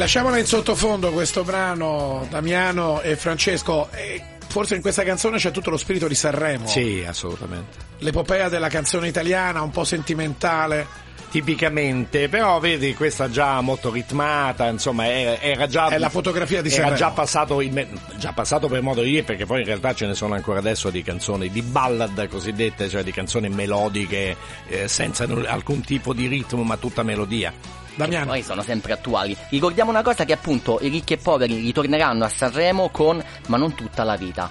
Lasciamola 0.06 0.38
in 0.38 0.46
sottofondo 0.46 1.10
questo 1.10 1.42
brano, 1.42 2.28
Damiano 2.30 3.00
e 3.00 3.16
Francesco. 3.16 3.88
E 3.90 4.22
forse 4.46 4.76
in 4.76 4.80
questa 4.80 5.02
canzone 5.02 5.38
c'è 5.38 5.50
tutto 5.50 5.70
lo 5.70 5.76
spirito 5.76 6.06
di 6.06 6.14
Sanremo. 6.14 6.68
Sì, 6.68 7.04
assolutamente. 7.04 7.76
L'epopea 7.98 8.48
della 8.48 8.68
canzone 8.68 9.08
italiana, 9.08 9.62
un 9.62 9.72
po' 9.72 9.82
sentimentale. 9.82 11.04
Tipicamente, 11.28 12.28
però 12.28 12.60
vedi 12.60 12.94
questa 12.94 13.28
già 13.28 13.60
molto 13.60 13.90
ritmata, 13.90 14.68
insomma 14.68 15.08
era, 15.08 15.40
era 15.40 15.66
già... 15.66 15.88
È 15.88 15.98
la 15.98 16.08
fotografia 16.08 16.62
di 16.62 16.68
Era 16.68 16.76
Sanremo. 16.76 16.96
già 16.96 17.10
passato, 17.10 17.60
in 17.60 17.86
già 18.16 18.32
passato 18.32 18.68
per 18.68 18.80
modo 18.80 19.02
di 19.02 19.10
dire, 19.10 19.22
perché 19.24 19.44
poi 19.44 19.60
in 19.60 19.66
realtà 19.66 19.92
ce 19.92 20.06
ne 20.06 20.14
sono 20.14 20.34
ancora 20.34 20.60
adesso 20.60 20.88
di 20.88 21.02
canzoni, 21.02 21.50
di 21.50 21.62
ballad 21.62 22.28
cosiddette, 22.28 22.88
cioè 22.88 23.02
di 23.02 23.10
canzoni 23.10 23.48
melodiche 23.48 24.36
eh, 24.68 24.86
senza 24.86 25.24
alcun 25.24 25.80
tipo 25.80 26.14
di 26.14 26.28
ritmo 26.28 26.62
ma 26.62 26.76
tutta 26.76 27.02
melodia. 27.02 27.52
Che 27.96 28.24
poi 28.26 28.42
sono 28.42 28.62
sempre 28.62 28.92
attuali. 28.92 29.34
Ricordiamo 29.48 29.90
una 29.90 30.02
cosa 30.02 30.24
che 30.24 30.34
appunto 30.34 30.78
i 30.82 30.88
ricchi 30.88 31.14
e 31.14 31.16
poveri 31.16 31.56
ritorneranno 31.56 32.24
a 32.24 32.28
Sanremo 32.28 32.90
con 32.90 33.22
Ma 33.46 33.56
non 33.56 33.74
tutta 33.74 34.04
la 34.04 34.16
vita. 34.16 34.50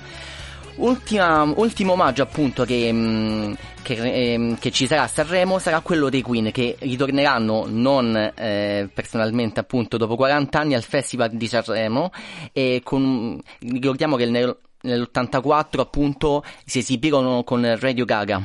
Ultima- 0.78 1.44
ultimo 1.56 1.94
omaggio 1.94 2.24
appunto 2.24 2.66
che, 2.66 2.92
mm, 2.92 3.54
che, 3.82 4.34
ehm, 4.34 4.58
che 4.58 4.72
ci 4.72 4.88
sarà 4.88 5.04
a 5.04 5.08
Sanremo 5.08 5.58
sarà 5.60 5.80
quello 5.80 6.10
dei 6.10 6.22
Queen 6.22 6.52
che 6.52 6.76
ritorneranno 6.80 7.66
non 7.70 8.34
eh, 8.36 8.90
personalmente 8.94 9.62
appunto 9.62 9.96
dopo 9.96 10.16
40 10.18 10.60
anni 10.60 10.74
al 10.74 10.84
Festival 10.84 11.30
di 11.30 11.48
Sanremo 11.48 12.12
e 12.52 12.82
con, 12.84 13.40
ricordiamo 13.60 14.18
che 14.18 14.26
nel- 14.26 14.58
nell'84 14.82 15.80
appunto 15.80 16.44
si 16.66 16.80
esibirono 16.80 17.44
con 17.44 17.78
Radio 17.80 18.06
Gaga. 18.06 18.42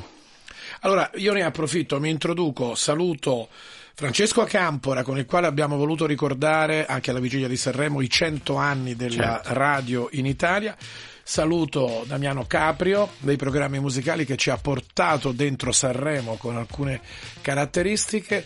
Allora, 0.82 1.10
io 1.14 1.32
ne 1.32 1.42
approfitto, 1.42 2.00
mi 2.00 2.10
introduco, 2.10 2.74
saluto 2.74 3.48
Francesco 3.94 4.40
Acampora, 4.40 5.02
con 5.02 5.18
il 5.18 5.26
quale 5.26 5.46
abbiamo 5.46 5.76
voluto 5.76 6.06
ricordare 6.06 6.86
anche 6.86 7.10
alla 7.10 7.20
vigilia 7.20 7.48
di 7.48 7.56
Sanremo 7.56 8.00
i 8.00 8.08
100 8.08 8.56
anni 8.56 8.96
della 8.96 9.40
Certo. 9.42 9.54
radio 9.54 10.08
in 10.12 10.26
Italia. 10.26 10.76
Saluto 11.22 12.04
Damiano 12.06 12.44
Caprio 12.46 13.10
dei 13.18 13.36
programmi 13.36 13.78
musicali 13.78 14.24
che 14.24 14.36
ci 14.36 14.50
ha 14.50 14.56
portato 14.56 15.32
dentro 15.32 15.70
Sanremo 15.70 16.36
con 16.36 16.56
alcune 16.56 17.00
caratteristiche. 17.40 18.44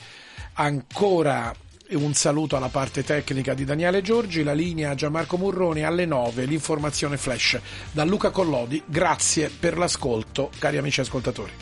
Ancora 0.54 1.54
un 1.90 2.14
saluto 2.14 2.56
alla 2.56 2.68
parte 2.68 3.04
tecnica 3.04 3.54
di 3.54 3.64
Daniele 3.64 4.02
Giorgi, 4.02 4.42
la 4.42 4.52
linea 4.54 4.94
Gianmarco 4.94 5.36
Murroni 5.36 5.84
alle 5.84 6.06
9, 6.06 6.44
l'informazione 6.44 7.16
flash 7.16 7.58
da 7.92 8.04
Luca 8.04 8.30
Collodi. 8.30 8.82
Grazie 8.86 9.50
per 9.50 9.78
l'ascolto, 9.78 10.50
cari 10.58 10.76
amici 10.76 11.00
ascoltatori. 11.00 11.52